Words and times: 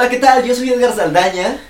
Hola, 0.00 0.08
¿qué 0.08 0.16
tal? 0.16 0.42
Yo 0.46 0.54
soy 0.54 0.70
Edgar 0.70 0.96
Saldaña. 0.96 1.60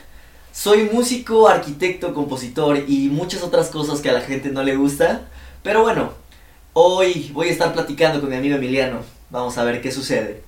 Soy 0.53 0.89
músico, 0.93 1.49
arquitecto, 1.49 2.15
compositor 2.15 2.79
y 2.87 3.09
muchas 3.09 3.43
otras 3.43 3.71
cosas 3.71 3.99
que 3.99 4.09
a 4.09 4.13
la 4.13 4.21
gente 4.21 4.51
no 4.51 4.63
le 4.63 4.77
gusta. 4.77 5.23
Pero 5.65 5.83
bueno, 5.83 6.13
hoy 6.73 7.33
voy 7.35 7.49
a 7.49 7.51
estar 7.51 7.73
platicando 7.73 8.21
con 8.21 8.31
mi 8.31 8.37
amigo 8.37 8.55
Emiliano. 8.55 9.01
Vamos 9.31 9.59
a 9.59 9.65
ver 9.65 9.83
qué 9.83 9.91
sucede. 9.91 10.45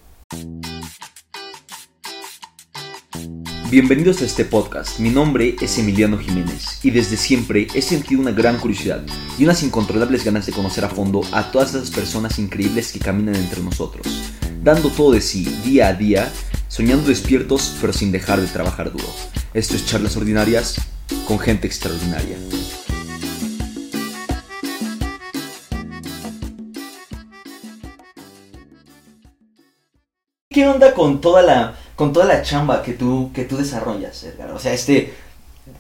Bienvenidos 3.69 4.23
a 4.23 4.27
este 4.27 4.45
podcast. 4.45 5.01
Mi 5.01 5.11
nombre 5.11 5.57
es 5.61 5.77
Emiliano 5.77 6.19
Jiménez 6.19 6.79
y 6.85 6.93
desde 6.93 7.17
siempre 7.17 7.67
he 7.75 7.83
sentido 7.83 8.21
una 8.21 8.31
gran 8.31 8.61
curiosidad 8.61 9.03
y 9.37 9.43
unas 9.43 9.61
incontrolables 9.65 10.25
ganas 10.25 10.47
de 10.47 10.53
conocer 10.53 10.85
a 10.85 10.89
fondo 10.89 11.23
a 11.33 11.51
todas 11.51 11.75
esas 11.75 11.91
personas 11.91 12.39
increíbles 12.39 12.93
que 12.93 13.01
caminan 13.01 13.35
entre 13.35 13.61
nosotros, 13.61 14.07
dando 14.63 14.89
todo 14.89 15.11
de 15.11 15.21
sí 15.21 15.43
día 15.65 15.89
a 15.89 15.95
día, 15.95 16.33
soñando 16.73 17.09
despiertos 17.09 17.77
pero 17.83 17.93
sin 17.93 18.11
dejar 18.11 18.41
de 18.41 18.47
trabajar 18.47 18.91
duro. 18.91 19.05
Esto 19.53 19.77
es 19.77 19.85
Charlas 19.85 20.17
Ordinarias 20.17 20.77
con 21.29 21.39
gente 21.39 21.67
extraordinaria. 21.67 22.39
¿Qué 30.49 30.67
onda 30.67 30.95
con 30.95 31.21
toda 31.21 31.43
la 31.43 31.75
con 31.95 32.15
toda 32.15 32.25
la 32.25 32.41
chamba 32.41 32.83
que 32.83 32.95
tú 32.95 33.31
que 33.35 33.45
tú 33.45 33.59
desarrollas, 33.59 34.25
Edgar? 34.25 34.51
O 34.53 34.59
sea, 34.59 34.73
este 34.73 35.13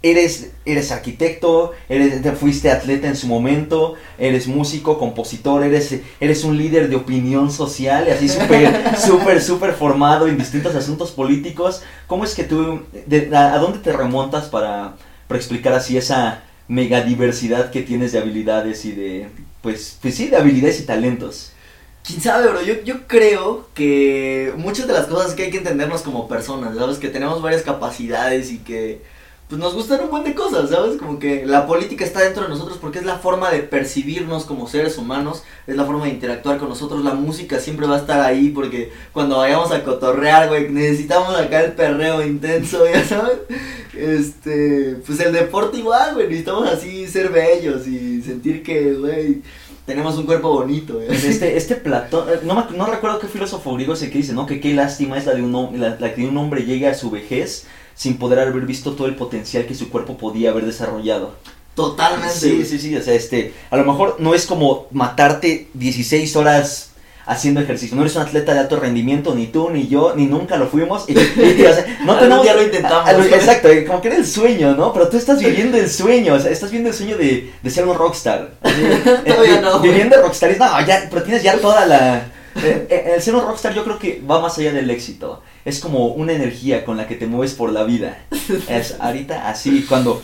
eres 0.02 0.50
eres 0.64 0.92
arquitecto, 0.92 1.72
eres 1.88 2.22
te 2.22 2.32
fuiste 2.32 2.70
atleta 2.70 3.08
en 3.08 3.16
su 3.16 3.26
momento, 3.26 3.94
eres 4.18 4.46
músico, 4.46 4.98
compositor, 4.98 5.64
eres 5.64 6.00
eres 6.20 6.44
un 6.44 6.56
líder 6.56 6.88
de 6.88 6.96
opinión 6.96 7.50
social, 7.50 8.06
y 8.08 8.10
así 8.12 8.28
súper 8.28 8.96
súper 9.06 9.42
súper 9.42 9.72
formado 9.72 10.26
en 10.28 10.38
distintos 10.38 10.74
asuntos 10.76 11.10
políticos. 11.10 11.82
¿Cómo 12.06 12.24
es 12.24 12.34
que 12.34 12.44
tú 12.44 12.82
de- 13.06 13.30
a, 13.36 13.54
a 13.54 13.58
dónde 13.58 13.78
te 13.80 13.92
remontas 13.92 14.46
para 14.48 14.96
para 15.28 15.38
explicar 15.38 15.72
así 15.74 15.96
esa 15.96 16.42
mega 16.68 17.00
diversidad 17.02 17.70
que 17.70 17.82
tienes 17.82 18.12
de 18.12 18.18
habilidades 18.18 18.84
y 18.84 18.92
de 18.92 19.28
pues 19.62 19.98
pues 20.00 20.14
sí, 20.14 20.28
de 20.28 20.36
habilidades 20.36 20.80
y 20.80 20.84
talentos? 20.86 21.52
Quién 22.04 22.20
sabe, 22.20 22.48
bro. 22.48 22.62
Yo, 22.62 22.82
yo 22.84 23.06
creo 23.06 23.68
que 23.74 24.52
muchas 24.56 24.88
de 24.88 24.92
las 24.92 25.06
cosas 25.06 25.34
que 25.34 25.44
hay 25.44 25.50
que 25.50 25.58
entendernos 25.58 26.02
como 26.02 26.26
personas, 26.26 26.76
¿sabes? 26.76 26.98
Que 26.98 27.08
tenemos 27.08 27.40
varias 27.42 27.62
capacidades 27.62 28.50
y 28.50 28.58
que 28.58 29.02
pues 29.52 29.60
nos 29.60 29.74
gustan 29.74 30.00
un 30.04 30.08
buen 30.10 30.24
de 30.24 30.32
cosas, 30.34 30.70
¿sabes? 30.70 30.96
Como 30.96 31.18
que 31.18 31.44
la 31.44 31.66
política 31.66 32.06
está 32.06 32.20
dentro 32.20 32.44
de 32.44 32.48
nosotros 32.48 32.78
porque 32.80 33.00
es 33.00 33.04
la 33.04 33.18
forma 33.18 33.50
de 33.50 33.58
percibirnos 33.58 34.46
como 34.46 34.66
seres 34.66 34.96
humanos, 34.96 35.42
es 35.66 35.76
la 35.76 35.84
forma 35.84 36.04
de 36.06 36.10
interactuar 36.12 36.56
con 36.56 36.70
nosotros. 36.70 37.04
La 37.04 37.12
música 37.12 37.60
siempre 37.60 37.86
va 37.86 37.96
a 37.96 37.98
estar 37.98 38.22
ahí 38.22 38.48
porque 38.48 38.90
cuando 39.12 39.36
vayamos 39.36 39.70
a 39.70 39.84
cotorrear, 39.84 40.48
güey, 40.48 40.70
necesitamos 40.70 41.36
acá 41.36 41.60
el 41.64 41.72
perreo 41.72 42.24
intenso, 42.26 42.82
¿ya 42.90 43.04
sabes? 43.04 43.40
Este, 43.94 44.96
pues 45.06 45.20
el 45.20 45.32
deporte 45.34 45.76
igual, 45.78 46.14
güey, 46.14 46.28
necesitamos 46.28 46.66
así 46.68 47.06
ser 47.06 47.28
bellos 47.28 47.86
y 47.86 48.22
sentir 48.22 48.62
que, 48.62 48.94
güey, 48.94 49.42
tenemos 49.84 50.16
un 50.16 50.24
cuerpo 50.24 50.48
bonito. 50.50 50.98
Pues 51.06 51.24
este, 51.24 51.58
este 51.58 51.76
Platón, 51.76 52.28
eh, 52.30 52.40
no, 52.44 52.54
me- 52.54 52.76
no 52.76 52.86
recuerdo 52.86 53.18
qué 53.18 53.26
filósofo 53.26 53.74
griego 53.74 53.92
es 53.92 54.02
el 54.02 54.10
que 54.10 54.18
dice, 54.18 54.32
¿no? 54.32 54.46
Que 54.46 54.60
qué 54.60 54.72
lástima 54.72 55.18
es 55.18 55.26
la 55.26 55.34
de 55.34 55.42
un, 55.42 55.78
la, 55.78 55.96
la 56.00 56.14
que 56.14 56.24
un 56.24 56.36
hombre 56.38 56.64
llegue 56.64 56.88
a 56.88 56.94
su 56.94 57.10
vejez 57.10 57.66
sin 57.94 58.16
poder 58.18 58.38
haber 58.40 58.54
visto 58.66 58.92
todo 58.92 59.06
el 59.06 59.14
potencial 59.16 59.66
que 59.66 59.74
su 59.74 59.90
cuerpo 59.90 60.16
podía 60.18 60.50
haber 60.50 60.66
desarrollado. 60.66 61.34
Totalmente. 61.74 62.34
Sí, 62.34 62.64
sí, 62.66 62.78
sí, 62.78 62.94
o 62.96 63.02
sea, 63.02 63.14
este, 63.14 63.54
a 63.70 63.76
lo 63.76 63.84
mejor 63.84 64.16
no 64.18 64.34
es 64.34 64.44
como 64.46 64.86
matarte 64.90 65.68
16 65.74 66.36
horas 66.36 66.90
haciendo 67.24 67.60
ejercicio, 67.60 67.94
no 67.96 68.02
eres 68.02 68.16
un 68.16 68.22
atleta 68.22 68.52
de 68.52 68.58
alto 68.60 68.76
rendimiento, 68.80 69.32
ni 69.34 69.46
tú, 69.46 69.70
ni 69.70 69.86
yo, 69.86 70.12
ni 70.16 70.26
nunca 70.26 70.56
lo 70.56 70.66
fuimos, 70.66 71.04
y, 71.08 71.12
y- 71.12 71.56
y, 71.60 71.64
o 71.64 71.72
sea, 71.72 71.98
no 72.04 72.16
tenemos... 72.18 72.42
día 72.42 72.52
lo 72.54 72.62
intentamos. 72.64 73.06
a- 73.06 73.10
a 73.10 73.12
lo- 73.12 73.24
exacto, 73.24 73.68
como 73.86 74.00
que 74.02 74.08
era 74.08 74.16
el 74.16 74.26
sueño, 74.26 74.74
¿no? 74.74 74.92
Pero 74.92 75.08
tú 75.08 75.16
estás 75.16 75.38
viviendo 75.38 75.78
el 75.78 75.88
sueño, 75.88 76.34
o 76.34 76.40
sea, 76.40 76.50
estás 76.50 76.70
viviendo 76.70 76.90
el 76.90 76.96
sueño 76.96 77.16
de, 77.16 77.52
de 77.62 77.70
ser 77.70 77.86
un 77.86 77.96
rockstar. 77.96 78.54
Eh, 78.64 79.22
Todavía 79.26 79.60
no. 79.60 79.78
Viviendo 79.80 80.20
rockstar, 80.20 80.58
no, 80.58 80.84
ya, 80.86 81.06
pero 81.08 81.22
tienes 81.22 81.42
ya 81.44 81.56
toda 81.58 81.86
la... 81.86 82.26
eh, 82.56 82.86
eh, 82.90 83.12
el 83.14 83.22
ser 83.22 83.34
un 83.36 83.42
rockstar 83.46 83.72
yo 83.72 83.84
creo 83.84 83.98
que 84.00 84.20
va 84.28 84.40
más 84.40 84.58
allá 84.58 84.72
del 84.72 84.90
éxito. 84.90 85.42
Es 85.64 85.78
como 85.80 86.06
una 86.08 86.32
energía 86.32 86.84
con 86.84 86.96
la 86.96 87.06
que 87.06 87.14
te 87.14 87.26
mueves 87.26 87.54
por 87.54 87.72
la 87.72 87.84
vida. 87.84 88.18
Es 88.68 88.96
ahorita 88.98 89.48
así, 89.48 89.84
cuando 89.88 90.20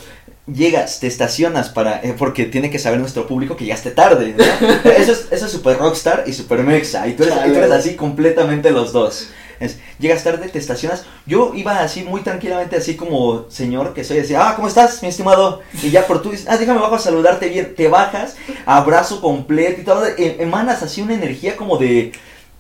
llegas, 0.52 0.98
te 1.00 1.06
estacionas 1.06 1.68
para... 1.68 2.00
eh, 2.02 2.14
porque 2.18 2.44
tiene 2.46 2.70
que 2.70 2.78
saber 2.78 2.98
nuestro 2.98 3.26
público 3.26 3.56
que 3.56 3.64
llegaste 3.64 3.90
tarde. 3.92 4.34
¿no? 4.36 4.44
Eso 4.90 5.12
es, 5.12 5.28
eso 5.30 5.46
es 5.46 5.52
super 5.52 5.78
rockstar 5.78 6.24
y 6.26 6.32
super 6.32 6.60
mexa. 6.64 7.06
Y 7.06 7.12
tú 7.14 7.22
eres, 7.24 7.34
y 7.46 7.50
tú 7.50 7.56
eres 7.58 7.70
así 7.70 7.94
completamente 7.94 8.70
los 8.70 8.92
dos. 8.92 9.28
Es, 9.60 9.78
llegas 9.98 10.22
tarde, 10.22 10.48
te 10.48 10.58
estacionas. 10.58 11.04
Yo 11.26 11.52
iba 11.54 11.80
así 11.80 12.02
muy 12.02 12.20
tranquilamente, 12.22 12.76
así 12.76 12.94
como 12.96 13.46
señor 13.50 13.92
que 13.92 14.04
soy, 14.04 14.18
decía, 14.18 14.48
ah, 14.48 14.54
¿cómo 14.56 14.68
estás, 14.68 15.02
mi 15.02 15.08
estimado? 15.08 15.62
Y 15.82 15.90
ya 15.90 16.06
por 16.06 16.22
tú 16.22 16.30
dices, 16.30 16.46
ah, 16.48 16.56
déjame 16.56 16.80
bajo 16.80 16.94
a 16.94 16.98
saludarte 17.00 17.48
bien. 17.48 17.74
Te 17.76 17.88
bajas, 17.88 18.36
abrazo 18.66 19.20
completo 19.20 19.80
y 19.80 19.84
todo. 19.84 20.06
em- 20.06 20.40
Emanas 20.40 20.82
así 20.82 21.02
una 21.02 21.14
energía 21.14 21.56
como 21.56 21.76
de, 21.76 22.12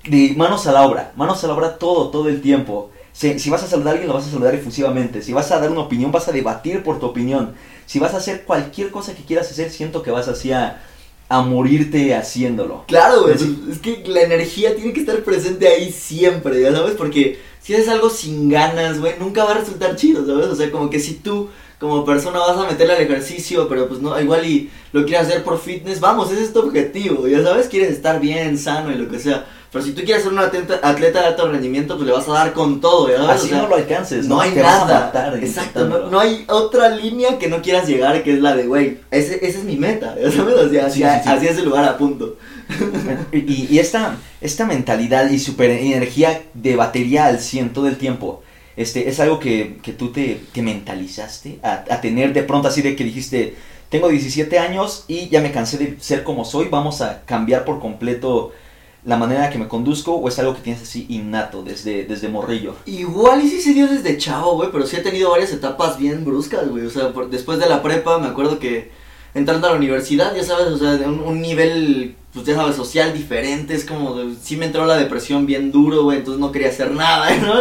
de 0.08 0.34
manos 0.36 0.66
a 0.66 0.72
la 0.72 0.86
obra. 0.86 1.12
Manos 1.16 1.42
a 1.44 1.46
la 1.46 1.54
obra 1.54 1.78
todo, 1.78 2.10
todo 2.10 2.28
el 2.28 2.40
tiempo. 2.40 2.90
Si, 3.12 3.38
si 3.38 3.50
vas 3.50 3.62
a 3.62 3.66
saludar 3.66 3.88
a 3.88 3.90
alguien, 3.92 4.08
lo 4.08 4.14
vas 4.14 4.26
a 4.26 4.30
saludar 4.30 4.54
efusivamente. 4.54 5.22
Si 5.22 5.32
vas 5.32 5.50
a 5.50 5.58
dar 5.58 5.70
una 5.70 5.80
opinión, 5.80 6.12
vas 6.12 6.28
a 6.28 6.32
debatir 6.32 6.82
por 6.82 7.00
tu 7.00 7.06
opinión. 7.06 7.54
Si 7.86 7.98
vas 7.98 8.14
a 8.14 8.18
hacer 8.18 8.44
cualquier 8.44 8.90
cosa 8.90 9.14
que 9.14 9.24
quieras 9.24 9.50
hacer, 9.50 9.70
siento 9.70 10.02
que 10.02 10.10
vas 10.10 10.28
así 10.28 10.52
a, 10.52 10.82
morirte 11.30 12.14
haciéndolo. 12.14 12.84
Claro, 12.86 13.22
güey. 13.22 13.34
Es 13.70 13.78
que 13.78 14.02
la 14.06 14.22
energía 14.22 14.74
tiene 14.74 14.92
que 14.92 15.00
estar 15.00 15.18
presente 15.24 15.68
ahí 15.68 15.92
siempre, 15.92 16.60
¿ya 16.60 16.72
sabes? 16.72 16.94
Porque 16.94 17.38
si 17.62 17.74
haces 17.74 17.88
algo 17.88 18.08
sin 18.08 18.48
ganas, 18.48 19.00
güey, 19.00 19.14
nunca 19.18 19.44
va 19.44 19.52
a 19.52 19.58
resultar 19.58 19.96
chido, 19.96 20.26
¿sabes? 20.26 20.46
O 20.46 20.56
sea, 20.56 20.70
como 20.70 20.88
que 20.88 21.00
si 21.00 21.14
tú 21.14 21.48
como 21.78 22.04
persona 22.04 22.38
vas 22.40 22.56
a 22.56 22.66
meterle 22.66 22.94
al 22.94 23.02
ejercicio, 23.02 23.68
pero 23.68 23.88
pues 23.88 24.00
no, 24.00 24.20
igual 24.20 24.44
y 24.46 24.70
lo 24.92 25.04
quieres 25.04 25.28
hacer 25.28 25.44
por 25.44 25.60
fitness, 25.60 26.00
vamos, 26.00 26.30
ese 26.32 26.42
es 26.42 26.52
tu 26.52 26.60
objetivo, 26.60 27.28
ya 27.28 27.42
sabes, 27.42 27.68
quieres 27.68 27.90
estar 27.90 28.20
bien, 28.20 28.58
sano 28.58 28.90
y 28.90 28.96
lo 28.96 29.08
que 29.08 29.18
sea. 29.18 29.46
Pero 29.70 29.84
si 29.84 29.92
tú 29.92 30.02
quieres 30.02 30.22
ser 30.22 30.32
un 30.32 30.38
atleta, 30.38 30.80
atleta 30.82 31.20
de 31.20 31.26
alto 31.26 31.50
rendimiento, 31.50 31.96
pues 31.96 32.06
le 32.06 32.12
vas 32.14 32.26
a 32.28 32.32
dar 32.32 32.52
con 32.54 32.80
todo. 32.80 33.06
Así 33.28 33.46
O 33.46 33.48
sea, 33.50 33.58
no 33.62 33.68
lo 33.68 33.74
alcances, 33.76 34.26
no 34.26 34.36
¿no? 34.36 34.40
hay 34.40 34.52
nada. 34.54 35.06
matar 35.06 35.36
Exacto, 35.36 35.86
no, 35.86 36.08
no 36.10 36.20
hay 36.20 36.44
otra 36.48 36.88
línea 36.88 37.38
que 37.38 37.48
no 37.48 37.60
quieras 37.60 37.86
llegar, 37.86 38.22
que 38.22 38.32
es 38.32 38.40
la 38.40 38.56
de, 38.56 38.66
güey, 38.66 38.98
ese 39.10 39.44
es 39.46 39.64
mi 39.64 39.76
meta, 39.76 40.14
¿ya 40.20 40.30
sabes? 40.32 40.54
O 40.56 40.68
sea, 40.70 40.88
Sí, 40.90 41.02
hacia, 41.02 41.18
sí, 41.18 41.20
sí. 41.24 41.28
hacia 41.28 41.50
ese 41.50 41.62
lugar 41.62 41.84
a 41.84 41.98
punto. 41.98 42.36
Y, 43.32 43.66
y 43.74 43.78
esta, 43.78 44.16
esta 44.40 44.64
mentalidad 44.66 45.28
y 45.30 45.38
super 45.38 45.70
energía 45.70 46.42
de 46.54 46.76
batería 46.76 47.26
al 47.26 47.40
100 47.40 47.72
todo 47.72 47.88
el 47.88 47.96
tiempo, 47.98 48.42
este, 48.76 49.08
es 49.08 49.20
algo 49.20 49.38
que, 49.38 49.78
que 49.82 49.92
tú 49.92 50.12
te, 50.12 50.40
te 50.52 50.62
mentalizaste 50.62 51.58
a, 51.62 51.84
a 51.90 52.00
tener 52.00 52.32
de 52.32 52.42
pronto 52.42 52.68
así 52.68 52.80
de 52.82 52.94
que 52.96 53.04
dijiste, 53.04 53.54
tengo 53.90 54.08
17 54.08 54.58
años 54.58 55.04
y 55.08 55.28
ya 55.28 55.40
me 55.40 55.52
cansé 55.52 55.78
de 55.78 55.96
ser 56.00 56.22
como 56.24 56.44
soy, 56.44 56.68
vamos 56.68 57.00
a 57.00 57.22
cambiar 57.24 57.64
por 57.64 57.80
completo 57.80 58.52
la 59.08 59.16
manera 59.16 59.46
en 59.46 59.52
que 59.52 59.58
me 59.58 59.68
conduzco 59.68 60.16
o 60.16 60.28
es 60.28 60.38
algo 60.38 60.54
que 60.54 60.60
tienes 60.60 60.82
así 60.82 61.06
innato 61.08 61.62
desde, 61.62 62.04
desde 62.04 62.28
morrillo. 62.28 62.74
Igual 62.84 63.42
y 63.42 63.48
sí 63.48 63.62
se 63.62 63.72
dio 63.72 63.86
desde 63.86 64.18
chavo, 64.18 64.56
güey, 64.56 64.68
pero 64.70 64.86
sí 64.86 64.96
he 64.96 65.00
tenido 65.00 65.30
varias 65.30 65.50
etapas 65.50 65.98
bien 65.98 66.26
bruscas, 66.26 66.68
güey. 66.68 66.84
O 66.84 66.90
sea, 66.90 67.10
después 67.30 67.58
de 67.58 67.70
la 67.70 67.82
prepa 67.82 68.18
me 68.18 68.26
acuerdo 68.26 68.58
que 68.58 68.90
entrando 69.32 69.66
a 69.66 69.70
la 69.70 69.76
universidad, 69.78 70.36
ya 70.36 70.44
sabes, 70.44 70.66
o 70.66 70.76
sea, 70.76 71.08
un, 71.08 71.20
un 71.20 71.40
nivel, 71.40 72.16
pues 72.34 72.44
ya 72.44 72.54
sabes, 72.54 72.76
social 72.76 73.14
diferente, 73.14 73.74
es 73.74 73.86
como, 73.86 74.14
sí 74.42 74.58
me 74.58 74.66
entró 74.66 74.84
la 74.84 74.98
depresión 74.98 75.46
bien 75.46 75.72
duro, 75.72 76.02
güey, 76.02 76.18
entonces 76.18 76.38
no 76.38 76.52
quería 76.52 76.68
hacer 76.68 76.90
nada, 76.90 77.34
¿no? 77.40 77.54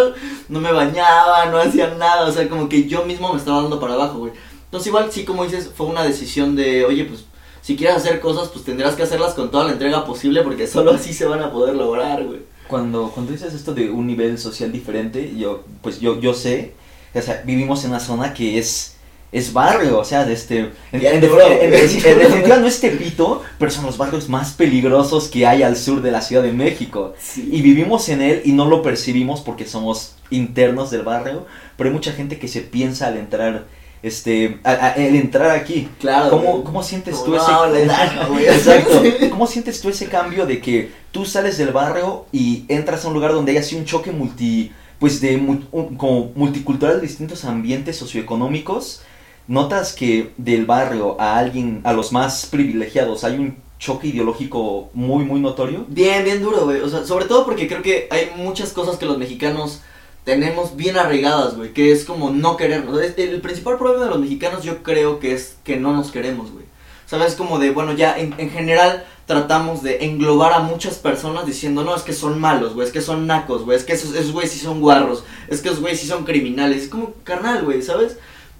No 0.49 0.59
me 0.59 0.73
bañaba, 0.73 1.45
no 1.45 1.59
hacía 1.59 1.95
nada, 1.97 2.27
o 2.27 2.31
sea, 2.33 2.49
como 2.49 2.67
que 2.67 2.89
yo 2.89 3.05
mismo 3.05 3.31
me 3.31 3.39
estaba 3.39 3.61
dando 3.61 3.79
para 3.79 3.93
abajo, 3.93 4.19
güey. 4.19 4.33
Entonces 4.65 4.87
igual 4.87 5.09
sí, 5.13 5.23
como 5.23 5.45
dices, 5.45 5.71
fue 5.73 5.87
una 5.87 6.03
decisión 6.03 6.57
de, 6.57 6.83
oye, 6.83 7.05
pues 7.05 7.23
si 7.67 7.75
quieres 7.75 7.97
hacer 7.97 8.21
cosas, 8.21 8.47
pues 8.47 8.63
tendrás 8.63 8.95
que 8.95 9.03
hacerlas 9.03 9.33
con 9.33 9.51
toda 9.51 9.65
la 9.65 9.73
entrega 9.73 10.05
posible 10.05 10.41
porque 10.41 10.67
solo 10.67 10.91
así 10.91 11.11
se 11.11 11.25
van 11.25 11.41
a 11.41 11.51
poder 11.51 11.75
lograr, 11.75 12.23
güey. 12.23 12.39
Cuando, 12.69 13.11
cuando 13.13 13.33
dices 13.33 13.53
esto 13.53 13.73
de 13.73 13.89
un 13.89 14.07
nivel 14.07 14.37
social 14.37 14.71
diferente, 14.71 15.33
yo, 15.37 15.65
pues 15.81 15.99
yo, 15.99 16.17
yo 16.21 16.33
sé, 16.33 16.71
o 17.13 17.21
sea, 17.21 17.43
vivimos 17.45 17.83
en 17.83 17.89
una 17.89 17.99
zona 17.99 18.33
que 18.33 18.57
es, 18.57 18.95
es 19.33 19.51
barrio, 19.51 19.99
o 19.99 20.05
sea, 20.05 20.23
de 20.23 20.31
este, 20.31 20.71
en, 20.93 21.19
definitiva 21.19 22.55
no 22.55 22.67
es 22.67 22.79
Tepito, 22.79 23.43
pero 23.59 23.69
son 23.69 23.85
los 23.85 23.97
barrios 23.97 24.29
más 24.29 24.53
peligrosos 24.53 25.27
que 25.27 25.45
hay 25.45 25.61
al 25.61 25.75
sur 25.75 26.01
de 26.01 26.11
la 26.11 26.21
Ciudad 26.21 26.43
de 26.43 26.53
México. 26.53 27.15
Sí. 27.19 27.49
Y 27.51 27.61
vivimos 27.61 28.07
en 28.07 28.21
él 28.21 28.43
y 28.45 28.53
no 28.53 28.63
lo 28.69 28.81
percibimos 28.81 29.41
porque 29.41 29.65
somos 29.65 30.15
internos 30.29 30.89
del 30.89 31.01
barrio, 31.01 31.45
pero 31.75 31.89
hay 31.89 31.93
mucha 31.93 32.13
gente 32.13 32.39
que 32.39 32.47
se 32.47 32.61
piensa 32.61 33.07
al 33.07 33.17
entrar, 33.17 33.65
este, 34.03 34.59
a- 34.63 34.71
a- 34.71 34.91
al 34.93 35.15
entrar 35.15 35.51
aquí. 35.51 35.89
Claro. 35.99 36.29
¿Cómo, 36.31 36.63
cómo 36.63 36.83
sientes 36.83 37.23
tú 37.23 37.31
no, 37.31 37.37
ese 37.37 38.25
güey. 38.29 38.45
Exacto. 38.47 39.01
¿Cómo 39.29 39.47
sientes 39.47 39.81
tú 39.81 39.89
ese 39.89 40.07
cambio 40.07 40.45
de 40.45 40.59
que 40.61 40.91
tú 41.11 41.25
sales 41.25 41.57
del 41.57 41.71
barrio 41.71 42.25
y 42.31 42.65
entras 42.67 43.03
a 43.05 43.07
un 43.07 43.13
lugar 43.13 43.33
donde 43.33 43.51
hay 43.53 43.57
así 43.57 43.75
un 43.75 43.85
choque 43.85 44.11
multi 44.11 44.71
pues 44.99 45.21
de 45.21 45.35
un- 45.35 45.95
como 45.97 46.31
multicultural 46.35 46.95
de 46.95 47.07
distintos 47.07 47.45
ambientes 47.45 47.97
socioeconómicos? 47.97 49.01
¿Notas 49.47 49.93
que 49.93 50.33
del 50.37 50.65
barrio 50.65 51.19
a 51.21 51.37
alguien 51.37 51.79
a 51.85 51.93
los 51.93 52.11
más 52.11 52.45
privilegiados 52.47 53.23
hay 53.23 53.35
un 53.37 53.57
choque 53.79 54.07
ideológico 54.07 54.89
muy 54.93 55.23
muy 55.23 55.39
notorio? 55.39 55.85
Bien, 55.87 56.23
bien 56.25 56.41
duro, 56.41 56.65
güey. 56.65 56.81
O 56.81 56.89
sea, 56.89 57.05
sobre 57.05 57.25
todo 57.25 57.45
porque 57.45 57.67
creo 57.67 57.81
que 57.81 58.07
hay 58.11 58.31
muchas 58.35 58.73
cosas 58.73 58.97
que 58.97 59.05
los 59.05 59.17
mexicanos 59.17 59.81
tenemos 60.27 60.75
bien 60.75 60.97
arraigadas, 60.97 61.55
güey, 61.55 61.71
que 61.71 61.93
es 61.93 62.03
como 62.03 62.31
no 62.31 62.57
querernos. 62.57 62.99
El 63.15 63.39
principal 63.39 63.77
problema 63.77 64.03
de 64.03 64.09
los 64.09 64.19
mexicanos 64.19 64.61
yo 64.61 64.83
creo 64.83 65.19
que 65.19 65.31
es 65.31 65.55
que 65.63 65.77
no 65.77 65.93
nos 65.93 66.11
queremos, 66.11 66.51
güey. 66.51 66.65
¿Sabes? 67.05 67.35
Como 67.35 67.59
de, 67.59 67.71
bueno, 67.71 67.93
ya 67.93 68.19
en, 68.19 68.35
en 68.37 68.49
general 68.49 69.05
tratamos 69.25 69.83
de 69.83 70.03
englobar 70.03 70.51
a 70.51 70.59
muchas 70.59 70.95
personas 70.95 71.45
diciendo, 71.45 71.85
no, 71.85 71.95
es 71.95 72.01
que 72.01 72.11
son 72.11 72.41
malos, 72.41 72.73
güey, 72.73 72.85
es 72.85 72.91
que 72.91 72.99
son 72.99 73.25
nacos, 73.25 73.63
güey, 73.63 73.77
es 73.77 73.85
que 73.85 73.93
esos, 73.93 74.15
esos 74.15 74.33
güeyes 74.33 74.51
sí 74.51 74.59
son 74.59 74.81
guarros, 74.81 75.23
es 75.47 75.61
que 75.61 75.69
esos 75.69 75.79
güeyes 75.79 76.01
sí 76.01 76.07
son 76.07 76.25
criminales. 76.25 76.83
Es 76.83 76.89
como 76.89 77.13
carnal, 77.23 77.63
güey, 77.63 77.81
¿sabes? 77.81 78.17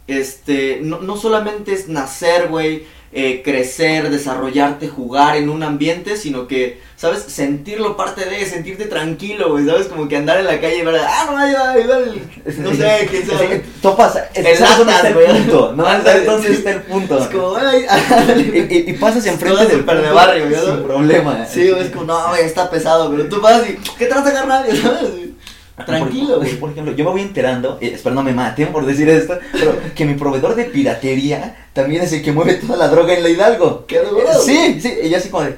Este, 0.08 0.80
no, 0.82 1.00
no 1.00 1.18
solamente 1.18 1.74
es 1.74 1.90
nacer, 1.90 2.48
güey, 2.48 2.88
eh, 3.14 3.42
crecer, 3.44 4.10
desarrollarte, 4.10 4.88
jugar 4.90 5.38
en 5.38 5.50
un 5.50 5.64
ambiente, 5.64 6.18
sino 6.18 6.48
que, 6.48 6.82
¿sabes? 6.98 7.24
Sentirlo 7.24 7.96
parte 7.96 8.26
de, 8.26 8.46
sentirte 8.46 8.86
tranquilo, 8.86 9.52
güey, 9.52 9.66
¿sabes? 9.66 9.88
Como 9.88 10.08
que 10.08 10.18
andar 10.18 10.40
en 10.40 10.46
la 10.46 10.60
calle 10.60 10.78
y 10.80 10.82
ver, 10.84 11.00
ah, 11.08 11.26
no, 11.32 11.38
ahí 11.38 11.54
va, 11.54 11.72
ahí 11.72 11.88
va 11.88 11.98
el- 11.98 12.64
no 12.64 12.74
sé, 12.74 13.08
quién 13.10 13.26
sabe. 13.28 13.64
Topas, 13.82 14.18
El 14.34 14.44
¿sabes 14.58 14.88
está 14.88 15.08
el 15.08 15.14
punto? 15.16 15.74
¿No? 15.76 15.84
¿Sabes 16.04 16.46
sí. 16.46 16.52
está 16.54 16.72
el 16.72 16.82
punto? 16.84 17.18
Es 17.20 17.28
como, 17.28 17.56
ay, 17.56 17.86
Y, 18.54 18.74
y- 18.76 18.90
y 18.90 18.94
pasas 18.94 19.26
enfrente 19.26 19.66
del 19.68 19.80
súper 19.80 20.02
de 20.02 20.10
barrio, 20.12 20.50
¿ya 20.50 20.62
sin 20.62 20.84
problema. 20.84 21.46
Sí, 21.46 21.70
es 21.70 21.90
como, 21.92 22.06
no, 22.06 22.30
güey, 22.30 22.44
está 22.44 22.70
pesado, 22.70 23.10
pero 23.10 23.28
tú 23.30 23.40
vas 23.42 23.64
y, 23.70 23.78
¿qué 23.98 24.06
trata, 24.08 24.34
carnal? 24.34 24.66
¿Sabes? 24.82 25.27
Tranquilo, 25.86 26.36
Por, 26.36 26.38
güey. 26.40 26.56
por 26.56 26.72
ejemplo, 26.72 26.96
yo 26.96 27.06
me 27.06 27.12
voy 27.12 27.22
enterando, 27.22 27.78
eh, 27.80 27.92
espero 27.94 28.16
no 28.16 28.24
me 28.24 28.34
maten 28.34 28.70
por 28.70 28.86
decir 28.86 29.08
esto, 29.10 29.38
pero 29.52 29.78
que 29.96 30.06
mi 30.06 30.16
proveedor 30.16 30.56
de 30.56 30.66
piratería 30.66 31.56
también 31.74 32.02
es 32.02 32.12
el 32.14 32.24
que 32.24 32.32
mueve 32.32 32.56
toda 32.56 32.76
la 32.78 32.88
droga 32.88 33.14
en 33.14 33.22
la 33.22 33.30
Hidalgo. 33.30 33.86
Qué. 33.86 34.02
Sí, 34.44 34.80
sí, 34.82 34.94
ella 35.04 35.18
así 35.18 35.30
como 35.30 35.44
de, 35.44 35.56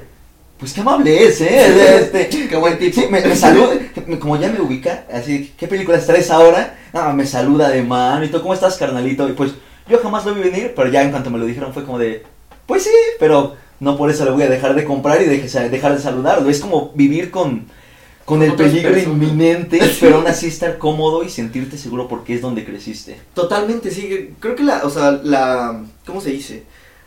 pues 0.58 0.74
qué 0.74 0.82
amable 0.82 1.24
es, 1.24 1.40
¿eh? 1.40 2.00
Este, 2.02 2.28
Qué 2.28 2.58
buen 2.58 2.78
tipo. 2.78 3.00
Sí, 3.00 3.08
me, 3.10 3.22
me 3.22 3.36
saluda, 3.36 3.76
como 4.20 4.38
ya 4.38 4.50
me 4.50 4.60
ubica, 4.60 5.06
así, 5.12 5.54
¿qué 5.58 5.68
películas 5.68 6.06
traes 6.06 6.30
ahora? 6.30 6.78
No, 6.94 7.14
me 7.14 7.26
saluda 7.26 7.70
de 7.70 7.82
mano 7.82 8.26
y 8.26 8.28
todo, 8.28 8.42
¿cómo 8.42 8.54
estás, 8.54 8.76
carnalito? 8.76 9.30
Y 9.30 9.32
pues 9.32 9.54
yo 9.88 10.00
jamás 10.00 10.26
lo 10.26 10.36
vi 10.36 10.42
venir, 10.42 10.74
pero 10.76 10.90
ya 10.90 11.02
en 11.02 11.12
cuanto 11.12 11.30
me 11.30 11.40
lo 11.40 11.46
dijeron 11.46 11.74
fue 11.74 11.86
como 11.86 11.98
de, 11.98 12.24
pues 12.66 12.84
sí, 12.84 12.90
pero 13.20 13.56
no 13.80 13.96
por 13.96 14.12
eso 14.12 14.26
le 14.26 14.32
voy 14.32 14.44
a 14.44 14.50
dejar 14.50 14.76
de 14.76 14.84
comprar 14.84 15.22
y 15.22 15.26
dejar 15.26 15.96
de 15.96 16.02
saludarlo. 16.02 16.50
Es 16.50 16.60
como 16.60 16.92
vivir 16.94 17.32
con, 17.32 17.68
con 18.30 18.44
el 18.44 18.54
peligro 18.54 18.92
personas. 18.94 19.14
inminente, 19.22 19.80
pero 20.00 20.18
aún 20.18 20.28
así 20.28 20.48
estar 20.56 20.78
cómodo 20.78 21.24
y 21.24 21.30
sentirte 21.30 21.78
seguro 21.78 22.08
porque 22.08 22.34
es 22.36 22.42
donde 22.42 22.64
creciste. 22.64 23.20
Totalmente, 23.34 23.92
sí. 23.92 24.32
Creo 24.40 24.56
que 24.56 24.64
la, 24.64 24.82
o 24.86 24.90
sea, 24.90 25.12
la, 25.24 25.84
¿cómo 26.06 26.22
se 26.22 26.30
dice? 26.32 26.64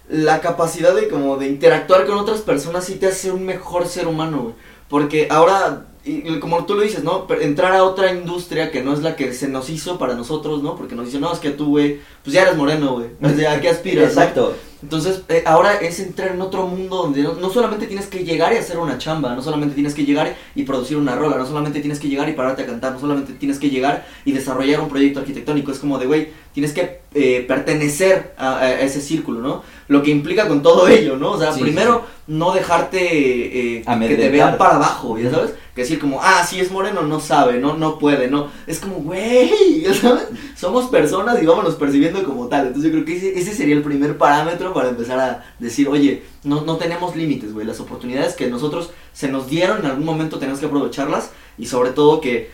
La 0.08 0.40
capacidad 0.40 0.94
de 0.94 1.08
como 1.08 1.36
de 1.38 1.46
interactuar 1.48 2.04
con 2.06 2.18
otras 2.18 2.40
personas 2.40 2.84
sí 2.84 2.96
te 2.96 3.06
hace 3.06 3.30
un 3.32 3.44
mejor 3.46 3.86
ser 3.86 4.06
humano, 4.08 4.42
güey. 4.42 4.54
Porque 4.88 5.26
ahora, 5.30 5.86
y- 6.04 6.28
y 6.30 6.38
como 6.40 6.66
tú 6.66 6.74
lo 6.74 6.82
dices, 6.82 7.02
¿no? 7.02 7.26
Entrar 7.40 7.72
a 7.72 7.84
otra 7.84 8.12
industria 8.12 8.70
que 8.70 8.82
no 8.82 8.92
es 8.92 9.00
la 9.00 9.16
que 9.16 9.32
se 9.32 9.48
nos 9.48 9.70
hizo 9.70 9.98
para 9.98 10.14
nosotros, 10.14 10.62
¿no? 10.62 10.76
Porque 10.76 10.94
nos 10.94 11.06
dicen, 11.06 11.22
no, 11.22 11.32
es 11.32 11.38
que 11.38 11.50
tú, 11.50 11.66
güey, 11.70 12.00
pues 12.22 12.34
ya 12.34 12.42
eres 12.42 12.56
moreno, 12.56 12.94
güey. 12.94 13.46
¿a 13.46 13.60
qué 13.60 13.70
aspiras? 13.70 14.14
no? 14.14 14.71
Entonces, 14.82 15.22
eh, 15.28 15.42
ahora 15.46 15.74
es 15.74 16.00
entrar 16.00 16.32
en 16.32 16.40
otro 16.40 16.66
mundo 16.66 16.96
donde 16.96 17.22
no, 17.22 17.34
no 17.34 17.50
solamente 17.50 17.86
tienes 17.86 18.06
que 18.06 18.24
llegar 18.24 18.52
y 18.52 18.56
hacer 18.56 18.78
una 18.78 18.98
chamba, 18.98 19.34
no 19.34 19.42
solamente 19.42 19.74
tienes 19.74 19.94
que 19.94 20.04
llegar 20.04 20.36
y 20.54 20.64
producir 20.64 20.96
una 20.96 21.14
rola, 21.14 21.36
no 21.36 21.46
solamente 21.46 21.80
tienes 21.80 22.00
que 22.00 22.08
llegar 22.08 22.28
y 22.28 22.32
pararte 22.32 22.62
a 22.62 22.66
cantar, 22.66 22.92
no 22.92 23.00
solamente 23.00 23.32
tienes 23.34 23.58
que 23.58 23.70
llegar 23.70 24.06
y 24.24 24.32
desarrollar 24.32 24.80
un 24.80 24.88
proyecto 24.88 25.20
arquitectónico, 25.20 25.70
es 25.70 25.78
como 25.78 25.98
de, 25.98 26.06
güey, 26.06 26.28
tienes 26.52 26.72
que 26.72 27.00
eh, 27.14 27.44
pertenecer 27.46 28.34
a 28.36 28.72
ese 28.72 29.00
círculo, 29.00 29.40
¿no? 29.40 29.62
Lo 29.92 30.02
que 30.02 30.10
implica 30.10 30.48
con 30.48 30.62
todo 30.62 30.88
ello, 30.88 31.16
¿no? 31.16 31.32
O 31.32 31.38
sea, 31.38 31.52
Sí, 31.52 31.60
primero, 31.60 32.04
no 32.26 32.52
dejarte 32.52 33.78
eh, 33.78 33.84
que 33.84 34.16
te 34.16 34.28
vean 34.30 34.56
para 34.56 34.76
abajo, 34.76 35.18
¿ya 35.18 35.30
sabes? 35.30 35.54
Que 35.74 35.82
decir 35.82 35.98
como, 35.98 36.20
ah, 36.22 36.44
sí 36.48 36.60
es 36.60 36.70
moreno, 36.70 37.02
no 37.02 37.20
sabe, 37.20 37.58
no, 37.58 37.76
no 37.76 37.98
puede, 37.98 38.28
no. 38.28 38.48
Es 38.66 38.80
como, 38.80 38.96
güey, 38.96 39.80
¿ya 39.82 39.94
sabes? 39.94 40.28
Somos 40.56 40.86
personas 40.86 41.42
y 41.42 41.46
vámonos 41.46 41.74
percibiendo 41.74 42.24
como 42.24 42.48
tal. 42.48 42.68
Entonces 42.68 42.90
yo 42.90 42.96
creo 42.96 43.04
que 43.04 43.16
ese, 43.16 43.38
ese 43.38 43.54
sería 43.54 43.74
el 43.74 43.82
primer 43.82 44.16
parámetro 44.16 44.72
para 44.72 44.88
empezar 44.88 45.18
a 45.20 45.44
decir, 45.58 45.88
oye, 45.88 46.22
no, 46.42 46.62
no 46.62 46.76
tenemos 46.76 47.14
límites, 47.14 47.52
güey. 47.52 47.66
Las 47.66 47.80
oportunidades 47.80 48.34
que 48.34 48.48
nosotros 48.48 48.90
se 49.12 49.28
nos 49.28 49.48
dieron 49.48 49.80
en 49.80 49.86
algún 49.86 50.04
momento 50.04 50.38
tenemos 50.38 50.58
que 50.58 50.66
aprovecharlas 50.66 51.30
y 51.58 51.66
sobre 51.66 51.90
todo 51.90 52.20
que 52.20 52.50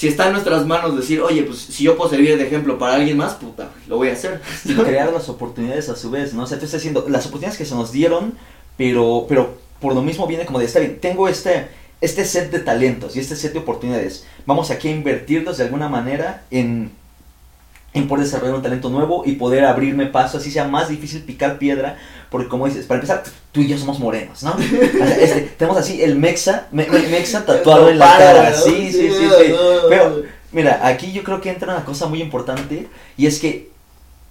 si 0.00 0.08
está 0.08 0.26
en 0.28 0.32
nuestras 0.32 0.64
manos 0.64 0.96
decir, 0.96 1.20
oye, 1.20 1.42
pues 1.42 1.58
si 1.58 1.84
yo 1.84 1.94
puedo 1.98 2.08
servir 2.08 2.38
de 2.38 2.46
ejemplo 2.46 2.78
para 2.78 2.94
alguien 2.94 3.18
más, 3.18 3.34
puta, 3.34 3.68
lo 3.86 3.96
voy 3.98 4.08
a 4.08 4.12
hacer. 4.14 4.40
y 4.64 4.72
crear 4.74 5.12
las 5.12 5.28
oportunidades 5.28 5.90
a 5.90 5.96
su 5.96 6.10
vez, 6.10 6.32
¿no? 6.32 6.44
O 6.44 6.46
sea, 6.46 6.58
tú 6.58 6.64
estás 6.64 6.80
haciendo 6.80 7.04
las 7.08 7.26
oportunidades 7.26 7.58
que 7.58 7.66
se 7.66 7.74
nos 7.74 7.92
dieron, 7.92 8.32
pero, 8.78 9.26
pero 9.28 9.58
por 9.78 9.94
lo 9.94 10.00
mismo 10.00 10.26
viene 10.26 10.46
como 10.46 10.58
de, 10.58 10.64
está 10.64 10.78
bien, 10.80 10.98
tengo 11.00 11.28
este, 11.28 11.68
este 12.00 12.24
set 12.24 12.50
de 12.50 12.60
talentos 12.60 13.14
y 13.14 13.20
este 13.20 13.36
set 13.36 13.52
de 13.52 13.58
oportunidades. 13.58 14.24
Vamos 14.46 14.70
aquí 14.70 14.88
a 14.88 14.92
invertirlos 14.92 15.58
de 15.58 15.64
alguna 15.64 15.90
manera 15.90 16.44
en, 16.50 16.92
en 17.92 18.08
poder 18.08 18.24
desarrollar 18.24 18.54
un 18.54 18.62
talento 18.62 18.88
nuevo 18.88 19.24
y 19.26 19.32
poder 19.32 19.64
abrirme 19.66 20.06
paso, 20.06 20.38
así 20.38 20.50
sea 20.50 20.66
más 20.66 20.88
difícil 20.88 21.22
picar 21.22 21.58
piedra, 21.58 21.98
porque 22.30 22.48
como 22.48 22.66
dices, 22.66 22.86
para 22.86 22.98
empezar, 23.00 23.24
tú 23.50 23.62
y 23.62 23.66
yo 23.66 23.76
somos 23.76 23.98
morenos, 23.98 24.44
¿no? 24.44 24.52
O 24.54 24.58
sea, 25.06 25.16
este, 25.18 25.40
tenemos 25.58 25.76
así 25.76 26.00
el 26.00 26.14
mexa, 26.14 26.68
me- 26.70 26.86
me- 26.86 27.08
mexa 27.08 27.44
tatuado 27.44 27.90
en 27.90 27.98
la 27.98 28.06
cara, 28.16 28.54
sí, 28.54 28.92
sí, 28.92 29.09
Pero. 29.88 30.22
Mira, 30.52 30.80
aquí 30.86 31.12
yo 31.12 31.22
creo 31.22 31.40
que 31.40 31.48
entra 31.50 31.72
una 31.72 31.84
cosa 31.84 32.06
muy 32.06 32.20
importante 32.20 32.88
y 33.16 33.26
es 33.26 33.38
que 33.38 33.70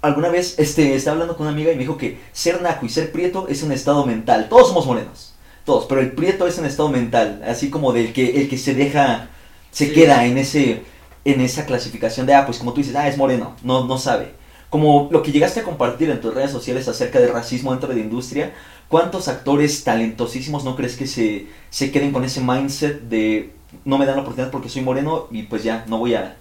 alguna 0.01 0.28
vez 0.30 0.56
este, 0.60 0.96
estaba 0.96 1.13
hablando 1.13 1.38
con 1.38 1.48
una 1.48 1.56
amiga 1.56 1.72
y 1.72 1.75
me 1.75 1.81
dijo 1.84 1.98
que 1.98 2.18
ser 2.34 2.62
naco 2.62 2.86
y 2.86 2.90
ser 2.90 3.12
prieto 3.13 3.48
es 3.48 3.63
un 3.63 3.72
estado 3.72 4.06
mental. 4.06 4.48
Todos 4.50 4.68
somos 4.68 4.86
morenos, 4.86 5.34
todos, 5.66 5.86
pero 5.86 6.01
el 6.01 6.12
prieto 6.12 6.46
es 6.46 6.57
un 6.57 6.66
estado 6.66 6.90
mental, 6.90 7.42
así 7.48 7.69
como 7.69 7.94
del 7.94 8.12
que 8.12 8.42
el 8.42 8.50
que 8.50 8.57
se 8.57 8.74
deja, 8.75 9.30
se 9.72 9.88
Sí. 9.88 9.94
queda 9.94 10.25
en 10.25 10.38
ese 10.38 10.84
en 11.25 11.42
esa 11.42 11.66
clasificación 11.66 12.25
de, 12.25 12.34
ah, 12.34 12.46
pues 12.46 12.57
como 12.57 12.74
tú 12.74 12.80
dices, 12.81 12.96
ah, 12.96 13.07
es 13.07 13.18
moreno, 13.18 13.56
no, 13.63 13.86
no 13.86 13.98
sabe. 13.98 14.34
Como 14.69 15.10
lo 15.12 15.22
que 15.22 15.31
llegaste 15.31 15.60
a 15.60 15.63
compartir 15.63 16.10
en 16.10 16.22
tus 16.22 16.34
redes 16.34 16.51
sociales 16.51 16.88
acerca 16.88 17.19
de 17.19 17.28
racismo 17.28 17.72
dentro 17.72 17.90
de 17.90 17.96
la 17.96 18.01
industria, 18.01 18.54
¿cuántos 18.88 19.28
actores 19.28 19.84
talentosísimos 19.84 20.63
no 20.63 20.75
crees 20.75 20.96
que 20.96 21.07
se, 21.07 21.48
se 21.69 21.92
queden 21.92 22.12
con 22.12 22.24
ese 22.24 22.42
mindset 22.42 23.01
de 23.04 23.51
no 23.86 23.98
me 23.98 24.06
dan 24.06 24.16
la 24.16 24.21
oportunidad 24.21 24.51
porque 24.51 24.69
soy 24.69 24.81
moreno 24.81 25.27
y 25.31 25.44
pues 25.44 25.63
ya, 25.63 25.86
no 25.88 25.98
voy 25.98 26.16
a, 26.16 26.38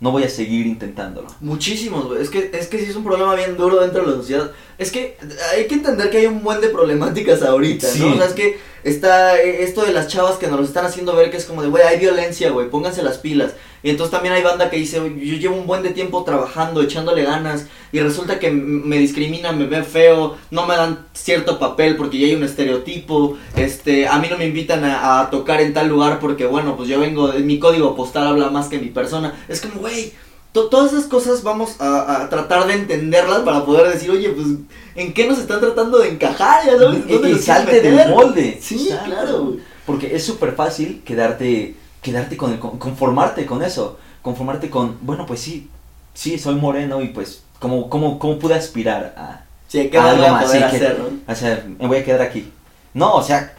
no 0.00 0.10
voy 0.10 0.24
a 0.24 0.28
seguir 0.28 0.66
intentándolo? 0.66 1.28
Muchísimos, 1.40 2.06
güey. 2.06 2.20
Es 2.22 2.30
que, 2.30 2.50
es 2.52 2.66
que 2.66 2.78
sí 2.78 2.86
es 2.90 2.96
un 2.96 3.04
problema 3.04 3.34
bien 3.34 3.56
duro 3.56 3.80
dentro 3.80 4.02
de 4.02 4.10
la 4.10 4.16
sociedad. 4.16 4.50
Es 4.76 4.90
que 4.90 5.16
hay 5.54 5.66
que 5.66 5.74
entender 5.76 6.10
que 6.10 6.18
hay 6.18 6.26
un 6.26 6.42
buen 6.42 6.60
de 6.60 6.68
problemáticas 6.68 7.42
ahorita, 7.42 7.86
Sí. 7.88 8.00
¿no? 8.00 8.12
O 8.12 8.16
sea, 8.16 8.26
es 8.26 8.32
que 8.32 8.58
está 8.82 9.40
eh, 9.40 9.62
esto 9.62 9.84
de 9.84 9.92
las 9.92 10.08
chavas 10.08 10.36
que 10.36 10.48
nos 10.48 10.58
lo 10.60 10.66
están 10.66 10.84
haciendo 10.84 11.14
ver 11.14 11.30
que 11.30 11.36
es 11.36 11.44
como 11.44 11.62
de, 11.62 11.68
güey, 11.68 11.84
hay 11.84 11.98
violencia, 11.98 12.50
güey, 12.50 12.68
pónganse 12.70 13.02
las 13.02 13.18
pilas. 13.18 13.52
Y 13.84 13.90
entonces 13.90 14.10
también 14.10 14.34
hay 14.34 14.42
banda 14.42 14.70
que 14.70 14.78
dice, 14.78 14.98
"Oye, 14.98 15.14
yo 15.26 15.36
llevo 15.36 15.56
un 15.56 15.66
buen 15.66 15.82
de 15.82 15.90
tiempo 15.90 16.24
trabajando, 16.24 16.82
echándole 16.82 17.22
ganas, 17.22 17.66
y 17.92 18.00
resulta 18.00 18.38
que 18.40 18.50
me 18.50 18.98
discriminan, 18.98 19.58
me 19.58 19.66
ven 19.66 19.84
feo, 19.84 20.36
no 20.50 20.66
me 20.66 20.74
dan 20.74 21.06
cierto 21.12 21.58
papel 21.58 21.94
porque 21.96 22.18
ya 22.18 22.26
hay 22.26 22.34
un 22.34 22.42
estereotipo, 22.44 23.36
este, 23.54 24.08
a 24.08 24.18
mí 24.18 24.26
no 24.30 24.38
me 24.38 24.46
invitan 24.46 24.84
a, 24.84 25.20
a 25.20 25.30
tocar 25.30 25.60
en 25.60 25.72
tal 25.74 25.88
lugar 25.88 26.18
porque, 26.18 26.46
bueno, 26.46 26.76
pues 26.76 26.88
yo 26.88 26.98
vengo, 26.98 27.28
de- 27.28 27.40
mi 27.40 27.58
código 27.60 27.94
postal 27.94 28.26
habla 28.26 28.50
más 28.50 28.68
que 28.68 28.78
mi 28.78 28.88
persona. 28.88 29.34
Es 29.48 29.60
como, 29.60 29.80
güey, 29.80 30.12
to- 30.52 30.68
todas 30.68 30.92
esas 30.92 31.04
cosas 31.04 31.42
vamos 31.42 31.76
a, 31.78 32.22
a 32.22 32.28
tratar 32.30 32.66
de 32.66 32.72
entenderlas 32.74 33.40
para 33.40 33.64
poder 33.66 33.92
decir, 33.92 34.10
oye, 34.10 34.30
pues, 34.30 34.46
¿en 34.96 35.12
qué 35.12 35.28
nos 35.28 35.38
están 35.38 35.60
tratando 35.60 35.98
de 35.98 36.08
encajar? 36.08 36.64
¿Ya 36.64 36.78
sabes? 36.78 37.00
Y, 37.06 37.12
¿Dónde 37.12 37.28
y 37.28 37.32
nos 37.34 37.42
quieren 37.42 37.64
salte 37.64 37.80
del 37.82 38.08
molde. 38.08 38.58
Sí, 38.62 38.88
Exacto. 38.88 39.04
claro. 39.10 39.56
Porque 39.86 40.16
es 40.16 40.24
súper 40.24 40.52
fácil 40.54 41.02
quedarte, 41.04 41.74
quedarte 42.04 42.36
con 42.36 42.52
el, 42.52 42.60
con- 42.60 42.78
conformarte 42.78 43.44
con 43.46 43.64
eso. 43.64 43.98
Conformarte 44.22 44.70
con, 44.70 44.96
bueno, 45.02 45.26
pues 45.26 45.40
sí, 45.40 45.68
sí, 46.14 46.38
soy 46.38 46.54
moreno 46.54 47.02
y 47.02 47.08
pues, 47.08 47.42
¿cómo, 47.58 47.90
cómo, 47.90 48.18
cómo 48.20 48.38
pude 48.38 48.54
aspirar 48.54 49.12
a, 49.16 49.40
Sí, 49.66 49.88
¿qué 49.90 49.98
más 49.98 50.10
Algo 50.12 50.24
a 50.26 50.32
más, 50.32 50.50
sí, 50.52 50.58
hacer, 50.58 50.98
no? 51.00 51.32
O 51.32 51.34
sea, 51.36 51.64
me 51.80 51.88
voy 51.88 51.98
a 51.98 52.04
quedar 52.04 52.22
aquí. 52.22 52.52
No, 52.94 53.14
o 53.16 53.22
sea, 53.22 53.52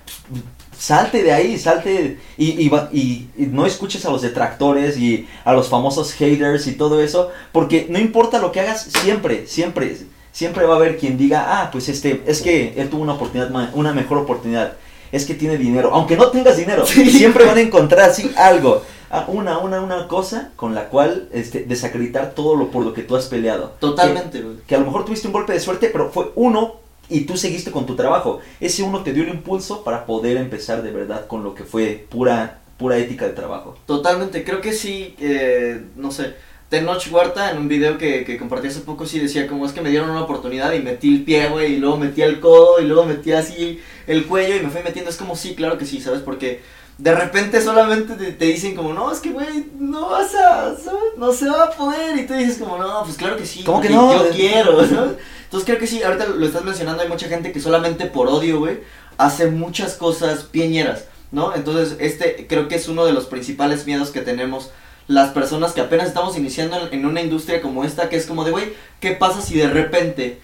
salte 0.78 1.24
de 1.24 1.32
ahí, 1.34 1.58
salte 1.60 2.20
y, 2.38 2.64
y, 2.64 2.70
va- 2.70 2.90
y- 2.94 3.28
y 3.38 3.46
no 3.48 3.66
escuches 3.66 4.06
a 4.06 4.12
los 4.12 4.22
detractores 4.22 4.98
y 4.98 5.28
a 5.44 5.54
los 5.54 5.68
famosos 5.70 6.14
haters 6.14 6.68
y 6.68 6.74
todo 6.74 7.02
eso, 7.02 7.32
porque 7.52 7.88
no 7.90 8.00
importa 8.00 8.40
lo 8.40 8.52
que 8.52 8.62
hagas, 8.62 8.84
siempre, 9.02 9.46
siempre, 9.48 9.98
siempre 10.32 10.66
va 10.66 10.74
a 10.74 10.78
haber 10.78 10.98
quien 10.98 11.18
diga, 11.18 11.62
ah, 11.62 11.70
pues 11.72 11.90
este, 11.90 12.24
es 12.28 12.42
que 12.42 12.74
él 12.78 12.90
tuvo 12.90 13.02
una 13.04 13.14
oportunidad, 13.14 13.52
una 13.74 13.94
mejor 13.94 14.18
oportunidad, 14.20 14.74
es 15.16 15.26
que 15.26 15.34
tiene 15.34 15.58
dinero, 15.58 15.92
aunque 15.94 16.18
no 16.18 16.30
tengas 16.30 16.58
dinero, 16.58 16.86
Sí. 16.86 17.10
siempre 17.10 17.46
van 17.46 17.58
a 17.58 17.62
encontrar 17.62 18.10
así 18.10 18.32
algo, 18.38 18.82
ah, 19.10 19.26
una, 19.28 19.58
una, 19.60 19.82
una 19.82 20.08
cosa 20.08 20.52
con 20.56 20.76
la 20.76 20.90
cual 20.90 21.30
este, 21.32 21.64
desacreditar 21.64 22.32
todo 22.36 22.56
lo 22.56 22.70
por 22.72 22.84
lo 22.84 22.94
que 22.94 23.02
tú 23.04 23.16
has 23.16 23.26
peleado. 23.26 23.74
Totalmente, 23.80 24.42
güey. 24.42 24.58
que 24.68 24.76
a 24.76 24.80
lo 24.80 24.86
mejor 24.86 25.06
tuviste 25.06 25.28
un 25.28 25.34
golpe 25.34 25.54
de 25.54 25.60
suerte, 25.60 25.90
pero 25.92 26.10
fue 26.12 26.32
uno 26.36 26.76
y 27.08 27.22
tú 27.22 27.38
seguiste 27.38 27.72
con 27.72 27.86
tu 27.86 27.96
trabajo. 27.96 28.40
Ese 28.60 28.82
uno 28.84 29.04
te 29.04 29.14
dio 29.14 29.24
el 29.24 29.30
impulso 29.30 29.84
para 29.84 30.06
poder 30.06 30.38
empezar 30.38 30.82
de 30.82 30.92
verdad 30.92 31.28
con 31.28 31.44
lo 31.44 31.54
que 31.56 31.64
fue 31.64 32.06
pura, 32.10 32.60
pura 32.78 32.98
ética 32.98 33.26
de 33.26 33.32
trabajo. 33.34 33.78
Totalmente, 33.86 34.44
creo 34.44 34.60
que 34.60 34.74
sí, 34.74 35.16
eh, 35.20 35.82
no 35.96 36.12
sé. 36.12 36.34
Tenoch 36.70 37.08
Huerta 37.12 37.52
en 37.52 37.58
un 37.58 37.68
video 37.68 37.98
que, 37.98 38.26
que 38.26 38.38
compartí 38.38 38.68
hace 38.68 38.82
poco 38.82 39.06
sí 39.06 39.20
decía 39.20 39.48
como 39.48 39.66
es 39.66 39.72
que 39.72 39.82
me 39.82 39.90
dieron 39.90 40.10
una 40.10 40.24
oportunidad 40.24 40.74
y 40.74 40.80
metí 40.80 41.14
el 41.14 41.24
pie, 41.24 41.48
güey, 41.50 41.74
y 41.74 41.78
luego 41.78 41.98
metí 41.98 42.22
el 42.22 42.40
codo 42.40 42.80
y 42.82 42.86
luego 42.86 43.06
metí 43.06 43.32
así 43.32 43.80
el 44.08 44.26
cuello 44.26 44.56
y 44.56 44.62
me 44.62 44.70
fui 44.70 44.82
metiendo. 44.84 45.10
Es 45.10 45.18
como 45.18 45.36
sí, 45.36 45.56
claro 45.56 45.78
que 45.78 45.86
sí, 45.86 46.02
¿sabes? 46.02 46.22
Porque 46.22 46.62
de 46.98 47.14
repente 47.14 47.62
solamente 47.62 48.16
te, 48.16 48.32
te 48.32 48.46
dicen 48.46 48.76
como, 48.76 48.94
no, 48.94 49.12
es 49.12 49.20
que, 49.20 49.32
güey, 49.32 49.68
no 49.78 50.10
vas 50.10 50.34
a, 50.34 50.76
¿sabes? 50.76 51.18
No 51.18 51.32
se 51.32 51.48
va 51.48 51.66
a 51.66 51.72
poder. 51.72 52.18
Y 52.18 52.26
tú 52.26 52.34
dices 52.34 52.58
como, 52.58 52.78
no, 52.78 53.04
pues 53.04 53.18
claro 53.18 53.38
que 53.38 53.46
sí. 53.46 53.64
¿Cómo 53.64 53.82
que 53.82 53.90
no? 53.90 54.12
Yo 54.12 54.30
quiero, 54.32 54.80
¿sabes? 54.88 55.18
Entonces 55.44 55.68
creo 55.68 55.80
que 55.80 55.88
sí, 55.88 56.02
ahorita 56.02 56.28
lo 56.28 56.46
estás 56.46 56.64
mencionando, 56.64 57.04
hay 57.04 57.10
mucha 57.10 57.28
gente 57.28 57.52
que 57.52 57.62
solamente 57.62 58.08
por 58.08 58.28
odio, 58.28 58.60
güey, 58.60 58.80
hace 59.18 59.48
muchas 59.48 59.94
cosas 59.94 60.44
pieñeras, 60.44 61.06
¿no? 61.32 61.56
Entonces 61.56 61.96
este 62.00 62.48
creo 62.48 62.68
que 62.68 62.76
es 62.76 62.88
uno 62.88 63.06
de 63.06 63.14
los 63.14 63.26
principales 63.26 63.86
miedos 63.86 64.10
que 64.10 64.22
tenemos 64.22 64.72
las 65.08 65.30
personas 65.32 65.74
que 65.74 65.82
apenas 65.82 66.08
estamos 66.08 66.38
iniciando 66.38 66.78
en, 66.78 67.00
en 67.00 67.06
una 67.06 67.22
industria 67.22 67.62
como 67.62 67.84
esta, 67.84 68.10
que 68.10 68.16
es 68.16 68.26
como 68.26 68.44
de, 68.44 68.52
güey, 68.52 68.74
¿qué 69.00 69.12
pasa 69.12 69.42
si 69.42 69.56
de 69.56 69.68
repente, 69.68 70.40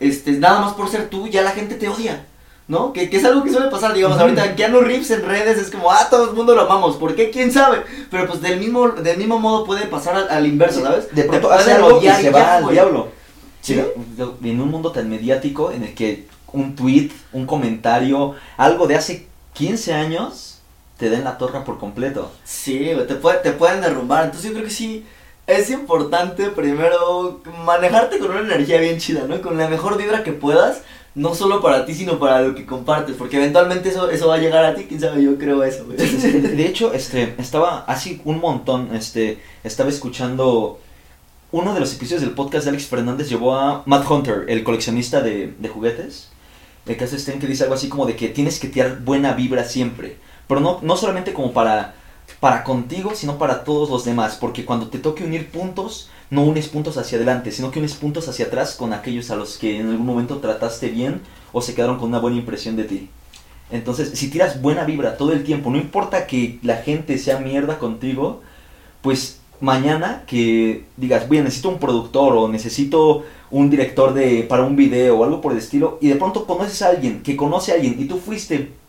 este, 0.00 0.32
nada 0.32 0.60
más 0.60 0.74
por 0.74 0.88
ser 0.88 1.08
tú, 1.08 1.28
ya 1.28 1.42
la 1.42 1.52
gente 1.52 1.76
te 1.76 1.88
odia? 1.88 2.26
¿No? 2.66 2.92
Que, 2.92 3.10
que 3.10 3.16
es 3.16 3.24
algo 3.24 3.42
que 3.42 3.50
suele 3.50 3.68
pasar, 3.68 3.92
digamos, 3.94 4.16
Ujú. 4.16 4.26
ahorita 4.26 4.54
Keanu 4.54 4.80
Reeves 4.80 5.10
en 5.10 5.24
redes 5.26 5.58
es 5.58 5.72
como, 5.72 5.90
ah, 5.90 6.06
todo 6.08 6.30
el 6.30 6.36
mundo 6.36 6.54
lo 6.54 6.60
amamos, 6.62 6.96
¿por 6.96 7.16
qué? 7.16 7.30
¿Quién 7.30 7.50
sabe? 7.50 7.82
Pero 8.12 8.28
pues 8.28 8.40
del 8.40 8.60
mismo, 8.60 8.88
del 8.90 9.18
mismo 9.18 9.40
modo 9.40 9.64
puede 9.64 9.86
pasar 9.86 10.14
al, 10.14 10.28
al 10.28 10.46
inverso, 10.46 10.80
¿sabes? 10.80 11.12
De 11.12 11.24
pronto 11.24 11.50
hace 11.50 11.72
algo 11.72 11.98
y 12.00 12.08
se 12.08 12.22
ya, 12.22 12.30
va 12.30 12.56
al 12.58 12.68
diablo. 12.68 13.08
¿Sí? 13.60 13.80
En 14.44 14.60
un 14.60 14.70
mundo 14.70 14.92
tan 14.92 15.10
mediático 15.10 15.72
en 15.72 15.82
el 15.82 15.94
que 15.94 16.26
un 16.52 16.76
tweet, 16.76 17.10
un 17.32 17.44
comentario, 17.44 18.34
algo 18.56 18.86
de 18.86 18.94
hace 18.94 19.26
15 19.54 19.92
años 19.92 20.49
te 21.00 21.10
den 21.10 21.24
la 21.24 21.36
torre 21.38 21.60
por 21.64 21.78
completo. 21.78 22.30
Sí, 22.44 22.90
te, 23.08 23.14
puede- 23.16 23.38
te 23.38 23.50
pueden 23.52 23.80
derrumbar. 23.80 24.26
Entonces 24.26 24.50
yo 24.50 24.54
creo 24.54 24.66
que 24.68 24.72
sí 24.72 25.04
es 25.48 25.70
importante 25.70 26.50
primero 26.50 27.40
manejarte 27.64 28.18
con 28.20 28.30
una 28.30 28.40
energía 28.40 28.78
bien 28.78 28.98
chida, 28.98 29.24
¿no? 29.26 29.40
Con 29.40 29.58
la 29.58 29.68
mejor 29.68 29.96
vibra 29.98 30.22
que 30.22 30.32
puedas, 30.32 30.82
no 31.16 31.34
solo 31.34 31.60
para 31.60 31.84
ti, 31.86 31.94
sino 31.94 32.20
para 32.20 32.42
lo 32.42 32.54
que 32.54 32.64
compartes, 32.66 33.16
porque 33.16 33.38
eventualmente 33.38 33.88
eso, 33.88 34.10
eso 34.10 34.28
va 34.28 34.36
a 34.36 34.38
llegar 34.38 34.64
a 34.64 34.76
ti, 34.76 34.84
quién 34.88 35.00
sabe, 35.00 35.22
yo 35.24 35.36
creo 35.38 35.64
eso, 35.64 35.86
güey. 35.86 35.96
De 35.96 36.06
de 36.56 36.66
hecho, 36.66 36.92
este, 36.92 37.34
estaba 37.38 37.84
así 37.88 38.20
un 38.24 38.38
montón, 38.38 38.94
este, 38.94 39.40
estaba 39.64 39.88
escuchando 39.90 40.78
uno 41.50 41.74
de 41.74 41.80
los 41.80 41.92
episodios 41.94 42.20
del 42.20 42.30
podcast 42.30 42.64
de 42.64 42.70
Alex 42.70 42.86
Fernández 42.86 43.28
llevó 43.28 43.56
a 43.56 43.82
Matt 43.86 44.08
Hunter, 44.08 44.44
el 44.48 44.62
coleccionista 44.62 45.20
de, 45.20 45.52
de 45.58 45.68
juguetes. 45.68 46.28
El 46.86 46.96
caso 46.96 47.16
está 47.16 47.32
en 47.32 47.40
que 47.40 47.48
dice 47.48 47.64
algo 47.64 47.74
así 47.74 47.88
como 47.88 48.06
de 48.06 48.14
que 48.14 48.28
tienes 48.28 48.60
que 48.60 48.68
tirar 48.68 49.00
buena 49.00 49.32
vibra 49.32 49.64
siempre. 49.64 50.16
Pero 50.50 50.60
no, 50.60 50.80
no 50.82 50.96
solamente 50.96 51.32
como 51.32 51.52
para, 51.52 51.94
para 52.40 52.64
contigo, 52.64 53.12
sino 53.14 53.38
para 53.38 53.62
todos 53.62 53.88
los 53.88 54.04
demás. 54.04 54.36
Porque 54.40 54.64
cuando 54.64 54.88
te 54.88 54.98
toque 54.98 55.22
unir 55.22 55.48
puntos, 55.48 56.10
no 56.28 56.42
unes 56.42 56.66
puntos 56.66 56.98
hacia 56.98 57.18
adelante, 57.18 57.52
sino 57.52 57.70
que 57.70 57.78
unes 57.78 57.94
puntos 57.94 58.26
hacia 58.26 58.46
atrás 58.46 58.74
con 58.74 58.92
aquellos 58.92 59.30
a 59.30 59.36
los 59.36 59.58
que 59.58 59.78
en 59.78 59.90
algún 59.90 60.04
momento 60.04 60.38
trataste 60.38 60.88
bien 60.88 61.20
o 61.52 61.62
se 61.62 61.76
quedaron 61.76 62.00
con 62.00 62.08
una 62.08 62.18
buena 62.18 62.38
impresión 62.38 62.74
de 62.74 62.82
ti. 62.82 63.08
Entonces, 63.70 64.10
si 64.18 64.28
tiras 64.28 64.60
buena 64.60 64.82
vibra 64.82 65.16
todo 65.16 65.32
el 65.32 65.44
tiempo, 65.44 65.70
no 65.70 65.78
importa 65.78 66.26
que 66.26 66.58
la 66.64 66.78
gente 66.78 67.16
sea 67.18 67.38
mierda 67.38 67.78
contigo, 67.78 68.40
pues 69.02 69.38
mañana 69.60 70.24
que 70.26 70.84
digas, 70.96 71.28
voy, 71.28 71.38
necesito 71.38 71.68
un 71.68 71.78
productor 71.78 72.36
o 72.36 72.48
necesito 72.48 73.22
un 73.52 73.70
director 73.70 74.14
de 74.14 74.42
para 74.42 74.64
un 74.64 74.74
video 74.74 75.16
o 75.16 75.22
algo 75.22 75.40
por 75.40 75.52
el 75.52 75.58
estilo, 75.58 75.98
y 76.00 76.08
de 76.08 76.16
pronto 76.16 76.44
conoces 76.44 76.82
a 76.82 76.88
alguien 76.88 77.22
que 77.22 77.36
conoce 77.36 77.70
a 77.70 77.76
alguien 77.76 77.94
y 78.00 78.06
tú 78.06 78.18
fuiste 78.18 78.79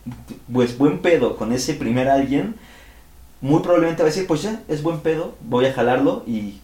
pues 0.52 0.78
buen 0.78 1.00
pedo 1.00 1.36
con 1.36 1.52
ese 1.52 1.74
primer 1.74 2.10
alguien, 2.10 2.56
muy 3.42 3.62
probablemente 3.62 4.04
va 4.04 4.10
a 4.10 4.12
decir, 4.12 4.28
pues 4.28 4.42
ya, 4.44 4.62
es 4.68 4.84
buen 4.84 5.00
pedo, 5.00 5.36
voy 5.42 5.66
a 5.66 5.74
jalarlo 5.74 6.24
y 6.28 6.62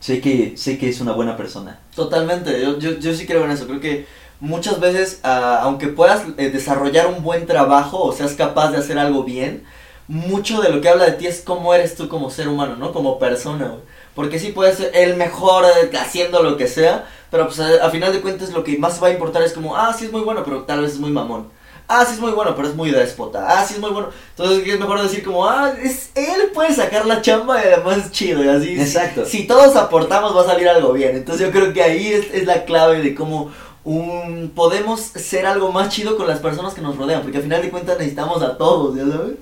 sé 0.00 0.20
que 0.20 0.56
sé 0.56 0.78
que 0.78 0.88
es 0.88 1.00
una 1.00 1.12
buena 1.12 1.36
persona. 1.36 1.80
Totalmente, 1.94 2.60
yo, 2.60 2.78
yo, 2.78 2.98
yo 2.98 3.14
sí 3.14 3.26
creo 3.26 3.44
en 3.44 3.50
eso, 3.50 3.66
creo 3.66 3.80
que 3.80 4.06
muchas 4.40 4.80
veces, 4.80 5.20
ah, 5.22 5.60
aunque 5.62 5.88
puedas 5.88 6.24
eh, 6.36 6.50
desarrollar 6.50 7.06
un 7.06 7.22
buen 7.22 7.46
trabajo 7.46 8.02
o 8.02 8.12
seas 8.12 8.32
capaz 8.32 8.72
de 8.72 8.78
hacer 8.78 8.98
algo 8.98 9.22
bien, 9.22 9.64
mucho 10.08 10.60
de 10.60 10.70
lo 10.70 10.80
que 10.80 10.88
habla 10.88 11.06
de 11.06 11.12
ti 11.12 11.26
es 11.26 11.40
cómo 11.40 11.72
eres 11.74 11.94
tú 11.94 12.08
como 12.08 12.28
ser 12.30 12.48
humano, 12.48 12.76
¿no? 12.76 12.92
Como 12.92 13.18
persona. 13.18 13.72
Porque 14.14 14.38
sí 14.38 14.52
puedes 14.52 14.76
ser 14.76 14.90
el 14.94 15.16
mejor 15.16 15.64
haciendo 15.98 16.42
lo 16.42 16.56
que 16.56 16.66
sea, 16.66 17.06
pero 17.30 17.46
pues 17.46 17.60
a, 17.60 17.86
a 17.86 17.90
final 17.90 18.12
de 18.12 18.20
cuentas 18.20 18.50
lo 18.50 18.64
que 18.64 18.76
más 18.76 19.02
va 19.02 19.06
a 19.06 19.12
importar 19.12 19.42
es 19.42 19.52
como, 19.52 19.76
ah, 19.76 19.94
sí 19.96 20.06
es 20.06 20.12
muy 20.12 20.22
bueno, 20.22 20.42
pero 20.44 20.64
tal 20.64 20.82
vez 20.82 20.92
es 20.92 20.98
muy 20.98 21.10
mamón. 21.10 21.48
Ah, 21.88 22.04
sí 22.06 22.14
es 22.14 22.20
muy 22.20 22.32
bueno, 22.32 22.54
pero 22.56 22.68
es 22.68 22.74
muy 22.74 22.90
déspota. 22.90 23.46
Ah, 23.48 23.64
sí 23.64 23.74
es 23.74 23.80
muy 23.80 23.90
bueno. 23.90 24.08
Entonces 24.30 24.66
es 24.66 24.80
mejor 24.80 25.02
decir 25.02 25.22
como, 25.22 25.46
ah, 25.46 25.72
es, 25.82 26.10
él 26.14 26.50
puede 26.54 26.74
sacar 26.74 27.06
la 27.06 27.20
chamba 27.20 27.62
y 27.62 27.66
además 27.66 27.98
es 27.98 28.10
chido 28.10 28.44
y 28.44 28.48
así. 28.48 28.80
Exacto. 28.80 29.26
Si 29.26 29.46
todos 29.46 29.76
aportamos 29.76 30.36
va 30.36 30.42
a 30.42 30.46
salir 30.46 30.68
algo 30.68 30.92
bien. 30.92 31.16
Entonces 31.16 31.46
yo 31.46 31.52
creo 31.52 31.72
que 31.72 31.82
ahí 31.82 32.12
es, 32.12 32.32
es 32.32 32.46
la 32.46 32.64
clave 32.64 33.00
de 33.00 33.14
cómo 33.14 33.50
un, 33.84 34.52
podemos 34.54 35.00
ser 35.00 35.46
algo 35.46 35.72
más 35.72 35.88
chido 35.88 36.16
con 36.16 36.26
las 36.26 36.38
personas 36.38 36.74
que 36.74 36.80
nos 36.80 36.96
rodean. 36.96 37.22
Porque 37.22 37.38
al 37.38 37.44
final 37.44 37.62
de 37.62 37.70
cuentas 37.70 37.98
necesitamos 37.98 38.42
a 38.42 38.56
todos, 38.56 38.96
¿ya 38.96 39.02
sabes? 39.02 39.36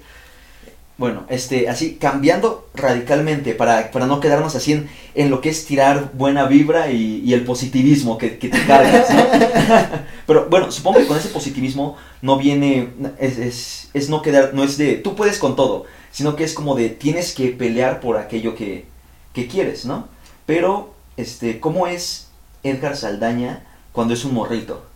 Bueno, 1.00 1.24
este, 1.30 1.70
así, 1.70 1.94
cambiando 1.94 2.68
radicalmente 2.74 3.54
para, 3.54 3.90
para 3.90 4.04
no 4.04 4.20
quedarnos 4.20 4.54
así 4.54 4.72
en, 4.72 4.90
en 5.14 5.30
lo 5.30 5.40
que 5.40 5.48
es 5.48 5.64
tirar 5.64 6.10
buena 6.12 6.44
vibra 6.44 6.92
y, 6.92 7.22
y 7.24 7.32
el 7.32 7.42
positivismo 7.42 8.18
que, 8.18 8.36
que 8.36 8.50
te 8.50 8.62
cargas, 8.66 9.08
¿no? 9.08 9.24
Pero 10.26 10.48
bueno, 10.50 10.70
supongo 10.70 10.98
que 10.98 11.06
con 11.06 11.16
ese 11.16 11.30
positivismo 11.30 11.96
no 12.20 12.36
viene, 12.36 12.90
es, 13.18 13.38
es, 13.38 13.90
es 13.94 14.10
no 14.10 14.20
quedar, 14.20 14.52
no 14.52 14.62
es 14.62 14.76
de, 14.76 14.96
tú 14.96 15.16
puedes 15.16 15.38
con 15.38 15.56
todo, 15.56 15.86
sino 16.12 16.36
que 16.36 16.44
es 16.44 16.52
como 16.52 16.74
de, 16.74 16.90
tienes 16.90 17.34
que 17.34 17.48
pelear 17.48 18.00
por 18.00 18.18
aquello 18.18 18.54
que, 18.54 18.84
que 19.32 19.48
quieres, 19.48 19.86
¿no? 19.86 20.06
Pero, 20.44 20.92
este, 21.16 21.60
¿cómo 21.60 21.86
es 21.86 22.28
Edgar 22.62 22.94
Saldaña 22.94 23.64
cuando 23.92 24.12
es 24.12 24.26
un 24.26 24.34
morrito? 24.34 24.89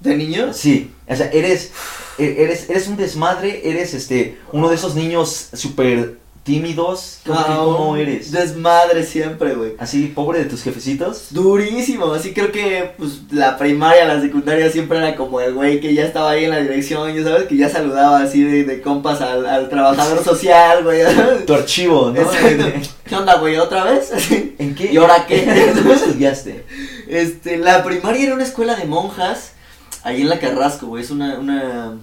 ¿De 0.00 0.16
niños? 0.16 0.56
Sí, 0.56 0.90
o 1.06 1.14
sea, 1.14 1.30
eres, 1.32 1.70
e- 2.18 2.36
eres, 2.42 2.68
eres 2.70 2.88
un 2.88 2.96
desmadre, 2.96 3.68
eres 3.68 3.92
este, 3.94 4.38
uno 4.52 4.68
de 4.68 4.74
esos 4.76 4.94
niños 4.94 5.48
súper 5.52 6.18
tímidos. 6.42 7.18
¿Cómo, 7.26 7.38
Ah, 7.38 7.54
cómo 7.62 7.96
eres? 7.96 8.32
Desmadre 8.32 9.04
siempre, 9.04 9.54
güey. 9.54 9.72
Así, 9.78 10.06
pobre 10.06 10.38
de 10.38 10.44
tus 10.46 10.62
jefecitos. 10.62 11.26
Durísimo, 11.30 12.14
así 12.14 12.32
creo 12.32 12.50
que 12.50 12.92
pues 12.96 13.20
la 13.30 13.58
primaria, 13.58 14.06
la 14.06 14.22
secundaria 14.22 14.70
siempre 14.70 14.96
era 14.98 15.16
como 15.16 15.38
el 15.42 15.52
güey 15.52 15.80
que 15.80 15.92
ya 15.92 16.06
estaba 16.06 16.30
ahí 16.30 16.44
en 16.44 16.50
la 16.50 16.60
dirección, 16.60 17.14
ya 17.14 17.22
sabes, 17.22 17.44
que 17.44 17.56
ya 17.58 17.68
saludaba 17.68 18.20
así 18.22 18.42
de, 18.42 18.64
de 18.64 18.80
compas 18.80 19.20
al, 19.20 19.44
al 19.44 19.68
trabajador 19.68 20.24
social, 20.24 20.82
güey. 20.82 21.02
Tu 21.44 21.52
archivo, 21.54 22.10
¿no? 22.10 22.26
¿Qué 23.04 23.14
onda, 23.16 23.34
güey? 23.36 23.58
¿Otra 23.58 23.84
vez? 23.84 24.10
¿En 24.58 24.74
qué? 24.74 24.90
¿Y 24.92 24.96
ahora 24.96 25.26
qué? 25.26 25.44
¿Dónde 25.74 25.94
estudiaste? 25.94 26.64
Este, 27.06 27.58
la 27.58 27.84
primaria 27.84 28.24
era 28.24 28.34
una 28.34 28.44
escuela 28.44 28.76
de 28.76 28.86
monjas, 28.86 29.52
ahí 30.02 30.22
en 30.22 30.28
la 30.28 30.38
Carrasco, 30.38 30.86
güey, 30.86 31.02
es 31.02 31.10
una, 31.10 31.38
una, 31.38 31.94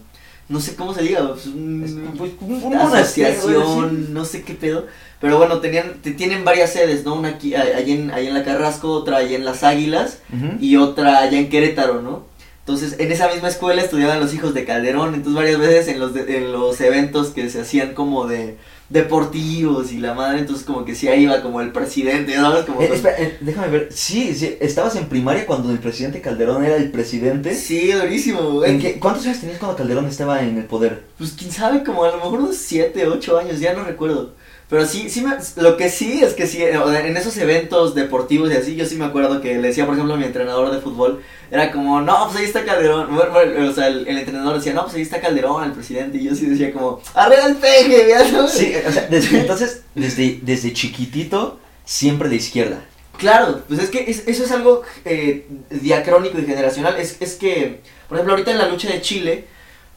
no 0.49 0.59
sé 0.61 0.75
cómo 0.75 0.93
se 0.93 1.01
diga, 1.03 1.27
pues, 1.33 1.47
un- 1.47 2.13
pues, 2.17 2.31
una 2.63 2.77
asociación, 2.99 4.13
no 4.13 4.25
sé 4.25 4.43
qué 4.43 4.53
pedo, 4.53 4.85
pero 5.19 5.37
bueno, 5.37 5.59
tenían, 5.59 5.95
te- 6.01 6.11
tienen 6.11 6.45
varias 6.45 6.71
sedes, 6.73 7.03
¿no? 7.03 7.15
Una 7.15 7.29
aquí, 7.29 7.53
en, 7.55 8.11
en 8.11 8.33
la 8.33 8.43
Carrasco, 8.43 8.91
otra 8.91 9.17
allá 9.17 9.35
en 9.35 9.45
Las 9.45 9.63
Águilas, 9.63 10.19
y 10.61 10.75
otra 10.77 11.19
allá 11.19 11.37
en 11.39 11.49
Querétaro, 11.49 12.01
¿no? 12.01 12.25
Entonces, 12.59 12.95
en 12.99 13.11
esa 13.13 13.29
misma 13.31 13.47
escuela 13.47 13.81
estudiaban 13.81 14.19
los 14.19 14.33
hijos 14.33 14.53
de 14.53 14.65
Calderón, 14.65 15.13
entonces 15.15 15.35
varias 15.35 15.57
veces 15.57 15.87
en 15.87 15.99
los, 15.99 16.13
de- 16.13 16.37
en 16.37 16.51
los 16.51 16.79
eventos 16.81 17.29
que 17.29 17.49
se 17.49 17.61
hacían 17.61 17.93
como 17.93 18.27
de 18.27 18.57
deportivos 18.89 19.91
y 19.91 19.97
la 19.99 20.13
madre, 20.13 20.39
entonces 20.39 20.65
como 20.65 20.85
que 20.85 20.95
sí 20.95 21.07
ahí 21.07 21.23
iba 21.23 21.41
como 21.41 21.61
el 21.61 21.71
presidente, 21.71 22.35
¿sabes? 22.35 22.65
Como 22.65 22.81
Eh, 22.81 22.89
espera, 22.93 23.17
eh, 23.19 23.37
déjame 23.41 23.67
ver. 23.69 23.89
Sí, 23.91 24.33
sí, 24.35 24.55
estabas 24.59 24.95
en 24.95 25.07
primaria 25.07 25.45
cuando 25.45 25.71
el 25.71 25.79
presidente 25.79 26.21
Calderón 26.21 26.63
era 26.65 26.75
el 26.77 26.91
presidente. 26.91 27.53
Sí, 27.55 27.91
durísimo, 27.91 28.41
güey. 28.51 28.71
¿En 28.71 28.79
qué- 28.79 28.99
¿Cuántos 28.99 29.25
años 29.25 29.39
tenías 29.39 29.59
cuando 29.59 29.77
Calderón 29.77 30.05
estaba 30.07 30.41
en 30.41 30.57
el 30.57 30.65
poder? 30.65 31.03
Pues 31.17 31.33
quién 31.37 31.51
sabe, 31.51 31.83
como 31.83 32.03
a 32.03 32.09
lo 32.11 32.15
mejor 32.17 32.39
unos 32.39 32.57
7, 32.57 33.07
8 33.07 33.37
años, 33.37 33.59
ya 33.59 33.73
no 33.73 33.83
recuerdo. 33.83 34.33
Pero 34.69 34.85
sí, 34.85 35.09
sí 35.09 35.21
me, 35.21 35.37
lo 35.61 35.77
que 35.77 35.89
sí 35.89 36.19
es 36.21 36.33
que 36.33 36.45
sí, 36.45 36.61
en 36.61 37.15
esos 37.15 37.37
eventos 37.37 37.95
deportivos 37.95 38.51
y 38.51 38.53
así, 38.57 38.75
yo 38.75 38.85
sí 38.85 38.95
me 38.95 39.05
acuerdo 39.05 39.39
que 39.39 39.55
le 39.55 39.69
decía, 39.69 39.85
por 39.85 39.93
ejemplo, 39.93 40.15
a 40.15 40.17
mi 40.17 40.25
entrenador 40.25 40.71
de 40.71 40.81
fútbol, 40.81 41.23
era 41.49 41.71
como, 41.71 42.01
no, 42.01 42.25
pues 42.25 42.39
ahí 42.39 42.43
está 42.45 42.65
Calderón. 42.65 43.15
Bueno, 43.15 43.31
bueno, 43.31 43.69
o 43.69 43.71
sea, 43.73 43.87
el, 43.87 44.05
el 44.05 44.17
entrenador 44.17 44.55
decía, 44.57 44.73
no, 44.73 44.83
pues 44.83 44.95
ahí 44.95 45.03
está 45.03 45.21
Calderón, 45.21 45.63
el 45.63 45.71
presidente. 45.71 46.17
Y 46.17 46.25
yo 46.25 46.35
sí 46.35 46.47
decía 46.47 46.73
como, 46.73 47.01
arregla 47.13 47.45
el 47.45 47.55
peje, 47.55 48.11
sabes. 48.29 48.51
Sí, 48.51 48.73
o 48.85 48.91
sea, 48.91 49.07
desde, 49.09 49.39
entonces, 49.39 49.83
desde, 49.95 50.39
desde 50.41 50.73
chiquitito, 50.73 51.59
siempre 51.85 52.27
de 52.27 52.35
izquierda. 52.35 52.83
Claro, 53.17 53.61
pues 53.69 53.79
es 53.79 53.89
que 53.89 54.11
es- 54.11 54.27
eso 54.27 54.43
es 54.43 54.51
algo 54.51 54.83
eh, 55.05 55.47
diacrónico 55.69 56.39
y 56.39 56.45
generacional. 56.45 56.97
Es, 56.99 57.15
es 57.21 57.35
que, 57.35 57.79
por 58.09 58.17
ejemplo, 58.17 58.33
ahorita 58.33 58.51
en 58.51 58.57
la 58.57 58.67
lucha 58.67 58.89
de 58.89 58.99
Chile, 59.01 59.45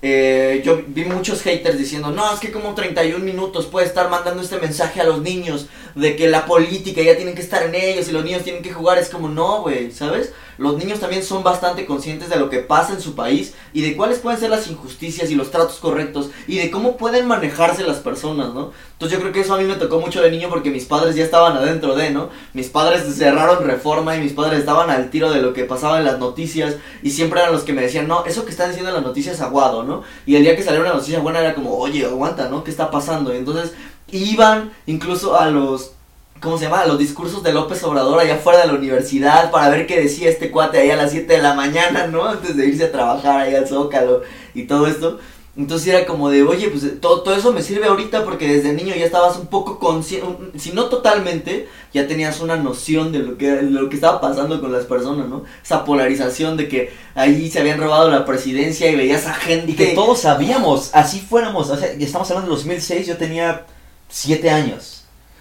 eh, 0.03 0.63
yo 0.65 0.83
vi 0.87 1.05
muchos 1.05 1.43
haters 1.43 1.79
diciendo, 1.79 2.11
no, 2.11 2.33
es 2.33 2.41
que 2.41 2.51
como 2.51 2.75
31 2.75 3.23
minutos 3.23 3.67
puede 3.67 3.87
estar 3.87 4.09
mandando 4.09 4.43
este 4.43 4.59
mensaje 4.59 5.01
a 5.01 5.05
los 5.05 5.21
niños 5.21 5.67
de 5.95 6.17
que 6.17 6.29
la 6.29 6.47
política 6.47 7.03
ya 7.03 7.17
tienen 7.17 7.35
que 7.35 7.43
estar 7.43 7.63
en 7.63 7.75
ellos 7.75 8.09
y 8.09 8.13
los 8.13 8.25
niños 8.25 8.43
tienen 8.43 8.63
que 8.63 8.73
jugar. 8.73 8.99
Es 8.99 9.11
como, 9.11 9.29
no, 9.29 9.63
güey, 9.63 9.91
¿sabes? 9.93 10.33
Los 10.61 10.77
niños 10.77 11.01
también 11.01 11.25
son 11.25 11.43
bastante 11.43 11.87
conscientes 11.87 12.29
de 12.29 12.37
lo 12.37 12.51
que 12.51 12.59
pasa 12.59 12.93
en 12.93 13.01
su 13.01 13.15
país 13.15 13.55
y 13.73 13.81
de 13.81 13.97
cuáles 13.97 14.19
pueden 14.19 14.39
ser 14.39 14.51
las 14.51 14.69
injusticias 14.69 15.31
y 15.31 15.35
los 15.35 15.51
tratos 15.51 15.77
correctos 15.77 16.29
y 16.47 16.59
de 16.59 16.71
cómo 16.71 16.99
pueden 16.99 17.27
manejarse 17.27 17.83
las 17.83 17.97
personas, 17.97 18.53
¿no? 18.53 18.71
Entonces 18.93 19.17
yo 19.17 19.23
creo 19.23 19.33
que 19.33 19.41
eso 19.41 19.55
a 19.55 19.59
mí 19.59 19.65
me 19.65 19.77
tocó 19.77 20.01
mucho 20.01 20.21
de 20.21 20.31
niño 20.31 20.51
porque 20.51 20.71
mis 20.71 20.85
padres 20.85 21.17
ya 21.17 21.25
estaban 21.25 21.57
adentro 21.57 21.97
de, 21.97 22.11
¿no? 22.11 22.29
Mis 22.53 22.69
padres 22.69 23.05
cerraron 23.17 23.65
reforma 23.65 24.15
y 24.17 24.21
mis 24.21 24.35
padres 24.35 24.59
estaban 24.59 24.91
al 24.91 25.09
tiro 25.09 25.31
de 25.31 25.41
lo 25.41 25.55
que 25.55 25.65
pasaba 25.65 25.99
en 25.99 26.05
las 26.05 26.19
noticias 26.19 26.77
y 27.03 27.11
siempre 27.11 27.41
eran 27.41 27.55
los 27.55 27.63
que 27.63 27.73
me 27.73 27.81
decían, 27.81 28.07
no, 28.07 28.27
eso 28.27 28.45
que 28.45 28.51
están 28.51 28.69
diciendo 28.69 28.91
en 28.91 28.97
las 28.97 29.05
noticias 29.05 29.37
es 29.37 29.41
aguado, 29.41 29.83
¿no? 29.83 30.03
Y 30.27 30.37
el 30.37 30.43
día 30.43 30.57
que 30.57 30.63
salió 30.63 30.83
una 30.83 30.93
noticia 30.93 31.21
buena 31.21 31.41
era 31.41 31.55
como, 31.55 31.79
oye, 31.79 32.05
aguanta, 32.05 32.51
¿no? 32.51 32.65
¿Qué 32.65 32.71
está 32.71 32.91
pasando? 32.91 33.33
Y 33.33 33.39
entonces 33.39 33.73
iban 34.13 34.73
incluso 34.85 35.41
a 35.41 35.49
los 35.49 35.93
¿cómo 36.41 36.59
se 36.59 36.65
llama? 36.65 36.87
Los 36.87 36.99
discursos 36.99 37.43
de 37.43 37.53
López 37.53 37.83
Obrador 37.85 38.19
allá 38.19 38.35
afuera 38.37 38.61
de 38.61 38.69
la 38.69 38.75
universidad 38.75 39.51
para 39.51 39.69
ver 39.69 39.87
qué 39.87 40.01
decía 40.01 40.29
este 40.29 40.51
cuate 40.51 40.79
ahí 40.79 40.91
a 40.91 40.97
las 40.97 41.11
7 41.13 41.33
de 41.33 41.43
la 41.43 41.55
mañana, 41.55 42.07
¿no? 42.07 42.25
Antes 42.25 42.57
de 42.57 42.67
irse 42.67 42.85
a 42.85 42.93
trabajar 42.93 43.41
ahí 43.41 43.55
al 43.55 43.69
Zócalo 43.69 44.23
y 44.55 44.65
todo 44.65 44.87
esto. 44.87 45.19
Entonces 45.57 45.89
era 45.89 46.07
como 46.07 46.31
de, 46.31 46.43
oye, 46.45 46.69
pues 46.69 47.01
todo, 47.01 47.23
todo 47.23 47.35
eso 47.35 47.53
me 47.53 47.63
sirve 47.63 47.87
ahorita 47.87 48.25
porque 48.25 48.47
desde 48.47 48.73
niño 48.73 48.95
ya 48.95 49.05
estabas 49.05 49.37
un 49.37 49.49
poco 49.49 49.81
consciente, 49.81 50.59
si 50.59 50.71
no 50.71 50.85
totalmente, 50.85 51.69
ya 51.93 52.07
tenías 52.07 52.41
una 52.41 52.57
noción 52.57 53.11
de 53.11 53.19
lo 53.19 53.37
que, 53.37 53.51
de 53.51 53.63
lo 53.65 53.89
que 53.89 53.97
estaba 53.97 54.21
pasando 54.21 54.61
con 54.61 54.73
las 54.73 54.85
personas, 54.85 55.29
¿no? 55.29 55.45
Esa 55.63 55.85
polarización 55.85 56.57
de 56.57 56.69
que 56.69 56.93
ahí 57.17 57.51
se 57.51 57.59
habían 57.59 57.81
robado 57.81 58.09
la 58.11 58.25
presidencia 58.25 58.91
y 58.91 58.97
veías 58.97 59.27
a 59.27 59.35
gente... 59.35 59.73
Y 59.73 59.75
que 59.75 59.87
todos 59.89 60.21
sabíamos, 60.21 60.91
así 60.95 61.21
fuéramos, 61.21 61.69
o 61.69 61.77
sea, 61.77 61.89
estamos 61.89 62.31
hablando 62.31 62.53
de 62.53 62.57
2006, 62.57 63.09
yo 63.09 63.17
tenía 63.17 63.67
7 64.09 64.51
años. 64.51 65.00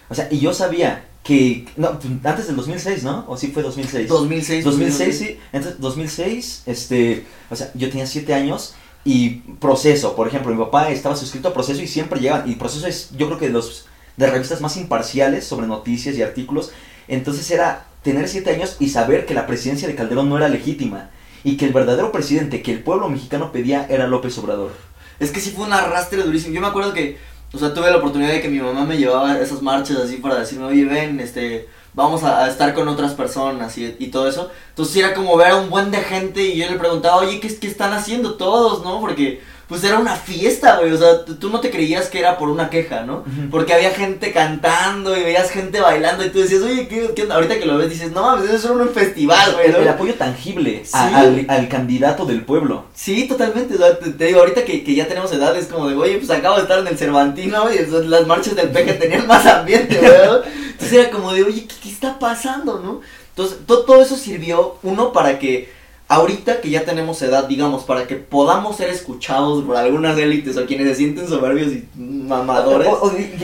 O 0.10 0.16
sea, 0.16 0.28
y 0.32 0.40
yo 0.40 0.54
sabía 0.54 1.06
que, 1.24 1.68
no, 1.78 2.00
antes 2.24 2.48
del 2.48 2.56
2006, 2.56 3.04
¿no? 3.04 3.26
¿O 3.28 3.38
sí 3.38 3.48
fue 3.48 3.62
2006? 3.62 4.08
2006. 4.08 4.66
2006, 4.66 5.18
sí. 5.18 5.40
Entonces, 5.54 5.80
2006, 5.80 6.64
este, 6.66 7.26
o 7.50 7.56
sea, 7.56 7.72
yo 7.76 7.90
tenía 7.90 8.08
7 8.08 8.34
años 8.34 8.74
y 9.06 9.42
proceso, 9.60 10.16
por 10.16 10.28
ejemplo, 10.28 10.52
mi 10.52 10.58
papá 10.58 10.90
estaba 10.90 11.16
suscrito 11.16 11.50
a 11.50 11.54
proceso 11.54 11.82
y 11.82 11.88
siempre 11.88 12.20
llegan, 12.20 12.50
y 12.50 12.56
proceso 12.56 12.88
es, 12.88 13.12
yo 13.16 13.28
creo 13.28 13.38
que 13.38 13.48
de 13.48 13.54
los, 13.54 13.86
de 14.18 14.28
revistas 14.28 14.62
más 14.62 14.78
imparciales 14.78 15.46
sobre 15.46 15.68
noticias 15.68 16.16
y 16.16 16.22
artículos, 16.22 16.72
entonces 17.08 17.50
era 17.52 17.86
tener 18.04 18.28
7 18.28 18.50
años 18.50 18.78
y 18.80 18.90
saber 18.90 19.26
que 19.26 19.34
la 19.34 19.48
presidencia 19.48 19.88
de 19.88 19.96
Calderón 19.96 20.30
no 20.30 20.38
era 20.38 20.50
legítima 20.50 21.12
y 21.44 21.58
que 21.58 21.66
el 21.66 21.74
verdadero 21.74 22.12
presidente 22.12 22.62
que 22.62 22.72
el 22.72 22.84
pueblo 22.84 23.10
mexicano 23.10 23.52
pedía 23.52 23.86
era 23.90 24.08
López 24.08 24.38
Obrador. 24.38 24.72
Es 25.20 25.32
que 25.32 25.42
sí 25.42 25.52
fue 25.52 25.66
un 25.66 25.74
arrastre 25.74 26.22
durísimo. 26.24 26.54
Yo 26.54 26.62
me 26.62 26.68
acuerdo 26.68 26.94
que 26.94 27.18
o 27.54 27.58
sea, 27.58 27.74
tuve 27.74 27.90
la 27.90 27.98
oportunidad 27.98 28.32
de 28.32 28.42
que 28.42 28.48
mi 28.48 28.60
mamá 28.60 28.86
me 28.86 28.98
llevaba 28.98 29.40
esas 29.40 29.62
marchas 29.62 29.98
así 29.98 30.18
para 30.18 30.40
decirme, 30.40 30.66
oye, 30.66 30.86
ven, 30.86 31.20
este, 31.20 31.68
vamos 31.94 32.24
a, 32.24 32.48
estar 32.48 32.74
con 32.74 32.88
otras 32.88 33.14
personas 33.14 33.78
y, 33.78 33.96
y, 33.98 34.08
todo 34.08 34.28
eso. 34.28 34.52
Entonces 34.70 34.98
era 34.98 35.14
como 35.14 35.36
ver 35.36 35.52
a 35.52 35.56
un 35.56 35.70
buen 35.70 35.90
de 35.92 35.98
gente 36.00 36.44
y 36.44 36.58
yo 36.58 36.70
le 36.70 36.78
preguntaba, 36.78 37.18
oye, 37.18 37.40
¿qué, 37.40 37.60
¿qué 37.60 37.68
están 37.68 37.94
haciendo 37.94 38.36
todos, 38.36 38.84
no? 38.84 39.00
Porque 39.00 39.42
pues 39.70 39.84
era 39.84 40.00
una 40.00 40.16
fiesta, 40.16 40.80
güey. 40.80 40.92
O 40.92 40.98
sea, 40.98 41.24
tú 41.24 41.52
no 41.52 41.60
te 41.60 41.70
creías 41.70 42.08
que 42.10 42.18
era 42.18 42.40
por 42.40 42.50
una 42.50 42.72
queja, 42.72 43.04
¿no? 43.04 43.24
Porque 43.52 43.76
había 43.76 43.92
gente 43.92 44.32
cantando 44.32 45.16
y 45.16 45.22
veías 45.22 45.52
gente 45.52 45.80
bailando 45.80 46.26
y 46.26 46.32
tú 46.32 46.40
decías, 46.40 46.64
oye, 46.64 46.88
¿qué, 46.88 47.12
qué 47.16 47.32
Ahorita 47.32 47.60
que 47.60 47.68
lo 47.68 47.78
ves 47.78 47.92
dices, 47.92 48.12
no, 48.12 48.36
pues 48.36 48.50
eso 48.50 48.74
es 48.74 48.88
un 48.88 48.90
festival, 48.90 49.54
güey. 49.54 49.68
El, 49.68 49.88
apoyo 49.88 50.16
tangible 50.16 50.82
al, 50.92 51.46
al, 51.48 51.68
candidato 51.70 52.26
del 52.26 52.44
pueblo. 52.44 52.86
Sí, 52.96 53.28
totalmente. 53.28 53.76
te, 53.78 54.26
digo, 54.26 54.40
ahorita 54.40 54.66
que, 54.66 54.84
que, 54.84 54.96
ya 54.96 55.08
tenemos 55.08 55.32
edad 55.32 55.56
es 55.56 55.68
como 55.68 55.88
de, 55.88 55.96
oye, 55.96 56.18
pues 56.18 56.32
acabo 56.32 56.56
de 56.56 56.64
estar 56.64 56.80
en 56.80 56.88
el 56.88 56.98
Cervantino 56.98 57.72
y 57.72 57.86
las 58.08 58.26
marchas 58.26 58.56
del 58.56 58.70
peje 58.70 58.94
tenían 58.94 59.28
más 59.28 59.46
ambiente, 59.46 60.00
güey. 60.00 60.52
Entonces 60.72 60.94
era 60.94 61.12
como 61.12 61.32
de, 61.32 61.44
oye, 61.44 61.68
¿qué, 61.68 61.76
qué 61.84 61.90
está 61.90 62.18
pasando, 62.18 62.80
no? 62.84 63.02
Entonces, 63.30 63.60
todo, 63.68 63.84
todo 63.84 64.02
eso 64.02 64.16
sirvió, 64.16 64.80
uno, 64.82 65.14
para 65.14 65.38
que 65.38 65.70
ahorita 66.10 66.60
que 66.60 66.72
ya 66.72 66.84
tenemos 66.84 67.22
edad, 67.22 67.48
digamos, 67.48 67.84
para 67.84 68.08
que 68.08 68.16
podamos 68.16 68.78
ser 68.78 68.90
escuchados 68.90 69.64
por 69.64 69.78
algunas 69.78 70.18
élites 70.18 70.58
o 70.58 70.66
quienes 70.66 70.88
se 70.90 70.96
sienten 70.96 71.28
soberbios 71.28 71.72
y 71.72 71.88
mamadores. 71.96 72.90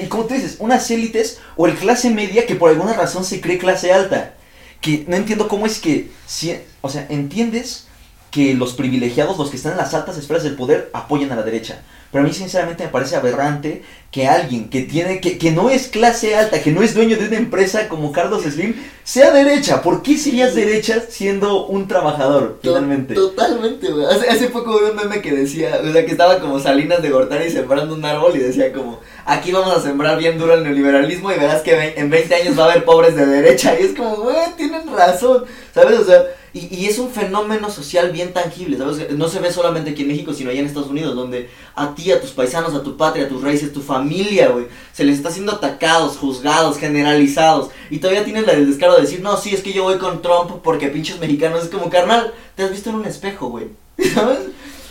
y 0.03 0.07
como 0.07 0.25
tú 0.25 0.33
dices, 0.33 0.57
unas 0.59 0.89
élites 0.89 1.39
o 1.55 1.67
el 1.67 1.75
clase 1.75 2.09
media 2.09 2.45
que 2.47 2.55
por 2.55 2.71
alguna 2.71 2.93
razón 2.93 3.23
se 3.23 3.39
cree 3.39 3.59
clase 3.59 3.93
alta. 3.93 4.33
Que 4.81 5.05
no 5.07 5.15
entiendo 5.15 5.47
cómo 5.47 5.67
es 5.67 5.79
que, 5.79 6.09
si, 6.25 6.57
o 6.81 6.89
sea, 6.89 7.05
entiendes 7.09 7.85
que 8.31 8.55
los 8.55 8.73
privilegiados, 8.73 9.37
los 9.37 9.51
que 9.51 9.57
están 9.57 9.73
en 9.73 9.77
las 9.77 9.93
altas 9.93 10.17
esferas 10.17 10.43
del 10.43 10.55
poder, 10.55 10.89
apoyan 10.91 11.31
a 11.31 11.35
la 11.35 11.43
derecha. 11.43 11.83
Pero 12.11 12.23
a 12.23 12.27
mí 12.27 12.33
sinceramente 12.33 12.83
me 12.83 12.89
parece 12.89 13.15
aberrante 13.15 13.83
que 14.15 14.29
alguien 14.29 14.69
que 14.69 14.83
tiene 14.83 15.19
que, 15.19 15.37
que 15.37 15.51
no 15.51 15.69
es 15.69 15.89
clase 15.89 16.37
alta, 16.37 16.61
que 16.61 16.71
no 16.71 16.81
es 16.81 16.93
dueño 16.93 17.17
de 17.17 17.27
una 17.27 17.35
empresa 17.35 17.89
como 17.89 18.13
Carlos 18.13 18.43
Slim, 18.43 18.73
sea 19.03 19.31
derecha. 19.31 19.81
¿Por 19.81 20.03
qué 20.03 20.17
serías 20.17 20.55
derecha 20.55 21.03
siendo 21.09 21.65
un 21.65 21.85
trabajador 21.89 22.57
finalmente? 22.61 23.13
Totalmente, 23.13 23.91
güey. 23.91 24.05
Hace, 24.05 24.29
hace 24.29 24.47
poco 24.47 24.79
vi 24.79 24.89
un 24.89 24.95
meme 24.95 25.21
que 25.21 25.33
decía, 25.33 25.81
o 25.83 25.91
sea, 25.91 26.05
que 26.05 26.11
estaba 26.11 26.39
como 26.39 26.61
Salinas 26.61 27.01
de 27.01 27.09
Gortari 27.09 27.49
sembrando 27.49 27.93
un 27.93 28.05
árbol 28.05 28.37
y 28.37 28.39
decía 28.39 28.71
como, 28.71 29.01
aquí 29.25 29.51
vamos 29.51 29.75
a 29.75 29.81
sembrar 29.81 30.17
bien 30.17 30.37
duro 30.37 30.53
el 30.53 30.63
neoliberalismo 30.63 31.33
y 31.33 31.35
verás 31.35 31.61
que 31.61 31.93
en 31.97 32.09
20 32.09 32.35
años 32.35 32.57
va 32.57 32.67
a 32.67 32.71
haber 32.71 32.85
pobres 32.85 33.17
de 33.17 33.25
derecha. 33.25 33.77
Y 33.77 33.83
es 33.83 33.93
como, 33.93 34.15
güey, 34.15 34.37
tienen 34.55 34.87
razón, 34.95 35.43
¿sabes? 35.73 35.99
O 35.99 36.05
sea, 36.05 36.23
y, 36.55 36.73
y, 36.73 36.85
es 36.85 36.99
un 36.99 37.11
fenómeno 37.11 37.69
social 37.69 38.11
bien 38.11 38.31
tangible, 38.31 38.77
¿sabes? 38.77 39.11
No 39.11 39.27
se 39.27 39.41
ve 39.41 39.51
solamente 39.51 39.91
aquí 39.91 40.03
en 40.03 40.07
México, 40.07 40.33
sino 40.33 40.49
allá 40.49 40.61
en 40.61 40.67
Estados 40.67 40.89
Unidos, 40.89 41.13
donde 41.13 41.49
a 41.75 41.93
ti, 41.93 42.13
a 42.13 42.21
tus 42.21 42.31
paisanos, 42.31 42.73
a 42.73 42.81
tu 42.81 42.95
patria, 42.95 43.25
a 43.25 43.27
tus 43.27 43.43
raíces, 43.43 43.71
a 43.71 43.73
tu 43.73 43.81
familia, 43.81 44.04
güey, 44.07 44.67
se 44.93 45.03
les 45.03 45.17
está 45.17 45.31
siendo 45.31 45.53
atacados, 45.53 46.17
juzgados, 46.17 46.77
generalizados. 46.77 47.69
Y 47.89 47.99
todavía 47.99 48.23
tienes 48.23 48.47
el 48.47 48.67
descaro 48.67 48.95
de 48.95 49.01
decir, 49.01 49.21
no, 49.21 49.37
sí, 49.37 49.53
es 49.53 49.61
que 49.61 49.73
yo 49.73 49.83
voy 49.83 49.97
con 49.97 50.21
Trump 50.21 50.61
porque 50.63 50.87
pinches 50.87 51.19
mexicanos. 51.19 51.63
Es 51.63 51.69
como, 51.69 51.89
carnal, 51.89 52.33
te 52.55 52.63
has 52.63 52.71
visto 52.71 52.89
en 52.89 52.97
un 52.97 53.05
espejo, 53.05 53.49
güey. 53.49 53.67
¿Sabes? 54.13 54.39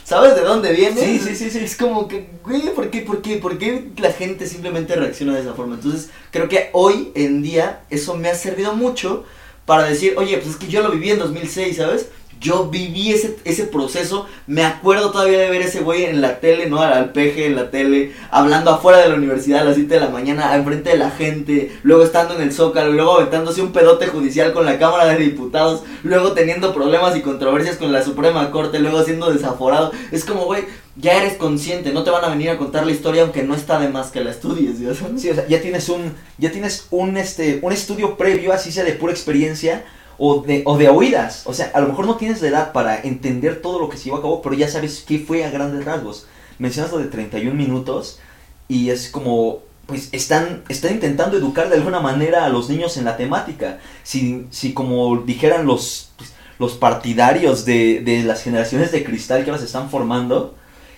¿Sabes 0.04 0.34
de 0.34 0.42
dónde 0.42 0.72
viene? 0.72 1.00
Sí, 1.00 1.18
sí, 1.18 1.34
sí, 1.34 1.50
sí. 1.50 1.58
Es 1.58 1.76
como 1.76 2.06
que, 2.08 2.28
güey, 2.44 2.74
¿por 2.74 2.90
qué, 2.90 3.00
por 3.00 3.22
qué, 3.22 3.36
por 3.38 3.56
qué 3.56 3.88
la 3.96 4.12
gente 4.12 4.46
simplemente 4.46 4.94
reacciona 4.94 5.34
de 5.34 5.40
esa 5.40 5.54
forma? 5.54 5.76
Entonces, 5.76 6.10
creo 6.30 6.48
que 6.48 6.68
hoy 6.72 7.10
en 7.14 7.42
día 7.42 7.84
eso 7.88 8.14
me 8.14 8.28
ha 8.28 8.34
servido 8.34 8.74
mucho 8.74 9.24
para 9.64 9.84
decir, 9.84 10.14
oye, 10.18 10.36
pues 10.36 10.50
es 10.50 10.56
que 10.56 10.66
yo 10.66 10.82
lo 10.82 10.90
viví 10.90 11.10
en 11.10 11.18
2006, 11.20 11.76
¿sabes? 11.78 12.08
Yo 12.40 12.68
viví 12.68 13.12
ese, 13.12 13.36
ese 13.44 13.64
proceso, 13.64 14.26
me 14.46 14.64
acuerdo 14.64 15.10
todavía 15.10 15.38
de 15.38 15.50
ver 15.50 15.62
ese 15.62 15.80
güey 15.80 16.04
en 16.04 16.20
la 16.20 16.40
tele, 16.40 16.68
¿no? 16.68 16.80
Al 16.80 17.12
peje 17.12 17.46
en 17.46 17.56
la 17.56 17.70
tele, 17.70 18.12
hablando 18.30 18.70
afuera 18.70 18.98
de 18.98 19.08
la 19.08 19.14
universidad 19.14 19.60
a 19.60 19.64
las 19.64 19.76
7 19.76 19.94
de 19.94 20.00
la 20.00 20.08
mañana, 20.08 20.54
enfrente 20.54 20.90
de 20.90 20.98
la 20.98 21.10
gente, 21.10 21.76
luego 21.82 22.04
estando 22.04 22.34
en 22.34 22.42
el 22.42 22.52
Zócalo, 22.52 22.92
luego 22.92 23.16
aventándose 23.16 23.62
un 23.62 23.72
pedote 23.72 24.06
judicial 24.06 24.52
con 24.52 24.64
la 24.64 24.78
Cámara 24.78 25.06
de 25.06 25.18
Diputados, 25.18 25.82
luego 26.02 26.32
teniendo 26.32 26.74
problemas 26.74 27.16
y 27.16 27.22
controversias 27.22 27.76
con 27.76 27.92
la 27.92 28.02
Suprema 28.02 28.50
Corte, 28.50 28.78
luego 28.78 29.02
siendo 29.04 29.32
desaforado. 29.32 29.92
Es 30.12 30.24
como, 30.24 30.44
güey, 30.44 30.64
ya 30.96 31.20
eres 31.20 31.34
consciente, 31.34 31.92
no 31.92 32.04
te 32.04 32.10
van 32.10 32.24
a 32.24 32.28
venir 32.28 32.50
a 32.50 32.58
contar 32.58 32.86
la 32.86 32.92
historia 32.92 33.22
aunque 33.22 33.42
no 33.42 33.54
está 33.54 33.80
de 33.80 33.88
más 33.88 34.10
que 34.10 34.22
la 34.22 34.30
estudies, 34.30 34.78
¿ya 34.78 34.94
Sí, 34.94 35.30
o 35.30 35.34
sea, 35.34 35.46
ya 35.48 35.60
tienes 35.60 35.88
un 35.88 36.12
ya 36.38 36.52
tienes 36.52 36.86
un 36.90 37.16
este 37.16 37.58
un 37.62 37.72
estudio 37.72 38.16
previo, 38.16 38.52
así 38.52 38.70
sea 38.70 38.84
de 38.84 38.92
pura 38.92 39.12
experiencia 39.12 39.84
o 40.18 40.42
de 40.42 40.62
o 40.64 40.76
de 40.78 40.88
oídas. 40.88 41.42
O 41.46 41.54
sea, 41.54 41.70
a 41.74 41.80
lo 41.80 41.88
mejor 41.88 42.06
no 42.06 42.16
tienes 42.16 42.42
la 42.42 42.48
edad 42.48 42.72
para 42.72 43.00
entender 43.00 43.62
todo 43.62 43.78
lo 43.78 43.88
que 43.88 43.96
se 43.96 44.04
llevó 44.04 44.18
a 44.18 44.22
cabo, 44.22 44.42
pero 44.42 44.54
ya 44.54 44.68
sabes 44.68 45.04
qué 45.06 45.18
fue 45.18 45.44
a 45.44 45.50
grandes 45.50 45.84
rasgos. 45.84 46.26
Mencionas 46.58 46.92
lo 46.92 46.98
de 46.98 47.06
31 47.06 47.54
minutos 47.54 48.20
y 48.68 48.90
es 48.90 49.08
como 49.08 49.62
pues 49.86 50.08
están, 50.12 50.62
están 50.68 50.94
intentando 50.94 51.36
educar 51.36 51.68
de 51.68 51.76
alguna 51.76 52.00
manera 52.00 52.44
a 52.44 52.48
los 52.48 52.70
niños 52.70 52.96
en 52.96 53.04
la 53.04 53.16
temática. 53.16 53.80
Si, 54.02 54.46
si 54.50 54.72
como 54.72 55.18
dijeran 55.18 55.66
los, 55.66 56.10
pues, 56.16 56.32
los 56.58 56.74
partidarios 56.74 57.64
de, 57.64 58.00
de 58.00 58.22
las 58.22 58.42
generaciones 58.42 58.92
de 58.92 59.04
cristal 59.04 59.44
que 59.44 59.50
ahora 59.50 59.60
se 59.60 59.66
están 59.66 59.90
formando, 59.90 60.54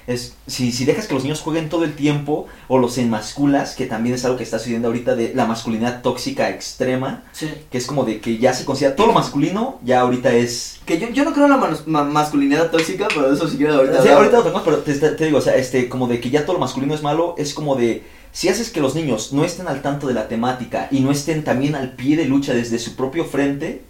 es 0.07 0.35
si, 0.47 0.73
si 0.73 0.85
dejas 0.85 1.07
que 1.07 1.15
los 1.15 1.25
niños 1.25 1.41
jueguen 1.41 1.69
todo 1.69 1.85
el 1.85 1.95
tiempo 1.95 2.47
o 2.69 2.79
los 2.79 2.97
enmasculas, 2.99 3.75
que 3.75 3.87
también 3.87 4.15
es 4.15 4.25
algo 4.25 4.37
que 4.37 4.45
está 4.45 4.59
sucediendo 4.59 4.89
ahorita 4.89 5.17
de 5.17 5.35
la 5.35 5.47
masculinidad 5.47 6.03
tóxica 6.03 6.51
extrema, 6.51 7.25
que 7.71 7.79
es 7.79 7.87
como 7.87 8.05
de 8.05 8.21
que 8.21 8.39
ya 8.39 8.55
se 8.55 8.65
considera 8.65 8.95
todo 8.95 9.09
lo 9.09 9.13
masculino, 9.13 9.81
ya 9.85 10.01
ahorita 10.01 10.33
es... 10.33 10.79
Que 10.87 10.99
yo, 10.99 11.09
yo 11.11 11.25
no 11.25 11.33
creo 11.33 11.47
en 11.47 11.93
la 11.93 12.05
masculinidad 12.05 12.71
tóxica, 12.71 13.09
pero 13.09 13.33
eso 13.33 13.49
sí 13.49 13.57
quiero 13.57 13.75
ahorita. 13.75 14.03
Sí, 14.03 14.09
ahorita 14.09 14.37
lo 14.37 14.43
tenemos, 14.43 14.63
pero 14.63 14.79
te, 14.79 14.95
te, 14.95 15.25
digo, 15.25 15.39
o 15.39 15.43
sea, 15.43 15.57
este, 15.57 15.89
como 15.89 16.07
de 16.07 16.21
que 16.21 16.31
ya 16.31 16.45
todo 16.45 16.55
lo 16.55 16.61
masculino 16.61 16.95
es 16.95 17.03
malo, 17.03 17.35
es 17.39 17.55
como 17.55 17.75
de... 17.75 18.05
Si 18.31 18.51
haces 18.51 18.71
que 18.71 18.83
los 18.83 18.95
niños 18.95 19.33
no 19.33 19.45
estén 19.45 19.67
al 19.67 19.81
tanto 19.81 20.07
de 20.07 20.15
la 20.15 20.29
temática 20.29 20.89
y 20.91 21.01
no 21.01 21.11
estén 21.11 21.43
también 21.43 21.75
al 21.75 21.93
pie 21.93 22.17
de 22.17 22.27
lucha 22.27 22.53
desde 22.53 22.79
su 22.79 22.95
propio 22.95 23.25
frente, 23.25 23.83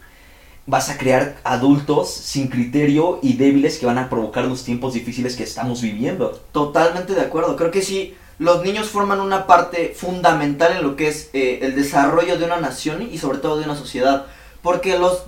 vas 0.66 0.90
a 0.90 0.98
crear 0.98 1.36
adultos 1.44 2.12
sin 2.12 2.48
criterio 2.48 3.20
y 3.22 3.34
débiles 3.34 3.78
que 3.78 3.86
van 3.86 3.98
a 3.98 4.10
provocar 4.10 4.44
los 4.44 4.64
tiempos 4.64 4.94
difíciles 4.94 5.36
que 5.36 5.44
estamos 5.44 5.80
viviendo. 5.80 6.40
Totalmente 6.52 7.14
de 7.14 7.20
acuerdo. 7.20 7.56
Creo 7.56 7.70
que 7.70 7.82
sí, 7.82 8.16
los 8.38 8.62
niños 8.62 8.88
forman 8.88 9.20
una 9.20 9.46
parte 9.46 9.94
fundamental 9.96 10.72
en 10.76 10.82
lo 10.82 10.96
que 10.96 11.08
es 11.08 11.30
eh, 11.32 11.60
el 11.62 11.76
desarrollo 11.76 12.36
de 12.36 12.44
una 12.44 12.60
nación 12.60 13.02
y 13.02 13.18
sobre 13.18 13.38
todo 13.38 13.58
de 13.58 13.64
una 13.64 13.76
sociedad. 13.76 14.26
Porque 14.66 14.98
los 14.98 15.22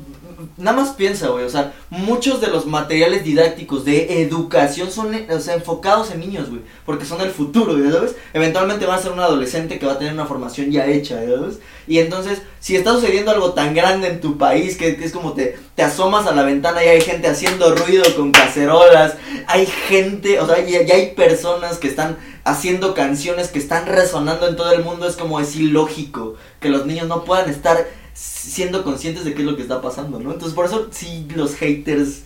nada 0.57 0.77
más 0.77 0.90
piensa, 0.90 1.29
güey, 1.29 1.44
o 1.44 1.48
sea, 1.48 1.74
muchos 1.90 2.40
de 2.40 2.48
los 2.48 2.66
materiales 2.66 3.22
didácticos 3.22 3.85
de 3.85 4.20
educación 4.20 4.90
son 4.90 5.12
sea, 5.40 5.55
enfocados 5.55 6.11
en 6.11 6.18
niños, 6.18 6.51
güey, 6.51 6.62
porque 6.85 7.05
son 7.05 7.20
el 7.20 7.31
futuro, 7.31 7.79
¿ya 7.79 7.92
sabes? 7.92 8.16
Eventualmente 8.33 8.85
va 8.85 8.96
a 8.96 9.03
ser 9.03 9.12
un 9.12 9.20
adolescente 9.20 9.79
que 9.79 9.87
va 9.87 9.92
a 9.92 9.98
tener 9.98 10.12
una 10.12 10.27
formación 10.27 10.72
ya 10.72 10.87
hecha, 10.87 11.24
¿ya 11.24 11.37
sabes? 11.37 11.61
Y 11.87 12.01
entonces, 12.01 12.42
si 12.59 12.74
está 12.74 12.92
sucediendo 12.94 13.31
algo 13.31 13.53
tan 13.53 13.74
grande 13.74 14.09
en 14.09 14.20
tu 14.20 14.38
país, 14.38 14.77
que, 14.77 14.88
es 14.88 15.12
como 15.12 15.35
te, 15.35 15.57
te 15.77 15.85
asomas 15.85 16.27
a 16.27 16.35
la 16.35 16.42
ventana 16.42 16.85
y 16.85 16.88
hay 16.88 17.01
gente 17.01 17.29
haciendo 17.29 17.77
ruido 17.77 18.05
con 18.16 18.33
cacerolas, 18.33 19.14
hay 19.46 19.66
gente, 19.66 20.40
o 20.40 20.46
sea, 20.48 20.66
ya, 20.66 20.83
ya 20.83 20.96
hay 20.96 21.14
personas 21.14 21.79
que 21.79 21.87
están 21.87 22.16
haciendo 22.48 22.94
canciones 22.94 23.48
que 23.48 23.59
están 23.59 23.87
resonando 23.87 24.48
en 24.48 24.57
todo 24.57 24.72
el 24.72 24.83
mundo, 24.83 25.07
es 25.07 25.16
como 25.16 25.38
es 25.38 25.55
ilógico 25.55 26.35
que 26.61 26.70
los 26.70 26.87
niños 26.87 27.07
no 27.07 27.24
puedan 27.24 27.51
estar 27.51 27.87
siendo 28.18 28.83
conscientes 28.83 29.24
de 29.24 29.33
qué 29.33 29.42
es 29.42 29.46
lo 29.46 29.57
que 29.57 29.62
está 29.62 29.81
pasando, 29.81 30.18
¿no? 30.18 30.33
Entonces 30.33 30.54
por 30.54 30.66
eso 30.66 30.88
sí 30.90 31.26
los 31.37 31.54
haters 31.54 32.22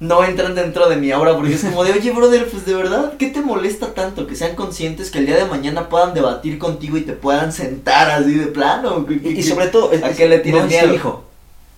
no 0.00 0.24
entran 0.24 0.54
dentro 0.54 0.88
de 0.88 0.96
mi 0.96 1.10
aura 1.10 1.36
porque 1.36 1.54
es 1.54 1.64
como 1.64 1.84
de, 1.84 1.92
oye, 1.92 2.10
brother, 2.10 2.48
pues 2.48 2.64
de 2.64 2.74
verdad, 2.74 3.14
¿qué 3.18 3.28
te 3.28 3.40
molesta 3.40 3.94
tanto? 3.94 4.26
Que 4.26 4.36
sean 4.36 4.56
conscientes 4.56 5.10
que 5.10 5.18
el 5.18 5.26
día 5.26 5.36
de 5.36 5.44
mañana 5.44 5.88
puedan 5.88 6.14
debatir 6.14 6.58
contigo 6.58 6.96
y 6.96 7.02
te 7.02 7.12
puedan 7.12 7.52
sentar 7.52 8.10
así 8.10 8.34
de 8.34 8.46
plano. 8.46 9.06
Y, 9.24 9.42
sobre 9.42 9.68
todo, 9.68 9.90
¿a 10.02 10.10
qué 10.10 10.28
le 10.28 10.38
tienes 10.38 10.62
no 10.62 10.68
Es 10.68 10.84
tu 10.84 10.94
hijo. 10.94 11.24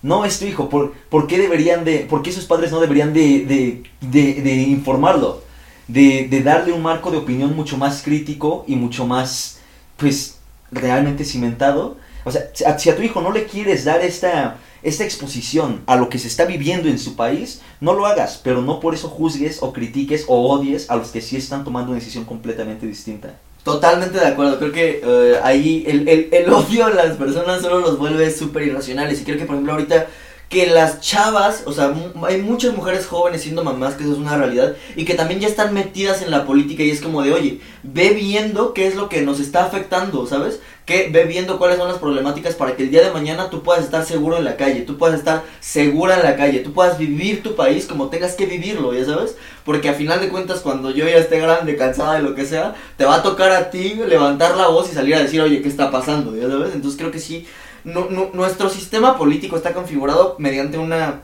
No 0.03 0.25
es 0.25 0.39
tu 0.39 0.45
hijo. 0.45 0.69
¿Por, 0.69 0.93
¿por 1.09 1.27
qué 1.27 1.37
deberían 1.37 1.83
de, 1.83 1.99
por 1.99 2.21
qué 2.21 2.31
sus 2.31 2.45
padres 2.45 2.71
no 2.71 2.79
deberían 2.79 3.13
de, 3.13 3.45
de, 3.45 3.83
de, 4.01 4.41
de 4.41 4.53
informarlo? 4.53 5.41
De, 5.87 6.27
de 6.29 6.41
darle 6.41 6.73
un 6.73 6.81
marco 6.81 7.11
de 7.11 7.17
opinión 7.17 7.55
mucho 7.55 7.77
más 7.77 8.01
crítico 8.01 8.63
y 8.67 8.75
mucho 8.75 9.05
más, 9.05 9.59
pues, 9.97 10.37
realmente 10.71 11.25
cimentado 11.25 11.97
o 12.23 12.31
sea, 12.31 12.51
si 12.77 12.89
a 12.89 12.95
tu 12.95 13.01
hijo 13.01 13.21
no 13.21 13.31
le 13.31 13.45
quieres 13.45 13.85
dar 13.85 14.01
esta, 14.01 14.57
esta 14.83 15.03
exposición 15.03 15.81
a 15.85 15.95
lo 15.95 16.09
que 16.09 16.19
se 16.19 16.27
está 16.27 16.45
viviendo 16.45 16.87
en 16.87 16.99
su 16.99 17.15
país, 17.15 17.61
no 17.79 17.93
lo 17.93 18.05
hagas, 18.05 18.39
pero 18.43 18.61
no 18.61 18.79
por 18.79 18.93
eso 18.93 19.09
juzgues 19.09 19.59
o 19.61 19.73
critiques 19.73 20.25
o 20.27 20.51
odies 20.51 20.89
a 20.89 20.95
los 20.95 21.09
que 21.09 21.21
sí 21.21 21.37
están 21.37 21.63
tomando 21.63 21.91
una 21.91 21.99
decisión 21.99 22.25
completamente 22.25 22.85
distinta. 22.85 23.35
Totalmente 23.63 24.19
de 24.19 24.25
acuerdo, 24.25 24.57
creo 24.57 24.71
que 24.71 25.01
eh, 25.03 25.39
ahí 25.43 25.83
el, 25.87 26.07
el, 26.07 26.29
el, 26.31 26.51
odio 26.51 26.85
a 26.85 26.89
las 26.89 27.15
personas 27.17 27.61
solo 27.61 27.79
los 27.79 27.99
vuelve 27.99 28.31
súper 28.31 28.63
irracionales 28.63 29.21
y 29.21 29.23
creo 29.23 29.37
que 29.37 29.45
por 29.45 29.55
ejemplo 29.55 29.73
ahorita 29.73 30.07
que 30.51 30.67
las 30.67 30.99
chavas, 30.99 31.63
o 31.65 31.71
sea, 31.71 31.93
hay 32.23 32.41
muchas 32.41 32.75
mujeres 32.75 33.07
jóvenes 33.07 33.41
siendo 33.41 33.63
mamás, 33.63 33.93
que 33.93 34.03
eso 34.03 34.11
es 34.11 34.17
una 34.17 34.37
realidad, 34.37 34.75
y 34.97 35.05
que 35.05 35.13
también 35.13 35.39
ya 35.39 35.47
están 35.47 35.73
metidas 35.73 36.21
en 36.21 36.29
la 36.29 36.45
política 36.45 36.83
y 36.83 36.89
es 36.89 36.99
como 36.99 37.23
de, 37.23 37.31
oye, 37.31 37.61
ve 37.83 38.09
viendo 38.09 38.73
qué 38.73 38.85
es 38.85 38.95
lo 38.95 39.07
que 39.07 39.21
nos 39.21 39.39
está 39.39 39.63
afectando, 39.63 40.27
¿sabes? 40.27 40.59
Que 40.85 41.09
ve 41.09 41.25
viendo 41.25 41.57
cuáles 41.57 41.77
son 41.77 41.87
las 41.87 41.99
problemáticas 41.99 42.55
para 42.55 42.75
que 42.75 42.83
el 42.83 42.91
día 42.91 43.03
de 43.03 43.11
mañana 43.11 43.49
tú 43.49 43.63
puedas 43.63 43.83
estar 43.83 44.03
seguro 44.05 44.37
en 44.37 44.43
la 44.43 44.57
calle, 44.57 44.81
tú 44.81 44.97
puedas 44.97 45.17
estar 45.17 45.43
segura 45.59 46.15
en 46.15 46.23
la 46.23 46.35
calle, 46.35 46.59
tú 46.59 46.73
puedas 46.73 46.97
vivir 46.97 47.43
tu 47.43 47.55
país 47.55 47.85
como 47.85 48.09
tengas 48.09 48.33
que 48.33 48.45
vivirlo, 48.45 48.93
¿ya 48.93 49.05
sabes? 49.05 49.37
Porque 49.63 49.89
a 49.89 49.93
final 49.93 50.19
de 50.19 50.29
cuentas 50.29 50.59
cuando 50.59 50.91
yo 50.91 51.07
ya 51.07 51.17
esté 51.17 51.39
grande, 51.39 51.77
cansada 51.77 52.15
de 52.15 52.23
lo 52.23 52.35
que 52.35 52.45
sea, 52.45 52.75
te 52.97 53.05
va 53.05 53.15
a 53.15 53.23
tocar 53.23 53.51
a 53.51 53.69
ti 53.69 53.93
levantar 54.07 54.57
la 54.57 54.67
voz 54.67 54.91
y 54.91 54.95
salir 54.95 55.15
a 55.15 55.21
decir, 55.21 55.41
oye, 55.41 55.61
¿qué 55.61 55.69
está 55.69 55.91
pasando? 55.91 56.35
¿Ya 56.35 56.47
sabes? 56.47 56.73
Entonces 56.73 56.97
creo 56.99 57.11
que 57.11 57.19
sí 57.19 57.45
nuestro 57.83 58.69
sistema 58.69 59.17
político 59.17 59.55
está 59.55 59.73
configurado 59.73 60.35
mediante 60.37 60.77
una 60.77 61.21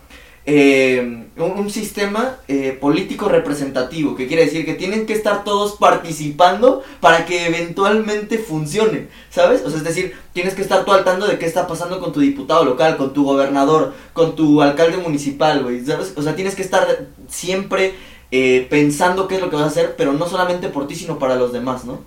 eh, 0.49 1.27
un, 1.35 1.69
sistema 1.69 2.37
eh, 2.47 2.75
político 2.79 3.27
representativo, 3.27 4.15
que 4.15 4.27
quiere 4.27 4.45
decir 4.45 4.65
que 4.65 4.75
tienen 4.75 5.05
que 5.05 5.11
estar 5.11 5.43
todos 5.43 5.73
participando 5.73 6.83
para 7.01 7.25
que 7.25 7.47
eventualmente 7.47 8.37
funcione, 8.37 9.09
¿sabes? 9.29 9.61
O 9.65 9.69
sea, 9.69 9.79
es 9.79 9.83
decir, 9.83 10.15
tienes 10.31 10.55
que 10.55 10.61
estar 10.61 10.85
tú 10.85 10.93
al 10.93 11.03
tanto 11.03 11.27
de 11.27 11.37
qué 11.37 11.45
está 11.45 11.67
pasando 11.67 11.99
con 11.99 12.13
tu 12.13 12.21
diputado 12.21 12.63
local, 12.63 12.95
con 12.95 13.13
tu 13.13 13.25
gobernador, 13.25 13.93
con 14.13 14.37
tu 14.37 14.61
alcalde 14.61 14.97
municipal, 14.97 15.63
güey, 15.63 15.85
¿sabes? 15.85 16.13
O 16.15 16.21
sea, 16.21 16.33
tienes 16.33 16.55
que 16.55 16.61
estar 16.61 17.07
siempre 17.27 17.95
eh, 18.31 18.65
pensando 18.69 19.27
qué 19.27 19.35
es 19.35 19.41
lo 19.41 19.49
que 19.49 19.57
vas 19.57 19.65
a 19.65 19.67
hacer, 19.67 19.95
pero 19.97 20.13
no 20.13 20.27
solamente 20.29 20.69
por 20.69 20.87
ti, 20.87 20.95
sino 20.95 21.19
para 21.19 21.35
los 21.35 21.51
demás, 21.51 21.83
¿no? 21.83 21.99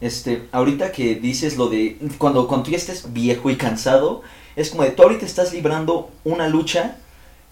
este, 0.00 0.46
ahorita 0.52 0.92
que 0.92 1.14
dices 1.14 1.56
lo 1.56 1.68
de 1.68 1.98
cuando, 2.18 2.48
cuando 2.48 2.64
tú 2.64 2.70
ya 2.70 2.76
estés 2.76 3.12
viejo 3.12 3.50
y 3.50 3.56
cansado, 3.56 4.22
es 4.54 4.70
como 4.70 4.82
de 4.82 4.90
tú 4.90 5.02
ahorita 5.02 5.26
estás 5.26 5.52
librando 5.52 6.10
una 6.24 6.48
lucha 6.48 6.98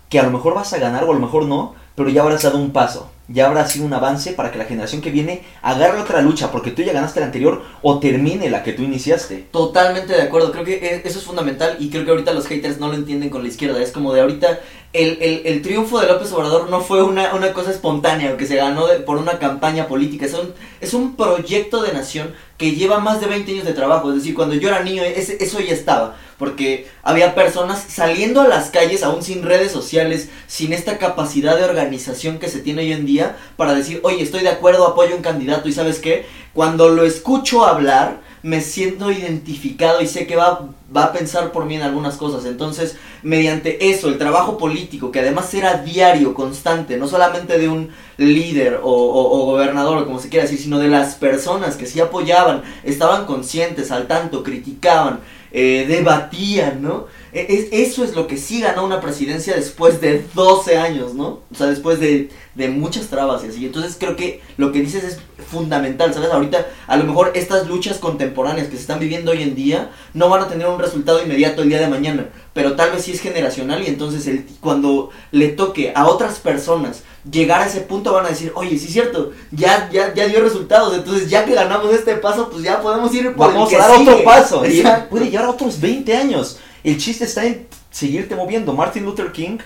que 0.09 0.19
a 0.19 0.23
lo 0.23 0.31
mejor 0.31 0.55
vas 0.55 0.73
a 0.73 0.79
ganar 0.79 1.05
o 1.05 1.11
a 1.11 1.14
lo 1.14 1.21
mejor 1.21 1.45
no, 1.47 1.75
pero 1.95 2.09
ya 2.09 2.23
habrás 2.23 2.43
dado 2.43 2.59
un 2.59 2.73
paso, 2.73 3.11
ya 3.29 3.47
habrá 3.47 3.67
sido 3.67 3.87
un 3.87 3.95
avance 3.95 4.33
para 4.33 4.51
que 4.51 4.59
la 4.59 4.64
generación 4.64 5.01
que 5.01 5.11
viene 5.11 5.43
agarre 5.62 6.01
otra 6.01 6.21
lucha, 6.23 6.51
porque 6.51 6.73
tú 6.73 6.83
ya 6.83 6.93
ganaste 6.93 7.21
la 7.21 7.27
anterior 7.27 7.62
o 7.83 7.99
termine 7.99 8.51
la 8.51 8.62
que 8.62 8.73
tú 8.73 8.83
iniciaste. 8.83 9.47
Totalmente 9.51 10.12
de 10.12 10.23
acuerdo, 10.23 10.53
creo 10.53 10.64
que 10.64 10.75
e, 10.75 11.03
eso 11.05 11.19
es 11.19 11.25
fundamental 11.25 11.77
y 11.79 11.90
creo 11.90 12.05
que 12.05 12.11
ahorita 12.11 12.33
los 12.33 12.47
haters 12.47 12.79
no 12.79 12.88
lo 12.88 12.95
entienden 12.95 13.31
con 13.31 13.43
la 13.43 13.49
izquierda, 13.49 13.81
es 13.81 13.93
como 13.93 14.12
de 14.12 14.23
ahorita 14.23 14.61
el, 14.93 15.19
el, 15.21 15.43
el 15.47 15.62
triunfo 15.62 16.01
de 16.01 16.09
López 16.09 16.33
Obrador 16.33 16.69
no 16.69 16.81
fue 16.81 17.03
una, 17.03 17.35
una 17.35 17.53
cosa 17.53 17.71
espontánea 17.71 18.37
que 18.37 18.47
se 18.47 18.57
ganó 18.57 18.87
por 19.07 19.17
una 19.17 19.38
campaña 19.38 19.87
política, 19.87 20.27
es 20.27 20.35
un, 20.35 20.53
es 20.81 20.95
un 20.95 21.17
proyecto 21.17 21.83
de 21.83 21.93
nación 21.93 22.35
que 22.57 22.73
lleva 22.73 23.01
más 23.01 23.21
de 23.21 23.27
20 23.27 23.51
años 23.53 23.64
de 23.64 23.73
trabajo, 23.73 24.11
es 24.11 24.17
decir, 24.17 24.35
cuando 24.35 24.55
yo 24.55 24.69
era 24.69 24.83
niño 24.83 25.03
eso 25.03 25.61
ya 25.61 25.73
estaba 25.73 26.17
porque 26.38 26.88
había 27.03 27.35
personas 27.35 27.85
saliendo 27.88 28.40
a 28.40 28.49
las 28.49 28.71
calles 28.71 29.03
aún 29.03 29.23
sin 29.23 29.43
redes 29.43 29.73
sociales, 29.73 30.29
sin 30.47 30.73
esta 30.73 30.99
capacidad 30.99 31.57
de 31.57 31.64
organización 31.64 32.38
que 32.38 32.49
se 32.49 32.61
tiene 32.61 32.83
hoy 32.83 32.93
en 32.93 33.07
día 33.07 33.37
para 33.57 33.75
decir, 33.75 34.01
oye, 34.03 34.23
estoy 34.23 34.43
de 34.43 34.49
acuerdo, 34.49 34.87
apoyo 34.87 35.14
a 35.14 35.17
un 35.17 35.23
candidato 35.23 35.69
y 35.69 35.73
sabes 35.73 36.01
qué, 36.01 36.27
cuando 36.53 36.88
lo 36.88 37.05
escucho 37.05 37.64
hablar, 37.64 38.21
me 38.44 38.61
siento 38.61 39.11
identificado 39.11 40.02
y 40.02 40.07
sé 40.07 40.26
que 40.26 40.37
va, 40.37 40.68
va 40.94 41.04
a 41.04 41.12
pensar 41.14 41.50
por 41.50 41.64
mí 41.64 41.76
en 41.76 41.83
algunas 41.83 42.18
cosas. 42.18 42.44
Entonces, 42.44 42.94
mediante 43.22 43.88
eso, 43.88 44.09
el 44.09 44.18
trabajo 44.18 44.59
político, 44.59 45.11
que 45.11 45.20
además 45.20 45.54
era 45.54 45.78
diario, 45.78 46.35
constante, 46.35 46.98
no 46.98 47.09
solamente 47.09 47.59
de 47.59 47.70
un 47.70 47.88
líder 48.18 48.80
o, 48.83 48.90
o, 48.92 49.46
gobernador, 49.46 50.04
como 50.04 50.18
se 50.18 50.28
quiera 50.28 50.44
decir, 50.44 50.61
sino 50.61 50.78
de 50.78 50.88
las 50.88 51.14
personas 51.14 51.76
que 51.76 51.87
sí 51.87 52.00
apoyaban, 52.00 52.62
estaban 52.83 53.24
conscientes, 53.24 53.90
al 53.90 54.07
tanto, 54.09 54.42
criticaban, 54.42 55.20
eh, 55.50 55.87
debatían, 55.88 56.83
¿no? 56.83 57.07
E, 57.35 57.47
es, 57.49 57.68
eso 57.73 58.05
es 58.05 58.14
lo 58.14 58.29
que 58.29 58.37
sí 58.37 58.61
ganó 58.61 58.85
una 58.85 59.01
presidencia 59.01 59.57
después 59.57 60.01
de 60.01 60.25
12 60.35 60.79
años, 60.79 61.14
¿no? 61.14 61.40
O 61.51 61.55
sea, 61.55 61.66
después 61.66 61.99
de, 61.99 62.31
de 62.55 62.68
muchas 62.68 63.09
trabas 63.09 63.42
y 63.44 63.49
así. 63.49 63.66
Entonces 63.66 63.97
creo 63.99 64.14
que 64.14 64.40
lo 64.57 64.70
que 64.70 64.81
dices 64.81 65.03
es 65.03 65.18
fundamental, 65.51 66.14
¿sabes? 66.14 66.31
Ahorita 66.31 66.66
a 66.87 66.97
lo 66.97 67.05
mejor 67.05 67.33
estas 67.35 67.66
luchas 67.66 67.99
contemporáneas 67.99 68.68
que 68.68 68.77
se 68.77 68.83
están 68.83 69.01
viviendo 69.01 69.33
hoy 69.33 69.42
en 69.42 69.55
día 69.55 69.90
no 70.14 70.29
van 70.29 70.42
a 70.42 70.49
tener 70.49 70.68
un 70.68 70.79
resultado 70.79 71.23
inmediato 71.23 71.62
el 71.62 71.68
día 71.68 71.81
de 71.81 71.88
mañana, 71.88 72.29
pero 72.53 72.77
tal 72.77 72.92
vez 72.92 73.03
sí 73.03 73.12
es 73.12 73.20
generacional 73.20 73.83
y 73.83 73.88
entonces 73.88 74.27
el, 74.29 74.47
cuando 74.61 75.11
le 75.33 75.49
toque 75.49 75.92
a 75.94 76.07
otras 76.07 76.38
personas 76.38 77.03
llegar 77.31 77.62
a 77.62 77.66
ese 77.66 77.81
punto 77.81 78.12
van 78.12 78.27
a 78.27 78.31
decir, 78.31 78.53
oye, 78.55 78.79
sí 78.79 78.87
es 78.87 78.92
cierto, 78.92 79.33
ya, 79.51 79.88
ya, 79.90 80.12
ya 80.14 80.27
dio 80.27 80.40
resultados, 80.40 80.94
entonces 80.94 81.29
ya 81.29 81.44
que 81.44 81.55
ganamos 81.55 81.92
este 81.92 82.14
paso, 82.16 82.51
pues 82.51 82.62
ya 82.62 82.81
podemos 82.81 83.12
ir 83.14 83.35
por 83.35 83.49
Vamos 83.49 83.73
a 83.73 83.79
dar 83.79 83.90
otro 83.92 84.23
paso. 84.23 84.64
Y 84.66 84.85
puede 85.11 85.31
llevar 85.31 85.49
otros 85.49 85.81
20 85.81 86.16
años. 86.16 86.59
El 86.85 86.99
chiste 86.99 87.25
está 87.25 87.44
en 87.47 87.66
seguirte 87.90 88.37
moviendo. 88.37 88.75
Martin 88.75 89.05
Luther 89.05 89.33
King 89.33 89.59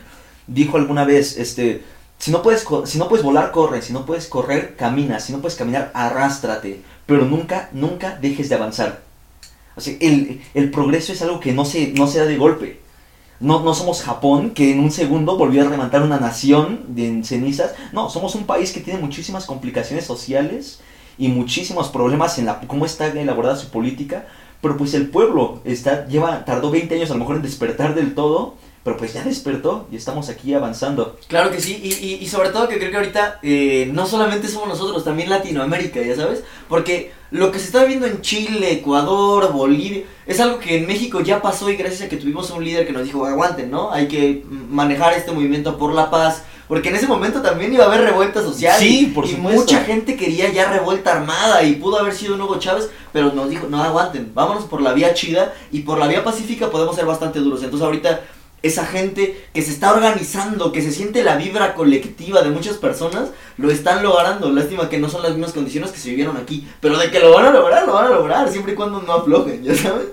dijo 0.47 0.77
alguna 0.77 1.05
vez, 1.05 1.37
este, 1.37 1.83
si 2.19 2.31
no 2.31 2.43
puedes, 2.43 2.65
si 2.85 2.99
no 2.99 3.09
puedes 3.09 3.25
volar, 3.25 3.51
corre, 3.51 3.83
si 3.83 3.93
no 3.93 4.07
puedes 4.07 4.27
correr, 4.27 4.77
camina, 4.77 5.21
si 5.21 5.33
no 5.33 5.41
puedes 5.41 5.59
caminar, 5.59 5.91
arrástrate, 5.95 6.81
pero 7.07 7.25
nunca, 7.25 7.69
nunca 7.73 8.17
dejes 8.21 8.49
de 8.49 8.55
avanzar. 8.55 9.03
O 9.77 9.81
sea, 9.81 9.97
el, 10.01 10.41
el 10.55 10.71
progreso 10.71 11.13
es 11.13 11.21
algo 11.23 11.41
que 11.41 11.53
no 11.53 11.65
se, 11.65 11.89
no 11.89 12.07
se 12.07 12.19
da 12.21 12.25
de 12.25 12.37
golpe. 12.37 12.81
No, 13.41 13.61
no 13.61 13.73
somos 13.75 14.03
Japón, 14.03 14.51
que 14.51 14.73
en 14.73 14.81
un 14.81 14.91
segundo 14.91 15.37
volvió 15.37 15.63
a 15.63 15.71
levantar 15.71 16.03
una 16.03 16.19
nación 16.19 16.87
de 16.89 17.23
cenizas. 17.25 17.75
No, 17.93 18.11
somos 18.11 18.35
un 18.35 18.47
país 18.47 18.73
que 18.73 18.81
tiene 18.81 18.99
muchísimas 18.99 19.47
complicaciones 19.47 20.05
sociales 20.05 20.81
y 21.17 21.29
muchísimos 21.29 21.89
problemas 21.89 22.39
en 22.39 22.47
la 22.47 22.61
cómo 22.61 22.85
está 22.85 23.07
elaborada 23.07 23.57
su 23.57 23.71
política. 23.71 24.27
Pero 24.61 24.77
pues 24.77 24.95
el 24.95 25.09
pueblo 25.09 25.61
está, 25.65 26.07
lleva, 26.07 26.45
tardó 26.45 26.71
20 26.71 26.95
años 26.95 27.11
a 27.11 27.15
lo 27.15 27.21
mejor 27.21 27.37
en 27.37 27.43
despertar 27.43 27.95
del 27.95 28.15
todo 28.15 28.55
pero 28.89 28.97
pues 28.97 29.13
ya 29.13 29.23
despertó 29.23 29.87
y 29.93 29.97
estamos 29.97 30.31
aquí 30.31 30.55
avanzando. 30.55 31.19
Claro 31.27 31.51
que 31.51 31.61
sí, 31.61 31.79
y, 31.83 32.25
y, 32.25 32.27
sobre 32.27 32.49
todo 32.49 32.69
que 32.69 32.79
creo 32.79 32.91
que 32.91 32.97
ahorita 32.97 33.39
eh, 33.43 33.91
no 33.93 34.07
solamente 34.07 34.49
somos 34.49 34.67
nosotros, 34.67 35.05
también 35.05 35.29
Latinoamérica, 35.29 36.01
ya 36.01 36.17
sabes, 36.17 36.43
porque 36.71 37.13
lo 37.31 37.53
que 37.53 37.59
se 37.59 37.67
está 37.67 37.85
viendo 37.85 38.07
en 38.07 38.23
Chile, 38.23 38.73
Ecuador, 38.73 39.53
Bolivia, 39.53 40.05
es 40.27 40.41
algo 40.41 40.59
que 40.59 40.79
en 40.79 40.87
México 40.87 41.21
ya 41.21 41.43
pasó 41.43 41.69
y 41.69 41.77
gracias 41.77 42.03
a 42.03 42.09
que 42.09 42.17
tuvimos 42.17 42.51
un 42.51 42.65
líder 42.65 42.87
que 42.87 42.95
nos 42.95 43.05
dijo, 43.05 43.27
aguanten, 43.27 43.71
¿no? 43.71 43.93
Hay 43.93 44.09
que 44.09 44.43
manejar 44.49 45.13
este 45.13 45.33
movimiento 45.33 45.77
por 45.77 45.93
la 45.93 46.11
paz, 46.11 46.45
porque 46.69 46.91
en 46.91 46.97
ese 46.97 47.07
momento 47.07 47.41
también 47.41 47.73
iba 47.73 47.85
a 47.85 47.89
haber 47.89 48.03
revuelta 48.03 48.43
social. 48.43 48.79
Sí, 48.79 49.11
por 49.15 49.27
y 49.27 49.35
mucha 49.35 49.81
gente 49.85 50.17
quería 50.17 50.53
ya 50.53 50.71
revuelta 50.71 51.13
armada 51.13 51.63
y 51.63 51.77
pudo 51.77 51.99
haber 51.99 52.15
sido 52.15 52.35
un 52.35 52.43
Hugo 52.43 52.59
Chávez, 52.59 52.91
pero 53.13 53.33
nos 53.33 53.49
dijo, 53.49 53.67
no 53.69 53.83
aguanten, 53.83 54.33
vámonos 54.35 54.65
por 54.65 54.83
la 54.83 54.93
vía 54.93 55.15
chida 55.15 55.55
y 55.73 55.81
por 55.81 55.99
la 55.99 56.07
vía 56.07 56.23
pacífica 56.23 56.71
podemos 56.71 56.95
ser 56.95 57.07
bastante 57.07 57.39
duros. 57.41 57.63
Entonces 57.63 57.85
ahorita 57.85 58.21
esa 58.63 58.85
gente 58.85 59.49
que 59.55 59.63
se 59.63 59.71
está 59.71 59.93
organizando, 59.93 60.73
que 60.73 60.83
se 60.83 60.93
siente 60.93 61.23
la 61.23 61.37
vibra 61.37 61.75
colectiva 61.75 62.43
de 62.43 62.51
muchas 62.51 62.77
personas, 62.77 63.31
lo 63.57 63.71
están 63.71 64.03
logrando. 64.03 64.51
Lástima 64.51 64.89
que 64.89 64.99
no 64.99 65.09
son 65.09 65.23
las 65.23 65.33
mismas 65.33 65.53
condiciones 65.53 65.91
que 65.91 65.99
se 65.99 66.11
vivieron 66.11 66.37
aquí, 66.37 66.69
pero 66.81 66.99
de 66.99 67.11
que 67.11 67.21
lo 67.21 67.33
van 67.33 67.47
a 67.47 67.51
lograr, 67.51 67.87
lo 67.87 67.95
van 67.95 68.07
a 68.07 68.11
lograr, 68.11 68.51
siempre 68.51 68.73
y 68.73 68.77
cuando 68.77 69.01
no 69.01 69.13
aflojen, 69.13 69.63
ya 69.63 69.75
sabes. 69.75 70.09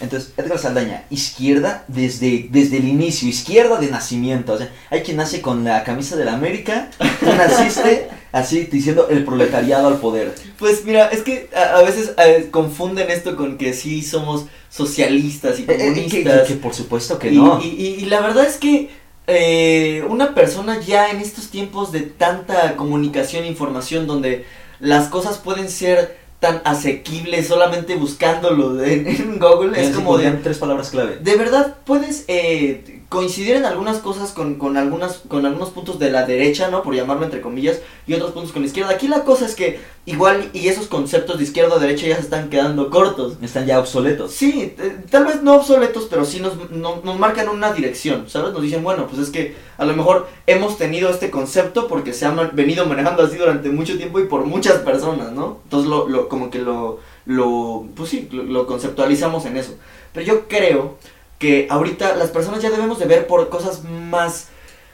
Entonces, 0.00 0.32
Edgar 0.36 0.58
Saldaña, 0.58 1.04
izquierda 1.10 1.84
desde, 1.88 2.48
desde 2.50 2.78
el 2.78 2.88
inicio, 2.88 3.28
izquierda 3.28 3.78
de 3.78 3.88
nacimiento. 3.90 4.52
O 4.54 4.58
sea, 4.58 4.70
hay 4.90 5.02
quien 5.02 5.16
nace 5.18 5.40
con 5.40 5.64
la 5.64 5.84
camisa 5.84 6.16
de 6.16 6.24
la 6.24 6.34
América, 6.34 6.90
tú 7.20 7.26
naciste 7.26 8.08
así 8.32 8.62
diciendo 8.64 9.08
el 9.08 9.24
proletariado 9.24 9.86
al 9.88 9.98
poder. 9.98 10.34
Pues 10.58 10.84
mira, 10.84 11.08
es 11.08 11.22
que 11.22 11.48
a, 11.54 11.78
a 11.78 11.82
veces 11.82 12.12
eh, 12.18 12.48
confunden 12.50 13.08
esto 13.10 13.36
con 13.36 13.56
que 13.56 13.72
sí 13.72 14.02
somos 14.02 14.46
socialistas 14.68 15.58
y 15.60 15.62
Eh, 15.62 15.66
eh, 15.68 15.76
que- 15.76 15.84
comunistas. 15.84 16.42
que, 16.48 16.54
que 16.54 16.60
por 16.60 16.74
supuesto 16.74 17.18
que 17.18 17.32
y, 17.32 17.36
no. 17.36 17.60
y- 17.62 17.68
y- 17.68 17.94
y 18.02 18.06
la 18.06 18.20
verdad 18.20 18.44
es 18.46 18.56
que 18.56 18.90
eh, 19.26 20.04
una 20.08 20.34
persona 20.34 20.80
ya 20.80 21.10
en 21.10 21.18
estos 21.20 21.48
tiempos 21.48 21.92
de 21.92 22.00
tanta 22.00 22.76
comunicación 22.76 23.44
e 23.44 23.48
información 23.48 24.06
donde 24.06 24.44
las 24.80 25.08
cosas 25.08 25.38
pueden 25.38 25.70
ser 25.70 26.18
tan 26.44 26.60
asequibles 26.66 27.48
solamente 27.48 27.96
buscándolo 27.96 28.84
en, 28.84 29.06
en 29.06 29.38
Google, 29.38 29.82
es 29.82 29.96
como 29.96 30.18
de... 30.18 30.30
tres 30.32 30.58
palabras 30.58 30.90
clave. 30.90 31.16
De 31.18 31.36
verdad 31.36 31.78
puedes 31.86 32.26
eh, 32.28 33.00
coincidir 33.14 33.56
en 33.56 33.64
algunas 33.64 33.98
cosas 33.98 34.32
con, 34.32 34.56
con, 34.56 34.76
algunas, 34.76 35.18
con 35.28 35.46
algunos 35.46 35.70
puntos 35.70 35.98
de 35.98 36.10
la 36.10 36.26
derecha, 36.26 36.68
¿no? 36.68 36.82
Por 36.82 36.94
llamarlo 36.94 37.24
entre 37.24 37.40
comillas, 37.40 37.80
y 38.06 38.14
otros 38.14 38.32
puntos 38.32 38.52
con 38.52 38.62
la 38.62 38.68
izquierda. 38.68 38.90
Aquí 38.90 39.08
la 39.08 39.24
cosa 39.24 39.46
es 39.46 39.54
que 39.54 39.78
igual 40.04 40.50
y 40.52 40.68
esos 40.68 40.88
conceptos 40.88 41.38
de 41.38 41.44
izquierda 41.44 41.76
o 41.76 41.78
derecha 41.78 42.06
ya 42.06 42.16
se 42.16 42.22
están 42.22 42.50
quedando 42.50 42.90
cortos. 42.90 43.38
Están 43.40 43.66
ya 43.66 43.78
obsoletos. 43.78 44.32
Sí, 44.32 44.74
eh, 44.78 44.96
tal 45.10 45.24
vez 45.24 45.42
no 45.42 45.54
obsoletos, 45.56 46.06
pero 46.10 46.24
sí 46.24 46.40
nos, 46.40 46.70
no- 46.70 47.00
nos 47.04 47.18
marcan 47.18 47.48
una 47.48 47.72
dirección, 47.72 48.28
¿sabes? 48.28 48.52
Nos 48.52 48.62
dicen, 48.62 48.82
bueno, 48.84 49.06
pues 49.06 49.22
es 49.22 49.30
que 49.30 49.54
a 49.78 49.84
lo 49.84 49.94
mejor 49.94 50.26
hemos 50.46 50.76
tenido 50.76 51.08
este 51.08 51.30
concepto 51.30 51.88
porque 51.88 52.12
se 52.12 52.26
ha 52.26 52.32
ma- 52.32 52.50
venido 52.52 52.84
manejando 52.86 53.22
así 53.22 53.36
durante 53.36 53.70
mucho 53.70 53.96
tiempo 53.96 54.18
y 54.20 54.24
por 54.26 54.44
muchas 54.44 54.78
personas, 54.78 55.32
¿no? 55.32 55.58
Entonces, 55.64 55.88
lo, 55.88 56.08
lo, 56.08 56.28
como 56.28 56.50
que 56.50 56.58
lo, 56.58 56.98
lo, 57.26 57.86
pues 57.94 58.10
sí, 58.10 58.28
lo, 58.32 58.42
lo 58.42 58.66
conceptualizamos 58.66 59.46
en 59.46 59.56
eso. 59.56 59.74
Pero 60.12 60.26
yo 60.26 60.48
creo 60.48 60.96
que 61.38 61.66
ahorita 61.70 62.16
las 62.16 62.30
personas 62.30 62.62
ya 62.62 62.70
debemos 62.70 62.98
de 62.98 63.06
ver 63.06 63.26
por 63.26 63.48
cosas 63.48 63.84
más, 63.84 64.48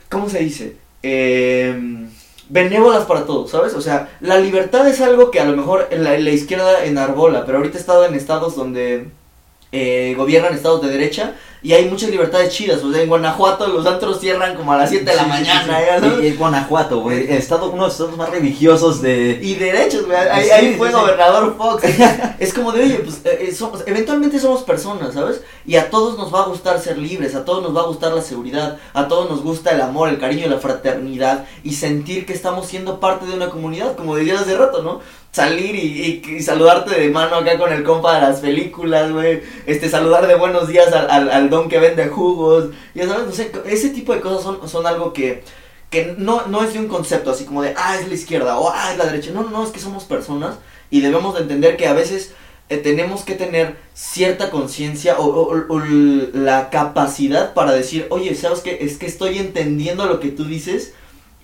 ¿cómo 0.09 0.29
se 0.29 0.41
dice? 0.41 0.77
Eh, 1.03 2.09
benévolas 2.49 3.05
para 3.05 3.25
todos, 3.25 3.51
¿sabes? 3.51 3.75
O 3.75 3.81
sea, 3.81 4.09
la 4.21 4.39
libertad 4.39 4.87
es 4.89 5.01
algo 5.01 5.31
que 5.31 5.41
a 5.41 5.45
lo 5.45 5.57
mejor 5.57 5.89
en 5.91 6.05
la, 6.05 6.15
en 6.15 6.25
la 6.25 6.31
izquierda 6.31 6.85
enarbola, 6.85 7.47
pero 7.47 7.59
ahorita 7.59 7.79
he 7.79 7.81
estado 7.81 8.05
en 8.05 8.15
estados 8.15 8.57
donde 8.57 9.09
eh, 9.73 10.15
gobiernan 10.17 10.55
estados 10.55 10.83
de 10.83 10.89
derecha 10.89 11.37
y 11.63 11.73
hay 11.73 11.87
muchas 11.91 12.11
libertades 12.11 12.53
chidas. 12.53 12.83
O 12.83 12.93
sea, 12.93 13.03
en 13.03 13.09
Guanajuato 13.09 13.67
los 13.69 13.85
antros 13.87 14.21
cierran 14.21 14.55
como 14.57 14.73
a 14.73 14.79
las 14.79 14.91
7 14.91 15.05
de 15.05 15.17
la 15.17 15.25
Sí, 15.25 15.31
sí, 15.31 15.37
sí, 15.37 15.43
mañana. 15.45 15.79
sí. 15.79 15.85
¿ya 15.87 16.01
sabes? 16.01 16.25
Y, 16.25 16.27
y 16.29 16.37
Guanajuato, 16.37 17.01
güey. 17.01 17.33
estado, 17.33 17.67
uno 17.67 17.75
de 17.83 17.89
los 17.89 17.93
estados 17.93 18.17
más 18.17 18.31
religiosos 18.31 19.03
de. 19.03 19.39
Y 19.43 19.55
derechos, 19.57 20.07
güey. 20.07 20.17
Ahí, 20.19 20.45
Sí, 20.45 20.51
ahí 20.51 20.69
sí, 20.73 20.75
fue 20.79 20.89
sí. 20.89 20.95
gobernador 20.95 21.57
Fox. 21.57 21.85
es 22.39 22.55
como 22.55 22.73
de, 22.73 22.83
oye, 22.85 22.95
pues 23.05 23.17
eh, 23.25 23.47
eh, 23.49 23.55
somos- 23.55 23.83
eventualmente 23.87 24.39
somos 24.39 24.63
personas, 24.63 25.15
¿sabes? 25.15 25.43
Y 25.67 25.77
a 25.77 25.91
todos 25.91 26.17
nos 26.19 26.33
va 26.35 26.41
a 26.43 26.47
gustar 26.47 26.81
ser 26.81 26.99
libres, 26.99 27.35
a 27.35 27.45
todos 27.45 27.63
nos 27.63 27.77
va 27.77 27.83
a 27.83 27.87
gustar 27.87 28.13
la 28.13 28.23
seguridad, 28.23 28.79
a 28.95 29.09
todos 29.09 29.29
nos 29.31 29.43
gusta 29.43 29.71
el 29.73 29.81
amor, 29.83 30.09
el 30.09 30.19
cariño 30.19 30.47
y 30.47 30.49
la 30.49 30.59
fraternidad 30.59 31.45
y 31.63 31.75
sentir 31.75 32.27
que 32.27 32.33
estamos 32.33 32.67
siendo 32.67 33.01
parte 33.01 33.27
de 33.27 33.35
una 33.35 33.51
comunidad, 33.51 33.97
como 33.97 34.17
decías 34.17 34.41
hace 34.43 34.57
rato, 34.57 34.83
¿no? 34.83 35.01
Salir 35.33 35.77
y, 35.77 36.23
y- 36.27 36.37
y 36.39 36.43
saludarte 36.43 36.99
de 37.01 37.09
mano 37.11 37.37
acá 37.37 37.57
con 37.57 37.73
el 37.73 37.85
compa 37.85 38.17
de 38.17 38.21
las 38.23 38.41
películas, 38.41 39.13
güey. 39.13 39.43
Este, 39.67 39.89
saludar 39.89 40.27
de 40.27 40.35
buenos 40.35 40.67
días 40.67 40.93
al, 40.93 41.51
don 41.51 41.69
que 41.69 41.79
vende 41.79 42.09
jugos. 42.09 42.71
Ya 42.95 43.07
sabes, 43.07 43.27
no 43.27 43.33
sé, 43.33 43.53
ese 43.67 43.91
tipo 43.91 44.13
de 44.13 44.21
cosas 44.21 44.43
son, 44.43 44.69
son 44.69 44.87
algo 44.89 45.13
que, 45.13 45.45
que 45.89 46.15
no, 46.19 46.47
no 46.49 46.65
es 46.65 46.73
de 46.73 46.81
un 46.81 46.89
concepto 46.89 47.31
así 47.31 47.45
como 47.45 47.63
de, 47.63 47.75
ah, 47.77 47.97
es 48.01 48.09
la 48.09 48.15
izquierda 48.15 48.59
o 48.59 48.71
ah, 48.75 48.91
es 48.91 48.99
la 48.99 49.05
derecha. 49.07 49.31
No, 49.33 49.45
no, 49.45 49.63
es 49.65 49.71
que 49.71 49.79
somos 49.79 50.03
personas 50.05 50.57
y 50.91 51.01
debemos 51.01 51.35
de 51.37 51.43
entender 51.43 51.77
que 51.77 51.87
a 51.87 51.93
veces 51.93 52.33
eh, 52.69 52.79
tenemos 52.79 53.23
que 53.23 53.37
tener 53.37 53.77
cierta 53.95 54.51
conciencia 54.51 55.17
o, 55.21 55.27
o- 55.27 55.65
o 55.69 55.79
la 56.35 56.71
capacidad 56.71 57.55
para 57.55 57.71
decir, 57.73 58.07
oye, 58.11 58.35
¿sabes 58.35 58.61
qué? 58.61 58.79
Es 58.81 58.99
que 58.99 59.07
estoy 59.07 59.39
entendiendo 59.39 60.07
lo 60.07 60.19
que 60.19 60.31
tú 60.31 60.45
dices 60.45 60.93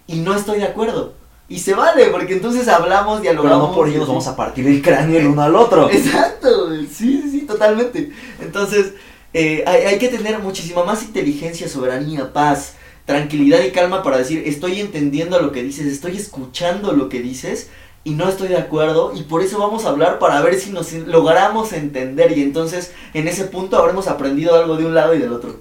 y 0.09 0.17
no 0.17 0.35
estoy 0.35 0.59
de 0.59 0.65
acuerdo. 0.65 1.15
Y 1.49 1.61
se 1.61 1.75
vale, 1.75 2.07
porque 2.07 2.33
entonces 2.33 2.67
hablamos, 2.69 3.21
Pero 3.21 3.35
dialogamos. 3.43 3.69
no 3.69 3.75
por 3.75 3.89
ello 3.89 4.01
nos 4.01 4.09
vamos 4.09 4.27
a 4.27 4.35
partir 4.35 4.67
el 4.67 4.83
cráneo 4.83 5.19
el 5.21 5.29
uno 5.29 5.43
al 5.43 5.55
otro. 5.55 5.89
Exacto, 5.91 6.71
sí, 6.75 6.89
sí, 6.93 7.31
sí, 7.31 7.41
totalmente. 7.43 8.11
Entonces, 8.41 8.95
eh, 9.33 9.63
hay, 9.67 9.83
hay 9.83 9.99
que 9.99 10.09
tener 10.09 10.41
muchísima 10.41 10.83
más 10.83 11.03
inteligencia, 11.05 11.69
soberanía, 11.69 12.33
paz, 12.33 12.75
tranquilidad 13.05 13.63
y 13.63 13.71
calma 13.71 14.03
para 14.03 14.19
decir, 14.19 14.43
estoy 14.47 14.81
entendiendo 14.81 15.41
lo 15.41 15.53
que 15.53 15.63
dices, 15.63 15.87
estoy 15.87 16.17
escuchando 16.17 16.93
lo 16.93 17.09
que 17.09 17.21
dices 17.23 17.69
y 18.03 18.11
no 18.11 18.29
estoy 18.29 18.49
de 18.49 18.57
acuerdo 18.57 19.13
y 19.15 19.23
por 19.23 19.43
eso 19.43 19.59
vamos 19.59 19.85
a 19.85 19.91
hablar 19.91 20.19
para 20.19 20.41
ver 20.43 20.59
si 20.59 20.71
nos 20.71 20.93
logramos 20.93 21.73
entender 21.73 22.37
y 22.37 22.43
entonces 22.43 22.93
en 23.15 23.29
ese 23.29 23.45
punto 23.45 23.77
habremos 23.79 24.09
aprendido 24.09 24.55
algo 24.57 24.77
de 24.77 24.87
un 24.87 24.95
lado 24.95 25.15
y 25.15 25.19
del 25.19 25.33
otro. 25.33 25.61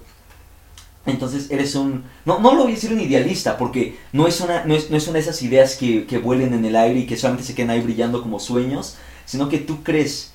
Entonces 1.06 1.52
eres 1.52 1.76
un... 1.76 2.04
No, 2.26 2.40
no 2.40 2.54
lo 2.56 2.64
voy 2.64 2.72
a 2.72 2.76
decir 2.76 2.92
un 2.92 3.00
idealista, 3.00 3.58
porque 3.58 3.98
no 4.12 4.28
es 4.28 4.42
una, 4.42 4.66
no 4.66 4.74
es, 4.74 4.90
no 4.90 4.98
es 4.98 5.06
una 5.08 5.16
de 5.16 5.20
esas 5.20 5.42
ideas 5.44 5.76
que, 5.76 6.06
que 6.08 6.18
vuelen 6.18 6.54
en 6.54 6.66
el 6.66 6.76
aire 6.76 7.02
y 7.02 7.06
que 7.06 7.16
solamente 7.18 7.46
se 7.46 7.54
quedan 7.54 7.70
ahí 7.72 7.82
brillando 7.82 8.22
como 8.24 8.40
sueños, 8.40 8.96
sino 9.26 9.48
que 9.50 9.60
tú 9.60 9.84
crees 9.84 10.32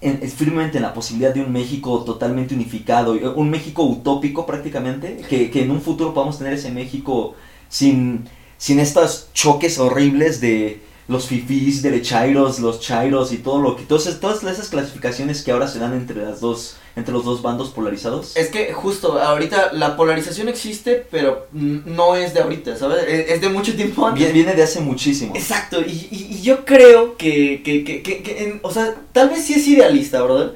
en- 0.00 0.20
en- 0.22 0.30
firmemente 0.30 0.76
en 0.78 0.82
la 0.84 0.94
posibilidad 0.94 1.34
de 1.34 1.40
un 1.42 1.52
México 1.52 2.04
totalmente 2.04 2.54
unificado, 2.54 3.16
y- 3.16 3.24
un 3.24 3.50
México 3.50 3.82
utópico 3.84 4.46
prácticamente, 4.46 5.16
que, 5.28 5.50
que 5.50 5.62
en 5.62 5.70
un 5.72 5.80
futuro 5.80 6.14
podamos 6.14 6.38
tener 6.38 6.52
ese 6.52 6.70
México 6.70 7.34
sin, 7.68 8.24
sin 8.58 8.78
estos 8.80 9.28
choques 9.32 9.78
horribles 9.78 10.40
de 10.40 10.80
los 11.08 11.26
fifís, 11.26 11.82
derechairos, 11.82 12.60
los 12.60 12.80
chairos 12.80 13.32
y 13.32 13.38
todo 13.38 13.60
lo 13.60 13.74
que... 13.76 13.82
Todas, 13.84 14.20
todas 14.20 14.42
esas 14.44 14.68
clasificaciones 14.68 15.42
que 15.42 15.50
ahora 15.50 15.66
se 15.66 15.80
dan 15.80 15.94
entre 15.94 16.22
las 16.24 16.40
dos 16.40 16.76
entre 16.96 17.12
los 17.14 17.24
dos 17.24 17.40
bandos 17.42 17.70
polarizados. 17.70 18.36
Es 18.36 18.48
que 18.48 18.72
justo 18.72 19.18
ahorita 19.20 19.72
la 19.72 19.96
polarización 19.96 20.48
existe, 20.48 21.06
pero 21.10 21.46
no 21.52 22.16
es 22.16 22.34
de 22.34 22.40
ahorita, 22.40 22.76
¿sabes? 22.76 23.04
Es, 23.08 23.30
es 23.30 23.40
de 23.40 23.48
mucho 23.48 23.74
tiempo 23.74 24.06
antes. 24.06 24.18
Viene, 24.22 24.32
viene 24.34 24.54
de 24.54 24.62
hace 24.62 24.80
muchísimo. 24.80 25.34
Exacto, 25.34 25.80
y, 25.80 26.08
y- 26.10 26.28
y 26.38 26.42
yo 26.42 26.64
creo 26.64 27.16
que, 27.16 27.62
que, 27.64 27.82
que, 27.84 28.02
que- 28.02 28.44
en- 28.44 28.60
o 28.62 28.70
sea, 28.70 28.94
tal 29.12 29.30
vez 29.30 29.44
sí 29.44 29.54
es 29.54 29.66
idealista, 29.68 30.22
¿verdad? 30.22 30.52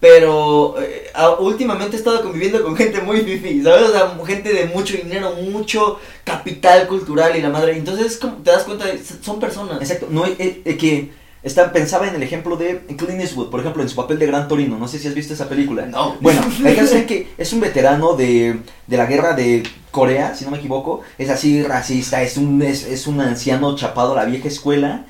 Pero 0.00 0.76
eh, 0.80 1.10
últimamente 1.40 1.96
he 1.96 1.98
estado 1.98 2.22
conviviendo 2.22 2.62
con 2.62 2.76
gente 2.76 3.00
muy 3.00 3.20
fifi, 3.22 3.62
¿sabes? 3.62 3.88
O 3.88 3.92
sea, 3.92 4.16
gente 4.26 4.52
de 4.54 4.66
mucho 4.66 4.96
dinero, 4.96 5.32
mucho 5.50 5.98
capital 6.22 6.86
cultural 6.86 7.36
y 7.36 7.40
la 7.42 7.48
madre. 7.48 7.76
Entonces, 7.76 8.06
es 8.06 8.16
como, 8.18 8.36
te 8.36 8.50
das 8.52 8.62
cuenta, 8.62 8.86
de- 8.86 9.00
son 9.22 9.40
personas. 9.40 9.80
Exacto, 9.80 10.06
no 10.10 10.24
eh, 10.24 10.62
eh, 10.64 10.76
que 10.76 11.10
está, 11.48 11.72
pensaba 11.72 12.06
en 12.06 12.14
el 12.14 12.22
ejemplo 12.22 12.56
de 12.56 12.80
Clint 12.96 13.20
Eastwood, 13.20 13.50
por 13.50 13.60
ejemplo, 13.60 13.82
en 13.82 13.88
su 13.88 13.96
papel 13.96 14.18
de 14.18 14.26
Gran 14.26 14.46
Torino. 14.46 14.78
No 14.78 14.86
sé 14.86 14.98
si 14.98 15.08
has 15.08 15.14
visto 15.14 15.34
esa 15.34 15.48
película. 15.48 15.86
No. 15.86 16.16
Bueno, 16.20 16.40
hay 16.64 16.74
que 16.74 16.80
hacer 16.80 17.06
que 17.06 17.32
es 17.36 17.52
un 17.52 17.60
veterano 17.60 18.14
de, 18.14 18.60
de 18.86 18.96
la 18.96 19.06
guerra 19.06 19.34
de 19.34 19.64
Corea, 19.90 20.34
si 20.34 20.44
no 20.44 20.50
me 20.50 20.58
equivoco. 20.58 21.00
Es 21.18 21.30
así 21.30 21.62
racista, 21.62 22.22
es 22.22 22.36
un, 22.36 22.62
es, 22.62 22.84
es 22.84 23.06
un 23.06 23.20
anciano 23.20 23.74
chapado 23.74 24.12
a 24.12 24.16
la 24.16 24.24
vieja 24.24 24.48
escuela. 24.48 25.06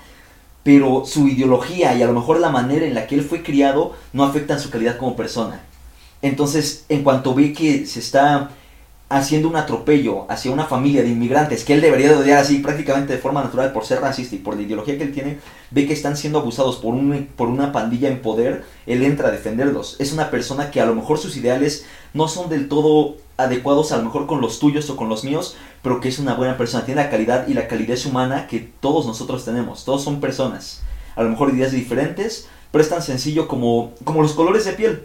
Pero 0.64 1.05
su 1.07 1.29
ideología 1.29 1.94
y 1.94 2.03
a 2.03 2.07
lo 2.07 2.12
mejor 2.12 2.40
la 2.40 2.51
manera 2.51 2.85
en 2.85 2.94
la 2.94 3.07
que 3.07 3.14
él 3.14 3.22
fue 3.22 3.42
criado 3.42 3.94
no 4.12 4.24
afectan 4.24 4.61
su 4.61 4.70
calidad 4.70 4.98
como 4.98 5.16
persona. 5.16 5.62
Entonces, 6.20 6.85
en 6.88 7.05
cuanto 7.05 7.35
ve 7.35 7.53
que 7.53 7.87
se 7.87 8.01
está 8.01 8.51
haciendo 9.11 9.49
un 9.49 9.57
atropello 9.57 10.31
hacia 10.31 10.51
una 10.51 10.66
familia 10.66 11.03
de 11.03 11.09
inmigrantes 11.09 11.64
que 11.64 11.73
él 11.73 11.81
debería 11.81 12.09
de 12.09 12.16
odiar 12.16 12.38
así 12.38 12.59
prácticamente 12.59 13.14
de 13.14 13.18
forma 13.18 13.42
natural 13.42 13.73
por 13.73 13.87
ser 13.87 14.01
racista 14.01 14.35
y 14.35 14.38
por 14.38 14.57
la 14.57 14.62
ideología 14.62 14.99
que 14.99 15.05
él 15.05 15.12
tiene, 15.12 15.38
ve 15.71 15.87
que 15.87 15.94
están 15.94 16.16
siendo 16.16 16.40
abusados 16.40 16.77
por, 16.77 16.94
un, 16.94 17.29
por 17.35 17.49
una 17.49 17.73
pandilla 17.73 18.09
en 18.09 18.21
poder, 18.21 18.64
él 18.87 19.03
entra 19.03 19.29
a 19.29 19.31
defenderlos. 19.31 19.97
Es 19.99 20.12
una 20.12 20.31
persona 20.31 20.71
que 20.71 20.81
a 20.81 20.87
lo 20.87 20.94
mejor 20.94 21.18
sus 21.18 21.37
ideales 21.37 21.87
no 22.12 22.29
son 22.29 22.51
del 22.51 22.68
todo 22.68 23.16
adecuados 23.38 23.92
a 23.92 23.97
lo 23.97 24.05
mejor 24.05 24.27
con 24.27 24.40
los 24.40 24.59
tuyos 24.59 24.90
o 24.90 24.97
con 24.97 25.09
los 25.09 25.25
míos, 25.25 25.57
pero 25.83 26.01
que 26.01 26.09
es 26.09 26.18
una 26.18 26.35
buena 26.35 26.59
persona, 26.59 26.85
tiene 26.85 27.03
la 27.03 27.11
calidad 27.11 27.47
y 27.49 27.55
la 27.55 27.68
calidez 27.68 28.05
humana 28.05 28.47
que 28.47 28.68
todos 28.81 29.07
nosotros 29.07 29.44
tenemos, 29.44 29.85
todos 29.85 30.03
son 30.03 30.21
personas, 30.21 30.83
a 31.16 31.23
lo 31.23 31.31
mejor 31.31 31.55
ideas 31.55 31.73
diferentes, 31.73 32.49
pero 32.71 32.83
es 32.83 32.90
tan 32.90 33.01
sencillo 33.01 33.49
como, 33.49 33.92
como 34.05 34.23
los 34.23 34.33
colores 34.33 34.64
de 34.64 34.73
piel. 34.73 35.05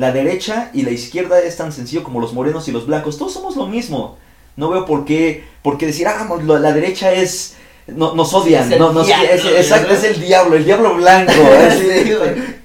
La 0.00 0.12
derecha 0.12 0.70
y 0.72 0.82
la 0.82 0.90
izquierda 0.92 1.40
es 1.40 1.56
tan 1.58 1.72
sencillo 1.72 2.02
como 2.02 2.20
los 2.20 2.32
morenos 2.32 2.66
y 2.68 2.72
los 2.72 2.86
blancos. 2.86 3.18
Todos 3.18 3.34
somos 3.34 3.54
lo 3.56 3.66
mismo. 3.66 4.16
No 4.56 4.70
veo 4.70 4.86
por 4.86 5.04
qué, 5.04 5.44
por 5.62 5.76
qué 5.76 5.86
decir, 5.86 6.06
ah, 6.08 6.26
la 6.46 6.72
derecha 6.72 7.12
es... 7.12 7.54
No, 7.86 8.14
nos 8.14 8.32
odian. 8.32 8.66
Es 8.66 8.72
el 8.72 8.78
no, 8.78 8.92
nos- 8.92 9.08
es- 9.08 9.44
exacto, 9.44 9.92
es 9.92 10.04
el 10.04 10.20
diablo, 10.20 10.56
el 10.56 10.64
diablo 10.64 10.94
blanco. 10.94 11.32
Sí, 11.78 12.12
güey. 12.14 12.60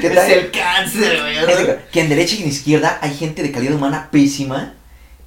¿Qué 0.00 0.06
es 0.06 0.28
el 0.28 0.50
cáncer, 0.50 1.20
güey. 1.20 1.76
que 1.92 2.00
en 2.00 2.08
derecha 2.08 2.36
y 2.36 2.42
en 2.42 2.48
izquierda 2.48 2.98
hay 3.00 3.14
gente 3.14 3.42
de 3.42 3.50
calidad 3.52 3.74
humana 3.74 4.08
pésima 4.10 4.74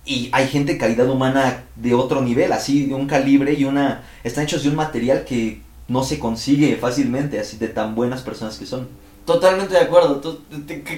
y 0.06 0.30
hay 0.32 0.48
gente 0.48 0.74
de 0.74 0.78
calidad 0.78 1.10
humana 1.10 1.64
de 1.76 1.94
otro 1.94 2.22
nivel, 2.22 2.52
así 2.52 2.86
de 2.86 2.94
un 2.94 3.08
calibre 3.08 3.54
y 3.54 3.64
una... 3.66 4.04
Están 4.24 4.44
hechos 4.46 4.64
de 4.64 4.70
un 4.70 4.76
material 4.76 5.24
que 5.26 5.62
no 5.88 6.04
se 6.04 6.20
consigue 6.20 6.76
fácilmente, 6.76 7.40
así 7.40 7.58
de 7.58 7.68
tan 7.70 7.96
buenas 7.96 8.22
personas 8.22 8.58
que 8.58 8.66
son. 8.66 8.88
Totalmente 9.28 9.74
de 9.76 9.82
acuerdo. 9.82 10.22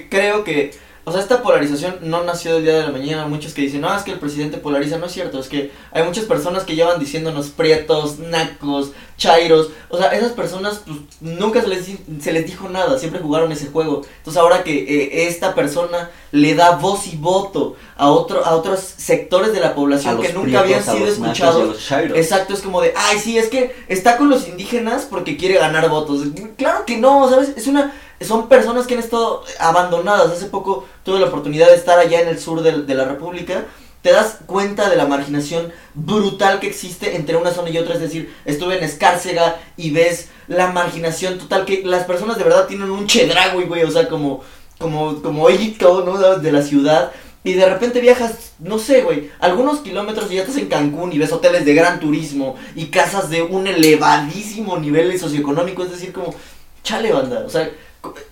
Creo 0.08 0.44
que, 0.44 0.70
o 1.04 1.10
o 1.10 1.12
sea, 1.12 1.22
esta 1.22 1.42
polarización 1.42 1.96
no 2.02 2.22
nació 2.22 2.54
del 2.54 2.62
día 2.62 2.74
de 2.74 2.82
la 2.84 2.92
mañana. 2.92 3.26
Muchos 3.26 3.52
que 3.52 3.62
dicen, 3.62 3.80
no, 3.80 3.92
es 3.96 4.04
que 4.04 4.12
el 4.12 4.20
presidente 4.20 4.58
polariza. 4.58 4.96
No 4.96 5.06
es 5.06 5.12
cierto, 5.12 5.40
es 5.40 5.48
que 5.48 5.72
hay 5.90 6.04
muchas 6.04 6.24
personas 6.24 6.62
que 6.62 6.76
llevan 6.76 7.00
diciéndonos 7.00 7.48
prietos, 7.48 8.20
nacos, 8.20 8.92
chairos. 9.16 9.70
O 9.88 9.98
sea, 9.98 10.14
esas 10.14 10.30
personas 10.30 10.82
pues, 10.86 10.98
nunca 11.20 11.62
se 11.62 11.66
les, 11.66 11.86
se 12.20 12.32
les 12.32 12.46
dijo 12.46 12.68
nada, 12.68 12.96
siempre 12.96 13.18
jugaron 13.18 13.50
ese 13.50 13.66
juego. 13.66 14.02
Entonces, 14.18 14.40
ahora 14.40 14.62
que 14.62 14.84
eh, 14.84 15.26
esta 15.26 15.56
persona 15.56 16.12
le 16.30 16.54
da 16.54 16.76
voz 16.76 17.08
y 17.08 17.16
voto 17.16 17.74
a, 17.96 18.08
otro, 18.12 18.44
a 18.46 18.54
otros 18.54 18.78
sectores 18.78 19.52
de 19.52 19.58
la 19.58 19.74
población 19.74 20.20
que 20.20 20.32
nunca 20.32 20.60
habían 20.60 20.84
sido 20.84 21.08
escuchados. 21.08 21.90
Exacto, 22.14 22.54
es 22.54 22.60
como 22.60 22.80
de, 22.80 22.94
ay, 22.96 23.18
sí, 23.18 23.36
es 23.36 23.48
que 23.48 23.74
está 23.88 24.16
con 24.16 24.30
los 24.30 24.46
indígenas 24.46 25.08
porque 25.10 25.36
quiere 25.36 25.56
ganar 25.56 25.88
votos. 25.88 26.22
Claro 26.56 26.84
que 26.86 26.98
no, 26.98 27.28
¿sabes? 27.28 27.54
Es 27.56 27.66
una 27.66 27.92
son 28.20 28.48
personas 28.48 28.86
que 28.86 28.94
han 28.94 29.00
estado 29.00 29.44
abandonadas. 29.58 30.30
Hace 30.30 30.46
poco 30.46 30.86
tuve 31.04 31.20
la 31.20 31.26
oportunidad 31.26 31.68
de 31.68 31.76
estar 31.76 31.98
allá 31.98 32.20
en 32.20 32.28
el 32.28 32.38
sur 32.38 32.62
de, 32.62 32.94
la 32.94 33.04
República. 33.04 33.64
Te 34.02 34.12
das 34.12 34.38
cuenta 34.46 34.88
de 34.88 34.96
la 34.96 35.06
marginación 35.06 35.72
brutal 35.94 36.58
que 36.60 36.66
existe 36.66 37.16
entre 37.16 37.36
una 37.36 37.50
zona 37.50 37.70
y 37.70 37.78
otra. 37.78 37.94
Es 37.94 38.00
decir, 38.00 38.34
estuve 38.44 38.78
en 38.78 38.84
Escárcega 38.84 39.58
y 39.76 39.90
ves 39.90 40.28
la 40.48 40.68
marginación 40.68 41.38
total 41.38 41.64
que 41.64 41.82
las 41.84 42.04
personas 42.04 42.38
de 42.38 42.44
verdad 42.44 42.66
tienen 42.66 42.90
un 42.90 43.06
chedragui, 43.06 43.64
güey. 43.64 43.84
O 43.84 43.90
sea, 43.90 44.08
como, 44.08 44.42
como, 44.78 45.20
como 45.22 45.48
¿no? 45.48 46.38
De 46.38 46.52
la 46.52 46.62
ciudad. 46.62 47.12
Y 47.42 47.54
de 47.54 47.66
repente 47.66 48.02
viajas, 48.02 48.52
no 48.58 48.78
sé, 48.78 49.00
güey, 49.00 49.30
algunos 49.38 49.78
kilómetros 49.78 50.30
y 50.30 50.34
ya 50.34 50.42
estás 50.42 50.58
en 50.58 50.68
Cancún 50.68 51.10
y 51.10 51.18
ves 51.18 51.32
hoteles 51.32 51.64
de 51.64 51.72
gran 51.72 51.98
turismo 51.98 52.56
y 52.74 52.86
casas 52.86 53.30
de 53.30 53.40
un 53.40 53.66
elevadísimo 53.66 54.78
nivel 54.78 55.18
socioeconómico. 55.18 55.84
Es 55.84 55.92
decir, 55.92 56.12
como, 56.12 56.34
chale, 56.82 57.12
banda. 57.12 57.44
O 57.46 57.48
sea, 57.48 57.70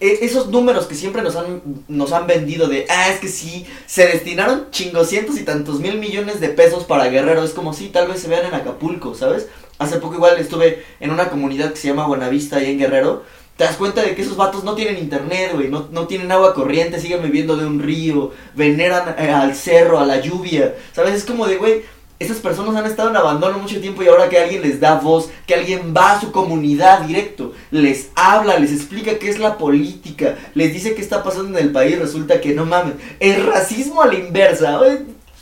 esos 0.01 0.49
números 0.49 0.87
que 0.87 0.95
siempre 0.95 1.23
nos 1.23 1.37
han, 1.37 1.63
nos 1.89 2.13
han 2.13 2.27
vendido 2.27 2.69
de, 2.69 2.87
ah, 2.89 3.11
es 3.11 3.21
que 3.21 3.29
sí, 3.29 3.67
se 3.87 4.07
destinaron 4.07 4.71
chingoscientos 4.71 5.39
y 5.39 5.45
tantos 5.45 5.81
mil 5.81 5.99
millones 5.99 6.41
de 6.41 6.49
pesos 6.49 6.85
para 6.85 7.09
Guerrero, 7.09 7.43
es 7.43 7.53
como 7.53 7.73
si 7.73 7.89
tal 7.89 8.09
vez 8.09 8.21
se 8.21 8.29
vean 8.29 8.47
en 8.47 8.55
Acapulco, 8.55 9.15
¿sabes? 9.15 9.49
Hace 9.79 9.99
poco 9.99 10.15
igual 10.15 10.39
estuve 10.39 10.85
en 11.01 11.11
una 11.11 11.31
comunidad 11.31 11.73
que 11.73 11.77
se 11.77 11.89
llama 11.89 12.07
Buenavista 12.07 12.57
ahí 12.57 12.73
en 12.73 12.79
Guerrero, 12.79 13.25
te 13.57 13.65
das 13.65 13.77
cuenta 13.77 14.03
de 14.03 14.15
que 14.15 14.23
esos 14.23 14.37
vatos 14.37 14.63
no 14.63 14.77
tienen 14.77 14.99
internet, 14.99 15.51
güey, 15.53 15.69
no, 15.69 15.89
no, 15.91 16.07
tienen 16.07 16.31
agua 16.31 16.55
corriente, 16.55 17.01
siguen 17.01 17.23
viviendo 17.23 17.57
de 17.57 17.67
un 17.67 17.81
río, 17.81 18.31
veneran 18.55 19.17
eh, 19.19 19.31
al 19.31 19.57
cerro, 19.57 19.99
a 19.99 20.07
la 20.07 20.21
lluvia, 20.21 20.77
¿sabes? 20.93 21.15
Es 21.15 21.25
como 21.25 21.47
de, 21.49 21.57
güey, 21.57 21.83
esas 22.19 22.39
personas 22.39 22.75
han 22.75 22.87
estado 22.87 23.11
en 23.11 23.17
abandono 23.17 23.59
mucho 23.59 23.81
tiempo 23.81 24.03
y 24.03 24.09
ahora 24.09 24.29
que 24.29 24.39
alguien 24.39 24.63
les 24.63 24.81
da 24.81 24.95
voz, 24.95 25.31
que 25.47 25.55
alguien 25.55 25.95
va 25.97 26.13
a 26.13 26.21
su 26.21 26.33
comunidad 26.33 27.03
directo, 27.03 27.53
les 27.71 28.11
habla, 28.17 28.59
les 28.59 28.73
explica 28.73 29.19
qué 29.19 29.31
es 29.31 29.39
la 29.39 29.57
política, 29.57 30.37
les 30.55 30.73
dice 30.73 30.95
qué 30.95 31.03
está 31.03 31.23
pasando 31.23 31.57
en 31.57 31.65
el 31.65 31.73
país, 31.73 31.99
resulta 31.99 32.41
que 32.41 32.55
no 32.55 32.67
mames, 32.67 32.95
el 33.21 33.47
racismo 33.47 34.03
a 34.03 34.09
la 34.09 34.15
inversa, 34.15 34.81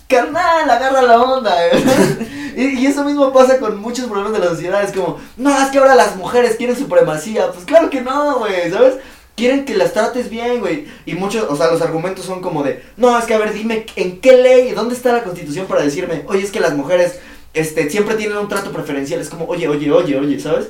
carnal, 0.06 0.68
agarra 0.68 1.02
la 1.02 1.20
onda. 1.20 1.54
y, 2.56 2.62
y, 2.62 2.86
eso 2.86 3.04
mismo 3.04 3.32
pasa 3.32 3.58
con 3.58 3.80
muchos 3.80 4.06
problemas 4.06 4.34
de 4.34 4.38
la 4.40 4.50
sociedad, 4.50 4.84
es 4.84 4.92
como, 4.92 5.18
no, 5.36 5.50
es 5.62 5.70
que 5.70 5.78
ahora 5.78 5.94
las 5.94 6.16
mujeres 6.16 6.56
quieren 6.56 6.76
supremacía, 6.76 7.50
pues 7.52 7.64
claro 7.64 7.88
que 7.88 8.02
no, 8.02 8.38
güey, 8.38 8.70
¿sabes? 8.70 8.96
Quieren 9.36 9.64
que 9.64 9.76
las 9.76 9.92
trates 9.92 10.30
bien, 10.30 10.60
güey. 10.60 10.86
Y 11.04 11.14
muchos, 11.14 11.46
o 11.48 11.56
sea, 11.56 11.70
los 11.70 11.82
argumentos 11.82 12.24
son 12.24 12.40
como 12.40 12.64
de, 12.64 12.82
no, 12.96 13.16
es 13.16 13.26
que 13.26 13.34
a 13.34 13.38
ver, 13.38 13.52
dime, 13.52 13.86
¿en 13.94 14.18
qué 14.20 14.36
ley? 14.38 14.72
¿Dónde 14.72 14.94
está 14.94 15.12
la 15.12 15.22
constitución 15.22 15.66
para 15.66 15.82
decirme, 15.82 16.24
oye, 16.26 16.42
es 16.42 16.50
que 16.50 16.60
las 16.60 16.74
mujeres, 16.74 17.20
este, 17.54 17.88
siempre 17.90 18.16
tienen 18.16 18.38
un 18.38 18.48
trato 18.48 18.72
preferencial? 18.72 19.20
Es 19.20 19.28
como, 19.28 19.44
oye, 19.46 19.68
oye, 19.68 19.92
oye, 19.92 20.18
oye, 20.18 20.40
¿sabes? 20.40 20.68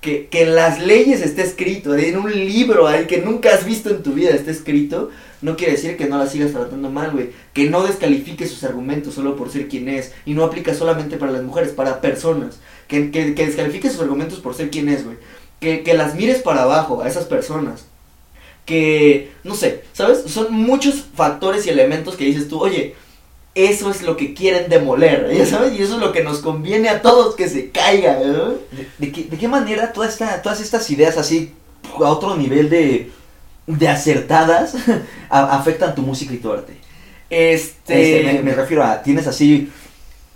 Que, 0.00 0.26
que 0.28 0.42
en 0.42 0.54
las 0.54 0.80
leyes 0.80 1.20
esté 1.20 1.42
escrito, 1.42 1.94
en 1.94 2.16
un 2.16 2.32
libro 2.32 2.86
ahí 2.86 3.06
que 3.06 3.18
nunca 3.18 3.54
has 3.54 3.64
visto 3.64 3.90
en 3.90 4.02
tu 4.02 4.12
vida 4.12 4.30
esté 4.30 4.50
escrito, 4.50 5.10
no 5.42 5.56
quiere 5.56 5.72
decir 5.72 5.96
que 5.96 6.06
no 6.06 6.16
la 6.18 6.26
sigas 6.26 6.52
tratando 6.52 6.90
mal, 6.90 7.10
güey. 7.10 7.30
Que 7.52 7.68
no 7.68 7.86
descalifique 7.86 8.46
sus 8.46 8.64
argumentos 8.64 9.14
solo 9.14 9.36
por 9.36 9.50
ser 9.50 9.68
quien 9.68 9.88
es. 9.88 10.12
Y 10.24 10.32
no 10.32 10.44
aplica 10.44 10.74
solamente 10.74 11.18
para 11.18 11.32
las 11.32 11.42
mujeres, 11.42 11.72
para 11.72 12.00
personas. 12.00 12.58
Que, 12.88 13.10
que, 13.10 13.34
que 13.34 13.46
descalifique 13.46 13.90
sus 13.90 14.00
argumentos 14.00 14.40
por 14.40 14.54
ser 14.54 14.70
quien 14.70 14.88
es, 14.88 15.04
güey. 15.04 15.18
Que, 15.60 15.82
que 15.82 15.94
las 15.94 16.14
mires 16.14 16.40
para 16.40 16.62
abajo 16.62 17.02
a 17.02 17.08
esas 17.08 17.26
personas 17.26 17.84
que, 18.66 19.32
no 19.44 19.54
sé, 19.54 19.84
¿sabes? 19.92 20.24
Son 20.26 20.52
muchos 20.52 21.04
factores 21.14 21.66
y 21.66 21.70
elementos 21.70 22.16
que 22.16 22.24
dices 22.24 22.48
tú, 22.48 22.60
oye, 22.60 22.94
eso 23.54 23.90
es 23.90 24.02
lo 24.02 24.18
que 24.18 24.34
quieren 24.34 24.68
demoler, 24.68 25.32
¿ya 25.36 25.46
sabes? 25.46 25.72
Y 25.78 25.82
eso 25.82 25.94
es 25.94 26.00
lo 26.00 26.12
que 26.12 26.22
nos 26.22 26.40
conviene 26.40 26.90
a 26.90 27.00
todos 27.00 27.34
que 27.36 27.48
se 27.48 27.70
caiga, 27.70 28.18
¿no? 28.20 28.54
¿De, 28.98 29.12
qué, 29.12 29.48
manera 29.48 29.92
toda 29.92 30.08
esta, 30.08 30.42
todas 30.42 30.60
estas 30.60 30.90
ideas 30.90 31.16
así 31.16 31.52
a 31.94 32.10
otro 32.10 32.36
nivel 32.36 32.68
de, 32.68 33.10
de 33.66 33.88
acertadas 33.88 34.74
afectan 35.30 35.94
tu 35.94 36.02
música 36.02 36.34
y 36.34 36.38
tu 36.38 36.52
arte? 36.52 36.74
Este... 37.30 38.20
este 38.20 38.42
me, 38.42 38.52
refiero 38.52 38.84
a, 38.84 39.02
tienes 39.02 39.26
así 39.26 39.70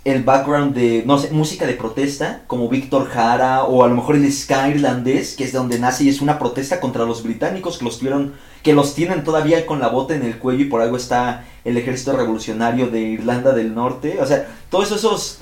el 0.03 0.23
background 0.23 0.73
de, 0.73 1.03
no 1.05 1.19
sé, 1.19 1.29
música 1.31 1.67
de 1.67 1.73
protesta, 1.73 2.41
como 2.47 2.69
Víctor 2.69 3.07
Jara, 3.07 3.65
o 3.65 3.83
a 3.83 3.87
lo 3.87 3.95
mejor 3.95 4.15
el 4.15 4.31
ska 4.33 4.67
irlandés, 4.69 5.35
que 5.35 5.43
es 5.43 5.51
de 5.51 5.59
donde 5.59 5.77
nace 5.77 6.05
y 6.05 6.09
es 6.09 6.21
una 6.21 6.39
protesta 6.39 6.79
contra 6.79 7.05
los 7.05 7.21
británicos 7.21 7.77
que 7.77 7.85
los 7.85 7.99
tuvieron, 7.99 8.33
que 8.63 8.73
los 8.73 8.95
tienen 8.95 9.23
todavía 9.23 9.65
con 9.67 9.79
la 9.79 9.89
bota 9.89 10.15
en 10.15 10.23
el 10.23 10.39
cuello 10.39 10.61
y 10.61 10.69
por 10.69 10.81
algo 10.81 10.97
está 10.97 11.45
el 11.63 11.77
ejército 11.77 12.13
revolucionario 12.13 12.87
de 12.87 12.99
Irlanda 12.99 13.53
del 13.53 13.75
Norte. 13.75 14.17
O 14.19 14.25
sea, 14.25 14.47
todos 14.71 14.91
esos, 14.91 15.37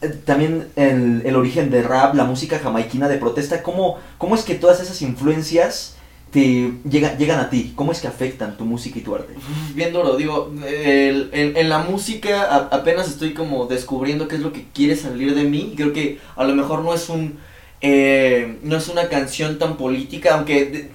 eh, 0.00 0.08
también 0.08 0.66
el, 0.74 1.22
el, 1.24 1.36
origen 1.36 1.70
de 1.70 1.82
rap, 1.82 2.16
la 2.16 2.24
música 2.24 2.58
jamaiquina 2.58 3.08
de 3.08 3.18
protesta, 3.18 3.62
¿cómo, 3.62 3.98
cómo 4.18 4.34
es 4.34 4.42
que 4.42 4.56
todas 4.56 4.80
esas 4.80 5.02
influencias 5.02 5.94
te 6.30 6.72
llegan, 6.88 7.18
llegan 7.18 7.40
a 7.40 7.50
ti? 7.50 7.72
¿Cómo 7.74 7.92
es 7.92 8.00
que 8.00 8.08
afectan 8.08 8.56
tu 8.56 8.64
música 8.64 8.98
y 8.98 9.02
tu 9.02 9.14
arte? 9.14 9.34
Bien 9.74 9.92
duro, 9.92 10.16
digo, 10.16 10.52
el, 10.66 11.30
en, 11.32 11.68
la 11.68 11.78
música 11.78 12.68
apenas 12.70 13.08
estoy 13.08 13.34
como 13.34 13.66
descubriendo 13.66 14.28
qué 14.28 14.36
es 14.36 14.42
lo 14.42 14.52
que 14.52 14.66
quiere 14.72 14.96
salir 14.96 15.34
de 15.34 15.44
mí. 15.44 15.74
Creo 15.76 15.92
que 15.92 16.18
a 16.36 16.44
lo 16.44 16.54
mejor 16.54 16.82
no 16.82 16.94
es 16.94 17.08
un... 17.08 17.38
Eh, 17.82 18.58
no 18.62 18.76
es 18.76 18.88
una 18.88 19.08
canción 19.08 19.58
tan 19.58 19.78
política, 19.78 20.34
aunque 20.34 20.90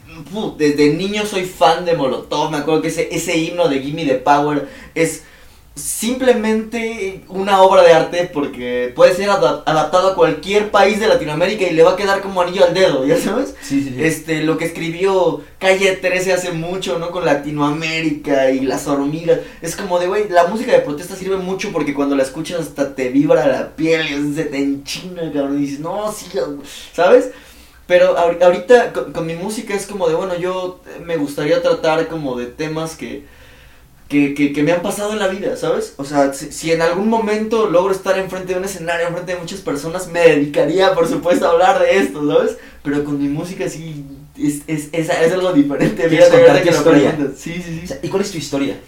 desde 0.55 0.93
niño 0.93 1.25
soy 1.25 1.45
fan 1.45 1.83
de 1.83 1.95
Molotov, 1.95 2.51
me 2.51 2.57
acuerdo 2.57 2.83
que 2.83 2.89
ese, 2.89 3.09
ese 3.11 3.35
himno 3.35 3.67
de 3.67 3.81
Gimme 3.81 4.05
the 4.05 4.13
Power 4.13 4.69
es 4.93 5.23
simplemente 5.75 7.23
una 7.27 7.61
obra 7.61 7.83
de 7.83 7.91
arte 7.91 8.29
porque 8.33 8.93
puede 8.95 9.13
ser 9.13 9.29
adaptado 9.29 10.11
a 10.11 10.15
cualquier 10.15 10.71
país 10.71 11.01
de 11.01 11.07
Latinoamérica 11.07 11.65
y 11.65 11.73
le 11.73 11.83
va 11.83 11.91
a 11.91 11.95
quedar 11.97 12.21
como 12.21 12.41
anillo 12.41 12.65
al 12.65 12.73
dedo, 12.73 13.05
¿ya 13.05 13.17
sabes? 13.17 13.53
Sí, 13.61 13.83
sí, 13.83 13.95
Este, 13.99 14.41
lo 14.43 14.57
que 14.57 14.65
escribió 14.65 15.41
Calle 15.59 15.91
13 15.97 16.31
hace 16.31 16.51
mucho, 16.51 16.97
¿no? 16.97 17.11
Con 17.11 17.25
Latinoamérica 17.25 18.51
y 18.51 18.61
las 18.61 18.87
hormigas. 18.87 19.39
Es 19.61 19.75
como 19.75 19.99
de, 19.99 20.07
güey, 20.07 20.29
la 20.29 20.47
música 20.47 20.71
de 20.71 20.79
protesta 20.79 21.15
sirve 21.15 21.37
mucho 21.37 21.71
porque 21.73 21.93
cuando 21.93 22.15
la 22.15 22.23
escuchas 22.23 22.61
hasta 22.61 22.95
te 22.95 23.09
vibra 23.09 23.45
la 23.45 23.75
piel 23.75 24.07
y 24.07 24.33
se 24.33 24.45
te 24.45 24.57
enchina, 24.57 25.23
cabrón, 25.33 25.57
y 25.57 25.61
dices, 25.61 25.79
no, 25.81 26.09
sí, 26.13 26.27
¿sabes? 26.93 27.31
Pero 27.85 28.17
ahorita 28.17 28.93
con 28.93 29.25
mi 29.25 29.35
música 29.35 29.75
es 29.75 29.85
como 29.85 30.07
de, 30.07 30.15
bueno, 30.15 30.35
yo 30.37 30.79
me 31.03 31.17
gustaría 31.17 31.61
tratar 31.61 32.07
como 32.07 32.37
de 32.37 32.45
temas 32.47 32.95
que 32.95 33.25
que, 34.07 34.35
que, 34.35 34.53
que, 34.53 34.63
me 34.63 34.71
han 34.71 34.81
pasado 34.81 35.13
en 35.13 35.19
la 35.19 35.27
vida, 35.27 35.57
¿sabes? 35.57 35.93
O 35.97 36.05
sea, 36.05 36.31
si, 36.33 36.71
en 36.71 36.81
algún 36.81 37.09
momento 37.09 37.69
logro 37.69 37.93
estar 37.93 38.17
enfrente 38.19 38.53
de 38.53 38.59
un 38.59 38.65
escenario, 38.65 39.07
enfrente 39.07 39.33
de 39.33 39.39
muchas 39.39 39.61
personas, 39.61 40.07
me 40.07 40.19
dedicaría, 40.19 40.93
por 40.93 41.07
supuesto, 41.07 41.47
a 41.47 41.51
hablar 41.51 41.79
de 41.79 41.97
esto, 41.97 42.25
¿sabes? 42.27 42.57
Pero 42.83 43.03
con 43.03 43.17
mi 43.17 43.27
música 43.27 43.67
sí 43.67 44.05
es, 44.37 44.61
es, 44.67 44.89
es, 44.91 45.09
es 45.09 45.33
algo 45.33 45.53
diferente. 45.53 46.07
Mira, 46.07 46.29
de 46.29 46.37
verdad 46.37 46.61
que 46.61 46.69
historia? 46.69 47.17
Sí, 47.35 47.53
sí, 47.65 47.83
sí. 47.87 47.93
¿Y 48.03 48.09
cuál 48.09 48.21
es 48.21 48.31
tu 48.31 48.37
historia? 48.37 48.79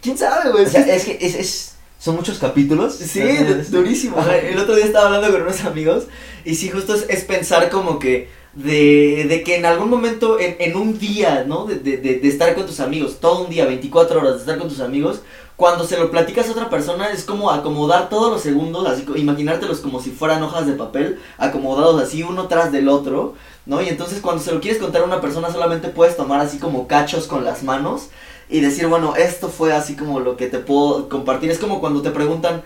¿Quién 0.00 0.16
sabe, 0.16 0.52
güey? 0.52 0.64
O 0.64 0.68
sea, 0.68 0.82
es 0.82 1.04
que 1.04 1.18
es, 1.20 1.34
es, 1.34 1.74
son 1.98 2.14
muchos 2.14 2.38
capítulos. 2.38 2.94
Sí, 2.94 3.22
durísimo. 3.70 4.16
El 4.30 4.58
otro 4.58 4.76
día 4.76 4.86
estaba 4.86 5.06
hablando 5.06 5.32
con 5.32 5.42
unos 5.42 5.64
amigos 5.64 6.04
y 6.44 6.54
sí, 6.54 6.70
justo 6.70 6.94
es, 6.94 7.06
es 7.08 7.24
pensar 7.24 7.68
como 7.70 7.98
que 7.98 8.28
de, 8.54 9.26
de, 9.28 9.42
que 9.44 9.56
en 9.56 9.64
algún 9.64 9.88
momento, 9.88 10.38
en, 10.38 10.56
en 10.58 10.76
un 10.76 10.98
día, 10.98 11.44
¿no? 11.46 11.66
De, 11.66 11.76
de, 11.76 11.96
de, 11.98 12.28
estar 12.28 12.54
con 12.54 12.66
tus 12.66 12.80
amigos, 12.80 13.18
todo 13.20 13.44
un 13.44 13.50
día, 13.50 13.66
24 13.66 14.20
horas 14.20 14.34
de 14.34 14.40
estar 14.40 14.58
con 14.58 14.68
tus 14.68 14.80
amigos, 14.80 15.22
cuando 15.56 15.84
se 15.84 15.98
lo 15.98 16.10
platicas 16.10 16.48
a 16.48 16.52
otra 16.52 16.70
persona 16.70 17.10
es 17.10 17.24
como 17.24 17.50
acomodar 17.50 18.08
todos 18.08 18.32
los 18.32 18.40
segundos, 18.40 18.88
así 18.88 19.04
imaginártelos 19.16 19.80
como 19.80 20.00
si 20.00 20.10
fueran 20.10 20.42
hojas 20.42 20.66
de 20.66 20.72
papel, 20.72 21.20
acomodados 21.36 22.02
así 22.02 22.22
uno 22.22 22.48
tras 22.48 22.72
del 22.72 22.88
otro, 22.88 23.34
¿no? 23.66 23.82
Y 23.82 23.88
entonces 23.90 24.20
cuando 24.20 24.42
se 24.42 24.52
lo 24.52 24.60
quieres 24.60 24.80
contar 24.80 25.02
a 25.02 25.04
una 25.04 25.20
persona 25.20 25.52
solamente 25.52 25.90
puedes 25.90 26.16
tomar 26.16 26.40
así 26.40 26.58
como 26.58 26.88
cachos 26.88 27.26
con 27.26 27.44
las 27.44 27.62
manos 27.62 28.08
y 28.48 28.60
decir, 28.60 28.86
bueno, 28.86 29.14
esto 29.16 29.48
fue 29.48 29.72
así 29.72 29.96
como 29.96 30.18
lo 30.20 30.36
que 30.36 30.46
te 30.46 30.58
puedo 30.58 31.08
compartir. 31.08 31.50
Es 31.50 31.58
como 31.58 31.78
cuando 31.78 32.02
te 32.02 32.10
preguntan, 32.10 32.62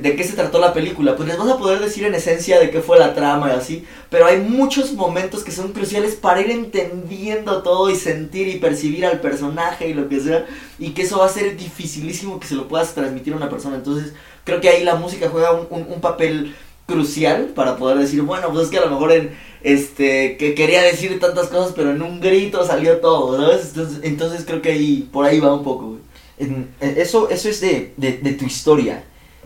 de 0.00 0.16
qué 0.16 0.24
se 0.24 0.32
trató 0.34 0.58
la 0.58 0.72
película, 0.72 1.14
pues 1.14 1.28
les 1.28 1.38
vas 1.38 1.48
a 1.48 1.56
poder 1.56 1.78
decir 1.78 2.04
en 2.04 2.14
esencia 2.14 2.58
de 2.58 2.70
qué 2.70 2.80
fue 2.80 2.98
la 2.98 3.14
trama 3.14 3.50
y 3.50 3.56
así, 3.56 3.84
pero 4.10 4.26
hay 4.26 4.38
muchos 4.40 4.92
momentos 4.92 5.44
que 5.44 5.52
son 5.52 5.72
cruciales 5.72 6.16
para 6.16 6.40
ir 6.40 6.50
entendiendo 6.50 7.62
todo 7.62 7.88
y 7.90 7.94
sentir 7.94 8.48
y 8.48 8.58
percibir 8.58 9.06
al 9.06 9.20
personaje 9.20 9.88
y 9.88 9.94
lo 9.94 10.08
que 10.08 10.18
sea, 10.18 10.46
y 10.80 10.90
que 10.90 11.02
eso 11.02 11.18
va 11.18 11.26
a 11.26 11.28
ser 11.28 11.56
dificilísimo 11.56 12.40
que 12.40 12.48
se 12.48 12.56
lo 12.56 12.66
puedas 12.66 12.92
transmitir 12.92 13.34
a 13.34 13.36
una 13.36 13.48
persona, 13.48 13.76
entonces 13.76 14.12
creo 14.42 14.60
que 14.60 14.68
ahí 14.68 14.82
la 14.82 14.96
música 14.96 15.28
juega 15.30 15.52
un, 15.52 15.68
un, 15.70 16.00
papel 16.00 16.56
crucial 16.86 17.52
para 17.54 17.76
poder 17.76 17.98
decir, 17.98 18.20
bueno, 18.22 18.50
pues 18.52 18.64
es 18.64 18.70
que 18.70 18.78
a 18.78 18.84
lo 18.84 18.90
mejor 18.90 19.12
en, 19.12 19.30
este, 19.62 20.36
que 20.36 20.54
quería 20.56 20.82
decir 20.82 21.20
tantas 21.20 21.46
cosas, 21.46 21.72
pero 21.74 21.92
en 21.92 22.02
un 22.02 22.20
grito 22.20 22.66
salió 22.66 22.98
todo, 22.98 23.40
¿sabes? 23.40 23.68
Entonces, 23.68 24.00
entonces 24.02 24.44
creo 24.44 24.60
que 24.60 24.72
ahí, 24.72 25.08
por 25.12 25.24
ahí 25.24 25.38
va 25.38 25.54
un 25.54 25.62
poco, 25.62 25.98
en- 26.38 26.68
eso, 26.80 27.30
eso 27.30 27.48
es 27.48 27.60
de, 27.60 27.94
de, 27.96 28.18
de 28.18 28.32
tu 28.32 28.44
historia. 28.44 29.04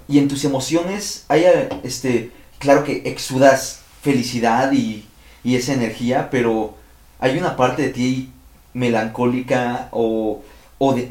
Y 0.09 0.19
en 0.19 0.29
tus 0.29 0.45
emociones 0.45 1.25
hay, 1.29 1.43
eh, 1.45 1.69
este, 1.83 2.31
claro 2.59 2.83
que 2.85 3.03
exudas 3.05 3.81
felicidad 4.03 4.73
y, 4.73 5.05
y 5.45 5.57
esa 5.57 5.75
energía, 5.75 6.31
pero 6.31 6.75
hay 7.19 7.37
una 7.39 7.57
parte 7.57 7.83
de 7.83 7.89
ti 7.91 8.31
melancólica 8.73 9.89
o, 9.93 10.41
o, 10.79 10.95
de- 10.95 11.07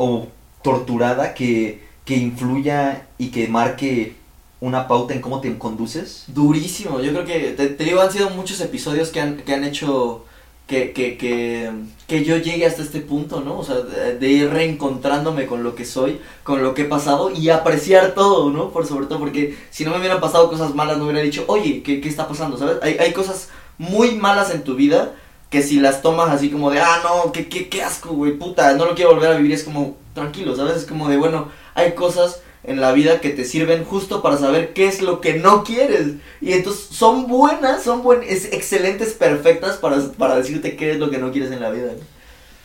torturada 0.63 1.33
que, 1.33 1.83
que 2.05 2.15
influya 2.15 3.05
y 3.17 3.27
que 3.29 3.47
marque 3.47 4.15
una 4.59 4.87
pauta 4.87 5.13
en 5.13 5.21
cómo 5.21 5.39
te 5.39 5.55
conduces. 5.57 6.23
Durísimo, 6.27 6.99
yo 6.99 7.11
creo 7.11 7.25
que, 7.25 7.51
te, 7.51 7.67
te 7.67 7.83
digo, 7.83 8.01
han 8.01 8.11
sido 8.11 8.31
muchos 8.31 8.59
episodios 8.61 9.09
que 9.09 9.21
han, 9.21 9.37
que 9.37 9.53
han 9.53 9.63
hecho 9.63 10.25
que, 10.67 10.91
que, 10.91 11.17
que, 11.17 11.71
que 12.07 12.25
yo 12.25 12.37
llegue 12.37 12.65
hasta 12.65 12.81
este 12.81 12.99
punto, 12.99 13.39
¿no? 13.41 13.57
O 13.57 13.63
sea, 13.63 13.77
de, 13.77 14.29
ir 14.29 14.49
reencontrándome 14.49 15.45
con 15.45 15.63
lo 15.63 15.75
que 15.75 15.85
soy, 15.85 16.19
con 16.43 16.61
lo 16.61 16.73
que 16.73 16.83
he 16.83 16.85
pasado 16.85 17.31
y 17.31 17.49
apreciar 17.49 18.13
todo, 18.13 18.51
¿no? 18.51 18.69
Por 18.71 18.85
sobre 18.85 19.07
todo, 19.07 19.19
porque 19.19 19.57
si 19.71 19.85
no 19.85 19.91
me 19.91 19.99
hubieran 19.99 20.19
pasado 20.19 20.49
cosas 20.49 20.75
malas, 20.75 20.97
no 20.97 21.05
hubiera 21.05 21.21
dicho, 21.21 21.45
oye, 21.47 21.81
¿qué, 21.83 22.01
qué 22.01 22.09
está 22.09 22.27
pasando? 22.27 22.57
¿Sabes? 22.57 22.77
Hay, 22.81 22.97
hay 22.99 23.13
cosas 23.13 23.49
muy 23.77 24.15
malas 24.15 24.53
en 24.53 24.63
tu 24.63 24.75
vida 24.75 25.15
que 25.49 25.63
si 25.63 25.79
las 25.79 26.01
tomas 26.01 26.29
así 26.29 26.49
como 26.51 26.69
de, 26.69 26.81
ah, 26.81 26.99
no, 27.03 27.31
qué, 27.31 27.47
qué, 27.47 27.69
qué 27.69 27.81
asco, 27.81 28.09
güey, 28.09 28.33
puta, 28.33 28.73
no 28.73 28.85
lo 28.85 28.95
quiero 28.95 29.13
volver 29.13 29.31
a 29.31 29.37
vivir, 29.37 29.53
es 29.53 29.63
como, 29.63 29.95
tranquilo, 30.13 30.53
¿sabes? 30.55 30.75
Es 30.75 30.85
como 30.85 31.07
de, 31.07 31.15
bueno, 31.15 31.47
hay 31.73 31.93
cosas 31.93 32.41
en 32.67 32.81
la 32.81 32.91
vida 32.91 33.21
que 33.21 33.29
te 33.29 33.45
sirven 33.45 33.85
justo 33.85 34.21
para 34.21 34.37
saber 34.37 34.73
qué 34.73 34.87
es 34.87 35.01
lo 35.01 35.21
que 35.21 35.35
no 35.35 35.63
quieres. 35.63 36.15
Y 36.41 36.51
entonces 36.51 36.87
son 36.91 37.27
buenas, 37.27 37.81
son 37.81 38.03
buen, 38.03 38.21
es, 38.23 38.53
excelentes, 38.53 39.13
perfectas 39.13 39.77
para, 39.77 39.99
para 40.17 40.35
decirte 40.35 40.75
qué 40.75 40.91
es 40.91 40.99
lo 40.99 41.09
que 41.09 41.17
no 41.17 41.31
quieres 41.31 41.51
en 41.51 41.61
la 41.61 41.71
vida. 41.71 41.93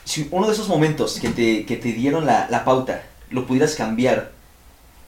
Si 0.05 0.29
uno 0.33 0.49
de 0.49 0.55
esos 0.55 0.69
momentos 0.69 1.21
que 1.21 1.29
te, 1.29 1.65
que 1.65 1.77
te 1.77 1.93
dieron 1.93 2.27
la, 2.27 2.49
la 2.51 2.65
pauta 2.65 3.05
lo 3.31 3.47
pudieras 3.47 3.77
cambiar, 3.77 4.33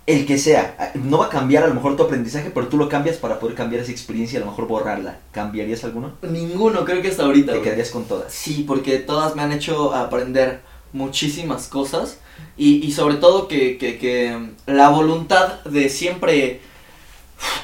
el 0.06 0.26
que 0.26 0.38
sea, 0.38 0.92
no 0.94 1.18
va 1.18 1.26
a 1.26 1.30
cambiar 1.30 1.64
a 1.64 1.66
lo 1.66 1.74
mejor 1.74 1.96
tu 1.96 2.04
aprendizaje, 2.04 2.52
pero 2.54 2.68
tú 2.68 2.76
lo 2.76 2.88
cambias 2.88 3.16
para 3.16 3.40
poder 3.40 3.56
cambiar 3.56 3.82
esa 3.82 3.90
experiencia 3.90 4.38
y 4.38 4.42
a 4.42 4.44
lo 4.44 4.50
mejor 4.52 4.68
borrarla. 4.68 5.18
¿Cambiarías 5.32 5.82
alguno? 5.82 6.12
Ninguno, 6.22 6.84
creo 6.84 7.02
que 7.02 7.08
hasta 7.08 7.24
ahorita. 7.24 7.52
Te 7.52 7.58
güey. 7.58 7.64
quedarías 7.64 7.90
con 7.90 8.04
todas. 8.04 8.32
Sí, 8.32 8.64
porque 8.66 8.98
todas 8.98 9.34
me 9.34 9.42
han 9.42 9.50
hecho 9.50 9.92
aprender 9.92 10.60
muchísimas 10.94 11.66
cosas 11.66 12.18
y, 12.56 12.76
y 12.86 12.92
sobre 12.92 13.16
todo 13.16 13.48
que, 13.48 13.76
que, 13.76 13.98
que 13.98 14.48
la 14.66 14.88
voluntad 14.88 15.62
de 15.64 15.90
siempre, 15.90 16.60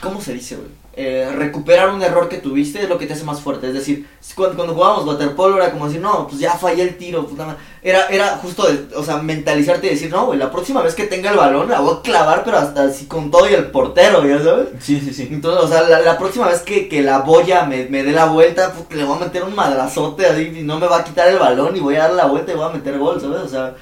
¿cómo 0.03 0.21
se 0.21 0.35
dice, 0.35 0.57
güey? 0.57 0.80
Eh, 0.93 1.31
recuperar 1.37 1.91
un 1.91 2.03
error 2.03 2.29
que 2.29 2.39
tuviste 2.39 2.83
es 2.83 2.89
lo 2.89 2.99
que 2.99 3.07
te 3.07 3.13
hace 3.13 3.23
más 3.25 3.41
fuerte. 3.41 3.69
Es 3.69 3.75
decir, 3.75 4.09
cuando, 4.35 4.57
cuando 4.57 4.75
jugábamos 4.75 5.07
waterpolo 5.07 5.57
era 5.57 5.71
como 5.71 5.87
decir, 5.87 6.01
no, 6.01 6.27
pues 6.27 6.41
ya 6.41 6.55
fallé 6.59 6.83
el 6.83 6.97
tiro. 6.99 7.23
madre". 7.37 7.57
Era, 7.81 8.07
era 8.09 8.29
justo, 8.39 8.67
de- 8.67 8.95
o 8.97 9.03
sea, 9.05 9.19
mentalizarte 9.19 9.87
y 9.87 9.91
decir, 9.91 10.11
no, 10.11 10.27
güey, 10.27 10.39
la 10.39 10.51
próxima 10.51 10.83
vez 10.83 10.95
que 10.97 11.05
tenga 11.07 11.31
el 11.31 11.37
balón 11.37 11.71
la 11.71 11.81
voy 11.81 11.97
a 11.99 12.03
clavar, 12.03 12.43
pero 12.45 12.59
hasta 12.59 12.83
así 12.85 13.07
con 13.07 13.31
todo 13.31 13.49
y 13.49 13.55
el 13.55 13.67
portero, 13.71 14.27
¿ya 14.27 14.43
sabes? 14.43 14.69
Sí, 14.81 15.01
sí, 15.01 15.15
sí. 15.15 15.29
Entonces, 15.31 15.63
o 15.65 15.69
sea, 15.69 15.83
la, 15.89 16.01
la 16.01 16.19
próxima 16.19 16.49
vez 16.49 16.61
que, 16.63 16.89
que 16.89 17.03
la 17.03 17.21
boya 17.21 17.65
me, 17.65 17.85
me 17.87 18.03
dé 18.03 18.11
la 18.13 18.25
vuelta, 18.27 18.73
pues, 18.73 18.99
le 18.99 19.05
voy 19.05 19.17
a 19.17 19.21
meter 19.27 19.45
un 19.45 19.55
madrazote 19.55 20.27
así 20.27 20.53
y 20.59 20.63
no 20.63 20.79
me 20.81 20.89
va 20.89 20.99
a 20.99 21.05
quitar 21.05 21.29
el 21.29 21.39
balón 21.39 21.77
y 21.77 21.81
voy 21.81 21.95
a 21.97 22.01
dar 22.09 22.15
la 22.15 22.27
vuelta 22.27 22.53
y 22.53 22.57
voy 22.57 22.67
a 22.69 22.73
meter 22.73 22.99
gol, 22.99 23.21
¿sabes? 23.21 23.41
O 23.43 23.49
sea, 23.49 23.75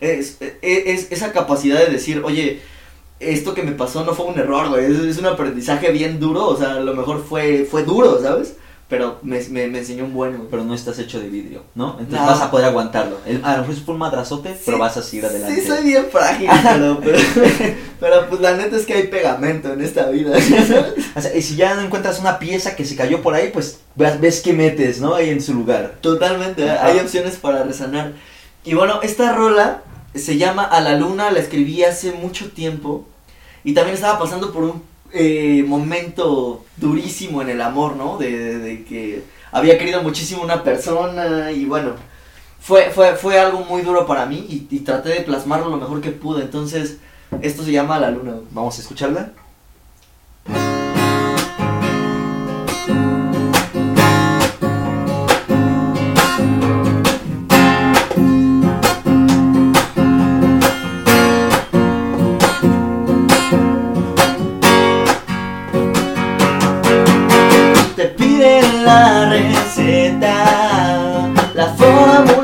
es, 0.00 0.38
es, 0.40 0.58
es 0.62 1.12
esa 1.12 1.30
capacidad 1.32 1.78
de 1.78 1.86
decir, 1.92 2.22
oye, 2.24 2.62
esto 3.20 3.54
que 3.54 3.62
me 3.62 3.72
pasó 3.72 4.04
no 4.04 4.14
fue 4.14 4.26
un 4.26 4.38
error, 4.38 4.68
güey, 4.68 4.84
es, 4.84 4.98
es 4.98 5.18
un 5.18 5.26
aprendizaje 5.26 5.90
bien 5.90 6.20
duro, 6.20 6.46
o 6.46 6.56
sea, 6.56 6.72
a 6.74 6.80
lo 6.80 6.94
mejor 6.94 7.24
fue, 7.24 7.66
fue 7.70 7.84
duro, 7.84 8.20
¿sabes? 8.20 8.56
Pero 8.86 9.18
me, 9.22 9.40
me, 9.48 9.66
me 9.66 9.78
enseñó 9.78 10.04
un 10.04 10.12
buen, 10.12 10.36
güey. 10.36 10.48
Pero 10.50 10.62
no 10.62 10.74
estás 10.74 10.98
hecho 10.98 11.18
de 11.18 11.28
vidrio, 11.28 11.62
¿no? 11.74 11.96
Entonces 11.98 12.26
vas 12.26 12.42
a 12.42 12.50
poder 12.50 12.66
aguantarlo. 12.66 13.16
El, 13.24 13.42
a 13.42 13.56
lo 13.56 13.62
mejor 13.62 13.74
fue 13.82 13.94
un 13.94 14.00
madrazote, 14.00 14.54
pero 14.64 14.76
Sí, 14.76 14.80
vas 14.80 14.96
a 14.98 15.02
seguir 15.02 15.24
adelante. 15.24 15.58
Sí, 15.58 15.66
soy 15.66 15.84
bien 15.84 16.06
frágil, 16.12 16.50
pero, 16.62 17.00
pero, 17.02 17.18
pero 17.98 18.28
pues 18.28 18.40
la 18.42 18.56
neta 18.56 18.76
es 18.76 18.84
que 18.84 18.92
hay 18.92 19.06
pegamento 19.08 19.72
en 19.72 19.80
esta 19.80 20.08
vida. 20.10 20.36
O 21.16 21.20
sea, 21.20 21.34
y 21.34 21.42
si 21.42 21.56
ya 21.56 21.74
no 21.74 21.80
encuentras 21.80 22.20
una 22.20 22.38
pieza 22.38 22.76
que 22.76 22.84
se 22.84 22.94
cayó 22.94 23.22
por 23.22 23.34
ahí, 23.34 23.50
pues 23.52 23.80
ves, 23.94 24.20
ves 24.20 24.40
qué 24.42 24.52
metes, 24.52 25.00
¿no? 25.00 25.14
Ahí 25.14 25.30
en 25.30 25.40
su 25.40 25.54
lugar. 25.54 25.94
Totalmente. 26.00 26.68
Ajá. 26.68 26.86
hay 26.86 26.98
opciones 26.98 27.36
para 27.36 27.62
resanar. 27.62 28.12
Y 28.64 28.74
bueno, 28.74 29.00
esta 29.02 29.32
rola 29.32 29.82
se 30.14 30.36
llama 30.38 30.64
A 30.64 30.80
la 30.80 30.96
Luna, 30.96 31.30
la 31.30 31.40
escribí 31.40 31.84
hace 31.84 32.12
mucho 32.12 32.50
tiempo. 32.52 33.04
Y 33.64 33.72
también 33.74 33.94
estaba 33.94 34.18
pasando 34.18 34.52
por 34.52 34.64
un 34.64 34.82
eh, 35.12 35.64
momento 35.66 36.64
durísimo 36.76 37.40
en 37.42 37.48
el 37.50 37.60
amor, 37.60 37.96
¿no? 37.96 38.18
De, 38.18 38.58
de- 38.58 38.84
que 38.84 39.22
había 39.52 39.78
querido 39.78 40.02
muchísimo 40.02 40.42
una 40.42 40.62
persona 40.64 41.52
y 41.52 41.64
bueno, 41.64 41.92
fue, 42.60 42.90
fue, 42.90 43.14
fue 43.16 43.38
algo 43.38 43.60
muy 43.64 43.82
duro 43.82 44.06
para 44.06 44.26
mí 44.26 44.46
y 44.70 44.78
traté 44.80 45.10
de 45.10 45.20
plasmarlo 45.20 45.68
lo 45.70 45.76
mejor 45.76 46.00
que 46.00 46.10
pude. 46.10 46.42
Entonces, 46.42 46.98
esto 47.42 47.62
se 47.62 47.72
llama 47.72 47.96
A 47.96 48.00
la 48.00 48.10
Luna. 48.10 48.34
Vamos 48.50 48.78
a 48.78 48.80
escucharla. 48.82 49.32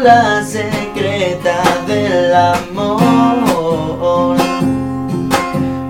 Fórmula 0.00 0.42
secreta 0.44 1.62
del 1.86 2.34
amor. 2.34 4.36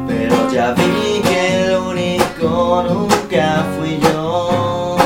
Pero 0.07 0.51
ya 0.53 0.73
vi 0.73 1.21
que 1.23 1.65
el 1.65 1.77
único 1.77 2.85
nunca 2.89 3.65
fui 3.77 3.99
yo. 4.01 4.97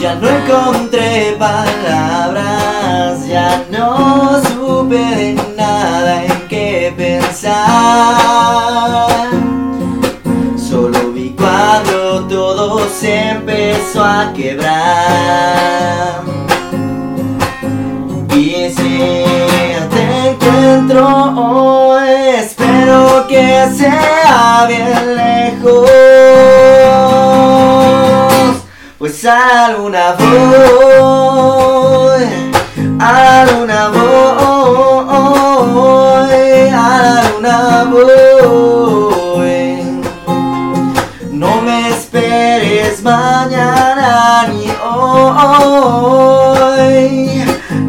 Ya 0.00 0.14
no 0.16 0.28
encontré 0.28 1.36
palabras, 1.38 3.26
ya 3.28 3.64
no 3.70 4.42
supe 4.42 4.96
de 4.96 5.34
nada 5.56 6.24
en 6.24 6.48
qué 6.48 6.92
pensar. 6.96 8.21
Empezó 13.92 14.04
a 14.04 14.32
quebrar. 14.32 16.22
Y 18.34 18.70
si 18.70 18.98
te 19.90 20.30
encuentro 20.30 21.04
hoy, 21.36 22.08
espero 22.38 23.26
que 23.28 23.68
sea 23.76 24.64
bien 24.66 25.16
lejos. 25.16 25.90
Pues 28.98 29.24
a 29.24 29.68
la 29.68 29.76
luna 29.76 30.16
voy, 30.18 32.24
a 32.98 33.12
la 33.12 33.44
luna 33.52 33.88
voy, 33.88 34.00
a 36.72 37.02
la 37.02 37.22
luna 37.30 37.84
voy. 37.90 38.91
Mañana 43.02 44.46
ni 44.48 44.70
hoy. 44.84 45.42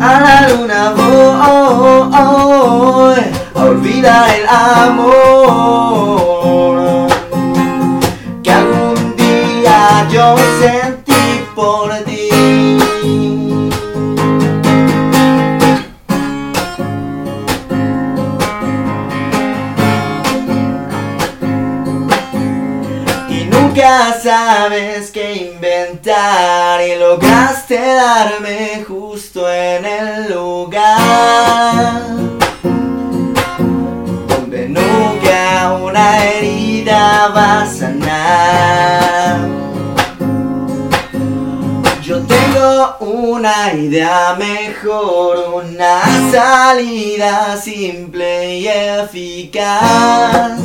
A 0.02 0.20
la 0.20 0.48
luna 0.50 0.94
voy 0.98 1.36
a 2.14 2.22
olvidar 3.64 4.30
el 4.38 4.46
amor 4.50 5.58
que 8.44 8.52
algún 8.52 9.16
día 9.16 10.08
yo 10.12 10.36
sentí 10.60 11.46
por 11.56 11.90
ti. 12.06 12.13
Sabes 24.24 25.12
qué 25.12 25.52
inventar 25.54 26.80
y 26.82 26.96
lograste 26.96 27.78
darme 27.78 28.82
justo 28.88 29.52
en 29.52 29.84
el 29.84 30.32
lugar 30.34 32.02
donde 34.30 34.70
nunca 34.70 35.74
una 35.74 36.24
herida 36.24 37.28
va 37.36 37.64
a 37.64 37.66
sanar. 37.66 39.40
Yo 42.02 42.22
tengo 42.26 42.96
una 43.02 43.74
idea 43.74 44.38
mejor, 44.40 45.64
una 45.66 46.02
salida 46.32 47.58
simple 47.58 48.60
y 48.60 48.68
eficaz. 48.70 50.62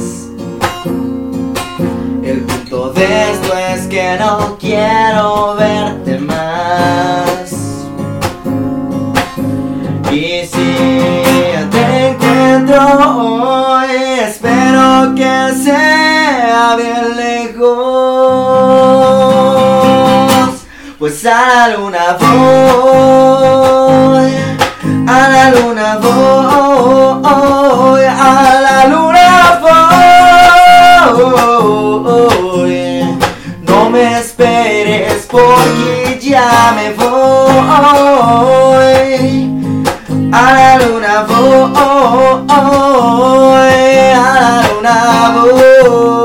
Esto 3.00 3.56
es 3.56 3.86
que 3.86 4.16
no 4.18 4.58
quiero 4.58 5.54
verte 5.54 6.18
más. 6.18 7.52
Y 10.10 10.44
si 10.46 10.74
te 11.70 12.08
encuentro 12.08 12.80
hoy, 13.20 13.92
espero 14.20 15.14
que 15.14 15.52
sea 15.62 16.74
bien 16.76 17.16
lejos. 17.16 17.68
Pues 20.98 21.24
a 21.24 21.46
la 21.46 21.68
luna 21.76 22.16
voy, 22.18 24.32
a 25.06 25.28
la 25.28 25.50
luna 25.52 25.98
voy, 26.02 28.02
a 28.04 28.60
la 28.60 28.86
luna 28.88 29.07
porque 35.38 36.18
ya 36.20 36.72
me 36.74 36.92
voy. 36.94 37.18
A 40.32 40.52
la 40.52 40.78
luna 40.78 41.22
voy, 41.22 41.72
a 44.10 44.22
la 44.40 44.62
luna 44.68 44.96
voy. 45.34 46.17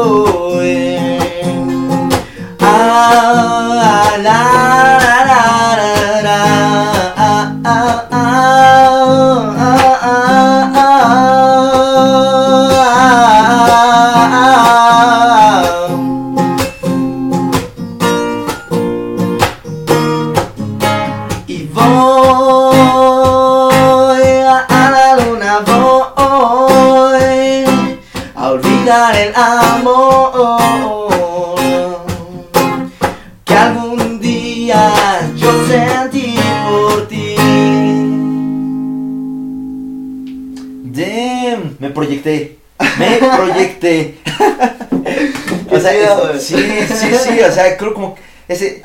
Me 43.21 43.37
proyecté. 43.37 44.17
o 45.71 45.79
sea, 45.79 46.31
es- 46.33 46.43
sí, 46.43 46.55
sí, 46.87 47.15
sí, 47.23 47.39
o 47.39 47.51
sea, 47.51 47.77
creo 47.77 47.93
como 47.93 48.15
ese, 48.47 48.81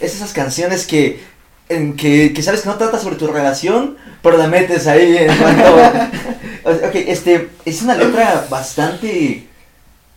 es 0.00 0.14
esas 0.14 0.32
canciones 0.32 0.86
que, 0.86 1.22
en 1.68 1.96
que, 1.96 2.32
que 2.32 2.42
sabes 2.42 2.62
que 2.62 2.68
no 2.68 2.76
trata 2.76 2.98
sobre 2.98 3.16
tu 3.16 3.26
relación, 3.26 3.96
pero 4.22 4.36
la 4.36 4.46
metes 4.48 4.86
ahí 4.86 5.16
en 5.16 5.36
cuanto... 5.36 5.76
ok, 6.64 6.94
este, 6.94 7.50
es 7.64 7.82
una 7.82 7.94
letra 7.94 8.46
bastante 8.50 9.46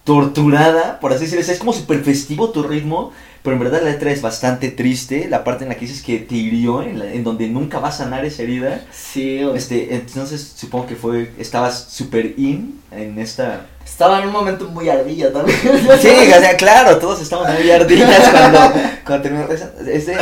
torturada, 0.04 1.00
por 1.00 1.14
así 1.14 1.26
decirlo, 1.26 1.42
o 1.42 1.46
sea, 1.46 1.54
es 1.54 1.60
como 1.60 1.74
súper 1.74 2.04
festivo 2.04 2.50
tu 2.50 2.64
ritmo, 2.64 3.12
pero 3.44 3.56
en 3.56 3.62
verdad 3.62 3.82
la 3.84 3.90
letra 3.92 4.12
es 4.12 4.22
bastante 4.22 4.70
triste, 4.70 5.28
la 5.30 5.44
parte 5.44 5.64
en 5.64 5.70
la 5.70 5.76
que 5.76 5.86
dices 5.88 6.02
que 6.04 6.20
te 6.20 6.36
hirió, 6.36 6.82
en, 6.84 7.00
la- 7.00 7.12
en 7.12 7.24
donde 7.24 7.48
nunca 7.48 7.80
va 7.80 7.88
a 7.90 7.92
sanar 7.92 8.26
esa 8.26 8.44
herida. 8.44 8.82
Sí, 8.92 9.42
güey. 9.44 9.58
Este, 9.58 9.94
entonces 9.96 10.54
supongo 10.56 10.88
que 10.88 10.96
fue, 10.96 11.32
estabas 11.38 11.88
super 11.90 12.34
in 12.38 12.80
en 12.92 13.18
esta... 13.20 13.66
Estaba 13.86 14.20
en 14.22 14.28
un 14.28 14.34
momento 14.34 14.66
muy 14.70 14.88
ardilla 14.90 15.32
también. 15.34 15.58
Sí, 16.00 16.08
o 16.10 16.40
sea, 16.40 16.56
claro, 16.58 16.98
todos 17.00 17.22
estamos 17.22 17.48
muy 17.50 17.72
ardillas 17.72 18.30
cuando, 18.30 18.60
cuando 19.06 19.24
terminó 19.24 19.52
esa- 19.52 19.72
este, 19.88 20.16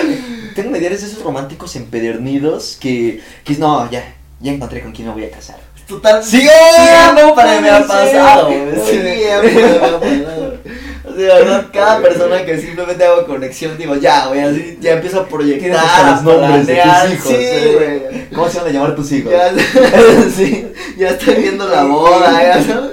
tengo 0.55 0.69
una 0.69 0.77
idea 0.77 0.89
de 0.89 0.95
esos 0.95 1.21
románticos 1.21 1.75
empedernidos 1.75 2.77
que, 2.79 3.21
que 3.43 3.55
no, 3.55 3.89
ya, 3.91 4.03
ya 4.39 4.51
encontré 4.53 4.81
con 4.81 4.91
quién 4.93 5.07
me 5.07 5.13
voy 5.13 5.25
a 5.25 5.31
casar. 5.31 5.57
Total. 5.87 6.21
Sí, 6.21 6.41
siempre 6.41 7.23
no 7.23 7.61
me 7.61 7.69
ha 7.69 7.87
pasado. 7.87 8.49
Sí. 8.85 8.99
De 11.21 11.27
verdad, 11.27 11.65
cada 11.73 11.99
persona 12.01 12.45
que 12.45 12.59
simplemente 12.59 13.03
hago 13.03 13.25
conexión, 13.25 13.77
digo, 13.77 13.95
ya, 13.95 14.27
güey, 14.27 14.39
así, 14.41 14.77
ya 14.79 14.93
empiezo 14.93 15.21
a 15.21 15.27
proyectar. 15.27 16.11
Los 16.13 16.23
nombres 16.23 16.67
de 16.67 16.75
tus 16.75 17.11
hijos. 17.13 17.27
Sí, 17.27 17.35
¿eh? 17.39 18.27
¿Cómo 18.33 18.49
se 18.49 18.59
van 18.59 18.67
a 18.67 18.71
llamar 18.71 18.95
tus 18.95 19.11
hijos? 19.11 19.31
Ya, 19.31 19.51
sí, 20.35 20.67
ya 20.97 21.09
estoy 21.09 21.35
viendo 21.35 21.67
la 21.67 21.83
boda, 21.83 22.41
ya 22.43 22.63
sabes. 22.63 22.91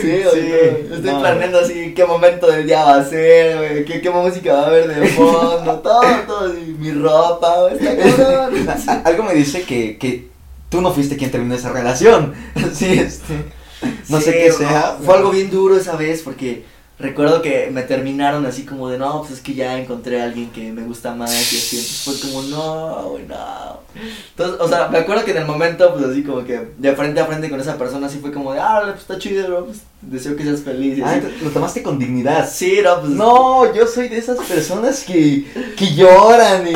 Sí, 0.00 0.22
güey, 0.24 0.34
Sí, 0.34 0.52
no, 0.88 0.94
estoy 0.96 1.10
no. 1.12 1.20
planeando 1.20 1.60
así 1.60 1.92
qué 1.94 2.04
momento 2.04 2.46
del 2.46 2.66
día 2.66 2.84
va 2.84 2.96
a 2.96 3.04
ser, 3.04 3.56
güey, 3.56 3.84
qué, 3.84 4.00
qué 4.00 4.10
música 4.10 4.52
va 4.52 4.62
a 4.62 4.66
haber 4.66 4.86
de 4.88 5.06
fondo, 5.08 5.74
todo, 5.82 6.02
todo, 6.26 6.52
mi 6.78 6.92
ropa, 6.92 7.54
güey, 7.62 7.74
está 7.76 7.96
cabrón. 8.16 8.68
A- 8.88 9.08
Algo 9.08 9.22
me 9.24 9.34
dice 9.34 9.62
que, 9.62 9.96
que 9.98 10.28
tú 10.68 10.80
no 10.80 10.92
fuiste 10.92 11.16
quien 11.16 11.30
terminó 11.30 11.54
esa 11.54 11.70
relación. 11.70 12.34
Sí, 12.74 12.98
este. 12.98 13.34
No 14.08 14.20
sé 14.20 14.32
qué 14.32 14.52
sea. 14.52 14.96
Fue 15.04 15.14
algo 15.16 15.30
bien 15.30 15.50
duro 15.50 15.76
esa 15.76 15.96
vez 15.96 16.22
porque 16.22 16.64
recuerdo 16.98 17.42
que 17.42 17.68
me 17.72 17.82
terminaron 17.82 18.46
así 18.46 18.64
como 18.64 18.88
de 18.88 18.98
no, 18.98 19.20
pues 19.20 19.32
es 19.34 19.40
que 19.40 19.54
ya 19.54 19.78
encontré 19.78 20.20
a 20.20 20.24
alguien 20.24 20.50
que 20.50 20.72
me 20.72 20.82
gusta 20.82 21.14
más 21.14 21.30
y 21.30 21.56
así. 21.56 21.76
Entonces 21.76 22.02
fue 22.04 22.20
como 22.30 22.42
no, 22.42 23.18
no. 23.28 23.80
Entonces, 24.30 24.60
o 24.60 24.68
sea, 24.68 24.88
me 24.88 24.98
acuerdo 24.98 25.24
que 25.24 25.30
en 25.30 25.38
el 25.38 25.46
momento, 25.46 25.92
pues 25.94 26.04
así 26.06 26.22
como 26.22 26.44
que 26.44 26.68
de 26.76 26.94
frente 26.96 27.20
a 27.20 27.26
frente 27.26 27.48
con 27.50 27.60
esa 27.60 27.78
persona, 27.78 28.06
así 28.06 28.18
fue 28.18 28.32
como 28.32 28.52
de 28.52 28.60
ah, 28.60 28.82
pues 28.84 29.00
está 29.00 29.18
chido, 29.18 29.46
bro, 29.46 29.64
pues 29.66 29.78
deseo 30.02 30.36
que 30.36 30.44
seas 30.44 30.60
feliz. 30.62 30.98
Y 30.98 31.02
Ah, 31.02 31.12
así. 31.18 31.44
lo 31.44 31.50
tomaste 31.50 31.82
con 31.82 31.98
dignidad. 31.98 32.48
Sí, 32.50 32.78
no, 32.84 33.00
pues. 33.00 33.12
No, 33.12 33.74
yo 33.74 33.86
soy 33.86 34.08
de 34.08 34.18
esas 34.18 34.38
personas 34.46 35.02
que, 35.04 35.46
que 35.76 35.94
lloran 35.94 36.66
y, 36.68 36.72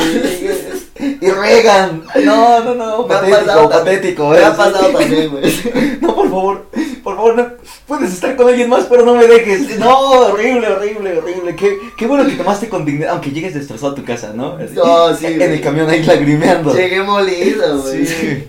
y 1.24 1.30
regan. 1.30 2.04
No, 2.24 2.60
no, 2.64 2.74
no, 2.74 3.06
Me 3.06 3.14
ha 3.14 3.20
patético, 3.20 3.68
patético. 3.70 4.28
Me 4.30 4.38
ha 4.38 4.48
¿eh? 4.48 4.54
pasado 4.56 4.86
también, 4.88 5.30
güey. 5.30 5.98
No, 6.00 6.14
por 6.14 6.28
favor, 6.30 6.66
por 7.02 7.16
favor, 7.16 7.36
no, 7.36 7.46
puedes 7.86 8.12
estar 8.12 8.36
con 8.36 8.48
alguien 8.48 8.68
más, 8.68 8.84
pero 8.84 9.04
no 9.04 9.14
me 9.14 9.26
dejes. 9.26 9.78
No, 9.78 9.98
horrible, 9.98 10.68
horrible, 10.68 11.18
horrible. 11.18 11.56
Qué, 11.56 11.76
qué 11.96 12.06
bueno 12.06 12.24
que 12.26 12.32
tomaste 12.36 12.68
con 12.68 12.84
dignidad, 12.84 13.10
aunque 13.12 13.30
llegues 13.30 13.54
destrozado 13.54 13.92
a 13.92 13.94
tu 13.94 14.04
casa, 14.04 14.32
¿no? 14.34 14.54
Así, 14.56 14.74
No, 14.74 15.14
sí, 15.16 15.26
En 15.26 15.36
güey. 15.38 15.52
el 15.54 15.60
camión 15.60 15.88
ahí 15.90 16.02
lagrimeando. 16.02 16.74
Llegué 16.74 17.02
molido, 17.02 17.78
güey. 17.82 18.06
Sí. 18.06 18.44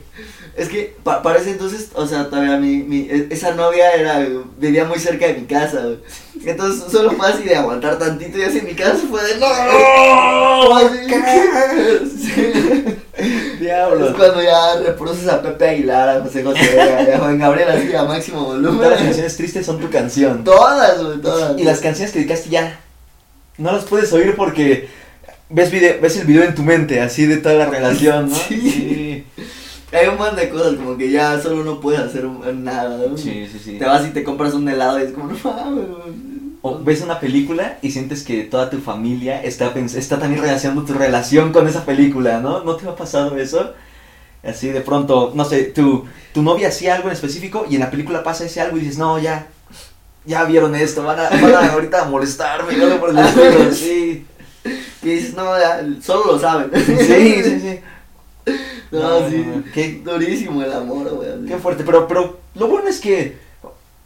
Es 0.62 0.70
que 0.70 0.96
pa- 1.04 1.22
para 1.24 1.40
entonces, 1.42 1.90
o 1.96 2.06
sea, 2.06 2.30
todavía 2.30 2.58
mi, 2.58 2.78
mi, 2.84 3.00
e- 3.10 3.28
esa 3.32 3.56
novia 3.56 3.92
era, 3.94 4.26
vivía 4.60 4.86
muy 4.86 5.00
cerca 5.00 5.26
de 5.28 5.34
mi 5.34 5.46
casa, 5.46 5.82
güey. 5.82 5.98
Entonces 6.46 6.84
solo 6.92 7.12
fue 7.12 7.28
así 7.28 7.44
de 7.44 7.56
aguantar 7.56 7.98
tantito 7.98 8.38
y 8.38 8.44
así 8.44 8.62
mi 8.62 8.74
casa 8.74 9.00
fue 9.10 9.24
de 9.24 9.38
no, 9.40 10.76
así, 10.76 10.98
Sí. 12.18 12.84
Diablo. 13.60 14.10
Es 14.10 14.16
cuando 14.16 14.42
ya 14.42 14.76
reproduces 14.80 15.28
a 15.28 15.42
Pepe 15.42 15.70
Aguilar, 15.70 16.10
a 16.10 16.22
José 16.22 16.44
José, 16.44 16.82
a 17.14 17.18
Juan 17.20 17.38
Gabriel 17.38 17.70
así 17.70 17.94
a 17.96 18.04
máximo 18.04 18.46
Todas 18.46 18.62
las 18.62 18.72
volumen. 18.74 18.98
canciones 19.06 19.38
tristes 19.38 19.66
son 19.66 19.80
tu 19.80 19.90
canción. 19.90 20.44
Todas, 20.44 21.04
güey, 21.04 21.22
todas. 21.22 21.58
Y 21.60 21.64
las 21.64 21.80
canciones 21.80 22.12
que 22.12 22.20
dedicaste 22.20 22.50
ya 22.50 22.80
no 23.58 23.72
las 23.72 23.86
puedes 23.86 24.12
oír 24.14 24.36
porque 24.36 24.90
ves, 25.50 25.70
video, 25.70 25.96
ves 26.02 26.18
el 26.18 26.26
video 26.26 26.44
en 26.44 26.56
tu 26.56 26.64
mente, 26.64 27.02
así 27.02 27.26
de 27.28 27.38
toda 27.38 27.56
la 27.56 27.66
relación, 27.68 28.30
¿no? 28.30 28.36
Sí. 28.36 29.01
Hay 29.92 30.08
un 30.08 30.18
montón 30.18 30.38
de 30.38 30.50
cosas 30.50 30.76
como 30.76 30.98
que 30.98 31.12
ya 31.12 31.42
solo 31.42 31.64
no 31.64 31.82
puedes 31.82 32.00
hacer 32.00 32.26
nada, 32.26 32.98
¿no? 33.08 33.18
Sí, 33.18 33.48
sí, 33.52 33.60
sí. 33.60 33.78
Te 33.78 33.86
vas 33.86 34.08
y 34.08 34.12
te 34.12 34.24
compras 34.24 34.54
un 34.54 34.68
helado 34.70 35.00
y 35.00 35.04
es 35.04 35.12
como, 35.12 35.28
no 35.28 35.38
mames. 35.44 35.86
O 36.62 36.80
ves 36.80 37.02
una 37.02 37.20
película 37.20 37.80
y 37.82 37.92
sientes 37.92 38.24
que 38.24 38.44
toda 38.44 38.70
tu 38.70 38.78
familia 38.80 39.42
está, 39.44 39.74
está 39.76 40.20
también 40.20 40.42
relacionando 40.42 40.86
tu 40.86 40.94
relación 40.94 41.52
con 41.52 41.68
esa 41.68 41.86
película, 41.86 42.40
¿no? 42.40 42.64
¿No 42.64 42.76
te 42.76 42.88
ha 42.88 42.96
pasado 42.96 43.38
eso? 43.38 43.74
Así 44.44 44.70
de 44.70 44.82
pronto, 44.82 45.34
no 45.36 45.44
sé, 45.44 45.64
tu, 45.66 46.06
tu 46.34 46.42
novia 46.42 46.70
hacía 46.70 46.96
algo 46.96 47.10
en 47.10 47.14
específico 47.14 47.66
y 47.70 47.76
en 47.76 47.82
la 47.82 47.92
película 47.92 48.24
pasa 48.24 48.46
ese 48.46 48.62
algo 48.62 48.78
y 48.78 48.82
dices, 48.82 48.98
no, 48.98 49.20
ya, 49.20 49.48
ya 50.26 50.44
vieron 50.46 50.76
esto, 50.76 51.04
van 51.04 51.20
a, 51.20 51.30
van 51.30 51.54
a 51.54 51.68
ahorita 51.74 52.04
a 52.04 52.06
molestarme, 52.06 52.76
algo 52.76 53.00
por 53.00 53.10
el 53.10 53.20
estilo, 53.20 53.72
sí. 53.72 54.26
Que 55.02 55.16
dices, 55.16 55.34
no, 55.34 55.60
ya, 55.60 55.84
solo 56.02 56.34
lo 56.34 56.40
saben. 56.40 56.70
Sí, 56.86 57.44
sí, 57.44 57.60
sí. 57.60 57.80
No, 58.92 59.20
No, 59.22 59.30
sí. 59.30 59.38
no. 59.38 59.64
Qué- 59.74 60.02
Durísimo 60.04 60.62
el 60.64 60.74
amor, 60.74 61.10
güey. 61.16 61.46
Qué 61.48 61.58
fuerte, 61.58 61.84
pero, 61.86 62.08
pero 62.08 62.40
lo 62.56 62.68
bueno 62.68 62.90
es 62.90 63.00
que, 63.00 63.38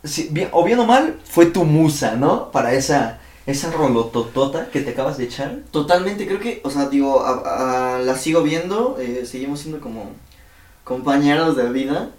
si- 0.03 0.29
bien- 0.29 0.49
o 0.51 0.63
bien 0.63 0.79
o 0.79 0.85
mal, 0.85 1.19
fue 1.25 1.47
tu 1.47 1.63
musa, 1.63 2.15
¿no? 2.15 2.51
Para 2.51 2.73
esa, 2.73 3.19
esa 3.47 3.71
rolototota 3.71 4.69
que 4.69 4.81
te 4.81 4.91
acabas 4.91 5.17
de 5.17 5.23
echar. 5.25 5.59
Totalmente, 5.71 6.27
creo 6.27 6.39
que, 6.39 6.61
o 6.63 6.69
sea, 6.69 6.87
digo, 6.89 7.21
a- 7.25 7.95
a- 7.95 7.99
la 7.99 8.15
sigo 8.15 8.43
viendo, 8.43 8.97
eh, 8.99 9.25
seguimos 9.25 9.59
siendo 9.61 9.79
como 9.81 10.11
compañeros 10.83 11.55
de 11.55 11.69
vida. 11.71 12.09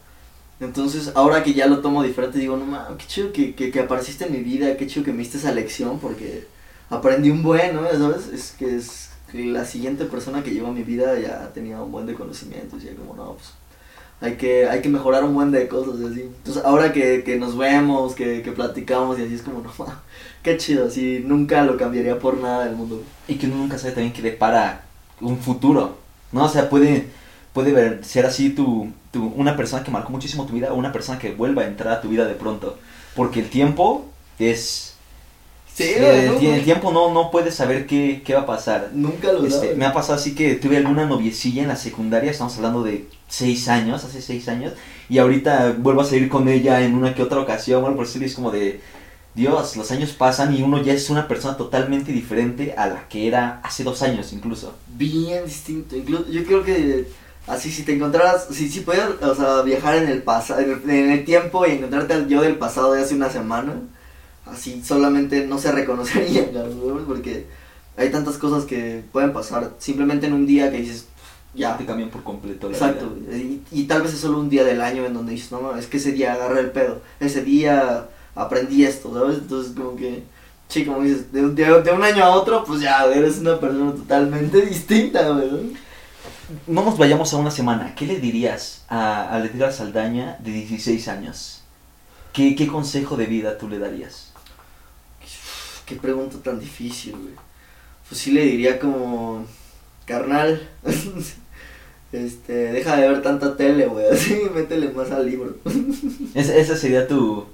Entonces, 0.59 1.12
ahora 1.14 1.43
que 1.43 1.53
ya 1.53 1.67
lo 1.67 1.81
tomo 1.81 2.03
diferente, 2.03 2.39
digo, 2.39 2.57
no 2.57 2.64
mames, 2.64 2.97
qué 2.99 3.07
chido 3.07 3.33
que, 3.33 3.55
que, 3.55 3.71
que 3.71 3.81
apareciste 3.81 4.25
en 4.27 4.33
mi 4.33 4.39
vida, 4.39 4.77
qué 4.77 4.87
chido 4.87 5.05
que 5.05 5.12
me 5.12 5.19
diste 5.19 5.37
esa 5.37 5.53
lección, 5.53 5.99
porque 5.99 6.47
aprendí 6.89 7.31
un 7.31 7.43
buen, 7.43 7.75
¿no? 7.75 7.83
¿Sabes? 7.91 8.29
Es 8.29 8.55
que 8.59 8.75
es 8.77 9.11
la 9.33 9.64
siguiente 9.64 10.05
persona 10.05 10.43
que 10.43 10.51
llegó 10.53 10.68
a 10.68 10.72
mi 10.72 10.83
vida 10.83 11.18
ya 11.18 11.51
tenía 11.53 11.83
un 11.83 11.93
buen 11.93 12.07
de 12.07 12.14
conocimientos, 12.14 12.85
y 12.85 12.89
como, 12.95 13.14
no, 13.14 13.33
pues, 13.35 13.53
hay 14.20 14.37
que, 14.37 14.68
hay 14.68 14.81
que 14.81 14.89
mejorar 14.89 15.24
un 15.24 15.35
buen 15.35 15.51
de 15.51 15.68
cosas, 15.68 15.95
y. 16.16 16.20
Entonces, 16.22 16.64
ahora 16.64 16.93
que, 16.93 17.22
que 17.24 17.37
nos 17.37 17.57
vemos, 17.59 18.14
que, 18.14 18.43
que 18.43 18.53
platicamos, 18.53 19.18
y 19.18 19.22
así 19.24 19.35
es 19.35 19.43
como, 19.43 19.61
no 19.61 19.72
qué 20.43 20.57
chido, 20.57 20.87
así, 20.87 21.22
nunca 21.24 21.64
lo 21.64 21.77
cambiaría 21.77 22.18
por 22.18 22.39
nada 22.39 22.66
del 22.66 22.77
mundo. 22.77 23.03
Y 23.27 23.35
que 23.35 23.47
uno 23.47 23.57
nunca 23.57 23.79
sabe 23.79 23.95
también 23.95 24.12
que 24.12 24.22
depara 24.22 24.85
un 25.20 25.39
futuro, 25.39 25.97
¿no? 26.33 26.45
O 26.45 26.49
sea, 26.49 26.70
puede, 26.70 27.09
puede 27.53 27.72
ver- 27.72 28.05
ser 28.05 28.27
así 28.27 28.51
tu, 28.51 28.93
una 29.35 29.57
persona 29.57 29.83
que 29.83 29.91
marcó 29.91 30.11
muchísimo 30.11 30.47
tu 30.47 30.53
vida 30.53 30.72
o 30.72 30.77
una 30.77 30.93
persona 30.93 31.18
que 31.18 31.33
vuelva 31.35 31.62
a 31.62 31.66
entrar 31.66 31.95
a 31.95 32.01
tu 32.01 32.09
vida 32.09 32.27
de 32.27 32.35
pronto. 32.35 32.79
Porque 33.16 33.41
el 33.41 33.51
tiempo 33.51 34.07
es... 34.39 34.96
Sí, 35.77 35.93
el, 35.95 36.27
¿no? 36.27 36.41
el 36.41 36.64
tiempo 36.64 36.91
no, 36.91 37.12
no 37.12 37.31
puedes 37.31 37.55
saber 37.55 37.87
qué, 37.87 38.22
qué 38.24 38.33
va 38.33 38.41
a 38.41 38.47
pasar. 38.47 38.93
Nunca 38.95 39.31
lo 39.31 39.45
Este, 39.45 39.74
me 39.74 39.85
ha 39.85 39.93
pasado 39.93 40.14
así 40.14 40.35
que 40.35 40.55
tuve 40.55 40.79
alguna 40.79 41.05
noviecilla 41.05 41.61
en 41.61 41.68
la 41.68 41.77
secundaria, 41.77 42.31
estamos 42.31 42.57
hablando 42.57 42.83
de 42.83 43.07
seis 43.29 43.68
años, 43.68 44.03
hace 44.03 44.22
seis 44.22 44.49
años, 44.49 44.72
y 45.11 45.18
ahorita 45.18 45.77
vuelvo 45.79 46.01
a 46.01 46.07
salir 46.07 46.31
con 46.31 46.49
ella 46.49 46.81
en 46.81 46.95
una 46.95 47.14
que 47.14 47.22
otra 47.22 47.41
ocasión, 47.41 47.83
bueno, 47.83 47.95
por 47.95 48.07
eso 48.07 48.18
es 48.18 48.35
como 48.35 48.51
de, 48.51 48.81
Dios, 49.35 49.77
los 49.77 49.91
años 49.91 50.12
pasan 50.12 50.57
y 50.57 50.62
uno 50.62 50.83
ya 50.83 50.95
es 50.95 51.11
una 51.11 51.29
persona 51.29 51.59
totalmente 51.59 52.11
diferente 52.11 52.74
a 52.79 52.87
la 52.87 53.07
que 53.07 53.29
era 53.29 53.61
hace 53.62 53.85
dos 53.85 54.01
años 54.01 54.33
incluso. 54.33 54.74
Bien 54.95 55.45
distinto. 55.45 55.95
Incluso, 55.95 56.27
yo 56.31 56.43
creo 56.47 56.64
que 56.64 57.07
así 57.47 57.70
si 57.70 57.83
te 57.83 57.93
encontraras, 57.93 58.47
si, 58.51 58.70
si 58.70 58.81
pudieras, 58.81 59.11
o 59.20 59.35
sea, 59.35 59.61
viajar 59.61 59.97
en 59.97 60.09
el 60.09 60.22
pasado, 60.22 60.62
en 60.62 60.70
el, 60.70 60.91
en 60.91 61.11
el 61.11 61.24
tiempo 61.27 61.66
y 61.66 61.72
encontrarte 61.72 62.14
al 62.14 62.29
yo 62.29 62.41
del 62.41 62.57
pasado 62.57 62.95
de 62.95 63.03
hace 63.03 63.14
una 63.14 63.29
semana, 63.29 63.74
así 64.47 64.83
solamente 64.85 65.47
no 65.47 65.59
se 65.59 65.73
reconocería, 65.73 66.53
cabrón, 66.53 67.05
porque 67.07 67.47
hay 67.97 68.11
tantas 68.11 68.39
cosas 68.39 68.65
que 68.65 69.03
pueden 69.13 69.33
pasar 69.33 69.75
simplemente 69.79 70.27
en 70.27 70.33
un 70.35 70.47
día 70.47 70.71
que 70.71 70.79
dices, 70.79 71.07
ya, 71.55 71.77
te 71.79 71.87
cambian 71.87 72.11
por 72.11 72.23
completo 72.23 72.69
la 72.69 72.75
Exacto, 72.77 73.09
vida. 73.11 73.37
y, 73.37 73.63
y 73.73 73.85
tal 73.85 74.03
vez 74.03 74.13
es 74.13 74.21
solo 74.21 74.39
un 74.39 74.51
día 74.51 74.65
del 74.65 74.81
año 74.83 75.07
en 75.07 75.15
donde 75.15 75.33
dices, 75.33 75.51
no, 75.53 75.61
no, 75.63 75.77
es 75.77 75.87
que 75.87 75.97
ese 75.97 76.13
día 76.13 76.35
agarré 76.35 76.61
el 76.61 76.71
pedo, 76.71 77.01
ese 77.21 77.43
día 77.43 78.09
aprendí 78.35 78.85
esto, 78.85 79.13
¿sabes? 79.15 79.39
Entonces 79.39 79.73
como 79.75 79.97
que, 79.97 80.23
sí, 80.69 80.85
como 80.85 81.01
dices, 81.03 81.33
de, 81.33 81.49
de- 81.51 81.83
de 81.83 81.91
un 81.93 82.03
año 82.03 82.23
a 82.25 82.31
otro, 82.31 82.63
pues 82.65 82.81
ya, 82.83 83.07
eres 83.07 83.39
una 83.39 83.59
persona 83.59 83.93
totalmente 83.93 84.61
distinta, 84.67 85.31
güey. 85.31 85.51
¿no? 85.51 85.87
No 86.67 86.85
nos 86.85 86.99
vayamos 86.99 87.33
a 87.33 87.39
una 87.39 87.51
semana, 87.51 87.95
¿qué 87.97 88.07
le 88.07 88.21
dirías 88.21 88.85
a, 88.89 89.31
a 89.35 89.39
Leticia 89.41 89.73
Saldaña 89.73 90.37
de 90.41 90.53
16 90.53 91.09
años? 91.09 91.63
¿Qué, 92.33 92.55
¿Qué 92.55 92.67
consejo 92.67 93.17
de 93.17 93.27
vida 93.27 93.57
tú 93.59 93.69
le 93.69 93.79
darías? 93.79 94.26
Qué 95.87 95.95
pregunta 95.97 96.37
tan 96.43 96.59
difícil, 96.61 97.12
güey. 97.12 97.34
Pues 98.09 98.20
sí 98.20 98.32
le 98.32 98.45
diría 98.45 98.78
como, 98.78 99.45
carnal, 100.05 100.68
este, 102.12 102.53
deja 102.72 102.97
de 102.97 103.09
ver 103.09 103.22
tanta 103.22 103.57
tele, 103.57 103.87
güey, 103.87 104.07
así, 104.12 104.41
métele 104.55 104.91
más 104.91 105.11
al 105.11 105.26
libro. 105.26 105.55
Es- 106.34 106.49
esa 106.51 106.76
sería 106.76 107.07
tu... 107.09 107.47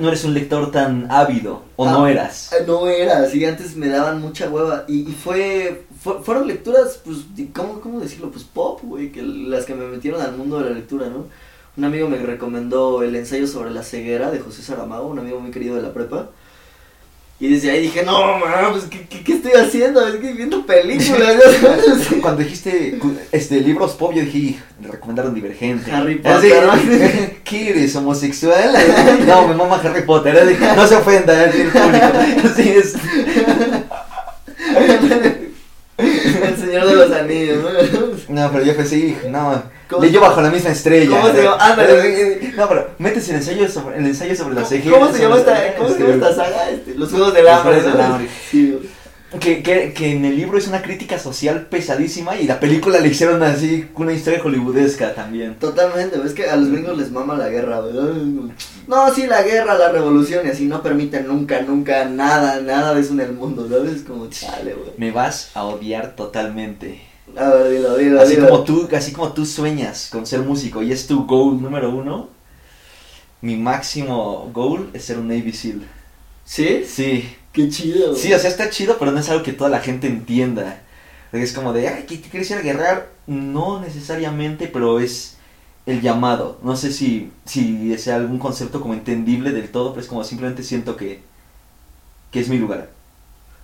No 0.00 0.08
eres 0.08 0.24
un 0.24 0.34
lector 0.34 0.70
tan 0.70 1.10
ávido, 1.10 1.62
o 1.76 1.88
no 1.90 2.04
Ah. 2.04 2.10
eras. 2.10 2.50
Ah, 2.52 2.62
No 2.66 2.88
era, 2.88 3.18
así 3.22 3.44
antes 3.44 3.76
me 3.76 3.88
daban 3.88 4.20
mucha 4.20 4.48
hueva 4.48 4.84
y, 4.88 5.00
y 5.08 5.12
fue, 5.12 5.84
fue- 6.02 6.22
fueron 6.22 6.46
lecturas, 6.46 7.00
pues, 7.04 7.18
¿cómo, 7.54 7.80
¿cómo 7.80 8.00
decirlo? 8.00 8.30
Pues 8.30 8.44
pop, 8.44 8.80
güey, 8.82 9.10
que 9.12 9.22
las 9.22 9.64
que 9.64 9.74
me 9.74 9.86
metieron 9.86 10.20
al 10.22 10.36
mundo 10.36 10.58
de 10.60 10.70
la 10.70 10.76
lectura, 10.76 11.08
¿no? 11.08 11.26
Un 11.76 11.84
amigo 11.84 12.08
me 12.08 12.16
recomendó 12.18 13.02
el 13.02 13.14
ensayo 13.16 13.46
sobre 13.46 13.70
la 13.70 13.82
ceguera 13.82 14.30
de 14.30 14.40
José 14.40 14.62
Saramago, 14.62 15.08
un 15.08 15.18
amigo 15.18 15.40
muy 15.40 15.50
querido 15.50 15.76
de 15.76 15.82
la 15.82 15.92
prepa. 15.92 16.30
Y 17.42 17.48
desde 17.48 17.70
ahí 17.70 17.80
dije, 17.80 18.02
no, 18.04 18.36
man, 18.38 18.70
pues, 18.70 18.84
¿qué, 18.84 19.06
qué, 19.08 19.24
qué 19.24 19.32
estoy 19.32 19.52
haciendo? 19.52 20.06
Es 20.06 20.16
que 20.16 20.32
viendo 20.34 20.66
películas. 20.66 21.36
Cuando 22.20 22.42
dijiste 22.42 22.98
este, 23.32 23.60
libros 23.60 23.92
pop, 23.94 24.12
yo 24.14 24.20
dije, 24.22 24.36
"Ij, 24.38 24.58
me 24.82 24.88
recomendaron 24.88 25.32
Divergente. 25.34 25.90
Harry 25.90 26.20
Así, 26.22 26.50
Potter, 26.50 26.66
¿no? 26.66 26.72
¿Qué 27.44 27.70
eres, 27.70 27.96
homosexual? 27.96 28.74
No, 29.26 29.48
me 29.48 29.54
mama 29.54 29.80
Harry 29.82 30.02
Potter. 30.02 30.36
así, 30.38 30.54
No 30.76 30.86
se 30.86 30.96
ofenda, 30.96 31.44
así, 31.46 31.62
el 31.62 31.68
público. 31.68 32.06
Así 32.44 32.68
es. 32.68 32.94
Señor 36.70 36.86
de 36.86 36.94
los 36.94 37.12
Anillos, 37.12 37.58
¿no? 38.28 38.42
No, 38.42 38.52
pero 38.52 38.64
yo 38.64 38.76
pensé, 38.76 38.96
"Ij, 38.96 39.16
no. 39.28 39.62
¿Cómo 39.88 40.02
Leyó 40.04 40.20
bajo 40.20 40.40
la 40.40 40.50
misma 40.50 40.70
estrella. 40.70 41.20
¿Cómo 41.20 41.32
se 41.34 41.42
llama? 41.42 41.56
Ándale. 41.60 42.52
No, 42.56 42.68
pero 42.68 42.88
metes 42.98 43.28
el 43.28 43.36
ensayo 43.36 43.68
sobre, 43.68 43.98
el 43.98 44.06
ensayo 44.06 44.36
sobre 44.36 44.54
la 44.54 44.60
¿Cómo, 44.62 44.68
ceguera. 44.68 44.98
cómo 44.98 45.12
se 45.12 45.22
llama 45.22 45.36
esta, 45.38 45.74
cómo 45.76 45.88
se 45.90 45.98
llama 46.00 46.14
esta 46.14 46.34
saga? 46.34 46.70
Este, 46.70 46.94
los 46.94 47.10
Juegos 47.10 47.34
del 47.34 47.44
Los 47.44 47.52
Hambre, 47.54 47.74
Juegos 47.80 47.92
del. 47.92 48.02
Hambre. 48.06 48.28
Sí. 48.50 48.78
Que, 49.38 49.62
que, 49.62 49.92
que 49.92 50.10
en 50.12 50.24
el 50.24 50.36
libro 50.36 50.58
es 50.58 50.66
una 50.66 50.82
crítica 50.82 51.16
social 51.18 51.66
pesadísima 51.70 52.34
y 52.36 52.48
la 52.48 52.58
película 52.58 52.98
le 52.98 53.08
hicieron 53.08 53.40
así 53.44 53.88
una 53.94 54.12
historia 54.12 54.40
hollywoodesca 54.42 55.14
también. 55.14 55.54
Totalmente, 55.56 56.18
ves 56.18 56.32
que 56.34 56.50
a 56.50 56.56
los 56.56 56.68
gringos 56.70 56.98
les 56.98 57.12
mama 57.12 57.36
la 57.36 57.48
guerra, 57.48 57.80
¿verdad? 57.80 58.12
No, 58.86 59.12
sí, 59.14 59.26
la 59.26 59.42
guerra, 59.42 59.76
la 59.78 59.90
revolución 59.90 60.46
y 60.46 60.50
así 60.50 60.66
no 60.66 60.82
permiten 60.82 61.26
nunca, 61.28 61.60
nunca 61.62 62.04
nada, 62.06 62.60
nada 62.60 62.94
de 62.94 63.00
eso 63.00 63.12
en 63.12 63.20
el 63.20 63.32
mundo, 63.32 63.68
¿sabes? 63.68 63.96
Es 63.96 64.02
como 64.02 64.28
chale, 64.28 64.74
güey. 64.74 64.90
Me 64.96 65.10
vas 65.12 65.50
a 65.54 65.64
odiar 65.64 66.16
totalmente. 66.16 67.00
A 67.36 67.50
ver, 67.50 67.70
dilo, 67.72 67.96
dilo, 67.96 68.20
Así 68.20 68.34
dilo. 68.34 68.48
como 68.48 68.64
tú, 68.64 68.88
así 68.96 69.12
como 69.12 69.32
tú 69.32 69.46
sueñas 69.46 70.08
con 70.10 70.26
ser 70.26 70.40
músico 70.40 70.82
y 70.82 70.90
es 70.92 71.06
tu 71.06 71.26
goal 71.26 71.62
número 71.62 71.90
uno, 71.90 72.28
mi 73.40 73.56
máximo 73.56 74.50
goal 74.52 74.90
es 74.92 75.04
ser 75.04 75.18
un 75.18 75.28
Navy 75.28 75.52
SEAL. 75.52 75.82
¿Sí? 76.44 76.84
Sí, 76.86 77.36
Qué 77.52 77.68
chido. 77.68 78.14
sí, 78.14 78.32
o 78.32 78.38
sea, 78.38 78.50
está 78.50 78.70
chido, 78.70 78.96
pero 78.98 79.12
no 79.12 79.20
es 79.20 79.28
algo 79.28 79.42
que 79.44 79.52
toda 79.52 79.70
la 79.70 79.80
gente 79.80 80.06
entienda. 80.08 80.82
Es 81.32 81.52
como 81.52 81.72
de, 81.72 81.86
ay, 81.88 82.04
¿qué 82.08 82.20
quieres 82.20 82.50
ir 82.50 82.56
a 82.56 82.62
guerrear? 82.62 83.08
No 83.28 83.80
necesariamente, 83.80 84.66
pero 84.66 84.98
es 84.98 85.36
el 85.90 86.00
llamado. 86.02 86.58
No 86.62 86.76
sé 86.76 86.92
si, 86.92 87.32
si 87.44 87.92
es 87.92 88.08
algún 88.08 88.38
concepto 88.38 88.80
como 88.80 88.94
entendible 88.94 89.52
del 89.52 89.70
todo, 89.70 89.90
pero 89.92 90.02
es 90.02 90.08
como 90.08 90.24
simplemente 90.24 90.62
siento 90.62 90.96
que, 90.96 91.22
que 92.30 92.40
es 92.40 92.48
mi 92.48 92.58
lugar. 92.58 92.90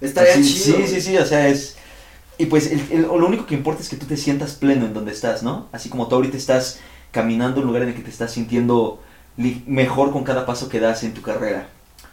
Estaría 0.00 0.34
Así, 0.34 0.54
chido. 0.54 0.78
Sí, 0.78 0.86
sí, 0.86 1.00
sí, 1.00 1.16
o 1.18 1.24
sea, 1.24 1.48
es... 1.48 1.76
Y 2.38 2.46
pues 2.46 2.70
el- 2.72 2.82
el- 2.92 3.02
lo 3.02 3.26
único 3.26 3.46
que 3.46 3.54
importa 3.54 3.82
es 3.82 3.88
que 3.88 3.96
tú 3.96 4.06
te 4.06 4.16
sientas 4.16 4.54
pleno 4.54 4.86
en 4.86 4.94
donde 4.94 5.12
estás, 5.12 5.42
¿no? 5.42 5.68
Así 5.72 5.88
como 5.90 6.08
tú 6.08 6.16
ahorita 6.16 6.36
estás 6.36 6.80
caminando 7.12 7.60
un 7.60 7.66
lugar 7.68 7.82
en 7.82 7.90
el 7.90 7.94
que 7.94 8.02
te 8.02 8.10
estás 8.10 8.32
sintiendo 8.32 9.02
mejor 9.66 10.12
con 10.12 10.24
cada 10.24 10.46
paso 10.46 10.68
que 10.68 10.80
das 10.80 11.04
en 11.04 11.14
tu 11.14 11.22
carrera. 11.22 11.68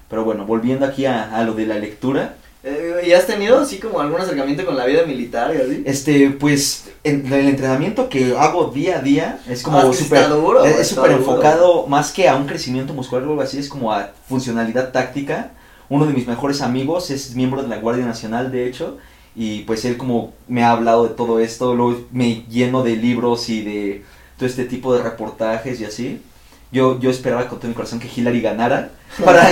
Pero 0.09 0.24
bueno, 0.26 0.45
volviendo 0.45 0.86
aquí 0.86 1.05
a, 1.05 1.36
a 1.38 1.43
lo 1.43 1.53
de 1.55 1.66
la 1.68 1.80
lectura, 1.80 2.38
Eh, 2.64 3.03
¿Y 3.07 3.11
has 3.14 3.28
tenido 3.28 3.59
así 3.59 3.78
como 3.80 3.99
algún 3.99 4.22
acercamiento 4.22 4.66
con 4.66 4.78
la 4.78 4.86
vida 4.86 5.05
militar 5.05 5.53
y 5.55 5.61
así? 5.61 5.84
este, 5.86 6.30
pues 6.32 6.86
el 7.03 7.33
entrenamiento 7.47 8.07
que 8.09 8.35
hago 8.37 8.65
día 8.71 8.97
a 8.99 9.01
día 9.01 9.39
es 9.49 9.61
Ah, 9.61 9.63
como 9.65 9.91
que 9.91 9.97
súper 9.97 10.21
es- 10.23 10.87
súper 10.87 11.11
duro. 11.11 11.17
enfocado 11.17 11.87
más 11.87 12.11
que 12.11 12.29
a 12.29 12.35
un 12.35 12.45
crecimiento 12.45 12.93
muscular 12.93 13.23
o 13.25 13.31
algo 13.31 13.41
así, 13.41 13.57
es 13.59 13.67
como 13.69 13.91
a 13.91 14.11
funcionalidad 14.29 14.91
táctica. 14.91 15.51
Uno 15.89 16.05
de 16.05 16.13
mis 16.13 16.27
mejores 16.27 16.61
amigos 16.61 17.09
es 17.11 17.35
miembro 17.35 17.61
de 17.61 17.67
la 17.67 17.77
Guardia 17.77 18.05
Nacional, 18.05 18.51
de 18.51 18.67
hecho, 18.67 18.97
y 19.35 19.61
pues 19.63 19.83
él 19.85 19.97
como 19.97 20.33
me 20.47 20.63
ha 20.63 20.71
hablado 20.71 21.03
de 21.07 21.13
todo 21.13 21.39
esto, 21.39 21.75
luego 21.75 22.05
me 22.11 22.43
lleno 22.49 22.83
de 22.83 22.95
libros 22.95 23.49
y 23.49 23.61
de 23.63 24.05
todo 24.37 24.47
este 24.47 24.63
tipo 24.65 24.95
de 24.95 25.03
reportajes 25.03 25.81
y 25.81 25.85
así. 25.85 26.21
Yo, 26.71 26.99
yo 26.99 27.09
esperaba 27.11 27.47
con 27.47 27.59
todo 27.59 27.67
mi 27.67 27.75
corazón 27.75 27.99
que 27.99 28.07
Hillary 28.15 28.41
ganara, 28.41 28.91
para, 29.25 29.45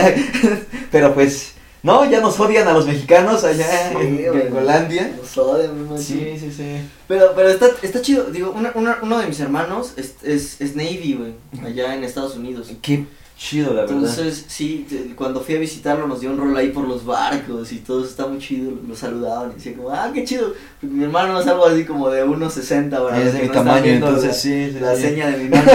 pero 0.91 1.13
pues 1.13 1.53
no, 1.84 2.09
ya 2.09 2.21
nos 2.21 2.39
odian 2.39 2.67
a 2.67 2.73
los 2.73 2.86
mexicanos 2.86 3.43
allá 3.43 3.89
Sí, 3.91 3.97
en. 3.99 4.17
Gringolandia. 4.34 5.11
Nos 5.19 5.38
odian, 5.38 5.89
me. 5.91 5.97
Sí, 5.97 6.36
sí, 6.39 6.51
sí. 6.55 6.77
Pero, 7.07 7.34
pero 7.36 7.49
está, 7.49 7.67
está 7.82 8.01
chido. 8.01 8.25
Digo, 8.25 8.51
una, 8.51 8.71
una- 8.75 8.99
uno 9.01 9.19
de 9.19 9.27
mis 9.27 9.39
hermanos 9.39 9.93
es, 9.97 10.13
es, 10.23 10.61
es 10.61 10.75
Navy, 10.75 11.17
güey, 11.19 11.65
allá 11.65 11.95
en 11.95 12.03
Estados 12.03 12.36
Unidos. 12.36 12.71
Qué 12.82 13.05
chido, 13.38 13.73
la 13.73 13.82
verdad. 13.82 13.95
Entonces, 13.95 14.45
sí, 14.47 14.86
cuando 15.15 15.41
fui 15.41 15.55
a 15.55 15.59
visitarlo 15.59 16.05
nos 16.05 16.19
dio 16.21 16.29
un 16.29 16.38
rol 16.38 16.55
ahí 16.55 16.69
por 16.69 16.88
los 16.88 17.03
barcos 17.03 17.71
y 17.71 17.77
todo 17.79 18.01
eso 18.01 18.09
está 18.11 18.27
muy 18.27 18.38
chido, 18.38 18.73
lo 18.88 18.95
saludaban 18.95 19.49
y 19.51 19.55
decía 19.55 19.73
como, 19.75 19.89
ah, 19.89 20.11
qué 20.13 20.23
chido. 20.23 20.53
Porque 20.79 20.95
mi 20.95 21.03
hermano 21.03 21.41
es 21.41 21.47
algo 21.47 21.65
así 21.65 21.84
como 21.86 22.09
de 22.11 22.23
1.60, 22.23 22.89
para 22.91 23.19
es 23.19 23.34
de 23.34 23.41
mi 23.41 23.47
no 23.47 23.53
tamaño, 23.53 23.86
entonces 23.86 24.25
la, 24.27 24.34
sí, 24.34 24.71
sí, 24.71 24.79
la 24.79 24.95
sí. 24.95 25.01
seña 25.01 25.27
de 25.32 25.38
mi 25.38 25.49
mano. 25.55 25.71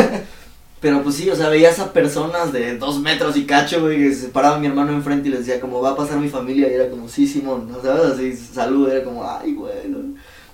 Pero 0.86 1.02
pues 1.02 1.16
sí, 1.16 1.28
o 1.28 1.34
sea, 1.34 1.48
veías 1.48 1.80
a 1.80 1.92
personas 1.92 2.52
de 2.52 2.78
dos 2.78 3.00
metros 3.00 3.36
y 3.36 3.44
cacho, 3.44 3.80
güey, 3.80 3.98
que 3.98 4.14
se 4.14 4.28
paraba 4.28 4.60
mi 4.60 4.68
hermano 4.68 4.92
enfrente 4.92 5.26
y 5.26 5.32
les 5.32 5.40
decía 5.40 5.60
como, 5.60 5.82
va 5.82 5.90
a 5.90 5.96
pasar 5.96 6.20
mi 6.20 6.28
familia, 6.28 6.70
y 6.70 6.74
era 6.74 6.88
como, 6.88 7.08
sí, 7.08 7.26
Simón, 7.26 7.66
¿no 7.68 7.82
sabes? 7.82 8.12
Así, 8.12 8.36
salud, 8.36 8.88
era 8.88 9.02
como, 9.02 9.28
ay, 9.28 9.54
güey. 9.54 9.74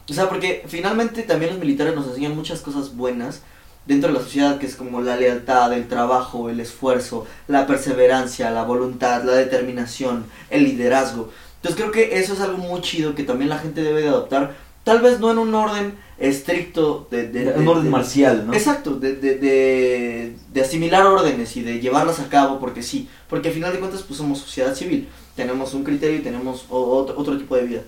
O 0.08 0.14
sea, 0.14 0.30
porque 0.30 0.64
finalmente 0.66 1.22
también 1.24 1.50
los 1.50 1.60
militares 1.60 1.94
nos 1.94 2.06
enseñan 2.06 2.34
muchas 2.34 2.62
cosas 2.62 2.96
buenas 2.96 3.42
dentro 3.84 4.08
de 4.08 4.14
la 4.14 4.24
sociedad, 4.24 4.56
que 4.56 4.64
es 4.64 4.74
como 4.74 5.02
la 5.02 5.16
lealtad, 5.16 5.70
el 5.74 5.86
trabajo, 5.86 6.48
el 6.48 6.60
esfuerzo, 6.60 7.26
la 7.46 7.66
perseverancia, 7.66 8.50
la 8.52 8.64
voluntad, 8.64 9.24
la 9.24 9.34
determinación, 9.34 10.24
el 10.48 10.64
liderazgo. 10.64 11.28
Entonces 11.56 11.78
creo 11.78 11.92
que 11.92 12.18
eso 12.18 12.32
es 12.32 12.40
algo 12.40 12.56
muy 12.56 12.80
chido 12.80 13.14
que 13.14 13.24
también 13.24 13.50
la 13.50 13.58
gente 13.58 13.82
debe 13.82 14.00
de 14.00 14.08
adoptar, 14.08 14.54
tal 14.84 15.00
vez 15.00 15.20
no 15.20 15.30
en 15.30 15.38
un 15.38 15.54
orden 15.54 15.94
estricto 16.18 17.06
de... 17.10 17.28
de- 17.28 17.44
de- 17.52 17.58
un 17.60 17.68
orden 17.68 17.84
de- 17.84 17.90
marcial, 17.90 18.46
¿no? 18.46 18.52
Exacto, 18.54 18.94
de, 18.98 19.14
de, 19.16 20.34
de, 20.52 20.60
asimilar 20.60 21.04
órdenes 21.06 21.56
y 21.56 21.62
de 21.62 21.80
llevarlas 21.80 22.20
a 22.20 22.28
cabo 22.28 22.58
porque 22.60 22.82
sí, 22.82 23.08
porque 23.28 23.48
al 23.48 23.54
final 23.54 23.72
de 23.72 23.78
cuentas 23.80 24.02
pues 24.02 24.18
somos 24.18 24.38
sociedad 24.38 24.74
civil, 24.74 25.08
tenemos 25.36 25.74
un 25.74 25.84
criterio 25.84 26.18
y 26.18 26.22
tenemos 26.22 26.66
otro, 26.68 27.14
otro 27.18 27.36
tipo 27.38 27.56
de 27.56 27.62
vida. 27.64 27.80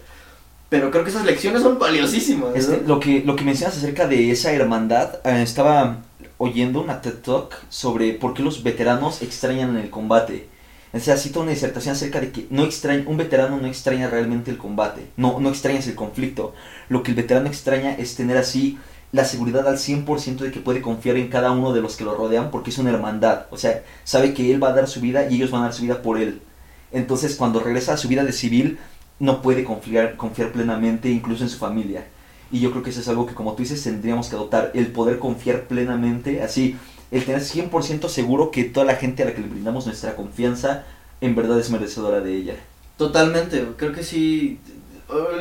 Pero 0.70 0.90
creo 0.90 1.04
que 1.04 1.10
esas 1.10 1.24
lecciones 1.24 1.62
son 1.62 1.78
valiosísimas. 1.78 2.56
Este, 2.56 2.82
lo, 2.86 2.98
que, 2.98 3.22
lo 3.24 3.36
que 3.36 3.44
mencionas 3.44 3.76
acerca 3.76 4.08
de 4.08 4.30
esa 4.32 4.50
hermandad, 4.52 5.20
eh, 5.24 5.42
estaba 5.42 5.98
oyendo 6.38 6.80
una 6.80 7.00
TED 7.00 7.18
Talk 7.22 7.54
sobre 7.68 8.12
por 8.14 8.34
qué 8.34 8.42
los 8.42 8.62
veteranos 8.64 9.22
extrañan 9.22 9.76
el 9.76 9.90
combate. 9.90 10.48
O 10.94 11.00
sea, 11.00 11.16
cita 11.16 11.40
una 11.40 11.50
disertación 11.50 11.94
acerca 11.94 12.20
de 12.20 12.30
que 12.30 12.46
no 12.50 12.64
extraña, 12.64 13.04
un 13.08 13.16
veterano 13.16 13.58
no 13.58 13.66
extraña 13.66 14.08
realmente 14.08 14.52
el 14.52 14.58
combate, 14.58 15.08
no, 15.16 15.40
no 15.40 15.48
extrañas 15.48 15.88
el 15.88 15.96
conflicto. 15.96 16.54
Lo 16.88 17.02
que 17.02 17.10
el 17.10 17.16
veterano 17.16 17.48
extraña 17.48 17.94
es 17.94 18.14
tener 18.14 18.36
así 18.36 18.78
la 19.10 19.24
seguridad 19.24 19.66
al 19.66 19.78
100% 19.78 20.38
de 20.38 20.52
que 20.52 20.60
puede 20.60 20.82
confiar 20.82 21.16
en 21.16 21.28
cada 21.28 21.50
uno 21.50 21.72
de 21.72 21.80
los 21.80 21.96
que 21.96 22.04
lo 22.04 22.14
rodean 22.14 22.50
porque 22.50 22.70
es 22.70 22.78
una 22.78 22.90
hermandad. 22.90 23.46
O 23.50 23.56
sea, 23.56 23.82
sabe 24.04 24.34
que 24.34 24.52
él 24.52 24.62
va 24.62 24.68
a 24.68 24.74
dar 24.74 24.88
su 24.88 25.00
vida 25.00 25.28
y 25.28 25.36
ellos 25.36 25.50
van 25.50 25.62
a 25.62 25.64
dar 25.64 25.74
su 25.74 25.82
vida 25.82 26.00
por 26.00 26.18
él. 26.18 26.42
Entonces, 26.92 27.34
cuando 27.34 27.58
regresa 27.58 27.94
a 27.94 27.96
su 27.96 28.06
vida 28.06 28.24
de 28.24 28.32
civil, 28.32 28.78
no 29.18 29.42
puede 29.42 29.64
confiar, 29.64 30.16
confiar 30.16 30.52
plenamente 30.52 31.10
incluso 31.10 31.42
en 31.42 31.50
su 31.50 31.58
familia. 31.58 32.06
Y 32.52 32.60
yo 32.60 32.70
creo 32.70 32.84
que 32.84 32.90
eso 32.90 33.00
es 33.00 33.08
algo 33.08 33.26
que, 33.26 33.34
como 33.34 33.54
tú 33.54 33.62
dices, 33.62 33.82
tendríamos 33.82 34.28
que 34.28 34.36
adoptar. 34.36 34.70
El 34.74 34.88
poder 34.88 35.18
confiar 35.18 35.64
plenamente, 35.64 36.42
así, 36.42 36.76
el 37.10 37.24
tener 37.24 37.42
100% 37.42 38.08
seguro 38.08 38.50
que 38.50 38.64
toda 38.64 38.86
la 38.86 38.96
gente 38.96 39.22
a 39.22 39.26
la 39.26 39.34
que 39.34 39.40
le 39.40 39.48
brindamos 39.48 39.86
nuestra 39.86 40.16
confianza 40.16 40.84
en 41.20 41.34
verdad 41.34 41.58
es 41.58 41.70
merecedora 41.70 42.20
de 42.20 42.34
ella. 42.34 42.54
Totalmente, 42.96 43.66
creo 43.76 43.92
que 43.92 44.02
sí. 44.02 44.60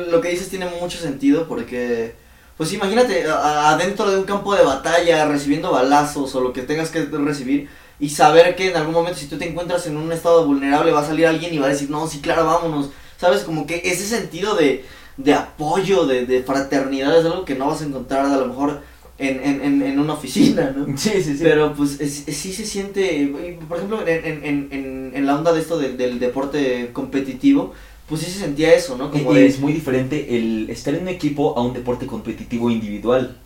Lo 0.08 0.20
que 0.20 0.28
dices 0.28 0.48
tiene 0.48 0.66
mucho 0.80 0.98
sentido 0.98 1.48
porque, 1.48 2.14
pues 2.56 2.72
imagínate, 2.72 3.24
adentro 3.28 4.10
de 4.10 4.18
un 4.18 4.24
campo 4.24 4.54
de 4.54 4.64
batalla, 4.64 5.26
recibiendo 5.26 5.72
balazos 5.72 6.34
o 6.34 6.40
lo 6.40 6.52
que 6.52 6.62
tengas 6.62 6.90
que 6.90 7.04
recibir, 7.04 7.68
y 7.98 8.10
saber 8.10 8.56
que 8.56 8.70
en 8.70 8.76
algún 8.76 8.92
momento 8.92 9.18
si 9.18 9.26
tú 9.26 9.38
te 9.38 9.48
encuentras 9.48 9.86
en 9.86 9.96
un 9.96 10.10
estado 10.12 10.46
vulnerable 10.46 10.92
va 10.92 11.00
a 11.00 11.06
salir 11.06 11.26
alguien 11.26 11.54
y 11.54 11.58
va 11.58 11.66
a 11.66 11.70
decir, 11.70 11.90
no, 11.90 12.06
sí, 12.06 12.20
claro, 12.20 12.44
vámonos. 12.44 12.90
¿Sabes? 13.18 13.42
Como 13.42 13.66
que 13.66 13.82
ese 13.84 14.04
sentido 14.04 14.54
de, 14.56 14.84
de 15.16 15.34
apoyo, 15.34 16.06
de, 16.06 16.26
de 16.26 16.42
fraternidad 16.42 17.16
es 17.18 17.24
algo 17.24 17.44
que 17.44 17.54
no 17.54 17.68
vas 17.68 17.80
a 17.80 17.84
encontrar 17.84 18.26
a 18.26 18.36
lo 18.36 18.46
mejor 18.46 18.82
en, 19.18 19.62
en, 19.62 19.82
en, 19.82 19.98
una 19.98 20.14
oficina, 20.14 20.74
¿no? 20.76 20.86
Sí, 20.98 21.10
sí, 21.22 21.36
sí. 21.36 21.40
Pero 21.42 21.74
pues 21.74 21.98
sí 21.98 22.52
se 22.52 22.64
siente, 22.64 23.32
por 23.68 23.78
ejemplo, 23.78 24.06
en, 24.06 24.44
en, 24.44 25.10
en, 25.14 25.26
la 25.26 25.36
onda 25.36 25.52
de 25.52 25.60
esto 25.60 25.78
del, 25.78 26.18
deporte 26.18 26.90
competitivo, 26.92 27.72
pues 28.08 28.22
sí 28.22 28.30
se 28.30 28.40
sentía 28.40 28.74
eso, 28.74 28.96
¿no? 28.96 29.10
Como 29.10 29.34
es 29.34 29.60
muy 29.60 29.72
diferente 29.72 30.36
el 30.36 30.68
estar 30.68 30.94
en 30.94 31.02
un 31.02 31.08
equipo 31.08 31.56
a 31.56 31.62
un 31.62 31.72
deporte 31.72 32.06
competitivo 32.06 32.70
individual. 32.70 33.36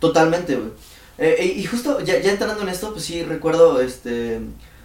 Totalmente, 0.00 0.56
güey. 0.56 0.70
Eh, 1.16 1.54
y 1.56 1.64
justo 1.64 2.00
ya, 2.00 2.20
ya 2.20 2.32
entrando 2.32 2.62
en 2.62 2.68
esto, 2.68 2.92
pues 2.92 3.04
sí 3.04 3.22
recuerdo 3.22 3.80
este 3.80 4.40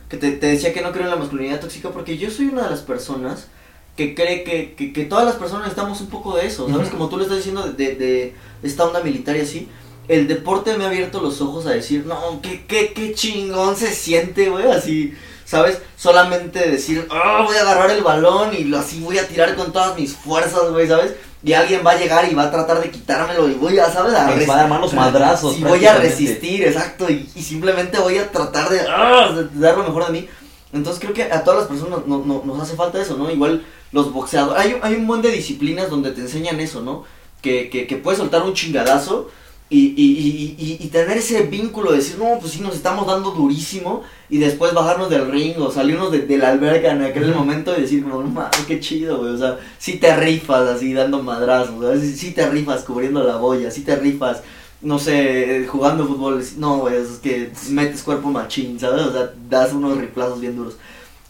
que 0.10 0.18
te, 0.18 0.32
te 0.32 0.48
decía 0.48 0.74
que 0.74 0.82
no 0.82 0.92
creo 0.92 1.06
en 1.06 1.12
la 1.12 1.16
masculinidad 1.16 1.60
tóxica 1.60 1.90
porque 1.90 2.18
yo 2.18 2.30
soy 2.32 2.48
una 2.48 2.64
de 2.64 2.72
las 2.72 2.82
personas 2.82 3.48
que 3.96 4.16
cree 4.16 4.44
que, 4.44 4.76
que, 4.76 4.94
que, 4.94 5.06
todas 5.06 5.26
las 5.26 5.36
personas 5.36 5.64
necesitamos 5.64 6.00
un 6.00 6.08
poco 6.08 6.38
de 6.38 6.48
eso, 6.48 6.70
¿sabes? 6.70 6.90
Como 6.90 7.10
tú 7.10 7.18
le 7.18 7.24
estás 7.24 7.40
diciendo 7.40 7.64
de, 7.64 7.96
de, 7.96 8.34
esta 8.64 8.86
onda 8.86 9.04
militar 9.04 9.36
y 9.36 9.42
así. 9.42 9.68
El 10.10 10.28
deporte 10.28 10.76
me 10.76 10.86
ha 10.86 10.88
abierto 10.88 11.22
los 11.22 11.40
ojos 11.40 11.68
a 11.68 11.70
decir, 11.70 12.04
no, 12.08 12.42
qué, 12.42 12.66
qué, 12.66 12.94
qué 12.94 13.14
chingón 13.14 13.76
se 13.76 13.94
siente, 13.94 14.50
güey, 14.50 14.70
así, 14.70 15.14
¿sabes? 15.46 15.78
Solamente 15.96 16.68
decir, 16.68 17.08
oh, 17.12 17.44
voy 17.44 17.56
a 17.56 17.62
agarrar 17.62 17.92
el 17.92 18.04
balón 18.04 18.50
y 18.58 18.74
así 18.74 19.02
voy 19.02 19.20
a 19.20 19.28
tirar 19.28 19.56
con 19.56 19.72
todas 19.72 19.96
mis 19.96 20.16
fuerzas, 20.16 20.72
güey, 20.72 20.88
¿sabes? 20.88 21.14
Y 21.44 21.54
alguien 21.54 21.82
va 21.86 21.92
a 21.92 22.00
llegar 22.00 22.28
y 22.28 22.34
va 22.34 22.46
a 22.46 22.52
tratar 22.52 22.82
de 22.82 22.90
quitármelo 22.90 23.48
y 23.50 23.54
voy 23.54 23.78
a, 23.78 23.86
¿sabes? 23.86 24.16
A 24.16 24.32
va 24.32 24.54
a 24.56 24.58
dar 24.58 24.68
malos 24.68 24.94
madrazos. 24.94 25.60
Y 25.60 25.64
voy 25.64 25.86
a 25.86 25.94
resistir, 25.94 26.64
exacto, 26.64 27.08
y, 27.08 27.30
y 27.36 27.44
simplemente 27.44 28.00
voy 28.00 28.18
a 28.18 28.32
tratar 28.32 28.68
de, 28.68 28.82
ah, 28.90 29.32
de, 29.32 29.60
dar 29.60 29.78
lo 29.78 29.84
mejor 29.84 30.08
de 30.08 30.12
mí. 30.12 30.28
Entonces 30.74 31.00
creo 31.00 31.14
que 31.14 31.32
a 31.32 31.44
todas 31.44 31.60
las 31.60 31.68
personas 31.68 32.00
no, 32.08 32.24
no, 32.26 32.42
nos 32.44 32.60
hace 32.60 32.76
falta 32.76 33.00
eso, 33.00 33.16
¿no? 33.16 33.30
Igual 33.30 33.64
los 33.92 34.12
boxeadores. 34.12 34.60
Hay, 34.60 34.76
hay 34.82 34.96
un 34.96 35.06
montón 35.06 35.32
de 35.32 35.38
disciplinas 35.38 35.92
donde 35.92 36.10
te 36.12 36.22
enseñan 36.22 36.60
eso, 36.60 36.82
¿no? 36.82 37.04
Que, 37.44 37.70
que, 37.70 37.86
que 37.86 37.98
puedes 37.98 38.18
soltar 38.18 38.42
un 38.42 38.56
chingadazo 38.56 39.30
y, 39.72 39.94
y, 39.96 40.56
y, 40.58 40.78
y, 40.84 40.88
tener 40.88 41.18
ese 41.18 41.44
vínculo 41.44 41.92
de 41.92 41.98
decir, 41.98 42.18
no, 42.18 42.40
pues 42.40 42.54
sí, 42.54 42.62
nos 42.62 42.76
estamos 42.76 43.06
dando 43.06 43.30
durísimo 43.32 44.02
y 44.28 44.40
después 44.40 44.74
bajarnos 44.74 45.12
del 45.12 45.30
ring 45.30 45.60
o 45.60 45.72
salirnos 45.72 46.12
de, 46.12 46.22
de 46.22 46.38
la 46.40 46.50
alberca 46.50 46.92
en 46.92 47.04
aquel 47.04 47.36
momento 47.36 47.78
y 47.78 47.82
decir, 47.82 48.04
no, 48.04 48.24
no 48.24 48.50
qué 48.68 48.80
chido, 48.80 49.20
güey. 49.20 49.34
O 49.34 49.38
sea, 49.38 49.60
sí 49.78 49.98
te 49.98 50.16
rifas 50.16 50.68
así 50.68 50.94
dando 50.94 51.22
madrazos, 51.22 51.84
¿sabes? 51.84 52.20
Sí 52.20 52.32
te 52.32 52.50
rifas 52.50 52.84
cubriendo 52.84 53.24
la 53.24 53.38
boya, 53.38 53.70
sí 53.70 53.82
te 53.82 53.96
rifas, 53.96 54.42
no 54.82 54.98
sé, 54.98 55.68
jugando 55.68 56.08
fútbol. 56.08 56.44
No, 56.58 56.80
güey, 56.80 56.96
es 56.96 57.20
que 57.20 57.52
metes 57.70 58.02
cuerpo 58.02 58.32
machín, 58.32 58.80
¿sabes? 58.80 59.06
O 59.06 59.12
sea, 59.12 59.34
das 59.50 59.72
unos 59.72 60.00
riplazos 60.00 60.42
bien 60.42 60.56
duros 60.56 60.78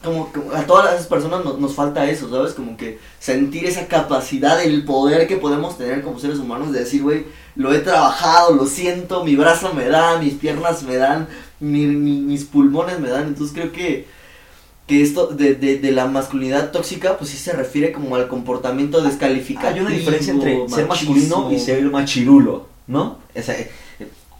como, 0.04 0.32
a 0.56 0.64
todas 0.64 0.93
esas 0.93 1.08
personas 1.08 1.43
nos, 1.43 1.74
falta 1.74 2.10
eso, 2.10 2.30
¿sabes? 2.30 2.54
Como 2.54 2.78
que 2.78 3.00
sentir 3.20 3.66
esa 3.66 3.88
capacidad, 3.88 4.62
el 4.64 4.86
poder 4.86 5.28
que 5.28 5.36
podemos 5.36 5.78
tener 5.78 6.02
como 6.04 6.20
seres 6.20 6.39
humanos 6.39 6.72
de 6.72 6.80
decir, 6.80 7.04
güey, 7.04 7.26
lo 7.56 7.74
he 7.74 7.80
trabajado, 7.80 8.54
lo 8.56 8.66
siento, 8.66 9.26
mi 9.26 9.36
brazo 9.36 9.74
me 9.74 9.89
da, 9.89 10.18
mis 10.18 10.36
piernas 10.36 10.84
me 10.84 10.95
dan, 10.95 11.28
mis 11.60 12.45
pulmones 12.45 13.00
me 13.00 13.10
dan. 13.10 13.28
Entonces 13.28 13.54
creo 13.54 13.74
que, 13.74 14.08
que 14.88 15.02
esto 15.02 15.28
de, 15.28 15.56
de, 15.56 15.91
la 15.91 16.08
masculinidad 16.08 16.72
tóxica, 16.72 17.18
pues 17.18 17.32
sí 17.32 17.38
se 17.38 17.52
refiere 17.52 17.91
como 17.91 18.16
al 18.16 18.30
comportamiento 18.30 19.02
descalificado. 19.02 19.76
Hay 19.76 19.82
una 19.82 19.89
diferencia 19.89 20.32
entre 20.32 20.70
ser 20.70 20.88
masculino 20.88 21.52
y 21.52 21.60
ser 21.60 21.84
machirulo, 21.84 22.68
¿no? 22.88 23.18
O 23.36 23.41
sea, 23.41 23.56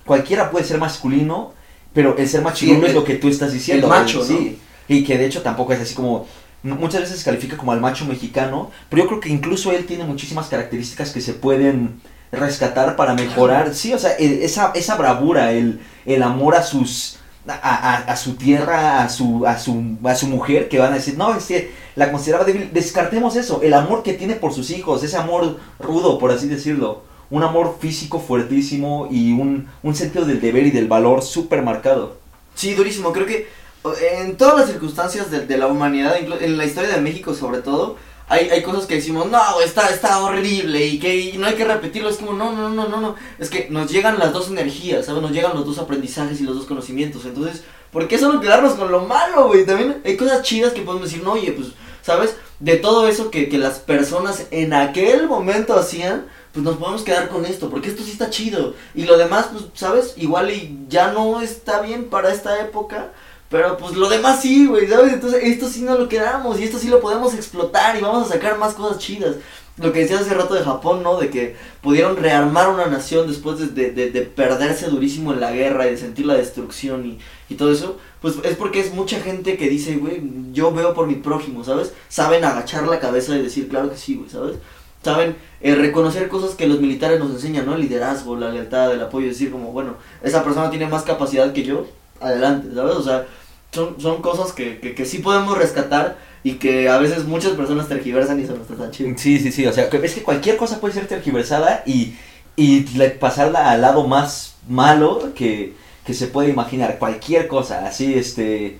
cualquiera 0.06 0.52
puede 0.52 0.64
ser 0.64 0.80
masculino, 0.80 1.52
pero 1.94 2.18
el 2.18 2.30
ser 2.30 2.44
machirulo 2.44 2.88
es 2.88 2.94
lo 2.94 3.04
que 3.04 3.16
tú 3.16 3.28
estás 3.28 3.52
diciendo. 3.52 3.88
El 3.88 3.90
macho, 3.90 4.24
sí. 4.24 4.58
Y 4.90 5.06
que 5.06 5.18
de 5.18 5.26
hecho 5.26 5.42
tampoco 5.42 5.72
es 5.72 5.80
así 5.80 5.96
como 5.96 6.28
muchas 6.64 7.02
veces 7.02 7.20
se 7.20 7.26
califica 7.26 7.56
como 7.56 7.72
al 7.72 7.80
macho 7.80 8.06
mexicano, 8.06 8.70
pero 8.90 9.04
yo 9.04 9.08
creo 9.08 9.20
que 9.22 9.30
incluso 9.30 9.72
él 9.72 9.86
tiene 9.86 10.04
muchísimas 10.04 10.48
características 10.48 11.12
que 11.12 11.22
se 11.22 11.34
pueden 11.34 12.02
rescatar 12.32 12.96
para 12.96 13.14
mejorar, 13.14 13.74
sí, 13.74 13.94
o 13.94 14.00
sea, 14.00 14.12
e, 14.20 14.44
esa, 14.44 14.72
esa 14.76 14.96
bravura, 14.96 15.52
el, 15.54 15.80
el 16.06 16.22
amor 16.22 16.56
a 16.56 16.64
sus 16.64 17.18
a, 17.48 17.96
a, 17.96 18.16
su 18.16 18.36
tierra, 18.36 19.02
a 19.02 19.10
su, 19.10 19.48
a 19.48 19.58
su 19.58 19.98
a 20.04 20.14
su 20.14 20.28
mujer 20.28 20.70
que 20.70 20.78
van 20.78 20.92
a 20.92 20.98
decir, 20.98 21.18
"No, 21.18 21.34
es 21.34 21.46
que 21.46 21.72
la 21.96 22.12
consideraba 22.12 22.46
débil." 22.46 22.70
Descartemos 22.74 23.36
eso, 23.36 23.62
el 23.64 23.74
amor 23.74 24.04
que 24.04 24.14
tiene 24.14 24.36
por 24.36 24.54
sus 24.54 24.70
hijos, 24.70 25.04
ese 25.04 25.18
amor 25.18 25.58
rudo, 25.80 26.20
por 26.20 26.32
así 26.32 26.48
decirlo, 26.48 27.04
un 27.32 27.44
amor 27.44 27.78
físico 27.80 28.20
fuertísimo 28.20 29.08
y 29.10 29.32
un, 29.32 29.68
un 29.82 29.96
sentido 29.96 30.26
del 30.26 30.42
deber 30.42 30.68
y 30.68 30.72
del 30.72 30.88
valor 30.88 31.24
súper 31.24 31.64
marcado. 31.64 32.18
Sí, 32.54 32.74
durísimo, 32.74 33.14
creo 33.14 33.26
que 33.26 33.48
en 34.02 34.38
todas 34.38 34.58
las 34.58 34.70
circunstancias 34.70 35.32
de, 35.32 35.46
de, 35.46 35.58
la 35.58 35.68
humanidad, 35.68 36.18
en 36.18 36.58
la 36.58 36.66
historia 36.66 36.90
de 36.90 37.02
México 37.02 37.34
sobre 37.34 37.60
todo, 37.60 37.98
hay, 38.30 38.48
hay 38.52 38.62
cosas 38.62 38.86
que 38.86 38.96
decimos, 38.96 39.26
no, 39.30 39.60
está, 39.60 39.90
está 39.90 40.22
horrible 40.22 40.86
y 40.86 41.00
que 41.00 41.34
no 41.38 41.48
hay 41.48 41.56
que 41.56 41.66
repetirlo. 41.66 42.10
Es 42.10 42.18
como, 42.18 42.34
no, 42.34 42.52
no, 42.54 42.70
no, 42.70 42.88
no, 42.88 43.02
no. 43.02 43.16
Es 43.40 43.50
que 43.50 43.68
nos 43.72 43.92
llegan 43.92 44.20
las 44.20 44.32
dos 44.32 44.50
energías, 44.50 45.08
¿sabes? 45.08 45.22
Nos 45.24 45.32
llegan 45.32 45.56
los 45.56 45.66
dos 45.66 45.80
aprendizajes 45.80 46.40
y 46.40 46.44
los 46.44 46.56
dos 46.56 46.66
conocimientos. 46.66 47.26
Entonces, 47.26 47.64
¿por 47.92 48.08
qué 48.08 48.20
solo 48.20 48.40
quedarnos 48.40 48.74
con 48.76 48.92
lo 48.92 49.02
malo, 49.02 49.48
güey? 49.48 49.66
También 49.66 50.00
hay 50.06 50.16
cosas 50.16 50.44
chidas 50.44 50.74
que 50.74 50.84
podemos 50.84 51.10
decir, 51.10 51.24
no, 51.24 51.32
oye, 51.34 51.52
pues, 51.54 51.70
¿sabes? 52.04 52.36
De 52.60 52.76
todo 52.76 53.08
eso 53.08 53.32
que, 53.32 53.50
que 53.50 53.58
las 53.58 53.80
personas 53.80 54.46
en 54.52 54.74
aquel 54.74 55.28
momento 55.28 55.74
hacían, 55.74 56.28
pues 56.54 56.64
nos 56.64 56.78
podemos 56.78 57.02
quedar 57.02 57.30
con 57.30 57.46
esto, 57.46 57.72
porque 57.72 57.90
esto 57.90 58.04
sí 58.04 58.12
está 58.12 58.30
chido. 58.30 58.76
Y 58.94 59.06
lo 59.06 59.18
demás, 59.18 59.48
pues, 59.52 59.66
¿sabes? 59.74 60.14
Igual 60.18 60.52
y 60.52 60.86
ya 60.88 61.12
no 61.14 61.42
está 61.42 61.82
bien 61.82 62.12
para 62.12 62.32
esta 62.32 62.62
época. 62.62 63.12
Pero 63.50 63.78
pues 63.78 63.96
lo 63.96 64.10
demás 64.10 64.42
sí, 64.42 64.68
güey, 64.68 64.88
¿sabes? 64.88 65.14
Entonces 65.14 65.44
esto 65.44 65.68
sí 65.68 65.82
no 65.82 65.98
lo 65.98 66.08
quedamos 66.08 66.60
y 66.60 66.64
esto 66.64 66.78
sí 66.78 66.88
lo 66.88 67.00
podemos 67.00 67.34
explotar 67.34 67.98
y 67.98 68.02
vamos 68.02 68.28
a 68.30 68.34
sacar 68.34 68.58
más 68.60 68.76
cosas 68.76 69.00
chidas. 69.00 69.36
Lo 69.78 69.94
que 69.94 70.02
decías 70.02 70.22
hace 70.22 70.34
rato 70.34 70.54
de 70.54 70.64
Japón, 70.64 71.04
¿no? 71.04 71.18
De 71.18 71.30
que 71.30 71.56
pudieron 71.82 72.18
rearmar 72.18 72.70
una 72.70 72.86
nación 72.88 73.28
después 73.28 73.58
de, 73.74 73.92
de, 73.92 74.12
de 74.12 74.22
perderse 74.22 74.88
durísimo 74.88 75.34
en 75.34 75.40
la 75.40 75.52
guerra 75.52 75.88
y 75.88 75.92
de 75.92 75.98
sentir 75.98 76.26
la 76.26 76.36
destrucción 76.36 77.06
y, 77.06 77.20
y 77.48 77.56
todo 77.56 77.72
eso. 77.72 77.98
Pues 78.22 78.36
es 78.44 78.56
porque 78.58 78.82
es 78.82 78.94
mucha 78.94 79.22
gente 79.22 79.58
que 79.58 79.70
dice, 79.70 79.96
güey, 79.96 80.22
yo 80.52 80.72
veo 80.74 80.94
por 80.94 81.08
mi 81.08 81.16
prójimo, 81.16 81.64
¿sabes? 81.64 81.94
Saben 82.10 82.44
agachar 82.44 82.88
la 82.88 83.00
cabeza 83.00 83.36
y 83.36 83.42
decir, 83.42 83.70
claro 83.70 83.90
que 83.90 83.98
sí, 83.98 84.16
güey, 84.16 84.30
¿sabes? 84.30 84.58
Saben 85.02 85.38
eh, 85.62 85.76
reconocer 85.76 86.28
cosas 86.28 86.56
que 86.56 86.68
los 86.68 86.82
militares 86.82 87.20
nos 87.20 87.32
enseñan, 87.32 87.66
¿no? 87.66 87.76
El 87.76 87.82
liderazgo, 87.82 88.36
la 88.36 88.50
lealtad, 88.50 88.92
el 88.92 89.02
apoyo, 89.02 89.28
decir 89.28 89.50
como, 89.50 89.72
bueno, 89.72 89.96
esa 90.22 90.44
persona 90.44 90.70
tiene 90.70 90.88
más 90.88 91.04
capacidad 91.04 91.54
que 91.54 91.64
yo, 91.64 91.88
adelante, 92.22 92.70
¿sabes? 92.74 92.96
O 92.96 93.04
sea, 93.04 93.26
son, 93.72 94.00
son 94.00 94.22
cosas 94.22 94.52
que, 94.54 94.80
que, 94.80 94.96
que 94.96 95.06
sí 95.06 95.20
podemos 95.20 95.58
rescatar 95.58 96.18
y 96.44 96.54
que 96.54 96.90
a 96.90 96.98
veces 96.98 97.26
muchas 97.26 97.52
personas 97.52 97.88
tergiversan 97.88 98.40
y 98.40 98.44
eso 98.44 98.56
no 98.56 98.62
está 98.62 98.76
tan 98.76 98.92
chido. 98.92 99.12
Sí, 99.18 99.40
sí, 99.40 99.52
sí, 99.52 99.66
o 99.66 99.74
sea, 99.74 99.86
es 99.86 100.14
que 100.14 100.24
cualquier 100.24 100.58
cosa 100.58 100.80
puede 100.80 100.94
ser 100.94 101.08
tergiversada 101.08 101.84
y, 101.86 102.16
y 102.56 102.82
pasarla 103.20 103.70
al 103.70 103.82
lado 103.82 104.08
más 104.08 104.56
malo 104.68 105.34
que, 105.36 105.74
que 106.06 106.14
se 106.14 106.28
puede 106.28 106.50
imaginar, 106.50 106.98
cualquier 106.98 107.48
cosa, 107.48 107.86
así, 107.86 108.14
este 108.14 108.80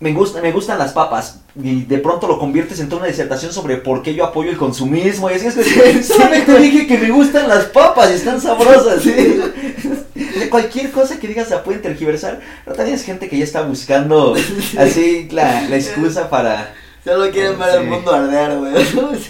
me, 0.00 0.12
gusta, 0.12 0.40
me 0.40 0.52
gustan 0.52 0.78
las 0.78 0.92
papas 0.92 1.40
y 1.60 1.84
de 1.84 1.98
pronto 1.98 2.28
lo 2.28 2.38
conviertes 2.38 2.78
en 2.78 2.88
toda 2.88 3.02
una 3.02 3.10
disertación 3.10 3.52
sobre 3.52 3.78
por 3.78 4.02
qué 4.02 4.14
yo 4.14 4.24
apoyo 4.24 4.50
el 4.50 4.56
consumismo 4.56 5.28
y 5.28 5.34
así 5.34 5.46
es 5.46 5.54
que 5.54 6.02
solamente 6.02 6.56
dije 6.58 6.86
que 6.86 6.98
me 6.98 7.10
gustan 7.10 7.48
las 7.48 7.64
papas 7.66 8.10
y 8.10 8.14
están 8.14 8.40
sabrosas 8.40 9.02
de 10.18 10.48
cualquier 10.50 10.90
cosa 10.90 11.18
que 11.18 11.28
digas 11.28 11.48
se 11.48 11.56
puede 11.58 11.78
tergiversar 11.78 12.40
pero 12.64 12.76
también 12.76 12.96
es 12.96 13.04
gente 13.04 13.28
que 13.28 13.38
ya 13.38 13.44
está 13.44 13.62
buscando 13.62 14.34
así 14.78 15.28
la, 15.30 15.62
la 15.68 15.76
excusa 15.76 16.28
para 16.28 16.74
solo 17.04 17.30
quieren 17.30 17.58
ver 17.58 17.80
el 17.80 17.86
mundo 17.86 18.12
arder 18.12 18.58
güey. 18.58 18.74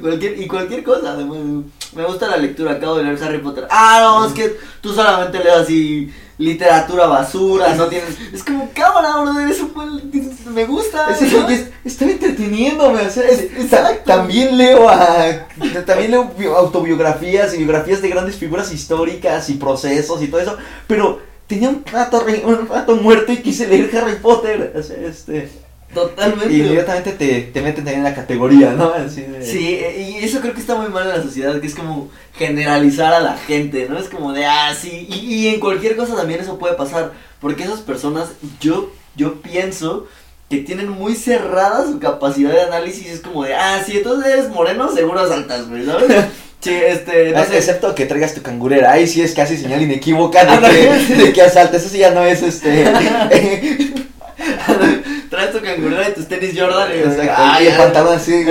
Cualquier, 0.00 0.40
y 0.40 0.46
cualquier 0.46 0.82
cosa 0.82 1.14
me 1.14 2.04
gusta 2.04 2.26
la 2.26 2.38
lectura 2.38 2.72
acabo 2.72 2.96
de 2.96 3.04
leer 3.04 3.22
Harry 3.22 3.36
Potter. 3.36 3.66
Ah 3.70 4.00
no 4.02 4.26
es 4.26 4.32
que 4.32 4.56
tú 4.80 4.94
solamente 4.94 5.38
lees 5.38 5.56
así 5.56 6.10
literatura 6.38 7.06
basura, 7.06 7.74
no 7.74 7.86
tienes. 7.88 8.16
Es 8.32 8.44
como, 8.44 8.70
cámara, 8.72 9.16
bro, 9.20 9.38
eres 9.40 9.60
un 9.60 9.74
buen. 9.74 10.10
me 10.54 10.64
gusta. 10.64 11.10
Es, 11.10 11.32
¿no? 11.32 11.48
es- 11.48 11.68
estoy 11.84 12.12
entreteniéndome, 12.12 13.02
o 13.02 13.10
sea, 13.10 13.28
Es- 13.28 13.40
exacto. 13.56 14.02
también 14.04 14.56
leo 14.56 14.88
a, 14.88 15.46
también 15.84 16.12
leo 16.12 16.30
bio- 16.38 16.56
autobiografías 16.56 17.52
y 17.54 17.58
biografías 17.58 18.00
de 18.00 18.08
grandes 18.08 18.36
figuras 18.36 18.72
históricas 18.72 19.48
y 19.50 19.54
procesos 19.54 20.22
y 20.22 20.28
todo 20.28 20.40
eso, 20.40 20.56
pero 20.86 21.20
tenía 21.46 21.68
un 21.70 21.84
rato, 21.84 22.24
un 22.44 22.68
rato 22.68 22.94
muerto 22.96 23.32
y 23.32 23.38
quise 23.38 23.66
leer 23.66 23.90
Harry 23.96 24.16
Potter, 24.16 24.72
o 24.78 24.82
sea, 24.82 24.96
este, 24.98 25.48
Totalmente. 25.94 26.52
y 26.52 26.60
inmediatamente 26.60 27.12
te, 27.12 27.40
te 27.42 27.60
meten 27.62 27.76
también 27.84 27.98
en 27.98 28.04
la 28.04 28.14
categoría, 28.14 28.70
¿no? 28.72 28.92
Así 28.92 29.22
de- 29.22 29.44
Sí, 29.44 29.68
eh, 29.80 30.16
y 30.20 30.24
eso 30.24 30.40
creo 30.40 30.52
que 30.54 30.60
está 30.60 30.74
muy 30.74 30.88
mal 30.88 31.04
en 31.04 31.16
la 31.16 31.22
sociedad, 31.22 31.58
que 31.60 31.66
es 31.66 31.74
como 31.74 32.10
generalizar 32.36 33.12
a 33.14 33.20
la 33.20 33.36
gente, 33.38 33.86
¿no? 33.88 33.98
Es 33.98 34.08
como 34.08 34.32
de, 34.32 34.44
ah, 34.44 34.74
sí, 34.78 35.06
y, 35.10 35.34
y 35.34 35.48
en 35.48 35.60
cualquier 35.60 35.96
cosa 35.96 36.14
también 36.14 36.40
eso 36.40 36.58
puede 36.58 36.74
pasar, 36.74 37.12
porque 37.40 37.62
esas 37.64 37.80
personas, 37.80 38.28
yo, 38.60 38.90
yo 39.16 39.40
pienso 39.40 40.06
que 40.50 40.58
tienen 40.58 40.88
muy 40.88 41.14
cerrada 41.14 41.84
su 41.86 41.98
capacidad 41.98 42.50
de 42.52 42.62
análisis, 42.62 43.06
es 43.06 43.20
como 43.20 43.44
de, 43.44 43.54
ah, 43.54 43.82
sí, 43.84 43.96
entonces 43.98 44.32
eres 44.32 44.48
moreno, 44.50 44.94
seguro 44.94 45.26
saltas, 45.28 45.68
güey, 45.68 45.84
¿sabes? 45.86 46.08
Sí, 46.60 46.70
este, 46.74 47.30
no 47.30 47.38
Ah, 47.38 47.44
sé, 47.44 47.56
Excepto 47.56 47.94
que 47.94 48.04
traigas 48.04 48.34
tu 48.34 48.42
cangurera, 48.42 48.90
ahí 48.90 49.06
sí 49.06 49.22
es 49.22 49.32
casi 49.32 49.56
señal 49.56 49.80
inequívoca 49.80 50.44
de 50.44 50.68
que, 50.68 51.14
de 51.14 51.32
que 51.32 51.42
asaltas, 51.42 51.82
eso 51.82 51.88
sí 51.90 51.98
ya 51.98 52.10
no 52.10 52.24
es 52.24 52.42
este... 52.42 52.84
traes 55.38 55.52
tu 55.52 55.60
cangurera 55.62 56.08
y 56.08 56.12
tus 56.14 56.26
tenis 56.26 56.54
Jordan 56.58 56.90
y, 56.90 56.98
Exacto, 56.98 57.32
ah, 57.36 57.62
y 57.62 57.66
el 57.68 57.76
pantalón 57.76 58.16
así. 58.16 58.44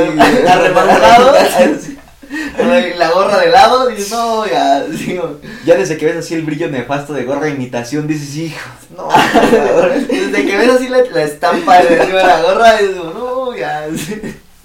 Arremangado. 0.48 1.34
la 2.98 3.12
gorra 3.12 3.40
de 3.40 3.50
lado, 3.50 3.90
y 3.90 3.96
dices, 3.96 4.12
no, 4.12 4.46
ya, 4.48 4.82
digo, 4.84 5.40
Ya 5.66 5.76
desde 5.76 5.98
que 5.98 6.06
ves 6.06 6.18
así 6.18 6.34
el 6.34 6.44
brillo 6.44 6.70
nefasto 6.70 7.14
de 7.14 7.24
gorra 7.24 7.50
imitación, 7.50 8.08
dices, 8.08 8.36
hijo, 8.36 8.70
no, 8.96 9.08
por 9.08 9.12
favor". 9.12 9.94
Desde 10.08 10.46
que 10.46 10.58
ves 10.58 10.70
así 10.70 10.88
la, 10.88 11.02
la 11.04 11.24
estampa 11.24 11.78
de 11.84 12.14
la 12.14 12.42
gorra, 12.42 12.80
es 12.80 12.90
como, 12.92 13.12
no, 13.12 13.56
ya. 13.58 13.86
sí. 13.96 14.20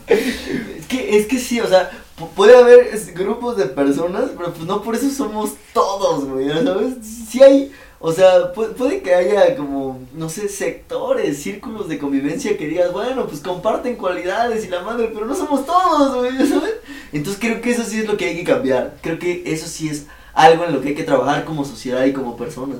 Es 0.07 0.87
que, 0.89 1.16
es 1.18 1.27
que 1.27 1.39
sí, 1.39 1.61
o 1.61 1.68
sea, 1.68 1.91
pu- 2.18 2.29
puede 2.31 2.57
haber 2.57 2.91
grupos 3.14 3.57
de 3.57 3.66
personas, 3.66 4.25
pero 4.37 4.53
pues 4.53 4.66
no 4.66 4.83
por 4.83 4.95
eso 4.95 5.09
somos 5.11 5.51
todos, 5.73 6.25
güey, 6.27 6.49
¿sabes? 6.51 6.95
Sí 7.31 7.43
hay, 7.43 7.73
o 8.03 8.12
sea, 8.12 8.53
pu- 8.53 8.72
puede 8.74 9.00
que 9.00 9.14
haya 9.14 9.57
como, 9.57 10.00
no 10.14 10.28
sé, 10.28 10.48
sectores, 10.48 11.42
círculos 11.42 11.88
de 11.88 11.98
convivencia 11.98 12.57
que 12.59 12.66
digas, 12.66 12.92
bueno, 12.92 13.26
pues 13.26 13.40
comparten 13.40 13.96
cualidades 13.96 14.64
y 14.64 14.68
la 14.68 14.82
madre, 14.82 15.11
pero 15.14 15.24
no 15.26 15.34
somos 15.34 15.64
todos, 15.64 16.16
güey, 16.16 16.36
¿sabes? 16.48 16.74
Entonces 17.12 17.40
creo 17.40 17.61
que 17.61 17.70
eso 17.70 17.84
sí 17.84 18.00
es 18.00 18.07
lo 18.07 18.16
que 18.16 18.26
hay 18.26 18.36
que 18.36 18.44
cambiar, 18.44 18.96
creo 19.03 19.18
que 19.18 19.42
eso 19.46 19.66
sí 19.66 19.88
es 19.88 20.07
algo 20.34 20.64
en 20.64 20.72
lo 20.74 20.80
que 20.80 20.88
hay 20.88 20.94
que 20.94 21.05
trabajar 21.05 21.44
como 21.44 21.64
sociedad 21.64 22.05
y 22.05 22.12
como 22.12 22.36
personas, 22.36 22.78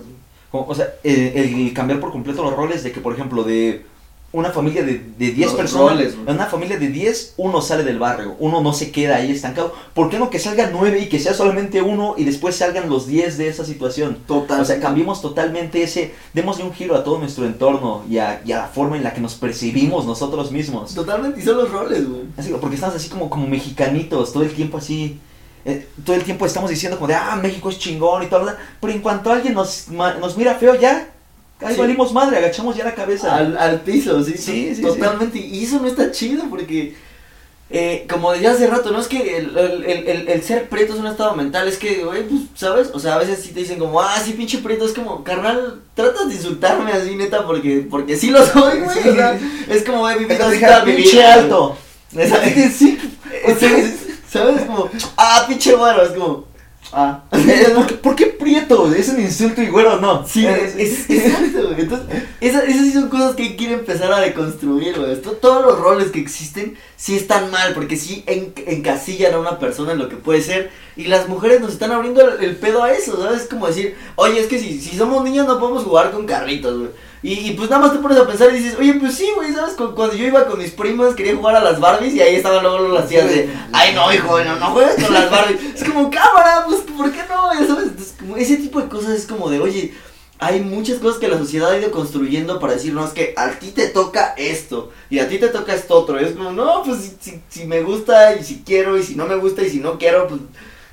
o 0.50 0.74
sea, 0.74 0.92
el, 1.02 1.18
el 1.36 1.72
cambiar 1.74 2.00
por 2.00 2.12
completo 2.12 2.42
los 2.42 2.54
roles 2.56 2.82
de 2.82 2.92
que, 2.92 3.00
por 3.00 3.14
ejemplo, 3.14 3.42
de 3.44 3.84
una 4.32 4.50
familia 4.50 4.82
de, 4.82 4.94
de 5.18 5.30
10 5.32 5.38
Los 5.48 5.54
personas, 5.54 5.90
roles, 5.90 6.14
güey. 6.16 6.26
en 6.28 6.34
una 6.36 6.46
familia 6.46 6.78
de 6.78 6.88
10, 6.88 7.34
uno 7.36 7.60
sale 7.60 7.84
del 7.84 7.98
barrio, 7.98 8.34
uno 8.38 8.62
no 8.62 8.72
se 8.72 8.90
queda 8.90 9.16
ahí 9.16 9.30
estancado. 9.30 9.74
¿Por 9.94 10.08
qué 10.08 10.18
no 10.18 10.30
que 10.30 10.38
salgan 10.38 10.70
9 10.72 11.00
y 11.00 11.08
que 11.10 11.20
sea 11.20 11.34
solamente 11.34 11.82
uno 11.82 12.14
y 12.16 12.24
después 12.24 12.56
salgan 12.56 12.88
los 12.88 13.06
10 13.06 13.36
de 13.38 13.48
esa 13.48 13.64
situación? 13.64 14.18
Total. 14.26 14.60
O 14.60 14.64
sea, 14.64 14.80
cambiemos 14.80 15.20
totalmente 15.20 15.82
ese, 15.82 16.14
démosle 16.32 16.64
un 16.64 16.72
giro 16.72 16.96
a 16.96 17.04
todo 17.04 17.18
nuestro 17.18 17.44
entorno 17.44 18.04
y 18.08 18.18
a, 18.18 18.40
y 18.44 18.52
a 18.52 18.58
la 18.58 18.66
forma 18.68 18.96
en 18.96 19.04
la 19.04 19.12
que 19.12 19.20
nos 19.20 19.34
percibimos 19.34 20.06
nosotros 20.06 20.50
mismos. 20.50 20.94
Totalmente, 20.94 21.40
y 21.40 21.44
son 21.44 21.58
los 21.58 21.70
roles, 21.70 22.08
güey. 22.08 22.22
Así, 22.38 22.52
porque 22.58 22.76
estamos 22.76 22.96
así 22.96 23.08
como, 23.10 23.28
como 23.28 23.46
mexicanitos, 23.46 24.32
todo 24.32 24.42
el 24.44 24.52
tiempo 24.54 24.78
así. 24.78 25.18
eh, 25.64 25.86
todo 26.04 26.16
el 26.16 26.24
tiempo 26.24 26.46
estamos 26.46 26.70
diciendo 26.70 26.96
como 26.98 27.08
de, 27.08 27.14
ah, 27.14 27.38
México 27.40 27.68
es 27.68 27.78
chingón 27.78 28.22
y 28.22 28.26
todo, 28.26 28.50
pero 28.80 28.92
en 28.92 29.00
cuanto 29.00 29.30
alguien 29.30 29.54
nos, 29.54 29.88
ma- 29.88 30.14
nos 30.14 30.36
mira 30.36 30.54
feo, 30.54 30.74
ya, 30.74 31.08
ahí 31.64 31.74
Sí. 31.74 31.80
valimos 31.80 32.12
madre, 32.12 32.38
agachamos 32.38 32.76
ya 32.76 32.84
la 32.84 32.94
cabeza. 32.94 33.34
Al, 33.36 33.56
al 33.58 33.80
piso, 33.80 34.22
sí, 34.24 34.34
Sí, 34.36 34.74
sí, 34.74 34.82
totalmente. 34.82 35.38
Y 35.38 35.64
eso 35.64 35.78
no 35.80 35.86
está 35.88 36.10
chido 36.10 36.44
porque, 36.50 36.94
eh, 37.70 38.06
como 38.10 38.32
decía 38.32 38.50
hace 38.52 38.66
rato, 38.66 38.90
no 38.90 39.00
es 39.00 39.08
que 39.08 39.38
el, 39.38 39.56
el, 39.56 40.28
el, 40.28 40.42
ser 40.42 40.68
prieto 40.68 40.92
es 40.92 40.98
un 41.00 41.06
estado 41.06 41.34
mental, 41.34 41.66
es 41.68 41.78
que, 41.78 42.04
güey, 42.04 42.26
pues, 42.28 42.42
¿sabes? 42.54 42.90
O 42.92 42.98
sea, 42.98 43.14
a 43.14 43.18
veces 43.18 43.40
sí 43.42 43.50
te 43.52 43.60
dicen 43.60 43.78
como, 43.78 44.00
ah, 44.00 44.20
sí, 44.22 44.32
pinche 44.32 44.58
prieto, 44.58 44.84
es 44.84 44.92
como, 44.92 45.24
carnal, 45.24 45.80
tratas 45.94 46.28
de 46.28 46.34
insultarme 46.34 46.92
así, 46.92 47.14
neta, 47.16 47.46
porque, 47.46 47.86
porque 47.88 48.16
sí 48.16 48.30
lo 48.30 48.44
soy, 48.44 48.80
güey. 48.80 49.08
O 49.08 49.14
sea, 49.14 49.38
es 49.68 49.82
como, 49.84 50.00
güey, 50.00 50.18
mi 50.20 50.24
vida 50.26 50.84
pinche 50.84 51.24
alto. 51.24 51.76
Exacto. 52.14 52.60
sí, 52.76 52.98
Es- 53.46 53.62
es- 53.62 53.94
¿Sabes? 54.30 54.62
Como, 54.64 54.88
ah, 55.18 55.44
pinche 55.46 55.74
güero, 55.74 56.02
es 56.04 56.10
como, 56.12 56.44
ah. 56.93 57.22
¿Por 58.03 58.16
qué, 58.16 58.26
prieto? 58.26 58.93
¿Es 58.93 59.09
un 59.09 59.20
insulto 59.20 59.62
y 59.62 59.68
güero 59.68 60.01
no? 60.01 60.26
Sí, 60.26 60.45
es, 60.47 60.74
es- 60.76 61.09
exacto, 61.11 61.68
güey. 61.68 61.80
Entonces, 61.82 62.22
esas, 62.40 62.64
esas 62.64 62.82
sí 62.86 62.93
son 62.93 63.09
cosas 63.09 63.34
que 63.36 63.43
hay 63.45 63.57
que 63.57 63.64
ir 63.64 63.70
a 63.70 63.74
empezar 63.74 64.12
a 64.12 64.20
deconstruir, 64.20 64.99
güey. 64.99 65.12
Esto- 65.12 65.32
todos 65.32 65.64
los 65.64 65.78
roles 65.78 66.11
que 66.11 66.20
existen 66.20 66.76
sí 66.97 67.14
están 67.16 67.51
mal, 67.51 67.72
porque 67.74 67.97
sí 67.97 68.24
en- 68.26 68.53
encasillan 68.66 69.34
a 69.34 69.38
una 69.40 69.59
persona 69.59 69.93
en 69.93 69.99
lo 69.99 70.09
que 70.09 70.16
puede 70.16 70.40
ser. 70.43 70.70
Y 70.97 71.05
las 71.05 71.28
mujeres 71.28 71.61
nos 71.61 71.72
están 71.72 71.93
abriendo 71.93 72.20
el, 72.28 72.45
el 72.45 72.57
pedo 72.57 72.82
a 72.82 72.93
eso, 72.93 73.20
¿sabes? 73.22 73.43
Es 73.43 73.49
como 73.49 73.66
decir, 73.68 73.97
oye, 74.16 74.40
es 74.40 74.47
que 74.47 74.59
si, 74.59 74.80
si 74.80 74.97
somos 74.97 75.22
niños 75.24 75.47
no 75.47 75.59
podemos 75.61 75.84
jugar 75.84 76.11
con 76.11 76.26
carritos, 76.26 76.78
güey. 76.78 76.90
Y, 77.22 77.34
y 77.34 77.50
pues 77.52 77.70
nada 77.70 77.82
más 77.82 77.92
te 77.92 77.98
pones 78.00 78.18
a 78.18 78.26
pensar 78.26 78.50
y 78.52 78.58
dices, 78.58 78.76
oye, 78.78 78.94
pues 78.94 79.14
sí, 79.14 79.28
güey, 79.36 79.52
¿sabes? 79.52 79.74
Cu- 79.74 79.94
Cuando 79.94 80.16
yo 80.16 80.26
iba 80.26 80.44
con 80.46 80.58
mis 80.58 80.72
primas 80.72 81.14
quería 81.14 81.36
jugar 81.36 81.54
a 81.54 81.60
las 81.62 81.78
Barbies 81.78 82.14
y 82.14 82.20
ahí 82.20 82.34
estaban 82.34 82.62
luego 82.64 82.88
las 82.88 83.08
tías 83.08 83.28
de, 83.28 83.48
ay, 83.72 83.94
no, 83.94 84.12
hijo, 84.12 84.40
no, 84.42 84.56
no 84.56 84.70
juegues 84.72 85.04
con 85.04 85.14
las 85.14 85.30
Barbies. 85.30 85.60
Es 85.76 85.84
como, 85.84 86.10
cámara, 86.10 86.64
pues, 86.66 86.80
¿por 86.80 87.12
qué 87.12 87.20
no? 87.28 87.52
Ya 87.54 87.66
sabes, 87.66 87.88
Entonces, 87.88 88.14
como 88.18 88.36
ese 88.36 88.56
tipo 88.56 88.80
de 88.80 88.88
cosas 88.88 89.10
es 89.12 89.26
como 89.26 89.48
de, 89.50 89.60
oye, 89.60 89.94
hay 90.40 90.60
muchas 90.60 90.98
cosas 90.98 91.20
que 91.20 91.28
la 91.28 91.38
sociedad 91.38 91.70
ha 91.70 91.78
ido 91.78 91.92
construyendo 91.92 92.58
para 92.58 92.72
decir, 92.72 92.92
no, 92.92 93.06
es 93.06 93.12
que 93.12 93.32
a 93.36 93.50
ti 93.52 93.68
te 93.70 93.86
toca 93.90 94.34
esto 94.36 94.90
y 95.08 95.20
a 95.20 95.28
ti 95.28 95.38
te 95.38 95.46
toca 95.46 95.72
esto 95.74 95.94
otro. 95.94 96.20
Y 96.20 96.24
es 96.24 96.32
como, 96.32 96.50
no, 96.50 96.82
pues 96.82 96.98
si, 97.02 97.16
si, 97.30 97.40
si 97.48 97.66
me 97.66 97.82
gusta 97.82 98.34
y 98.34 98.42
si 98.42 98.64
quiero 98.66 98.98
y 98.98 99.04
si 99.04 99.14
no 99.14 99.26
me 99.26 99.36
gusta 99.36 99.62
y 99.62 99.70
si 99.70 99.78
no 99.78 99.96
quiero, 99.98 100.26
pues 100.26 100.40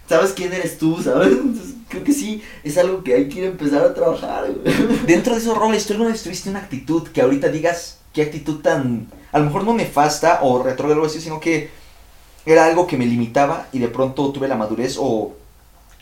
sabes 0.09 0.33
quién 0.33 0.51
eres 0.51 0.77
tú, 0.79 1.01
¿sabes? 1.01 1.31
Entonces, 1.31 1.75
creo 1.87 2.03
que 2.03 2.11
sí, 2.11 2.41
es 2.63 2.77
algo 2.77 3.03
que 3.03 3.13
hay 3.13 3.29
que 3.29 3.39
ir 3.39 3.45
a 3.45 3.49
empezar 3.49 3.83
a 3.83 3.93
trabajar, 3.93 4.51
güey. 4.51 4.75
Dentro 5.05 5.35
de 5.35 5.39
esos 5.39 5.57
roles, 5.57 5.85
¿tú 5.85 5.93
alguna 5.93 6.09
vez 6.09 6.23
tuviste 6.23 6.49
una 6.49 6.59
actitud 6.59 7.07
que 7.09 7.21
ahorita 7.21 7.49
digas 7.49 7.99
qué 8.11 8.23
actitud 8.23 8.61
tan, 8.61 9.07
a 9.31 9.39
lo 9.39 9.45
mejor 9.45 9.63
no 9.63 9.73
nefasta 9.75 10.39
o 10.41 10.63
retrógrada 10.63 10.99
o 10.99 11.03
algo 11.03 11.05
así, 11.05 11.21
sino 11.21 11.39
que 11.39 11.69
era 12.45 12.65
algo 12.65 12.87
que 12.87 12.97
me 12.97 13.05
limitaba 13.05 13.67
y 13.71 13.79
de 13.79 13.87
pronto 13.87 14.31
tuve 14.31 14.47
la 14.47 14.55
madurez 14.55 14.97
o 14.99 15.35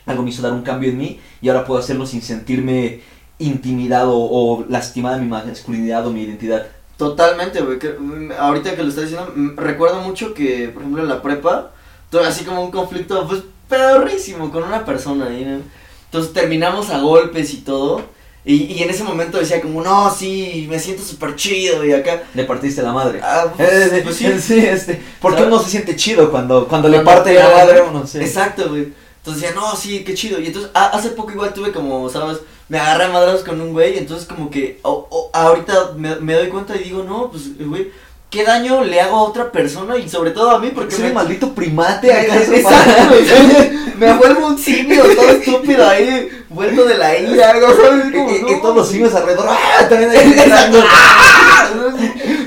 algo 0.05 0.24
me 0.24 0.30
hizo 0.30 0.41
dar 0.41 0.53
un 0.53 0.62
cambio 0.62 0.89
en 0.89 0.97
mí 0.97 1.20
y 1.41 1.49
ahora 1.49 1.66
puedo 1.66 1.80
hacerlo 1.80 2.05
sin 2.05 2.22
sentirme 2.22 3.01
intimidado 3.39 4.14
o 4.16 4.66
lastimada 4.70 5.18
mi 5.18 5.28
masculinidad 5.28 6.08
o 6.08 6.12
mi 6.12 6.24
identidad? 6.24 6.68
Totalmente, 6.95 7.62
güey. 7.62 7.78
mm, 7.78 8.32
ahorita 8.39 8.76
que 8.76 8.84
lo 8.84 8.89
estás 8.89 9.10
diciendo, 9.10 9.32
mm, 9.36 9.58
recuerdo 9.58 10.01
mucho 10.01 10.34
que, 10.34 10.70
por 10.70 10.82
ejemplo, 10.82 11.03
en 11.03 11.10
la 11.10 11.22
prepa, 11.22 11.72
tuve 12.10 12.26
así 12.26 12.45
como 12.45 12.64
un 12.64 12.72
conflicto, 12.72 13.28
pues, 13.28 13.43
pedorrísimo 13.70 14.51
con 14.51 14.63
una 14.63 14.86
persona 14.86 15.28
ahí, 15.28 15.45
¿no? 15.45 15.59
Entonces 16.05 16.34
terminamos 16.34 16.89
a 16.89 16.99
golpes 16.99 17.53
y 17.53 17.57
todo. 17.57 18.01
Y, 18.45 18.63
y 18.63 18.82
en 18.84 18.89
ese 18.89 19.03
momento 19.03 19.38
decía 19.38 19.59
como, 19.61 19.82
no, 19.84 20.09
sí, 20.09 20.68
me 20.70 20.80
siento 20.80 21.03
súper 21.03 21.36
chido 21.36 21.84
y 21.84 21.91
acá. 21.91 22.24
Le 22.34 22.45
partiste 22.45 22.82
la 22.82 22.93
madre. 22.93 23.20
Ah, 23.22 23.45
Eh, 23.59 24.01
pues, 24.05 24.18
pues 24.22 24.43
sí. 24.43 24.57
este, 24.57 25.01
porque 25.20 25.39
¿Sabes? 25.39 25.53
uno 25.53 25.61
se 25.63 25.70
siente 25.70 25.95
chido 25.97 26.32
cuando, 26.32 26.65
cuando 26.68 26.88
le 26.88 27.01
parte 27.01 27.34
la 27.34 27.49
madre 27.49 27.80
a 27.82 27.84
¿no? 27.84 27.89
uno, 27.91 28.07
sí. 28.07 28.20
Exacto, 28.20 28.70
güey. 28.70 28.93
Entonces 29.18 29.43
decía, 29.43 29.55
no, 29.59 29.76
sí, 29.76 30.05
qué 30.05 30.13
chido. 30.13 30.39
Y 30.39 30.47
entonces, 30.47 30.72
hace 30.74 31.09
poco 31.09 31.32
igual 31.34 31.53
tuve 31.53 31.74
como, 31.74 32.07
¿sabes? 32.09 32.38
Me 32.70 32.80
agarré 32.80 33.05
a 33.05 33.09
madrazos 33.09 33.43
con 33.43 33.59
un 33.59 33.74
güey. 33.74 33.97
Entonces, 33.97 34.26
como 34.26 34.49
que 34.49 34.80
o- 34.84 35.07
o- 35.11 35.30
ahorita 35.34 35.91
me, 35.97 36.15
me 36.15 36.34
doy 36.36 36.47
cuenta 36.47 36.78
y 36.78 36.86
digo, 36.86 37.03
no, 37.03 37.30
pues, 37.30 37.57
güey, 37.59 37.91
¿qué 38.38 38.43
daño 38.43 38.83
le 38.83 39.01
hago 39.01 39.17
a 39.17 39.23
otra 39.23 39.51
persona? 39.51 39.97
Y 39.97 40.07
sobre 40.07 40.29
todo 40.29 40.51
a 40.51 40.59
mí, 40.59 40.69
porque 40.73 40.93
Soy 40.93 41.05
me. 41.05 41.09
un 41.09 41.15
maldito 41.15 41.55
primate 41.55 42.13
acaso. 42.13 42.53
Exacto, 42.53 43.15
me 43.97 44.13
vuelvo 44.13 44.47
un 44.49 44.59
simio 44.59 45.03
todo 45.15 45.29
estúpido 45.29 45.89
ahí, 45.89 46.29
vuelto 46.47 46.85
de 46.85 46.99
la 46.99 47.17
ira, 47.17 47.49
algo, 47.49 47.67
¿sabes? 47.75 48.13
Como, 48.13 48.29
Y, 48.29 48.41
no, 48.43 48.61
todos 48.61 48.75
los 48.75 48.89
simios 48.89 49.15
alrededor, 49.15 49.47
¡ah! 49.49 49.89
También. 49.89 50.11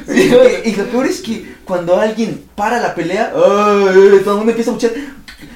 Sí, 0.07 0.33
Y, 0.65 0.69
y 0.71 0.75
lo 0.77 0.85
peor 0.87 1.07
es 1.07 1.21
que 1.21 1.57
cuando 1.65 1.99
alguien 1.99 2.45
para 2.55 2.81
la 2.81 2.95
pelea, 2.95 3.33
¡ay! 3.35 4.21
todo 4.25 4.33
el 4.33 4.37
mundo 4.39 4.51
empieza 4.51 4.71
a 4.71 4.75
escuchar. 4.75 4.93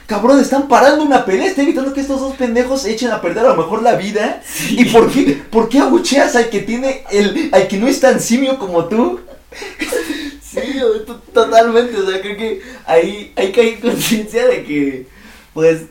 Cabrón, 0.07 0.41
están 0.41 0.67
parando 0.69 1.05
una 1.05 1.25
pelea, 1.25 1.47
está 1.47 1.63
evitando 1.63 1.93
que 1.93 2.01
estos 2.01 2.21
dos 2.21 2.35
pendejos 2.35 2.85
echen 2.87 3.11
a 3.11 3.21
perder 3.21 3.47
a 3.47 3.51
lo 3.51 3.57
mejor 3.57 3.83
la 3.83 3.95
vida. 3.95 4.43
¿Y 4.71 4.85
por 4.87 5.11
qué, 5.11 5.41
por 5.51 5.69
qué 5.69 5.79
abucheas 5.79 6.35
al 6.37 6.51
que 6.51 6.61
tiene 6.61 7.05
el, 7.11 7.51
al 7.53 7.69
que 7.69 7.79
no 7.79 7.87
es 7.87 8.01
tan 8.01 8.21
simio 8.21 8.59
como 8.59 8.85
tú? 8.87 9.21
Sí, 10.43 10.81
totalmente, 11.33 11.97
o 11.99 12.09
sea, 12.09 12.21
creo 12.21 12.37
que 12.37 12.63
ahí 12.87 13.33
hay 13.35 13.51
que 13.51 13.61
hay 13.61 13.75
conciencia 13.77 14.47
de 14.47 14.65
que, 14.65 15.07
pues, 15.53 15.87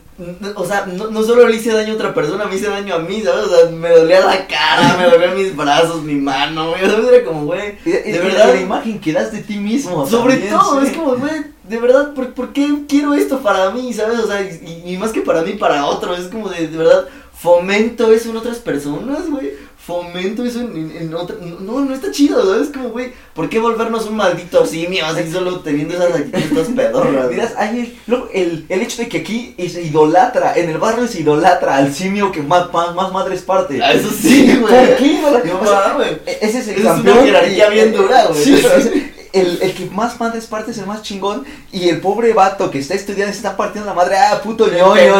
o 0.56 0.66
sea, 0.66 0.86
no, 0.86 1.10
no 1.10 1.24
solo 1.24 1.48
le 1.48 1.56
hice 1.56 1.74
daño 1.74 1.94
a 1.94 1.96
otra 1.96 2.14
persona, 2.14 2.46
me 2.46 2.56
hice 2.56 2.70
daño 2.70 2.96
a 2.96 3.00
mí, 3.00 3.22
¿sabes? 3.22 3.48
O 3.48 3.56
sea, 3.56 3.70
me 3.70 3.90
dolía 3.90 4.22
la 4.22 4.48
cara, 4.48 4.96
me 4.98 5.10
dolían 5.10 5.36
mis 5.36 5.56
brazos, 5.56 6.04
mi 6.04 6.14
mano, 6.14 6.70
güey, 6.70 6.82
¿sabes? 6.82 7.08
Era 7.08 7.26
como, 7.26 7.46
güey, 7.46 7.78
de 7.84 8.04
y 8.06 8.12
verdad, 8.12 8.54
la 8.54 8.62
imagen 8.62 9.00
que 9.02 9.12
das 9.12 9.32
de 9.32 9.42
ti 9.42 9.58
mismo. 9.58 10.08
sobre 10.08 10.36
también, 10.36 10.54
todo, 10.58 10.82
sí. 10.82 10.88
es 10.88 10.98
como, 10.98 11.16
güey, 11.16 11.44
de 11.64 11.78
verdad, 11.78 12.14
¿por, 12.14 12.34
por 12.34 12.54
qué 12.54 12.84
quiero 12.88 13.14
esto 13.16 13.40
para 13.42 13.72
mí, 13.72 13.92
¿sabes? 13.94 14.20
O 14.20 14.28
sea, 14.28 14.42
y, 14.42 14.84
y 14.86 14.98
más 14.98 15.12
que 15.12 15.22
para 15.22 15.42
mí, 15.42 15.54
para 15.54 15.86
otro, 15.88 16.16
es 16.16 16.28
como 16.28 16.48
de, 16.48 16.68
de 16.68 16.78
verdad, 16.78 17.08
fomento 17.34 18.14
eso 18.14 18.30
en 18.30 18.38
otras 18.38 18.60
personas, 18.60 19.30
güey, 19.30 19.52
fomento 19.86 20.46
eso 20.46 20.62
en, 20.62 20.78
en, 20.78 20.98
en 20.98 21.14
otra. 21.14 21.36
No, 21.60 21.82
no 21.82 21.94
está 21.94 22.10
chido, 22.12 22.42
¿sabes? 22.54 22.70
Como, 22.70 22.90
güey, 22.90 23.12
¿por 23.34 23.50
qué 23.50 23.60
volvernos 23.60 24.06
un 24.06 24.16
maldito 24.16 24.66
simio 24.66 25.06
así 25.06 25.30
solo 25.32 25.60
teniendo 25.60 25.96
esas 25.96 26.16
actitudes 26.16 26.70
pedorras? 26.76 27.30
Miras, 27.30 27.54
hay 27.58 27.96
el, 28.08 28.24
el, 28.34 28.66
el 28.70 28.82
hecho 28.82 29.02
de 29.02 29.10
que 29.10 29.18
aquí 29.20 29.56
se 29.70 29.82
idolatra, 29.84 30.54
en 30.56 30.70
el 30.70 30.78
barrio 30.78 31.08
se 31.08 31.20
idolatra 31.22 31.76
al 31.78 31.94
simio 31.94 32.32
que 32.32 32.42
más, 32.42 32.72
más, 32.72 32.96
más 32.96 33.12
madres 33.12 33.42
parte. 33.42 33.82
Ah, 33.84 33.92
eso 33.94 34.10
sí, 34.10 34.58
güey. 34.60 34.74
¿Por 34.74 34.96
qué? 34.98 35.20
No 35.22 35.60
O 35.60 35.66
sea, 35.66 35.98
ese 36.42 36.60
es 36.60 36.68
el 36.70 36.74
Esa 36.76 36.80
es 36.80 36.84
una 36.84 36.94
campeón. 36.94 37.26
jerarquía 37.26 37.68
y- 37.68 37.74
bien 37.74 37.94
dura, 37.94 38.26
güey. 38.28 38.44
Sí, 38.44 38.56
el, 39.34 39.60
el 39.62 39.74
que 39.74 39.88
más 39.88 40.20
madres 40.20 40.46
parte 40.46 40.72
es 40.72 40.78
el 40.78 40.86
más 40.86 41.02
chingón 41.02 41.44
y 41.72 41.90
el 41.90 42.00
pobre 42.00 42.34
vato 42.34 42.70
que 42.72 42.80
está 42.80 42.94
estudiando 42.94 43.32
se 43.34 43.38
está 43.40 43.58
partiendo 43.58 43.90
la 43.90 43.96
madre, 43.96 44.16
ah, 44.18 44.40
puto 44.42 44.68
ñoño, 44.68 45.20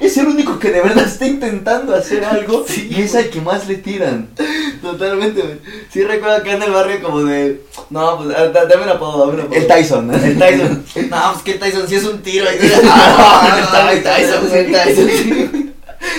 Es 0.00 0.16
el 0.16 0.26
único 0.28 0.58
que 0.58 0.70
de 0.70 0.80
verdad 0.80 1.04
está 1.04 1.26
intentando 1.26 1.94
hacer 1.94 2.24
algo 2.24 2.64
Sí, 2.66 2.88
y 2.90 3.02
es 3.02 3.14
al 3.14 3.28
que 3.30 3.40
más 3.40 3.66
le 3.68 3.76
tiran. 3.76 4.28
Totalmente, 4.80 5.40
güey. 5.42 5.58
Sí 5.92 6.02
recuerdo 6.04 6.36
acá 6.36 6.52
en 6.52 6.62
el 6.62 6.70
barrio 6.70 7.02
como 7.02 7.24
de. 7.24 7.62
No, 7.90 8.18
pues 8.18 8.36
ah, 8.36 8.46
da- 8.46 8.66
dame 8.66 8.84
un 8.84 8.88
apodo, 8.90 9.18
dame 9.26 9.32
un 9.34 9.40
apodo. 9.40 9.56
El 9.56 9.66
Tyson. 9.66 10.14
El 10.14 10.38
Tyson. 10.38 10.84
No, 11.10 11.32
pues 11.32 11.42
que 11.44 11.52
el 11.52 11.58
Tyson 11.58 11.88
sí 11.88 11.96
es 11.96 12.04
un 12.04 12.22
tiro. 12.22 12.46
Ah, 12.84 13.90
el 13.92 14.02
Tyson, 14.02 14.48
el 14.56 14.72
Tyson. 14.72 15.57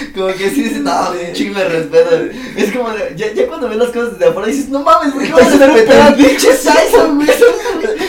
Sí. 0.05 0.11
Como 0.13 0.27
que 0.27 0.49
sí 0.49 0.63
dices, 0.63 0.81
no, 0.81 1.11
un 1.11 1.33
chingo 1.33 1.59
de 1.59 1.65
respeto. 1.69 2.09
Es 2.55 2.71
como, 2.71 2.89
de- 2.91 3.13
ya, 3.15 3.31
ya 3.33 3.47
cuando 3.47 3.69
ves 3.69 3.77
las 3.77 3.89
cosas 3.89 4.13
desde 4.13 4.25
afuera 4.31 4.47
dices, 4.47 4.69
no 4.69 4.81
mames, 4.83 5.13
güey, 5.13 5.27
El 5.27 5.33
¿qué 5.33 5.41
vas 5.41 5.53
a 5.53 5.67
respetar 5.67 6.15
pinche 6.15 6.49
Tyson, 6.49 7.15
güey? 7.15 7.29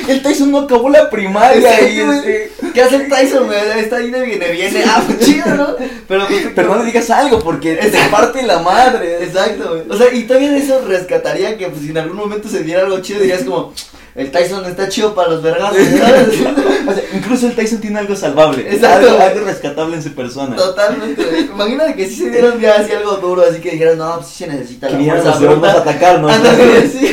El 0.08 0.22
Tyson 0.22 0.50
no 0.50 0.58
acabó 0.60 0.88
la 0.90 1.08
primaria 1.08 1.80
y 1.88 2.00
este, 2.00 2.52
¿Qué 2.74 2.82
hace 2.82 2.96
el 2.96 3.08
Tyson, 3.08 3.46
güey? 3.46 3.58
Está 3.78 3.96
ahí 3.96 4.10
de 4.10 4.22
viene, 4.22 4.50
viene. 4.50 4.84
Ah, 4.86 5.02
pues 5.06 5.18
chido, 5.20 5.54
¿no? 5.54 5.76
Pero, 6.08 6.26
pues, 6.26 6.46
Pero 6.54 6.68
no 6.68 6.78
le 6.80 6.84
digas 6.86 7.10
algo 7.10 7.38
porque 7.40 7.74
te 7.76 7.98
parte 8.10 8.42
la 8.42 8.58
madre. 8.60 9.24
Exacto, 9.24 9.70
güey. 9.70 9.82
O 9.88 9.96
sea, 9.96 10.12
y 10.12 10.24
todavía 10.24 10.50
de 10.50 10.58
eso 10.58 10.82
rescataría 10.86 11.56
que 11.56 11.68
pues, 11.68 11.82
si 11.82 11.90
en 11.90 11.98
algún 11.98 12.16
momento 12.16 12.48
se 12.48 12.62
diera 12.62 12.82
algo 12.82 13.00
chido, 13.00 13.20
dirías 13.20 13.42
como, 13.44 13.72
el 14.14 14.30
Tyson 14.30 14.64
está 14.64 14.88
chido 14.88 15.14
para 15.14 15.30
los 15.30 15.42
vergazos, 15.42 15.76
¿sabes? 15.98 16.28
O 16.88 16.92
sea, 16.92 17.04
incluso 17.12 17.46
el 17.46 17.54
Tyson 17.54 17.78
tiene 17.78 17.98
algo 17.98 18.16
salvable. 18.16 18.62
Exacto. 18.62 19.10
Algo, 19.10 19.22
algo 19.22 19.44
rescatable 19.46 19.96
en 19.96 20.02
su 20.02 20.12
persona. 20.12 20.56
Totalmente. 20.56 21.22
Imagínate 21.52 21.94
que 21.94 22.08
si 22.08 22.16
se 22.16 22.30
diera 22.30 22.52
un 22.52 22.58
día 22.58 22.74
así 22.76 22.92
algo 22.92 23.16
duro, 23.16 23.42
así 23.48 23.60
que 23.60 23.72
dijeras, 23.72 23.96
no, 23.96 24.16
pues 24.16 24.26
sí 24.28 24.44
se 24.44 24.50
necesita 24.50 24.88
la 24.88 24.98
fuerza 24.98 25.38
bruta. 25.38 25.72
atacarnos. 25.72 26.32
Sí. 26.90 27.12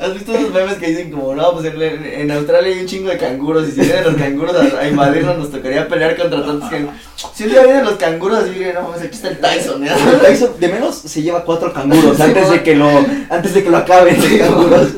¿Has 0.00 0.14
visto 0.14 0.32
esos 0.32 0.50
memes 0.50 0.78
que 0.78 0.86
dicen 0.88 1.10
como, 1.10 1.34
no, 1.34 1.52
pues 1.52 1.66
en, 1.66 2.04
en 2.04 2.30
Australia 2.30 2.72
hay 2.72 2.80
un 2.80 2.86
chingo 2.86 3.10
de 3.10 3.18
canguros 3.18 3.68
y 3.68 3.72
si 3.72 3.80
vienen 3.82 4.04
los 4.04 4.14
canguros 4.14 4.56
a, 4.56 4.80
a 4.80 4.88
invadirnos 4.88 5.36
nos 5.36 5.50
tocaría 5.50 5.86
pelear 5.88 6.16
contra 6.16 6.42
tantos 6.42 6.70
canguros. 6.70 6.94
Si 7.34 7.44
un 7.44 7.50
día 7.50 7.62
vienen 7.64 7.84
los 7.84 7.94
canguros 7.94 8.48
miren, 8.48 8.74
no 8.74 8.82
mames, 8.84 9.02
aquí 9.02 9.14
está 9.14 9.28
el 9.28 9.38
Tyson, 9.38 9.84
¿ya? 9.84 9.94
El 9.94 10.20
Tyson 10.20 10.52
de 10.58 10.68
menos 10.68 10.96
se 10.96 11.20
lleva 11.20 11.44
cuatro 11.44 11.70
canguros 11.74 12.16
Sí, 12.16 12.22
antes 12.22 12.50
de 12.50 12.62
que 12.62 12.74
lo 12.76 12.88
antes 13.28 13.52
de 13.52 13.62
que 13.62 13.68
lo 13.68 13.76
acaben 13.76 14.16
los 14.16 14.48
canguros. 14.48 14.88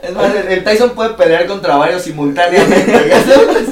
Es 0.00 0.14
más, 0.14 0.32
el, 0.32 0.46
el 0.46 0.62
Tyson 0.62 0.90
puede 0.90 1.14
pelear 1.14 1.46
contra 1.48 1.74
varios 1.74 2.02
simultáneamente, 2.02 3.08
¿ya 3.08 3.24
sabes? 3.24 3.68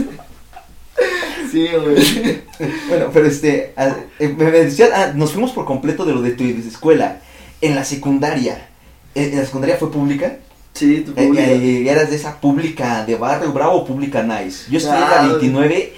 Sí, 1.53 1.69
güey. 1.69 2.43
Bueno, 2.89 3.11
pero 3.13 3.27
este 3.27 3.73
ah, 3.77 3.95
eh, 4.19 4.35
me 4.37 4.51
decías, 4.51 4.91
ah, 4.93 5.13
nos 5.15 5.31
fuimos 5.31 5.53
por 5.53 5.67
completo 5.67 6.05
de 6.05 6.15
lo 6.15 6.21
de 6.21 6.33
tu 6.33 6.43
escuela. 6.43 7.21
En 7.61 7.77
la 7.77 7.85
secundaria, 7.85 8.67
eh, 9.15 9.31
¿en 9.33 9.39
la 9.39 9.45
secundaria 9.45 9.77
fue 9.77 9.93
pública? 9.93 10.39
Sí, 10.75 11.01
tu 11.03 11.13
Eh, 11.13 11.27
público. 11.27 11.43
eh, 11.49 11.89
¿Eras 11.89 12.11
de 12.11 12.17
esa 12.17 12.41
pública 12.41 13.05
de 13.07 13.17
barrio 13.17 13.53
bravo 13.53 13.77
o 13.77 13.85
pública 13.85 14.23
nice? 14.23 14.71
Yo 14.71 14.79
estudié 14.79 14.99
en 14.99 15.05
Ah, 15.05 15.17
la 15.23 15.29
29, 15.29 15.93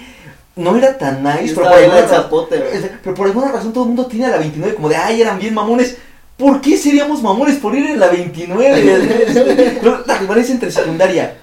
no 0.57 0.75
era 0.75 0.97
tan 0.97 1.23
nice, 1.23 1.53
pero 1.55 1.67
por, 1.67 1.77
alguna 1.77 1.97
en 1.99 2.03
razón, 2.03 2.23
zapote, 2.23 2.57
güey. 2.57 2.91
pero 3.03 3.15
por 3.15 3.27
alguna 3.27 3.51
razón 3.51 3.73
todo 3.73 3.83
el 3.85 3.87
mundo 3.89 4.05
tiene 4.05 4.27
a 4.27 4.29
la 4.29 4.37
29 4.37 4.75
como 4.75 4.89
de, 4.89 4.95
ay, 4.95 5.21
eran 5.21 5.39
bien 5.39 5.53
mamones. 5.53 5.97
¿Por 6.37 6.61
qué 6.61 6.77
seríamos 6.77 7.23
mamones 7.23 7.55
por 7.55 7.75
ir 7.75 7.87
en 7.87 7.99
la 7.99 8.09
29? 8.09 9.77
Pero 9.81 10.03
la 10.05 10.17
rivalidad 10.19 10.51
entre 10.51 10.69
secundaria. 10.71 11.35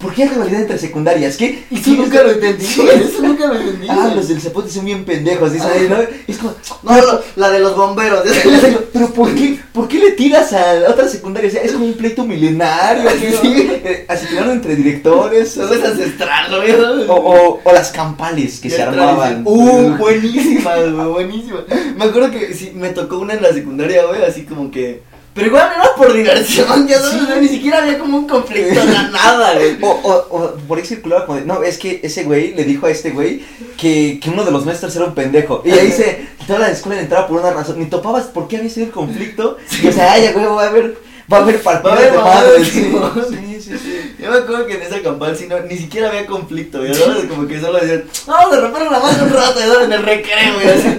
¿Por 0.00 0.14
qué 0.14 0.22
hay 0.22 0.28
rivalidad 0.30 0.62
entre 0.62 0.78
secundarias? 0.78 1.36
¿Qué? 1.36 1.64
Y 1.70 1.78
tú 1.78 1.94
nunca 1.94 2.22
lo 2.22 2.30
entendí, 2.30 2.64
eso 2.64 3.22
nunca 3.22 3.46
lo 3.48 3.60
entendí. 3.60 3.86
Ah, 3.90 4.10
los 4.16 4.28
del 4.28 4.40
zapote 4.40 4.70
son 4.70 4.86
bien 4.86 5.04
pendejos, 5.04 5.52
dicen 5.52 5.68
ahí, 5.70 5.88
¿no? 5.90 5.98
Es 6.26 6.38
como, 6.38 6.54
No, 6.82 6.96
no, 6.96 7.20
la 7.36 7.50
de 7.50 7.58
los 7.58 7.76
bomberos. 7.76 8.24
pero 8.94 9.10
¿por 9.12 9.34
qué, 9.34 9.60
¿por 9.74 9.88
qué 9.88 9.98
le 9.98 10.12
tiras 10.12 10.54
a 10.54 10.88
otra 10.88 11.06
secundaria? 11.06 11.48
O 11.50 11.52
sea, 11.52 11.62
es 11.62 11.72
como 11.72 11.84
un 11.84 11.92
pleito 11.92 12.24
milenario. 12.24 13.10
Sí. 13.42 13.70
Eh, 13.82 14.06
así 14.08 14.26
tiraron 14.26 14.52
entre 14.52 14.74
directores. 14.74 15.56
Eso 15.56 15.74
es 15.74 15.84
ancestral, 15.84 16.50
¿no? 16.50 17.12
O, 17.12 17.16
o, 17.16 17.60
o 17.62 17.72
las 17.72 17.92
campales 17.92 18.58
que 18.58 18.70
se 18.70 18.82
armaban. 18.82 19.42
Uh, 19.44 19.96
buenísima, 19.98 20.76
güey, 20.76 21.08
buenísima. 21.08 21.58
Me 21.96 22.04
acuerdo 22.06 22.30
que 22.30 22.54
sí, 22.54 22.72
me 22.74 22.88
tocó 22.88 23.18
una 23.18 23.34
en 23.34 23.42
la 23.42 23.52
secundaria, 23.52 24.06
güey, 24.06 24.24
así 24.24 24.44
como 24.44 24.70
que. 24.70 25.02
Pero 25.32 25.46
igual 25.46 25.70
era 25.74 25.94
por 25.94 26.12
diversión, 26.12 26.88
ya 26.88 26.98
sabes, 27.00 27.20
Sí. 27.20 27.40
ni 27.40 27.48
siquiera 27.48 27.78
había 27.78 27.98
como 27.98 28.18
un 28.18 28.26
conflicto, 28.28 28.84
na- 28.84 29.10
nada, 29.10 29.54
güey. 29.54 29.78
O, 29.80 29.88
o, 29.88 30.36
o 30.36 30.54
por 30.66 30.78
ahí 30.78 30.84
circulaba 30.84 31.24
como 31.26 31.38
de, 31.38 31.44
no, 31.46 31.62
es 31.62 31.78
que 31.78 32.00
ese 32.02 32.24
güey 32.24 32.52
le 32.54 32.64
dijo 32.64 32.86
a 32.86 32.90
este 32.90 33.10
güey 33.10 33.44
que, 33.78 34.18
que 34.22 34.28
uno 34.30 34.44
de 34.44 34.50
los 34.50 34.66
maestros 34.66 34.94
era 34.96 35.04
un 35.04 35.14
pendejo. 35.14 35.62
Y 35.64 35.70
ahí 35.70 35.92
se 35.92 36.26
toda 36.46 36.58
la 36.58 36.70
escuela 36.70 37.00
entraba 37.00 37.28
por 37.28 37.40
una 37.40 37.52
razón. 37.52 37.78
Ni 37.78 37.86
topabas 37.86 38.24
por 38.24 38.48
qué 38.48 38.56
había 38.56 38.70
sido 38.70 38.86
el 38.86 38.92
conflicto. 38.92 39.56
Y 39.82 39.86
o 39.86 39.92
sea, 39.92 40.12
ay, 40.12 40.32
güey, 40.32 40.44
va 40.46 40.64
a 40.64 40.68
haber, 40.68 40.98
va 41.32 41.36
a 41.38 41.40
haber 41.42 41.62
partidas 41.62 41.96
Va 41.96 42.00
a 42.00 42.00
haber 42.00 42.12
de 42.12 42.18
madres. 42.18 42.68
sí, 42.68 42.92
Sí, 43.30 43.36
sí, 43.60 43.60
sí, 43.62 43.78
sí. 43.78 44.14
Yo 44.18 44.30
me 44.32 44.36
acuerdo 44.38 44.66
que 44.66 44.74
en 44.74 44.82
esa 44.82 45.00
campal 45.00 45.36
sí, 45.36 45.46
no, 45.48 45.60
ni 45.60 45.76
siquiera 45.78 46.08
había 46.08 46.26
conflicto, 46.26 46.78
güey. 46.80 46.92
Como 47.28 47.46
que 47.46 47.60
solo 47.60 47.78
decían, 47.78 48.04
vamos 48.26 48.56
a 48.56 48.60
romper 48.62 48.82
la 48.90 48.98
mano 48.98 49.22
un 49.24 49.30
rato, 49.32 49.60
¿sabes? 49.60 49.84
En 49.84 49.92
el 49.92 50.02
recreo, 50.02 50.54
güey, 50.56 50.68
así. 50.68 50.98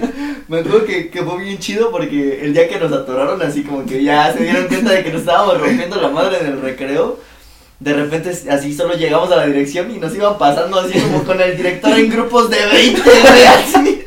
Me 0.52 0.60
acuerdo 0.60 0.84
que, 0.84 1.10
que 1.10 1.24
fue 1.24 1.42
bien 1.42 1.60
chido 1.60 1.92
porque 1.92 2.42
el 2.42 2.54
día 2.54 2.68
que 2.68 2.78
nos 2.78 2.92
atoraron 2.92 3.42
así 3.42 3.64
como 3.64 3.86
que 3.86 4.04
ya 4.04 4.34
se 4.34 4.44
dieron 4.44 4.68
cuenta 4.68 4.92
de 4.92 5.02
que 5.02 5.10
nos 5.10 5.22
estábamos 5.22 5.58
rompiendo 5.58 5.96
la 5.96 6.10
madre 6.10 6.40
en 6.42 6.48
el 6.48 6.62
recreo. 6.62 7.20
De 7.80 7.94
repente 7.94 8.38
así 8.50 8.74
solo 8.74 8.96
llegamos 8.96 9.32
a 9.32 9.38
la 9.38 9.46
dirección 9.46 9.90
y 9.96 9.98
nos 9.98 10.14
iban 10.14 10.38
pasando 10.38 10.78
así 10.78 11.00
como 11.00 11.24
con 11.24 11.40
el 11.40 11.56
director 11.56 11.98
en 11.98 12.10
grupos 12.10 12.50
de 12.50 12.66
20, 12.66 13.02
güey, 13.02 13.46
así. 13.46 14.04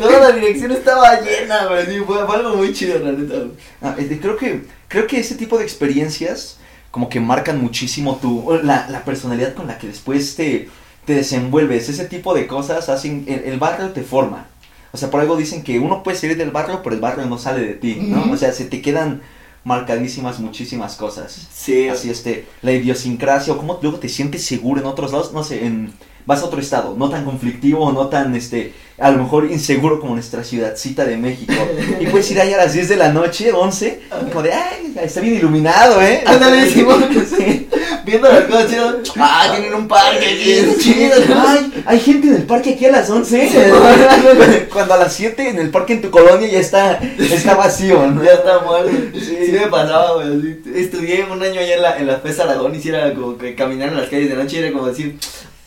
Toda 0.00 0.18
la 0.18 0.32
dirección 0.32 0.72
estaba 0.72 1.20
llena, 1.20 1.66
güey, 1.66 2.00
fue, 2.00 2.22
algo 2.22 2.56
muy 2.56 2.72
chido, 2.72 2.98
la 2.98 3.12
neta. 3.12 3.36
Ah, 3.80 3.94
creo 4.20 4.36
que 4.36 4.62
creo 4.88 5.06
que 5.06 5.20
ese 5.20 5.36
tipo 5.36 5.58
de 5.58 5.62
experiencias 5.62 6.58
como 6.90 7.08
que 7.08 7.20
marcan 7.20 7.62
muchísimo 7.62 8.18
tu 8.20 8.58
la, 8.64 8.88
la 8.90 9.04
personalidad 9.04 9.54
con 9.54 9.68
la 9.68 9.78
que 9.78 9.86
después 9.86 10.34
te, 10.34 10.68
te 11.04 11.14
desenvuelves. 11.14 11.88
Ese 11.88 12.06
tipo 12.06 12.34
de 12.34 12.48
cosas 12.48 12.88
hacen 12.88 13.26
el 13.28 13.60
barrio 13.60 13.90
te 13.90 14.02
forma. 14.02 14.48
O 14.92 14.96
sea, 14.96 15.10
por 15.10 15.20
algo 15.20 15.36
dicen 15.36 15.62
que 15.62 15.78
uno 15.78 16.02
puede 16.02 16.16
salir 16.16 16.36
del 16.36 16.50
barrio, 16.50 16.82
pero 16.82 16.94
el 16.94 17.00
barrio 17.00 17.26
no 17.26 17.38
sale 17.38 17.60
de 17.60 17.74
ti, 17.74 17.96
¿no? 18.00 18.32
O 18.32 18.36
sea, 18.36 18.52
se 18.52 18.64
te 18.64 18.80
quedan 18.80 19.22
marcadísimas 19.64 20.40
muchísimas 20.40 20.96
cosas. 20.96 21.48
Sí, 21.52 21.88
Así 21.88 22.10
este, 22.10 22.46
la 22.62 22.72
idiosincrasia 22.72 23.52
o 23.52 23.58
cómo 23.58 23.78
luego 23.82 23.98
te 23.98 24.08
sientes 24.08 24.44
seguro 24.44 24.80
en 24.80 24.86
otros 24.86 25.12
lados, 25.12 25.32
no 25.32 25.44
sé, 25.44 25.66
en 25.66 25.92
vas 26.28 26.42
a 26.42 26.44
otro 26.44 26.60
estado, 26.60 26.94
no 26.94 27.08
tan 27.08 27.24
conflictivo, 27.24 27.90
no 27.90 28.08
tan 28.08 28.36
este, 28.36 28.74
a 28.98 29.10
lo 29.10 29.22
mejor 29.22 29.50
inseguro 29.50 29.98
como 29.98 30.12
nuestra 30.12 30.44
ciudadcita 30.44 31.06
de 31.06 31.16
México. 31.16 31.54
Y 31.98 32.04
puedes 32.06 32.30
ir 32.30 32.38
ahí 32.38 32.52
a 32.52 32.58
las 32.58 32.74
10 32.74 32.86
de 32.90 32.96
la 32.96 33.10
noche, 33.10 33.50
11, 33.50 34.00
y 34.26 34.30
como 34.30 34.42
de, 34.42 34.52
ay, 34.52 34.94
está 35.02 35.22
bien 35.22 35.36
iluminado, 35.36 36.02
¿eh? 36.02 36.22
Ándale, 36.26 36.68
Simón. 36.70 37.08
Sí. 37.38 37.66
Viendo 38.04 38.28
las 38.28 38.44
cosas 38.44 38.68
chidas. 38.70 38.94
Ah, 39.18 39.48
tienen 39.52 39.74
un 39.74 39.86
parque 39.88 40.26
aquí, 40.26 40.50
es 40.52 40.78
chido. 40.78 41.14
Ay, 41.46 41.82
hay 41.86 42.00
gente 42.00 42.28
en 42.28 42.34
el 42.36 42.42
parque 42.44 42.70
aquí 42.74 42.86
a 42.86 42.90
las 42.92 43.08
11. 43.10 43.72
Cuando 44.72 44.94
a 44.94 44.96
las 44.98 45.12
7 45.12 45.48
en 45.50 45.58
el 45.58 45.70
parque 45.70 45.94
en 45.94 46.02
tu 46.02 46.10
colonia 46.10 46.48
ya 46.48 46.58
está, 46.58 46.92
está 47.18 47.54
vacío, 47.54 48.06
¿no? 48.06 48.22
Ya 48.24 48.32
está 48.32 48.60
muerto. 48.60 48.90
Sí, 49.14 49.36
Sí. 49.46 49.52
me 49.52 49.66
pasaba, 49.68 50.14
güey. 50.24 50.58
Estudié 50.74 51.24
un 51.30 51.42
año 51.42 51.60
allá 51.60 51.74
en 51.76 51.82
la, 51.82 51.98
en 51.98 52.06
la 52.06 52.18
FES 52.18 52.40
Aragón 52.40 52.74
y 52.82 52.88
era 52.88 53.12
como 53.14 53.36
que 53.38 53.54
caminar 53.54 53.88
en 53.90 53.96
las 53.98 54.08
calles 54.08 54.30
de 54.30 54.36
noche 54.36 54.56
y 54.56 54.60
era 54.60 54.72
como 54.72 54.86
decir, 54.86 55.16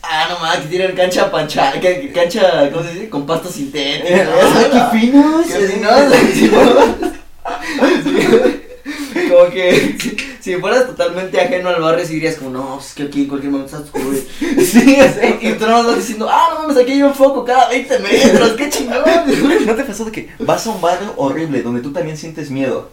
ah, 0.02 0.26
no 0.28 0.38
mames, 0.40 0.60
que 0.60 0.68
tienen 0.68 0.94
cancha 0.96 1.30
pancha, 1.30 1.72
cancha, 2.14 2.70
¿cómo 2.72 2.84
se 2.84 2.92
dice? 2.94 3.08
Con 3.08 3.26
pasto 3.26 3.48
sintético. 3.50 4.08
Eh, 4.08 4.26
qué 4.72 4.98
finos. 4.98 5.46
Qué 5.46 5.58
finos, 5.66 6.12
sí, 6.32 6.32
sí. 6.34 6.50
Como 9.30 9.50
que 9.50 9.96
si, 9.98 10.16
si 10.40 10.56
fueras 10.56 10.86
totalmente 10.86 11.40
ajeno 11.40 11.68
al 11.70 11.80
barrio, 11.80 12.04
sí 12.06 12.14
dirías 12.14 12.36
como, 12.36 12.50
no, 12.50 12.78
es 12.80 12.92
que 12.94 13.04
aquí 13.04 13.22
en 13.22 13.28
cualquier 13.28 13.52
momento 13.52 13.76
está 13.76 13.84
oscuro. 13.84 14.04
güey". 14.40 14.66
Sí, 14.66 14.98
Y, 15.40 15.48
y 15.48 15.52
tú 15.54 15.66
no 15.66 15.84
vas 15.84 15.96
diciendo, 15.96 16.28
ah, 16.30 16.48
no 16.54 16.60
mames, 16.62 16.76
aquí 16.82 16.92
hay 16.92 17.02
un 17.02 17.14
foco 17.14 17.44
cada 17.44 17.68
20 17.68 17.98
metros, 18.00 18.52
qué 18.52 18.68
chingón. 18.68 19.02
¿No 19.66 19.74
te 19.74 19.84
pasó 19.84 20.04
de 20.04 20.12
que 20.12 20.28
vas 20.40 20.66
a 20.66 20.70
un 20.70 20.80
barrio 20.80 21.12
horrible 21.16 21.62
donde 21.62 21.80
tú 21.80 21.92
también 21.92 22.16
sientes 22.16 22.50
miedo? 22.50 22.90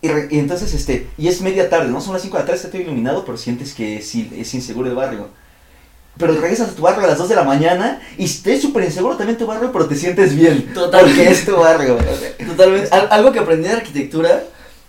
Y, 0.00 0.08
re- 0.08 0.28
y 0.30 0.38
entonces, 0.38 0.72
este, 0.74 1.06
y 1.18 1.28
es 1.28 1.40
media 1.42 1.68
tarde, 1.68 1.88
¿no? 1.88 2.00
Son 2.00 2.12
las 2.12 2.22
5 2.22 2.36
de 2.36 2.42
la 2.42 2.46
tarde, 2.46 2.56
está 2.58 2.70
todo 2.70 2.82
iluminado, 2.82 3.24
pero 3.24 3.36
sientes 3.38 3.74
que 3.74 4.00
sí, 4.02 4.30
es 4.36 4.52
inseguro 4.54 4.88
el 4.88 4.96
barrio. 4.96 5.28
Pero 6.18 6.34
regresas 6.34 6.70
a 6.70 6.74
tu 6.74 6.82
barrio 6.82 7.04
a 7.04 7.06
las 7.06 7.18
2 7.18 7.28
de 7.30 7.34
la 7.36 7.42
mañana 7.44 8.00
y 8.18 8.24
estés 8.24 8.60
súper 8.60 8.84
inseguro 8.84 9.16
también 9.16 9.38
tu 9.38 9.46
barrio, 9.46 9.72
pero 9.72 9.86
te 9.86 9.96
sientes 9.96 10.36
bien. 10.36 10.72
Total. 10.74 11.04
Porque 11.06 11.28
es 11.30 11.44
tu 11.44 11.56
barrio. 11.56 11.96
Totalmente. 12.46 12.88
Al- 12.90 13.08
algo 13.10 13.32
que 13.32 13.38
aprendí 13.38 13.66
de 13.68 13.74
arquitectura 13.74 14.44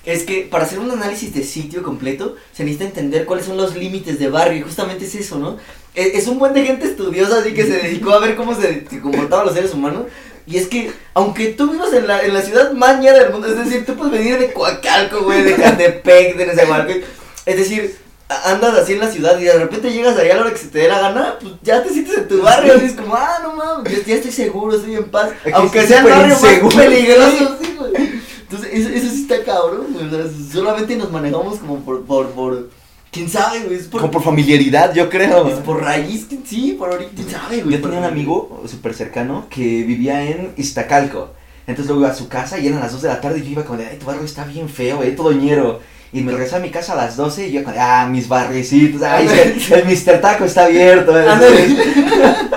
es 0.05 0.23
que 0.23 0.41
para 0.51 0.65
hacer 0.65 0.79
un 0.79 0.91
análisis 0.91 1.33
de 1.33 1.43
sitio 1.43 1.81
completo 1.81 2.35
se 2.51 2.63
necesita 2.65 2.85
entender 2.85 3.25
cuáles 3.25 3.45
son 3.45 3.55
los 3.55 3.73
límites 3.75 4.19
de 4.19 4.29
barrio 4.29 4.59
y 4.59 4.61
justamente 4.63 5.05
es 5.05 5.15
eso, 5.15 5.37
¿no? 5.39 5.57
E- 5.95 6.11
Es, 6.17 6.27
un 6.27 6.39
buen 6.39 6.53
de 6.53 6.65
gente 6.65 6.87
estudiosa 6.87 7.39
así 7.39 7.53
que 7.53 7.63
se 7.63 7.77
dedicó 7.77 8.11
a 8.11 8.19
ver 8.19 8.35
cómo 8.35 8.53
se, 8.53 8.85
se 8.89 8.99
comportaban 8.99 9.45
los 9.45 9.55
seres 9.55 9.73
humanos 9.73 10.03
Y 10.45 10.57
es 10.57 10.67
que, 10.67 10.91
aunque 11.13 11.47
tú 11.53 11.71
vivas 11.71 11.93
en 11.93 12.05
la, 12.05 12.21
en 12.21 12.33
la 12.33 12.41
ciudad 12.41 12.73
más 12.73 12.99
ñera 12.99 13.19
del 13.19 13.31
mundo, 13.31 13.47
es 13.47 13.57
decir, 13.57 13.85
tú 13.85 13.95
puedes 13.95 14.11
venir 14.11 14.37
de 14.39 14.51
Coacalco, 14.51 15.21
güey, 15.23 15.41
de 15.43 15.53
Catepec, 15.55 16.35
de 16.35 16.47
Nezahualcóyotl, 16.47 17.05
es 17.45 17.55
decir, 17.57 17.95
andas 18.43 18.75
así 18.75 18.93
en 18.93 18.99
la 18.99 19.11
ciudad 19.11 19.39
y 19.39 19.43
de 19.43 19.57
repente 19.57 19.91
llegas 19.91 20.17
allá 20.17 20.33
a 20.33 20.35
la 20.35 20.41
hora 20.41 20.51
que 20.51 20.57
se 20.57 20.67
te 20.67 20.79
dé 20.79 20.87
la 20.87 20.99
gana, 20.99 21.35
pues 21.39 21.53
ya 21.61 21.83
te 21.83 21.89
sientes 21.89 22.17
en 22.17 22.27
tu 22.27 22.41
barrio, 22.41 22.73
y 22.81 22.85
es 22.85 22.93
como, 22.93 23.15
ah, 23.15 23.39
no 23.43 23.55
mames, 23.55 23.93
ya, 23.93 24.05
ya 24.05 24.15
estoy 24.15 24.31
seguro, 24.31 24.75
estoy 24.75 24.95
en 24.95 25.05
paz, 25.05 25.31
Aquí 25.41 25.51
aunque 25.53 25.85
sea 25.87 25.99
el 25.99 26.05
barrio 26.05 26.33
más 26.33 26.43
inseguro. 26.43 26.77
peligroso, 26.77 27.57
sí, 27.61 27.75
güey. 27.77 27.93
Entonces, 28.41 28.69
eso, 28.73 28.89
eso 28.89 29.09
sí 29.09 29.21
está 29.21 29.43
cabrón, 29.43 29.87
güey, 29.93 30.07
o 30.07 30.09
sea, 30.09 30.31
solamente 30.51 30.95
nos 30.95 31.11
manejamos 31.11 31.59
como 31.59 31.79
por, 31.79 32.03
por, 32.05 32.29
por, 32.29 32.69
quién 33.11 33.29
sabe, 33.29 33.61
güey, 33.61 33.77
es 33.77 33.87
por, 33.87 34.01
Como 34.01 34.11
por 34.11 34.23
familiaridad, 34.23 34.93
yo 34.93 35.09
creo. 35.09 35.47
es 35.47 35.59
por 35.59 35.81
raíz, 35.81 36.27
sí, 36.45 36.75
por 36.77 36.91
ahorita, 36.91 37.11
quién 37.15 37.29
sabe, 37.29 37.61
güey. 37.61 37.75
Yo 37.75 37.81
tenía 37.81 37.99
un 37.99 38.05
amigo 38.05 38.63
súper 38.67 38.93
cercano 38.93 39.45
que 39.49 39.61
vivía 39.61 40.23
en 40.23 40.53
Iztacalco. 40.57 41.29
Entonces 41.65 41.87
luego 41.87 42.01
iba 42.01 42.11
a 42.11 42.15
su 42.15 42.27
casa 42.27 42.59
y 42.59 42.67
eran 42.67 42.81
las 42.81 42.91
2 42.91 43.03
de 43.03 43.07
la 43.07 43.21
tarde 43.21 43.39
y 43.39 43.43
yo 43.43 43.51
iba 43.51 43.63
como 43.63 43.79
de, 43.79 43.87
ay, 43.87 43.97
tu 43.97 44.05
barrio 44.05 44.23
está 44.25 44.43
bien 44.43 44.67
feo, 44.67 45.01
eh, 45.03 45.11
todo 45.11 45.31
ñero. 45.31 45.79
Y 46.13 46.21
me 46.21 46.31
regresaba 46.31 46.59
a 46.59 46.65
mi 46.65 46.69
casa 46.71 46.93
a 46.93 46.95
las 46.95 47.17
12 47.17 47.47
y 47.47 47.51
yo 47.53 47.61
ah, 47.77 48.07
mis 48.09 48.27
barricitos, 48.27 49.01
ay, 49.01 49.27
el 49.71 49.85
Mr. 49.85 50.21
Taco 50.21 50.45
está 50.45 50.65
abierto. 50.65 51.19
eh". 51.19 51.25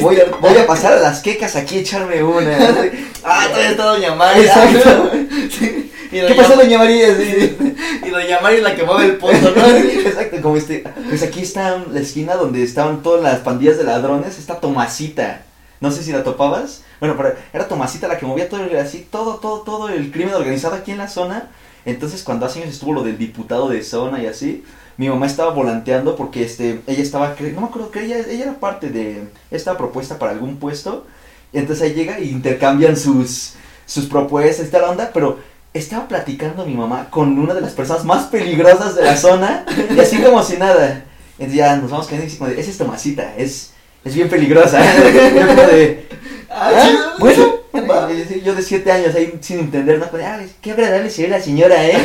Voy, 0.00 0.20
a- 0.20 0.36
voy 0.40 0.56
a 0.58 0.66
pasar 0.66 0.92
a 0.92 0.96
las 1.00 1.20
quecas 1.20 1.56
aquí 1.56 1.78
a 1.78 1.80
echarme 1.80 2.22
una. 2.22 2.56
Ah, 3.26 3.46
todavía 3.48 3.70
está 3.70 3.84
Doña 3.86 4.14
María. 4.14 4.42
Exacto. 4.44 5.10
Sí. 5.50 5.90
Y 6.12 6.20
¿Qué 6.26 6.34
pasó, 6.34 6.56
doña 6.56 6.76
María? 6.76 7.06
Sí. 7.16 7.56
Y 8.04 8.10
Doña 8.10 8.38
María 8.40 8.58
es 8.58 8.64
la 8.64 8.76
que 8.76 8.82
mueve 8.82 9.06
el 9.06 9.16
pozo, 9.16 9.50
¿no? 9.56 9.66
Exacto, 9.66 10.42
como 10.42 10.58
este, 10.58 10.84
pues 11.08 11.22
aquí 11.22 11.40
está 11.40 11.82
la 11.90 12.00
esquina 12.00 12.34
donde 12.34 12.62
estaban 12.62 13.02
todas 13.02 13.22
las 13.22 13.38
pandillas 13.40 13.78
de 13.78 13.84
ladrones, 13.84 14.38
está 14.38 14.60
Tomasita. 14.60 15.40
No 15.80 15.90
sé 15.90 16.02
si 16.02 16.12
la 16.12 16.22
topabas. 16.22 16.82
Bueno, 17.00 17.14
pero 17.16 17.34
era 17.54 17.66
Tomasita 17.66 18.08
la 18.08 18.18
que 18.18 18.26
movía 18.26 18.46
todo 18.50 18.62
el, 18.62 18.76
así, 18.76 19.08
todo, 19.10 19.36
todo, 19.36 19.60
todo 19.62 19.88
el 19.88 20.12
crimen 20.12 20.34
organizado 20.34 20.74
aquí 20.74 20.90
en 20.90 20.98
la 20.98 21.08
zona. 21.08 21.48
Entonces, 21.86 22.22
cuando 22.22 22.46
hace 22.46 22.60
años 22.62 22.74
estuvo 22.74 22.92
lo 22.92 23.02
del 23.02 23.18
diputado 23.18 23.68
de 23.68 23.82
zona 23.82 24.22
y 24.22 24.26
así, 24.26 24.64
mi 24.96 25.08
mamá 25.08 25.26
estaba 25.26 25.50
volanteando 25.52 26.16
porque 26.16 26.42
este, 26.44 26.80
ella 26.86 27.02
estaba, 27.02 27.34
no 27.54 27.60
me 27.60 27.66
acuerdo 27.66 27.90
que 27.90 28.04
ella, 28.04 28.18
ella 28.18 28.44
era 28.44 28.54
parte 28.54 28.88
de 28.90 29.24
esta 29.50 29.76
propuesta 29.76 30.18
para 30.18 30.32
algún 30.32 30.56
puesto. 30.56 31.06
Entonces 31.52 31.84
ahí 31.84 31.94
llega 31.94 32.18
y 32.20 32.30
intercambian 32.30 32.96
sus, 32.96 33.54
sus 33.86 34.06
propuestas 34.06 34.66
y 34.66 34.70
tal 34.70 34.84
onda, 34.84 35.10
pero 35.12 35.38
estaba 35.74 36.06
platicando 36.08 36.64
mi 36.64 36.74
mamá 36.74 37.08
con 37.10 37.38
una 37.38 37.52
de 37.54 37.60
las 37.60 37.72
personas 37.72 38.04
más 38.04 38.26
peligrosas 38.26 38.94
de 38.94 39.02
la 39.02 39.16
zona 39.16 39.66
y 39.94 39.98
así 40.00 40.18
como 40.22 40.42
si 40.42 40.56
nada. 40.56 41.04
Entonces 41.38 41.56
ya 41.56 41.76
nos 41.76 41.90
vamos 41.90 42.06
quedando 42.06 42.32
y 42.32 42.36
como 42.36 42.48
de, 42.50 42.60
esa 42.60 42.70
es 42.70 42.78
Tomasita, 42.78 43.34
es, 43.36 43.72
es 44.04 44.14
bien 44.14 44.28
peligrosa. 44.28 44.78
Como 45.34 45.62
de, 45.68 46.06
Ah, 46.48 46.70
"Ah, 46.72 46.86
chido. 46.88 47.00
bueno, 47.18 47.44
yo 48.44 48.54
de 48.54 48.62
siete 48.62 48.90
años 48.92 49.14
ahí 49.14 49.34
sin 49.40 49.58
entender, 49.60 49.98
¿no? 49.98 50.06
De, 50.16 50.24
"Ah, 50.24 50.40
qué 50.60 50.72
agradable 50.72 51.10
se 51.10 51.22
ve 51.22 51.28
la 51.28 51.40
señora, 51.40 51.86
¿eh? 51.86 51.98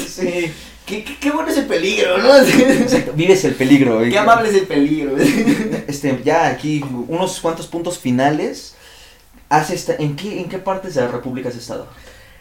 Sí, 0.08 0.52
Qué, 0.86 1.02
qué, 1.02 1.16
qué 1.18 1.30
bueno 1.32 1.48
es 1.50 1.56
el 1.58 1.66
peligro, 1.66 2.16
¿no? 2.18 2.36
Exacto, 2.38 3.12
vives 3.16 3.44
el 3.44 3.54
peligro. 3.56 4.00
Qué 4.08 4.16
amable 4.16 4.48
es 4.50 4.54
el 4.54 4.68
peligro. 4.68 5.16
Este, 5.88 6.20
ya 6.24 6.46
aquí 6.46 6.84
unos 7.08 7.40
cuantos 7.40 7.66
puntos 7.66 7.98
finales. 7.98 8.76
Has 9.48 9.70
esta- 9.70 9.96
¿en, 9.98 10.14
qué, 10.14 10.38
¿En 10.40 10.48
qué 10.48 10.58
partes 10.58 10.94
de 10.94 11.00
la 11.00 11.08
República 11.08 11.48
has 11.48 11.56
estado? 11.56 11.88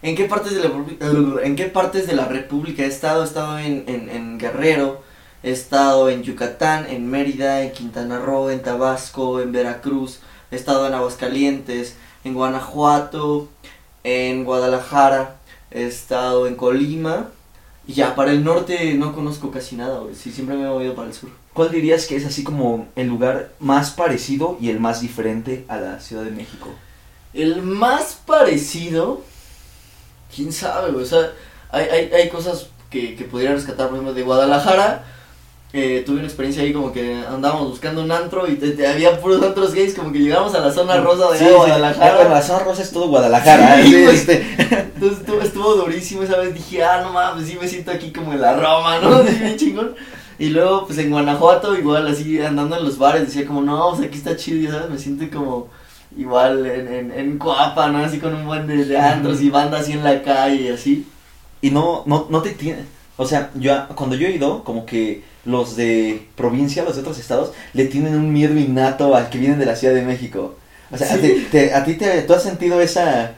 ¿En 0.03 0.15
qué 0.15 0.25
partes 0.25 0.51
de 0.53 0.57
la 0.59 0.65
República, 0.67 1.05
en 1.43 1.55
qué 1.55 1.65
partes 1.65 2.05
de 2.05 2.13
la 2.15 2.25
República 2.25 2.83
he 2.83 2.87
estado? 2.87 3.23
He 3.23 3.25
estado 3.25 3.57
en, 3.57 3.83
en, 3.87 4.09
en 4.09 4.37
Guerrero, 4.37 5.01
he 5.41 5.49
estado 5.51 6.09
en 6.09 6.21
Yucatán, 6.21 6.85
en 6.87 7.09
Mérida, 7.09 7.63
en 7.63 7.71
Quintana 7.71 8.19
Roo, 8.19 8.51
en 8.51 8.61
Tabasco, 8.61 9.41
en 9.41 9.51
Veracruz, 9.51 10.19
he 10.51 10.55
estado 10.55 10.85
en 10.85 10.93
Aguascalientes, 10.93 11.95
en 12.25 12.33
Guanajuato, 12.33 13.47
en 14.03 14.43
Guadalajara, 14.43 15.37
he 15.71 15.85
estado 15.85 16.47
en 16.47 16.55
Colima. 16.55 17.29
Y 17.87 17.93
ya, 17.93 18.15
para 18.15 18.31
el 18.31 18.43
norte 18.43 18.95
no 18.95 19.13
conozco 19.13 19.51
casi 19.51 19.75
nada, 19.75 19.99
güey. 19.99 20.15
Sí, 20.15 20.31
siempre 20.31 20.57
me 20.57 20.63
he 20.63 20.67
movido 20.67 20.95
para 20.95 21.07
el 21.07 21.13
sur. 21.13 21.29
¿Cuál 21.53 21.71
dirías 21.71 22.07
que 22.07 22.15
es 22.15 22.25
así 22.25 22.43
como 22.43 22.87
el 22.95 23.07
lugar 23.07 23.51
más 23.59 23.91
parecido 23.91 24.57
y 24.59 24.69
el 24.69 24.79
más 24.79 25.01
diferente 25.01 25.65
a 25.67 25.77
la 25.77 25.99
Ciudad 25.99 26.23
de 26.23 26.31
México? 26.31 26.69
El 27.33 27.61
más 27.61 28.19
parecido, 28.25 29.21
quién 30.35 30.51
sabe, 30.51 30.91
güey. 30.91 31.03
O 31.03 31.07
sea, 31.07 31.31
hay, 31.69 31.85
hay, 31.85 32.11
hay 32.11 32.29
cosas 32.29 32.69
que, 32.89 33.15
que 33.15 33.25
podría 33.25 33.53
rescatar, 33.53 33.87
por 33.87 33.97
ejemplo, 33.97 34.15
de 34.15 34.23
Guadalajara. 34.23 35.05
Eh, 35.77 36.03
tuve 36.05 36.17
una 36.19 36.25
experiencia 36.25 36.63
ahí 36.63 36.71
como 36.71 36.93
que 36.93 37.21
andábamos 37.29 37.69
buscando 37.69 38.01
un 38.01 38.11
antro 38.11 38.47
y 38.47 38.55
te- 38.55 38.71
te- 38.71 38.87
había 38.87 39.19
puros 39.19 39.41
antros 39.43 39.73
gays, 39.73 39.93
como 39.93 40.11
que 40.13 40.19
llegamos 40.19 40.55
a 40.55 40.59
la 40.59 40.71
zona 40.71 40.97
rosa 41.01 41.31
de 41.31 41.39
Sí. 41.39 41.45
Guadalajara. 41.53 42.29
La 42.29 42.41
zona 42.41 42.59
rosa 42.59 42.81
es 42.81 42.91
todo 42.91 43.07
Guadalajara. 43.09 43.83
Sí, 43.83 43.95
este. 43.95 44.45
Entonces 44.95 45.19
estuvo, 45.19 45.41
estuvo 45.41 45.75
durísimo 45.75 46.23
esa 46.23 46.37
vez, 46.37 46.53
dije, 46.53 46.83
ah, 46.83 47.01
no 47.03 47.11
mames, 47.11 47.47
sí 47.47 47.57
me 47.59 47.67
siento 47.67 47.91
aquí 47.91 48.11
como 48.13 48.31
en 48.33 48.41
la 48.41 48.53
Roma, 48.55 48.99
¿no? 48.99 49.21
Sí, 49.27 49.35
bien 49.35 49.57
chingón. 49.57 49.95
Y 50.39 50.49
luego, 50.49 50.85
pues 50.85 50.97
en 50.99 51.11
Guanajuato, 51.11 51.77
igual 51.77 52.07
así 52.07 52.41
andando 52.41 52.77
en 52.77 52.83
los 52.85 52.97
bares, 52.97 53.25
decía 53.25 53.45
como, 53.45 53.61
no, 53.61 53.91
pues 53.95 54.07
aquí 54.07 54.17
está 54.17 54.35
chido, 54.35 54.61
ya 54.61 54.71
sabes, 54.77 54.89
me 54.89 54.97
siento 54.97 55.25
como 55.37 55.67
igual 56.17 56.65
en, 56.65 56.87
en, 56.93 57.11
en 57.11 57.37
Coapa, 57.37 57.87
¿no? 57.89 57.99
Así 57.99 58.19
con 58.19 58.33
un 58.33 58.45
buen 58.45 58.67
de, 58.67 58.85
de 58.85 58.97
antros 58.97 59.41
y 59.41 59.49
banda 59.49 59.79
así 59.79 59.91
en 59.93 60.03
la 60.03 60.21
calle 60.23 60.55
y 60.61 60.67
así. 60.69 61.05
Y 61.61 61.71
no, 61.71 62.03
no, 62.05 62.27
no 62.29 62.41
te 62.41 62.51
tiene. 62.51 62.83
O 63.17 63.25
sea, 63.25 63.49
yo 63.55 63.73
cuando 63.95 64.15
yo 64.15 64.27
he 64.27 64.31
ido, 64.31 64.63
como 64.63 64.85
que 64.85 65.23
los 65.45 65.75
de 65.75 66.27
provincia, 66.35 66.83
los 66.83 66.95
de 66.95 67.01
otros 67.01 67.19
estados, 67.19 67.51
le 67.73 67.85
tienen 67.85 68.15
un 68.15 68.33
miedo 68.33 68.57
innato 68.57 69.15
al 69.15 69.29
que 69.29 69.37
vienen 69.37 69.59
de 69.59 69.65
la 69.65 69.75
Ciudad 69.75 69.93
de 69.93 70.01
México. 70.01 70.55
O 70.91 70.97
sea, 70.97 71.13
a, 71.13 71.17
Sí. 71.17 71.47
te, 71.51 71.73
a 71.73 71.83
ti 71.83 71.93
te, 71.95 72.21
tú 72.23 72.33
has 72.33 72.43
sentido 72.43 72.81
esa, 72.81 73.31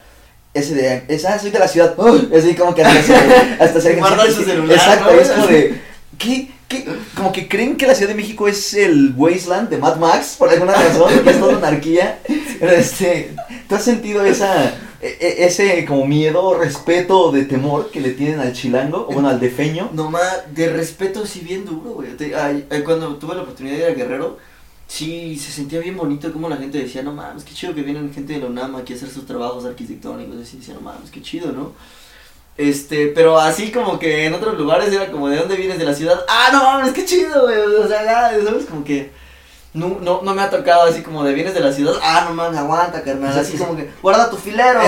ese 0.54 0.76
de, 0.76 1.04
esa, 1.08 1.38
soy 1.40 1.52
de 1.52 1.60
la 1.60 1.68
ciudad, 1.68 1.94
¡Uy! 1.98 2.30
así 2.36 2.56
como 2.56 2.74
que 2.74 2.84
hasta 2.84 3.64
hasta 3.64 3.82
se 3.82 3.92
Exacto, 3.98 5.14
¿no? 5.14 5.20
es 5.20 5.30
como 5.30 5.48
de, 5.48 5.82
¿qué, 6.18 6.50
qué? 6.68 6.86
Como 7.16 7.32
que 7.32 7.48
creen 7.48 7.78
que 7.78 7.88
la 7.88 7.96
Ciudad 7.96 8.10
de 8.10 8.16
México 8.16 8.48
es 8.48 8.74
el 8.74 9.14
Wasteland 9.16 9.70
de 9.70 9.78
Mad 9.78 9.98
Max, 9.98 10.36
por 10.38 10.50
alguna 10.50 10.74
razón, 10.74 11.12
que 11.24 11.30
es 11.30 11.40
toda 11.40 11.58
anarquía. 11.58 12.20
Pero 12.60 12.72
este, 12.72 13.32
¿tú 13.70 13.76
has 13.76 13.84
sentido 13.84 14.26
esa, 14.26 14.74
e- 15.02 15.18
e- 15.20 15.46
ese 15.46 15.86
como 15.86 16.06
miedo, 16.06 16.58
respeto 16.58 17.32
de 17.32 17.46
temor 17.46 17.92
que 17.92 18.02
le 18.02 18.12
tienen 18.12 18.40
al 18.40 18.54
chilango, 18.54 19.08
o 19.10 19.14
bueno, 19.14 19.30
al 19.30 19.40
defeño? 19.40 19.90
Nomás, 19.94 20.54
de 20.54 20.70
respeto 20.70 21.26
sí 21.26 21.42
bien 21.42 21.66
duro, 21.66 21.92
güey. 21.92 22.10
Cuando 22.84 23.16
tuve 23.18 23.36
la 23.36 23.42
oportunidad 23.44 23.76
de 23.76 23.82
ir 23.82 23.88
a 23.88 23.94
Guerrero, 23.94 24.38
sí 24.88 25.38
se 25.38 25.52
sentía 25.52 25.80
bien 25.80 25.98
bonito 25.98 26.32
como 26.32 26.50
la 26.50 26.58
gente 26.58 26.80
decía, 26.80 27.04
no 27.04 27.14
mames, 27.14 27.44
qué 27.44 27.54
chido 27.54 27.76
que 27.76 27.82
vienen 27.82 28.14
gente 28.14 28.34
de 28.34 28.40
la 28.40 28.48
UNAM 28.48 28.76
aquí 28.76 28.94
a 28.94 28.96
hacer 28.96 29.10
sus 29.10 29.26
trabajos 29.26 29.66
arquitectónicos. 29.66 30.38
Así 30.42 30.58
decía, 30.58 30.74
no 30.74 30.82
mames, 30.82 31.12
qué 31.12 31.22
chido, 31.22 31.52
¿no? 31.52 31.74
Este, 32.58 33.08
pero 33.08 33.38
así 33.38 33.72
como 33.72 34.00
que 34.00 34.26
en 34.26 34.34
otros 34.34 34.58
lugares 34.58 34.92
era 34.92 35.12
como, 35.12 35.30
¿de 35.30 35.38
dónde 35.38 35.58
vienes 35.58 35.78
de 35.78 35.86
la 35.86 35.94
ciudad? 35.94 36.20
Ah, 36.28 36.50
no 36.52 36.64
mames, 36.64 36.94
qué 36.94 37.06
chido, 37.06 37.44
güey. 37.44 37.60
O 37.60 37.88
sea, 37.88 38.04
ya, 38.04 38.44
¿sabes? 38.44 38.66
Como 38.66 38.84
que 38.84 39.12
no, 39.78 40.00
no, 40.02 40.22
no 40.24 40.34
me 40.34 40.42
ha 40.42 40.50
tocado 40.50 40.84
así 40.84 41.02
como 41.02 41.24
de 41.24 41.34
vienes 41.34 41.54
de 41.54 41.60
la 41.60 41.72
ciudad. 41.72 41.94
Ah, 42.02 42.26
no 42.28 42.36
mames, 42.36 42.60
aguanta, 42.60 43.04
carnal. 43.04 43.38
Así 43.38 43.54
sí, 43.54 43.58
como 43.58 43.76
que, 43.76 43.90
guarda 44.02 44.30
tu 44.30 44.38
filero. 44.38 44.82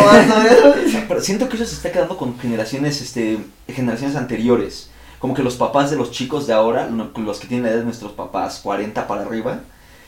Pero 1.07 1.21
siento 1.21 1.47
que 1.47 1.55
eso 1.55 1.65
se 1.65 1.75
está 1.75 1.91
quedando 1.91 2.17
con 2.17 2.37
generaciones, 2.39 3.01
este, 3.01 3.39
generaciones 3.67 4.15
anteriores. 4.15 4.89
Como 5.19 5.33
que 5.33 5.43
los 5.43 5.55
papás 5.55 5.91
de 5.91 5.97
los 5.97 6.11
chicos 6.11 6.47
de 6.47 6.53
ahora, 6.53 6.89
los 6.89 7.39
que 7.39 7.47
tienen 7.47 7.65
la 7.65 7.71
edad 7.71 7.79
de 7.79 7.85
nuestros 7.85 8.13
papás, 8.13 8.59
40 8.63 9.07
para 9.07 9.21
arriba, 9.21 9.61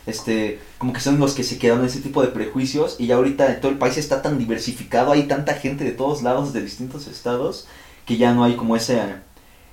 este, 0.06 0.60
como 0.78 0.94
que 0.94 1.00
son 1.00 1.20
los 1.20 1.34
que 1.34 1.44
se 1.44 1.60
quedaron 1.60 1.82
en 1.84 1.90
ese 1.90 2.00
tipo 2.00 2.22
de 2.22 2.30
prejuicios 2.30 2.96
y 2.98 3.08
ya 3.08 3.16
ahorita 3.16 3.60
todo 3.60 3.72
el 3.72 3.78
país 3.78 3.98
está 3.98 4.22
tan 4.22 4.38
diversificado, 4.38 5.12
hay 5.12 5.24
tanta 5.24 5.54
gente 5.54 5.84
de 5.84 5.92
todos 5.92 6.24
lados, 6.24 6.54
de 6.54 6.62
distintos 6.62 7.08
estados, 7.08 7.68
que 8.06 8.18
ya 8.18 8.34
no 8.34 8.44
hay 8.44 8.56
como 8.56 8.76
ese, 8.76 9.02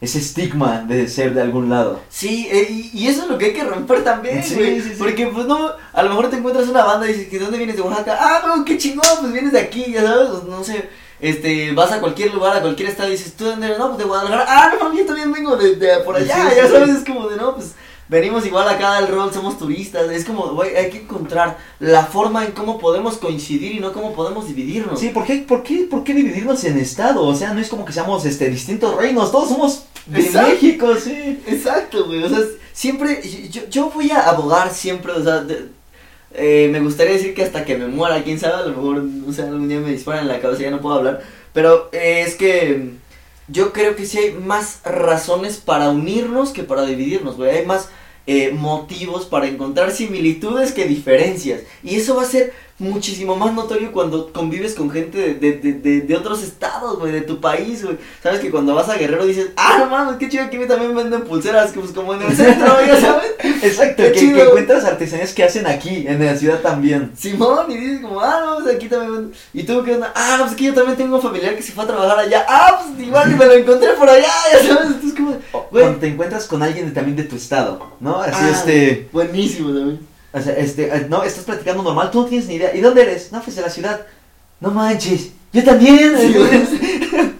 ese 0.00 0.18
estigma 0.18 0.84
de 0.86 1.08
ser 1.08 1.34
de 1.34 1.42
algún 1.42 1.68
lado. 1.68 2.00
Sí, 2.08 2.48
eh, 2.50 2.90
y, 2.92 3.08
eso 3.08 3.22
es 3.22 3.28
lo 3.28 3.36
que 3.36 3.46
hay 3.46 3.52
que 3.52 3.64
romper 3.64 4.04
también, 4.04 4.44
Sí, 4.44 4.54
güey. 4.54 4.80
sí, 4.80 4.90
sí. 4.90 4.96
Porque, 4.98 5.26
pues, 5.26 5.46
no, 5.46 5.72
a 5.92 6.02
lo 6.02 6.10
mejor 6.10 6.30
te 6.30 6.36
encuentras 6.36 6.68
una 6.68 6.84
banda 6.84 7.08
y 7.08 7.14
dices, 7.14 7.32
¿de 7.32 7.38
dónde 7.40 7.58
vienes 7.58 7.76
de 7.76 7.82
Oaxaca? 7.82 8.16
Ah, 8.20 8.42
no, 8.46 8.64
qué 8.64 8.78
chingón, 8.78 9.04
pues 9.20 9.32
vienes 9.32 9.52
de 9.52 9.60
aquí, 9.60 9.92
ya 9.92 10.02
sabes, 10.02 10.28
pues, 10.30 10.44
no 10.44 10.62
sé. 10.62 10.88
Este, 11.20 11.72
vas 11.72 11.90
a 11.90 11.98
cualquier 11.98 12.32
lugar, 12.32 12.56
a 12.56 12.60
cualquier 12.60 12.90
estado 12.90 13.08
y 13.08 13.12
dices, 13.12 13.32
¿tú 13.32 13.44
de 13.44 13.50
dónde 13.50 13.66
eres? 13.66 13.78
No, 13.78 13.86
pues 13.88 13.98
de 13.98 14.04
Guadalajara. 14.04 14.44
Ah, 14.46 14.72
no, 14.80 14.94
yo 14.96 15.04
también 15.04 15.32
vengo 15.32 15.56
de, 15.56 15.74
de 15.74 15.98
por 16.00 16.14
allá, 16.14 16.54
ya 16.54 16.68
sabes, 16.68 16.90
es 16.90 17.04
como 17.04 17.28
de, 17.28 17.36
no, 17.36 17.56
pues, 17.56 17.74
venimos 18.08 18.44
igual 18.46 18.68
acá 18.68 18.96
al 18.96 19.08
rol, 19.08 19.32
somos 19.32 19.58
turistas. 19.58 20.10
Es 20.10 20.24
como, 20.24 20.48
güey, 20.54 20.74
hay 20.76 20.90
que 20.90 20.98
encontrar 20.98 21.58
la 21.80 22.04
forma 22.06 22.44
en 22.44 22.52
cómo 22.52 22.78
podemos 22.78 23.16
coincidir 23.18 23.72
y 23.72 23.80
no 23.80 23.92
cómo 23.92 24.12
podemos 24.14 24.46
dividirnos. 24.48 24.98
Sí, 25.00 25.10
¿por 25.10 25.24
qué, 25.24 25.44
por 25.46 25.62
qué, 25.62 25.86
por 25.90 26.04
qué 26.04 26.14
dividirnos 26.14 26.62
en 26.64 26.78
estado? 26.78 27.22
O 27.24 27.34
sea, 27.34 27.52
no 27.54 27.60
es 27.60 27.68
como 27.68 27.84
que 27.84 27.92
seamos 27.92 28.24
este, 28.24 28.48
distintos 28.50 28.96
reinos, 28.96 29.30
todos 29.32 29.48
somos 29.48 29.84
de 30.06 30.20
Exacto. 30.20 30.48
México, 30.52 30.94
sí. 30.96 31.38
Exacto, 31.46 32.06
güey. 32.06 32.22
O 32.24 32.28
sea, 32.28 32.38
siempre, 32.72 33.20
yo, 33.50 33.62
yo 33.68 33.90
voy 33.90 34.10
a 34.10 34.28
abogar 34.28 34.72
siempre, 34.72 35.12
o 35.12 35.22
sea, 35.22 35.38
de- 35.40 35.66
eh, 36.34 36.68
me 36.70 36.80
gustaría 36.80 37.14
decir 37.14 37.34
que 37.34 37.42
hasta 37.42 37.64
que 37.64 37.76
me 37.78 37.86
muera, 37.88 38.22
quién 38.22 38.38
sabe, 38.38 38.54
a 38.54 38.66
lo 38.66 38.76
mejor, 38.76 39.04
o 39.28 39.32
sea, 39.32 39.46
algún 39.46 39.68
día 39.68 39.80
me 39.80 39.90
disparan 39.90 40.22
en 40.22 40.28
la 40.28 40.40
cabeza 40.40 40.60
y 40.60 40.64
ya 40.66 40.70
no 40.70 40.80
puedo 40.80 40.96
hablar. 40.96 41.22
Pero 41.54 41.88
eh, 41.92 42.24
es 42.26 42.34
que 42.36 42.90
yo 43.48 43.72
creo 43.72 43.96
que 43.96 44.06
sí 44.06 44.18
hay 44.18 44.32
más 44.32 44.80
razones 44.84 45.56
para 45.56 45.90
unirnos 45.90 46.50
que 46.50 46.64
para 46.64 46.84
dividirnos, 46.84 47.36
güey. 47.36 47.58
Hay 47.58 47.66
más 47.66 47.88
eh, 48.26 48.52
motivos 48.52 49.24
para 49.24 49.46
encontrar 49.46 49.90
similitudes 49.90 50.72
que 50.72 50.86
diferencias. 50.86 51.62
Y 51.82 51.96
eso 51.96 52.14
va 52.14 52.22
a 52.22 52.26
ser 52.26 52.52
muchísimo 52.78 53.34
más 53.34 53.52
notorio 53.52 53.90
cuando 53.90 54.32
convives 54.32 54.74
con 54.74 54.90
gente 54.90 55.34
de, 55.34 55.34
de, 55.34 55.72
de, 55.72 56.00
de, 56.02 56.16
otros 56.16 56.42
estados, 56.42 56.98
güey, 56.98 57.12
de 57.12 57.22
tu 57.22 57.40
país, 57.40 57.84
güey. 57.84 57.98
Sabes 58.22 58.40
que 58.40 58.50
cuando 58.50 58.74
vas 58.74 58.88
a 58.88 58.96
Guerrero 58.96 59.26
dices, 59.26 59.50
ah, 59.56 59.76
no 59.80 59.86
mames, 59.86 60.16
qué 60.16 60.28
chido, 60.28 60.44
aquí 60.44 60.58
también 60.68 60.94
venden 60.94 61.22
pulseras, 61.22 61.72
pues 61.72 61.90
como 61.90 62.14
en 62.14 62.22
el 62.22 62.36
centro, 62.36 62.76
ya 62.86 63.00
sabes. 63.00 63.32
Exacto, 63.62 64.04
Qué 64.04 64.12
que, 64.12 64.20
chido. 64.20 64.36
que 64.36 64.42
encuentras 64.44 64.84
artesanías 64.84 65.34
que 65.34 65.42
hacen 65.42 65.66
aquí, 65.66 66.06
en 66.06 66.24
la 66.24 66.36
ciudad 66.36 66.60
también. 66.60 67.10
Simón, 67.16 67.70
y 67.70 67.76
dices 67.76 68.00
como, 68.00 68.20
ah, 68.20 68.40
no, 68.44 68.62
pues 68.62 68.76
aquí 68.76 68.88
también 68.88 69.12
venden. 69.12 69.32
¿Y 69.52 69.62
tú 69.64 69.78
onda? 69.78 70.12
Ah, 70.14 70.38
pues 70.42 70.54
que 70.54 70.64
yo 70.64 70.74
también 70.74 70.96
tengo 70.96 71.16
un 71.16 71.22
familiar 71.22 71.56
que 71.56 71.62
se 71.62 71.72
fue 71.72 71.82
a 71.82 71.88
trabajar 71.88 72.18
allá. 72.20 72.46
Ah, 72.48 72.80
pues 72.80 73.06
igual 73.06 73.32
y 73.32 73.34
me 73.34 73.46
lo 73.46 73.52
encontré 73.54 73.92
por 73.94 74.08
allá, 74.08 74.28
ya 74.52 74.58
sabes. 74.58 74.86
Entonces, 74.86 75.14
como, 75.14 75.30
güey. 75.70 75.82
Cuando 75.82 75.98
te 75.98 76.06
encuentras 76.06 76.46
con 76.46 76.62
alguien 76.62 76.94
también 76.94 77.16
de 77.16 77.24
tu 77.24 77.34
estado, 77.34 77.94
¿no? 77.98 78.20
Así, 78.20 78.36
ah, 78.40 78.50
este... 78.50 79.08
Buenísimo 79.12 79.72
también. 79.72 80.07
O 80.32 80.40
sea, 80.40 80.54
este, 80.56 80.84
eh, 80.94 81.06
no, 81.08 81.22
estás 81.22 81.44
platicando 81.44 81.82
normal, 81.82 82.10
tú 82.10 82.22
no 82.22 82.26
tienes 82.26 82.46
ni 82.48 82.54
idea. 82.56 82.74
¿Y 82.74 82.80
dónde 82.80 83.02
eres? 83.02 83.32
No, 83.32 83.40
pues 83.42 83.56
de 83.56 83.62
la 83.62 83.70
ciudad. 83.70 84.06
No 84.60 84.70
manches, 84.70 85.30
yo 85.52 85.64
también. 85.64 86.14
Sí, 86.18 86.34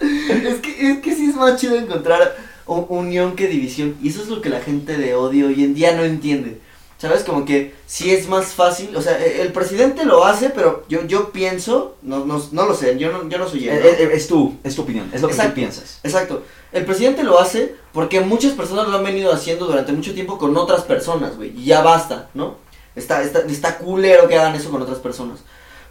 es, 0.00 0.54
que, 0.60 0.90
es 0.90 0.98
que 0.98 1.14
sí 1.14 1.26
es 1.30 1.36
más 1.36 1.60
chido 1.60 1.76
encontrar 1.76 2.36
u- 2.66 2.86
unión 2.88 3.36
que 3.36 3.46
división. 3.48 3.96
Y 4.02 4.08
eso 4.08 4.22
es 4.22 4.28
lo 4.28 4.40
que 4.40 4.48
la 4.48 4.60
gente 4.60 4.96
de 4.96 5.14
odio 5.14 5.46
hoy 5.48 5.62
en 5.64 5.74
día 5.74 5.94
no 5.94 6.04
entiende. 6.04 6.60
¿Sabes? 6.96 7.22
Como 7.24 7.44
que 7.44 7.74
sí 7.86 8.12
es 8.14 8.28
más 8.28 8.46
fácil. 8.54 8.96
O 8.96 9.02
sea, 9.02 9.18
e- 9.22 9.42
el 9.42 9.52
presidente 9.52 10.04
lo 10.04 10.24
hace, 10.24 10.50
pero 10.50 10.84
yo, 10.88 11.04
yo 11.06 11.30
pienso. 11.32 11.96
No, 12.02 12.24
no, 12.24 12.42
no 12.52 12.66
lo 12.66 12.74
sé, 12.74 12.96
yo 12.98 13.12
no, 13.12 13.28
yo 13.28 13.38
no 13.38 13.48
soy 13.48 13.68
él. 13.68 13.74
Eh, 13.78 13.80
¿no? 13.82 14.04
eh, 14.10 14.16
es 14.16 14.26
tu, 14.26 14.56
es 14.64 14.74
tu 14.74 14.82
opinión, 14.82 15.10
es 15.12 15.20
lo 15.20 15.28
que 15.28 15.34
tú 15.34 15.54
piensas. 15.54 16.00
Exacto. 16.02 16.44
El 16.74 16.84
presidente 16.84 17.22
lo 17.22 17.38
hace 17.38 17.76
porque 17.92 18.20
muchas 18.20 18.52
personas 18.52 18.88
lo 18.88 18.96
han 18.96 19.04
venido 19.04 19.32
haciendo 19.32 19.66
durante 19.66 19.92
mucho 19.92 20.12
tiempo 20.12 20.38
con 20.38 20.56
otras 20.56 20.82
personas, 20.82 21.36
güey. 21.36 21.56
Y 21.56 21.66
ya 21.66 21.82
basta, 21.82 22.28
¿no? 22.34 22.56
Está, 22.96 23.22
está, 23.22 23.38
está 23.40 23.78
culero 23.78 24.26
que 24.26 24.36
hagan 24.36 24.56
eso 24.56 24.70
con 24.70 24.82
otras 24.82 24.98
personas. 24.98 25.38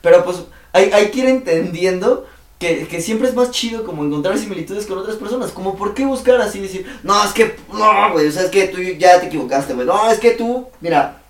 Pero 0.01 0.25
pues 0.25 0.39
hay, 0.73 0.91
hay 0.91 1.09
que 1.09 1.19
ir 1.19 1.25
entendiendo 1.27 2.25
que, 2.59 2.85
que 2.87 3.01
siempre 3.01 3.29
es 3.29 3.33
más 3.33 3.51
chido 3.51 3.85
como 3.85 4.03
encontrar 4.03 4.37
similitudes 4.37 4.85
con 4.85 4.97
otras 4.97 5.15
personas. 5.15 5.51
Como 5.51 5.77
por 5.77 5.93
qué 5.93 6.05
buscar 6.05 6.41
así 6.41 6.59
decir, 6.59 6.85
no, 7.01 7.23
es 7.23 7.31
que, 7.31 7.55
no, 7.71 8.11
güey, 8.11 8.27
o 8.27 8.31
sea, 8.31 8.43
es 8.43 8.51
que 8.51 8.67
tú 8.67 8.81
ya 8.81 9.21
te 9.21 9.27
equivocaste, 9.27 9.73
güey. 9.73 9.87
No, 9.87 10.11
es 10.11 10.19
que 10.19 10.31
tú, 10.31 10.67
mira, 10.81 11.21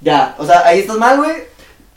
ya, 0.00 0.36
o 0.38 0.46
sea, 0.46 0.64
ahí 0.64 0.78
estás 0.78 0.96
mal, 0.96 1.16
güey. 1.16 1.34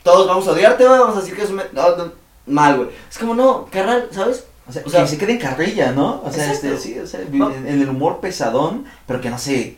Todos 0.02 0.26
vamos 0.26 0.48
a 0.48 0.50
odiarte, 0.50 0.84
güey, 0.84 0.98
vamos 0.98 1.16
a 1.16 1.20
decir 1.20 1.36
que 1.36 1.42
es 1.42 1.50
un... 1.50 1.62
no, 1.72 1.96
no, 1.96 2.12
mal, 2.46 2.76
güey. 2.76 2.88
Es 3.08 3.16
como, 3.16 3.34
no, 3.34 3.68
carnal, 3.70 4.08
¿sabes? 4.10 4.44
O 4.70 4.72
sea, 4.72 4.82
O 4.86 4.90
sea, 4.90 5.02
que 5.02 5.08
se 5.08 5.18
quede 5.18 5.32
en 5.32 5.38
carrilla, 5.38 5.92
¿no? 5.92 6.22
O 6.24 6.32
sea, 6.32 6.50
este, 6.52 6.78
sí, 6.78 6.98
o 6.98 7.06
sea, 7.06 7.20
No. 7.30 7.50
en, 7.50 7.66
en 7.66 7.82
el 7.82 7.88
humor 7.88 8.20
pesadón, 8.20 8.84
pero 9.06 9.20
que 9.20 9.28
no 9.30 9.38
se 9.38 9.76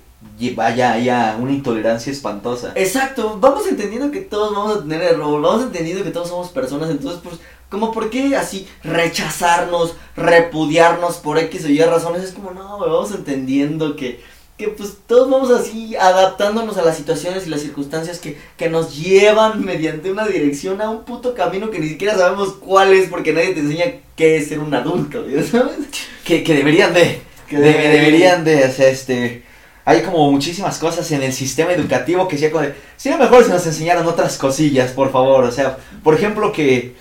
vaya 0.54 0.92
haya 0.92 1.36
una 1.40 1.52
intolerancia 1.52 2.12
espantosa. 2.12 2.72
Exacto, 2.76 3.38
vamos 3.40 3.66
entendiendo 3.66 4.10
que 4.10 4.20
todos 4.20 4.54
vamos 4.54 4.76
a 4.76 4.80
tener 4.82 5.02
error, 5.02 5.40
vamos 5.40 5.62
entendiendo 5.64 6.04
que 6.04 6.10
todos 6.10 6.28
somos 6.28 6.48
personas, 6.50 6.90
entonces 6.90 7.20
pues, 7.22 7.36
como 7.68 7.90
por 7.90 8.08
qué 8.10 8.36
así 8.36 8.68
rechazarnos, 8.84 9.94
repudiarnos 10.16 11.16
por 11.16 11.38
X 11.38 11.64
o 11.64 11.68
Y 11.68 11.80
razones, 11.82 12.22
es 12.22 12.32
como 12.32 12.50
no, 12.52 12.78
vamos 12.78 13.12
entendiendo 13.12 13.96
que, 13.96 14.22
que 14.62 14.68
pues 14.68 14.94
todos 15.06 15.30
vamos 15.30 15.50
así 15.50 15.94
adaptándonos 15.96 16.76
a 16.78 16.82
las 16.82 16.96
situaciones 16.96 17.46
y 17.46 17.50
las 17.50 17.60
circunstancias 17.60 18.18
que, 18.18 18.38
que 18.56 18.70
nos 18.70 18.96
llevan 18.96 19.64
mediante 19.64 20.10
una 20.10 20.26
dirección 20.26 20.80
a 20.80 20.90
un 20.90 21.04
puto 21.04 21.34
camino 21.34 21.70
que 21.70 21.78
ni 21.78 21.88
siquiera 21.88 22.16
sabemos 22.16 22.54
cuál 22.54 22.92
es 22.92 23.08
porque 23.08 23.32
nadie 23.32 23.52
te 23.54 23.60
enseña 23.60 23.84
qué 24.16 24.36
es 24.36 24.48
ser 24.48 24.58
un 24.60 24.74
adulto, 24.74 25.24
¿sabes? 25.50 25.76
Que, 26.24 26.42
que 26.44 26.54
deberían 26.54 26.94
de, 26.94 27.20
Que 27.48 27.56
de- 27.58 27.62
deberían. 27.72 27.92
deberían 27.92 28.44
de, 28.44 28.64
o 28.64 28.72
sea, 28.72 28.88
este, 28.88 29.42
hay 29.84 30.02
como 30.02 30.30
muchísimas 30.30 30.78
cosas 30.78 31.10
en 31.12 31.22
el 31.22 31.32
sistema 31.32 31.72
educativo 31.72 32.28
que 32.28 32.38
sea 32.38 32.50
como 32.50 32.62
de, 32.64 32.74
sería 32.96 33.18
mejor 33.18 33.44
si 33.44 33.50
nos 33.50 33.66
enseñaran 33.66 34.06
otras 34.06 34.38
cosillas, 34.38 34.92
por 34.92 35.10
favor, 35.10 35.44
o 35.44 35.50
sea, 35.52 35.76
por 36.04 36.14
ejemplo 36.14 36.52
que, 36.52 36.94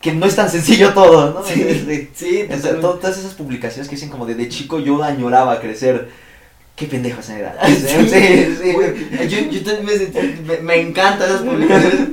que 0.00 0.12
no 0.12 0.26
es 0.26 0.34
tan 0.36 0.50
sencillo 0.50 0.92
todo, 0.92 1.32
¿no? 1.32 1.44
Sí, 1.46 1.62
Este, 1.66 2.10
sí, 2.14 2.44
todas 2.80 3.16
esas 3.18 3.34
publicaciones 3.34 3.88
que 3.88 3.94
dicen 3.94 4.10
como 4.10 4.26
de, 4.26 4.34
de 4.34 4.48
chico 4.48 4.78
yo 4.80 5.02
añoraba 5.02 5.60
crecer, 5.60 6.08
qué 6.76 6.86
pendejo 6.86 7.20
esa 7.20 7.38
era. 7.38 7.56
Sí, 7.66 7.76
sí, 7.76 8.56
sí. 8.62 8.72
güey. 8.72 9.28
Yo, 9.28 9.38
yo 9.50 9.64
también 9.64 10.12
me, 10.46 10.58
me, 10.58 10.80
encantan 10.80 11.28
esas 11.28 11.42
publicaciones. 11.42 12.08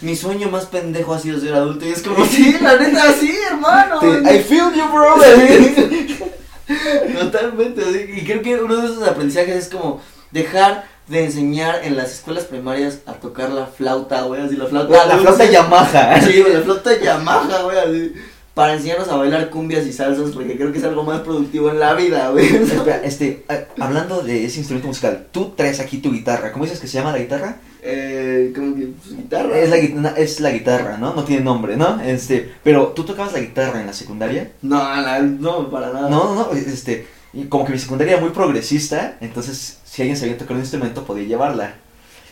Mi 0.00 0.16
sueño 0.16 0.50
más 0.50 0.66
pendejo 0.66 1.14
ha 1.14 1.18
sido 1.18 1.40
ser 1.40 1.54
adulto. 1.54 1.86
Y 1.86 1.90
es 1.90 2.02
como, 2.02 2.24
sí, 2.26 2.56
la 2.60 2.76
neta, 2.76 3.12
sí, 3.18 3.34
hermano. 3.50 4.00
I 4.02 4.38
feel 4.40 4.72
you, 4.74 4.88
bro. 4.92 5.16
Totalmente. 7.20 7.82
así, 7.82 8.06
Y 8.16 8.24
creo 8.24 8.42
que 8.42 8.56
uno 8.56 8.76
de 8.76 8.86
esos 8.86 9.06
aprendizajes 9.06 9.56
es 9.56 9.68
como 9.68 10.00
dejar 10.30 10.84
de 11.08 11.24
enseñar 11.24 11.80
en 11.84 11.96
las 11.96 12.12
escuelas 12.12 12.44
primarias 12.44 13.00
a 13.06 13.14
tocar 13.14 13.50
la 13.50 13.66
flauta, 13.66 14.22
güey. 14.22 14.42
Así 14.42 14.56
la 14.56 14.66
flauta. 14.66 15.06
La, 15.06 15.14
la 15.14 15.18
flauta 15.18 15.44
Yamaha. 15.44 16.20
Sí, 16.20 16.44
la 16.52 16.60
flauta 16.60 16.98
Yamaha, 16.98 17.62
güey. 17.62 17.78
Así. 17.78 18.12
Para 18.54 18.74
enseñarnos 18.74 19.08
a 19.08 19.16
bailar 19.16 19.48
cumbias 19.48 19.86
y 19.86 19.92
salsas, 19.94 20.30
porque 20.32 20.56
creo 20.56 20.70
que 20.72 20.78
es 20.78 20.84
algo 20.84 21.04
más 21.04 21.20
productivo 21.20 21.70
en 21.70 21.80
la 21.80 21.94
vida, 21.94 22.28
güey. 22.30 22.46
Espera, 22.54 23.00
este, 23.02 23.44
ah, 23.48 23.60
hablando 23.80 24.22
de 24.22 24.44
ese 24.44 24.58
instrumento 24.58 24.88
musical, 24.88 25.26
tú 25.32 25.52
traes 25.56 25.80
aquí 25.80 25.98
tu 25.98 26.12
guitarra. 26.12 26.52
¿Cómo 26.52 26.64
dices 26.64 26.78
que 26.78 26.86
se 26.86 26.98
llama 26.98 27.12
la 27.12 27.18
guitarra? 27.18 27.56
Eh, 27.82 28.52
como 28.54 28.74
que, 28.76 28.88
pues, 29.02 29.16
guitarra. 29.16 29.58
Es 29.58 29.70
la, 29.70 30.08
es 30.10 30.40
la 30.40 30.50
guitarra, 30.50 30.98
¿no? 30.98 31.14
No 31.14 31.24
tiene 31.24 31.42
nombre, 31.42 31.76
¿no? 31.78 31.98
Este, 32.02 32.52
pero 32.62 32.88
tú 32.88 33.04
tocabas 33.04 33.32
la 33.32 33.40
guitarra 33.40 33.80
en 33.80 33.86
la 33.86 33.94
secundaria. 33.94 34.52
No, 34.60 34.76
la- 34.78 35.20
no, 35.20 35.70
para 35.70 35.90
nada. 35.90 36.10
No, 36.10 36.34
no, 36.34 36.34
no, 36.34 36.52
este, 36.52 37.06
y 37.32 37.44
como 37.44 37.64
que 37.64 37.72
mi 37.72 37.78
secundaria 37.78 38.12
era 38.14 38.22
muy 38.22 38.32
progresista, 38.32 39.16
entonces 39.22 39.78
si 39.84 40.02
alguien 40.02 40.18
sabía 40.18 40.36
tocar 40.36 40.56
un 40.56 40.62
instrumento 40.62 41.04
podía 41.04 41.24
llevarla. 41.26 41.74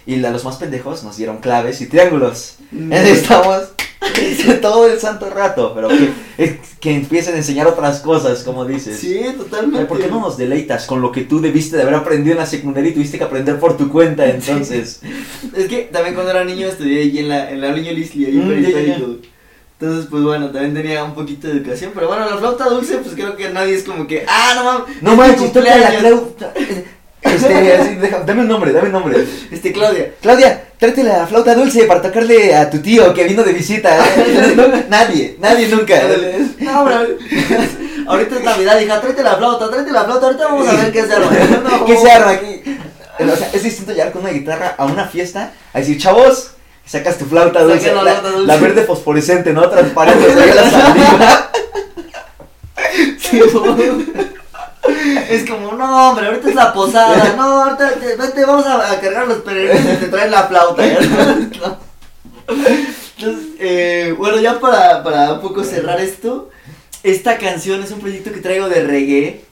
Y 0.06 0.22
a 0.22 0.30
los 0.30 0.44
más 0.44 0.56
pendejos 0.56 1.02
nos 1.02 1.16
dieron 1.16 1.38
claves 1.38 1.80
y 1.80 1.86
triángulos. 1.86 2.56
Mm. 2.72 2.92
Estamos 2.92 3.70
todo 4.62 4.88
el 4.88 4.98
santo 4.98 5.28
rato, 5.30 5.72
pero 5.74 5.88
que, 5.88 6.10
es- 6.38 6.56
que 6.80 6.94
empiecen 6.94 7.34
a 7.34 7.38
enseñar 7.38 7.66
otras 7.66 8.00
cosas, 8.00 8.42
como 8.42 8.64
dices. 8.64 8.98
Sí, 8.98 9.20
totalmente. 9.36 9.86
¿Por 9.86 10.00
qué 10.00 10.08
no 10.08 10.20
nos 10.20 10.36
deleitas 10.38 10.86
con 10.86 11.02
lo 11.02 11.12
que 11.12 11.22
tú 11.22 11.40
debiste 11.40 11.76
de 11.76 11.82
haber 11.82 11.94
aprendido 11.96 12.32
en 12.32 12.38
la 12.38 12.46
secundaria 12.46 12.90
y 12.90 12.94
tuviste 12.94 13.18
que 13.18 13.24
aprender 13.24 13.58
por 13.58 13.76
tu 13.76 13.90
cuenta 13.90 14.26
entonces? 14.26 15.00
Es 15.56 15.66
que 15.66 15.88
también 15.92 16.14
cuando 16.14 16.30
era 16.32 16.44
niño 16.44 16.66
estudié 16.68 17.02
ahí 17.02 17.18
en 17.18 17.28
la, 17.28 17.50
en 17.50 17.60
la 17.60 17.72
niño 17.72 17.92
Lisli, 17.92 18.26
ahí 18.26 18.36
en 18.38 18.50
Mm. 18.50 19.20
Entonces, 19.80 20.08
pues 20.10 20.22
bueno, 20.22 20.50
también 20.50 20.74
tenía 20.74 21.02
un 21.02 21.14
poquito 21.14 21.46
de 21.48 21.54
educación. 21.54 21.92
Pero 21.94 22.06
bueno, 22.08 22.28
la 22.28 22.36
flauta 22.36 22.68
dulce, 22.68 22.98
pues 22.98 23.14
creo 23.14 23.34
que 23.34 23.48
nadie 23.48 23.74
es 23.76 23.84
como 23.84 24.06
que, 24.06 24.26
ah, 24.28 24.52
no 24.54 24.64
mames. 24.64 25.02
No 25.02 25.10
es 25.12 25.16
mi 25.16 25.22
manches, 25.24 25.52
toca 25.54 25.64
la 25.76 25.90
cumpleaños". 25.90 26.00
flauta. 26.00 26.54
Este, 27.40 27.74
así, 27.76 27.94
deja- 27.96 28.20
dame 28.20 28.40
un 28.42 28.48
nombre, 28.48 28.72
dame 28.72 28.86
un 28.86 28.92
nombre. 28.92 29.24
Este, 29.50 29.72
Claudia. 29.72 30.10
Claudia, 30.20 30.62
tráete 30.78 31.02
la 31.04 31.26
flauta 31.26 31.54
dulce 31.54 31.84
para 31.84 32.02
tocarle 32.02 32.54
a 32.54 32.68
tu 32.70 32.78
tío 32.78 33.12
que 33.14 33.24
vino 33.24 33.42
de 33.42 33.52
visita. 33.52 33.96
nadie, 34.88 35.36
nadie 35.40 35.68
nunca. 35.68 36.00
No, 36.58 36.84
bro. 36.84 36.96
Ahorita 38.06 38.36
es 38.36 38.44
Navidad, 38.44 38.80
hija, 38.80 39.00
tráete 39.00 39.22
la 39.22 39.36
flauta, 39.36 39.70
tráete 39.70 39.90
la 39.92 40.04
flauta. 40.04 40.26
Ahorita 40.26 40.44
vamos 40.46 40.68
a 40.68 40.72
ver 40.72 40.92
qué 40.92 41.04
se 41.06 41.12
arma. 41.14 41.30
No. 41.70 41.84
¿Qué 41.84 41.96
se 41.96 42.10
arma 42.10 42.30
aquí? 42.32 42.62
O 43.20 43.36
sea, 43.36 43.50
es 43.52 43.62
distinto 43.62 43.92
llegar 43.92 44.12
con 44.12 44.22
una 44.22 44.30
guitarra 44.32 44.74
a 44.78 44.86
una 44.86 45.06
fiesta 45.06 45.52
a 45.74 45.78
decir, 45.78 45.98
chavos, 45.98 46.52
sacas 46.86 47.18
tu 47.18 47.26
flauta 47.26 47.62
dulce, 47.62 47.92
la 48.46 48.56
verde 48.56 48.84
fosforescente, 48.84 49.52
¿no? 49.52 49.68
Transparente, 49.68 50.34
la 50.54 50.70
saliva. 50.70 51.50
Sí, 53.18 53.40
Es 55.28 55.48
como, 55.48 55.72
no, 55.72 56.10
hombre, 56.10 56.26
ahorita 56.26 56.48
es 56.48 56.54
la 56.54 56.72
posada, 56.72 57.34
no, 57.36 57.62
ahorita, 57.64 57.92
te- 57.94 58.44
vamos 58.46 58.66
a, 58.66 58.92
a 58.92 59.00
cargar 59.00 59.28
los 59.28 59.38
peregrinos 59.38 59.94
y 59.94 59.96
te 59.96 60.06
traen 60.08 60.30
la 60.30 60.44
flauta. 60.44 60.82
No. 61.60 61.90
Entonces, 63.18 63.48
eh, 63.60 64.14
bueno, 64.16 64.40
ya 64.40 64.58
para, 64.58 65.04
para 65.04 65.34
un 65.34 65.40
poco 65.40 65.62
cerrar 65.62 66.00
esto, 66.00 66.50
esta 67.02 67.38
canción 67.38 67.82
es 67.82 67.90
un 67.92 68.00
proyecto 68.00 68.32
que 68.32 68.40
traigo 68.40 68.68
de 68.68 68.82
reggae, 68.82 69.44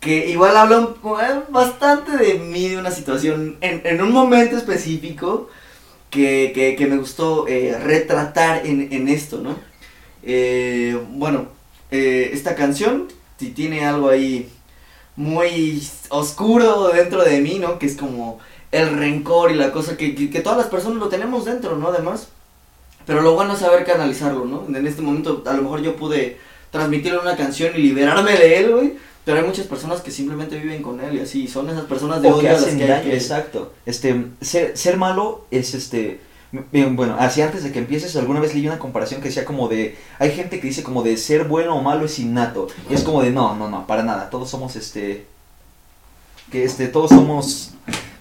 que 0.00 0.28
igual 0.30 0.56
habla 0.56 0.88
eh, 1.20 1.40
bastante 1.50 2.16
de 2.16 2.34
mí, 2.34 2.68
de 2.70 2.78
una 2.78 2.90
situación, 2.90 3.58
en, 3.60 3.82
en 3.84 4.02
un 4.02 4.10
momento 4.12 4.56
específico, 4.56 5.48
que, 6.10 6.52
que, 6.54 6.74
que 6.74 6.86
me 6.86 6.96
gustó 6.96 7.46
eh, 7.46 7.78
retratar 7.78 8.66
en, 8.66 8.88
en 8.92 9.08
esto, 9.08 9.38
¿no? 9.38 9.56
Eh, 10.24 10.98
bueno, 11.10 11.46
eh, 11.90 12.30
esta 12.32 12.54
canción 12.54 13.08
si 13.38 13.50
tiene 13.50 13.84
algo 13.84 14.08
ahí 14.08 14.48
muy 15.16 15.82
oscuro 16.08 16.88
dentro 16.88 17.22
de 17.24 17.40
mí, 17.40 17.58
¿no? 17.58 17.78
Que 17.78 17.86
es 17.86 17.96
como 17.96 18.38
el 18.70 18.96
rencor 18.96 19.50
y 19.50 19.54
la 19.54 19.70
cosa 19.72 19.96
que, 19.96 20.14
que, 20.14 20.30
que 20.30 20.40
todas 20.40 20.58
las 20.58 20.68
personas 20.68 20.98
lo 20.98 21.08
tenemos 21.08 21.44
dentro, 21.44 21.76
¿no? 21.76 21.88
Además. 21.88 22.28
Pero 23.04 23.20
lo 23.20 23.34
bueno 23.34 23.54
es 23.54 23.58
saber 23.60 23.84
canalizarlo, 23.84 24.44
¿no? 24.44 24.64
En 24.76 24.86
este 24.86 25.02
momento 25.02 25.42
a 25.46 25.52
lo 25.54 25.62
mejor 25.62 25.82
yo 25.82 25.96
pude 25.96 26.38
transmitirle 26.70 27.18
una 27.18 27.36
canción 27.36 27.72
y 27.76 27.78
liberarme 27.80 28.32
de 28.32 28.58
él, 28.58 28.70
güey. 28.72 28.94
Pero 29.24 29.38
hay 29.38 29.44
muchas 29.44 29.66
personas 29.66 30.00
que 30.00 30.10
simplemente 30.10 30.58
viven 30.58 30.82
con 30.82 31.00
él 31.00 31.16
y 31.16 31.20
así. 31.20 31.46
Son 31.46 31.68
esas 31.70 31.84
personas 31.84 32.22
de 32.22 32.28
O 32.28 32.34
que 32.34 32.46
odio 32.46 32.50
a 32.50 32.52
las 32.54 32.62
hacen 32.62 32.78
que 32.78 32.84
hay 32.84 32.90
daño, 32.90 33.10
que- 33.10 33.16
exacto. 33.16 33.72
Este, 33.86 34.26
ser, 34.40 34.76
ser 34.76 34.96
malo 34.96 35.46
es 35.50 35.74
este. 35.74 36.20
Bien, 36.70 36.96
Bueno, 36.96 37.16
así 37.18 37.40
antes 37.42 37.62
de 37.64 37.72
que 37.72 37.78
empieces, 37.78 38.14
alguna 38.16 38.40
vez 38.40 38.54
leí 38.54 38.66
una 38.66 38.78
comparación 38.78 39.20
que 39.20 39.28
decía 39.28 39.44
como 39.44 39.68
de. 39.68 39.96
Hay 40.18 40.32
gente 40.32 40.60
que 40.60 40.66
dice 40.68 40.82
como 40.82 41.02
de 41.02 41.16
ser 41.16 41.44
bueno 41.44 41.74
o 41.76 41.82
malo 41.82 42.04
es 42.04 42.18
innato. 42.18 42.68
Y 42.90 42.94
es 42.94 43.02
como 43.02 43.22
de 43.22 43.30
no, 43.30 43.54
no, 43.56 43.68
no, 43.68 43.86
para 43.86 44.02
nada. 44.02 44.30
Todos 44.30 44.50
somos 44.50 44.76
este. 44.76 45.26
Que 46.50 46.64
este, 46.64 46.88
todos 46.88 47.10
somos. 47.10 47.70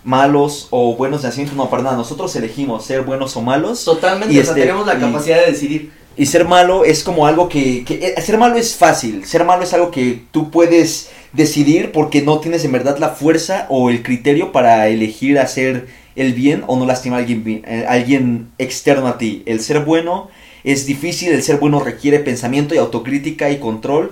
malos 0.03 0.67
o 0.71 0.95
buenos 0.95 1.21
de 1.21 1.27
nacimiento, 1.27 1.55
no, 1.55 1.69
para 1.69 1.83
nada, 1.83 1.95
nosotros 1.95 2.35
elegimos 2.35 2.83
ser 2.85 3.03
buenos 3.03 3.37
o 3.37 3.41
malos. 3.41 3.85
Totalmente, 3.85 4.33
Y 4.33 4.39
o 4.39 4.43
sea, 4.43 4.53
este, 4.53 4.61
tenemos 4.61 4.87
la 4.87 4.95
y- 4.95 4.99
capacidad 4.99 5.39
de 5.45 5.51
decidir. 5.51 5.91
Y 6.17 6.25
ser 6.25 6.45
malo 6.45 6.83
es 6.83 7.03
como 7.03 7.27
algo 7.27 7.47
que, 7.47 7.85
que- 7.85 8.13
eh, 8.17 8.21
Ser 8.21 8.37
malo 8.39 8.55
es 8.55 8.75
fácil. 8.75 9.25
Ser 9.25 9.45
malo 9.45 9.63
es 9.63 9.73
algo 9.73 9.91
que 9.91 10.23
tú 10.31 10.49
puedes 10.49 11.09
decidir 11.33 11.91
porque 11.91 12.21
no 12.23 12.39
tienes 12.39 12.65
en 12.65 12.71
verdad 12.71 12.97
la 12.97 13.09
fuerza 13.09 13.67
o 13.69 13.89
el 13.91 14.01
criterio 14.03 14.51
para 14.51 14.87
elegir 14.87 15.37
hacer 15.39 15.87
el 16.15 16.33
bien 16.33 16.63
o 16.67 16.77
no 16.77 16.85
lastimar 16.85 17.19
a 17.19 17.21
alguien, 17.21 17.43
bi- 17.43 17.63
eh, 17.65 17.85
alguien 17.87 18.49
externo 18.57 19.07
a 19.07 19.17
ti. 19.17 19.43
El 19.45 19.59
ser 19.61 19.85
bueno 19.85 20.29
es 20.63 20.85
difícil, 20.85 21.31
el 21.31 21.43
ser 21.43 21.57
bueno 21.57 21.79
requiere 21.79 22.19
pensamiento 22.19 22.75
y 22.75 22.77
autocrítica 22.77 23.49
y 23.49 23.59
control. 23.59 24.11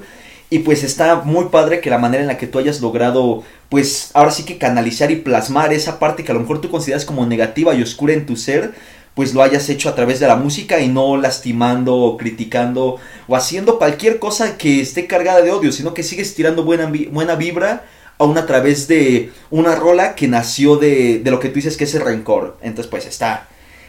Y 0.52 0.60
pues 0.60 0.84
está 0.84 1.16
muy 1.18 1.46
padre 1.46 1.80
que 1.80 1.92
la 1.92 2.00
manera 2.00 2.22
en 2.24 2.28
la 2.28 2.38
que 2.40 2.48
tú 2.48 2.58
hayas 2.58 2.82
logrado, 2.82 3.44
pues 3.70 4.10
ahora 4.16 4.32
sí 4.32 4.44
que 4.46 4.58
canalizar 4.58 5.12
y 5.12 5.18
plasmar 5.18 5.74
esa 5.74 6.00
parte 6.00 6.24
que 6.24 6.32
a 6.32 6.34
lo 6.34 6.42
mejor 6.42 6.60
tú 6.60 6.72
consideras 6.72 7.06
como 7.06 7.26
negativa 7.28 7.76
y 7.76 7.84
oscura 7.84 8.14
en 8.14 8.26
tu 8.26 8.36
ser, 8.36 8.74
pues 9.14 9.36
lo 9.36 9.44
hayas 9.44 9.70
hecho 9.70 9.90
a 9.90 9.96
través 9.96 10.20
de 10.20 10.26
la 10.28 10.38
música 10.38 10.80
y 10.80 10.88
no 10.88 11.18
lastimando 11.18 11.96
o 11.96 12.18
criticando 12.18 12.96
o 13.28 13.36
haciendo 13.36 13.78
cualquier 13.78 14.18
cosa 14.18 14.58
que 14.58 14.82
esté 14.82 15.06
cargada 15.06 15.42
de 15.42 15.52
odio, 15.52 15.72
sino 15.72 15.94
que 15.94 16.02
sigues 16.02 16.34
tirando 16.34 16.64
buena, 16.64 16.92
buena 17.12 17.36
vibra 17.36 17.84
aún 18.20 18.38
a 18.38 18.46
través 18.46 18.88
de 18.88 19.32
una 19.50 19.76
rola 19.76 20.14
que 20.14 20.28
nació 20.28 20.76
de, 20.76 21.20
de 21.20 21.32
lo 21.32 21.40
que 21.40 21.48
tú 21.48 21.56
dices 21.56 21.78
que 21.78 21.86
es 21.86 21.96
el 21.96 22.02
rencor. 22.02 22.58
Entonces 22.62 22.90
pues 22.91 23.06
está, 23.08 23.48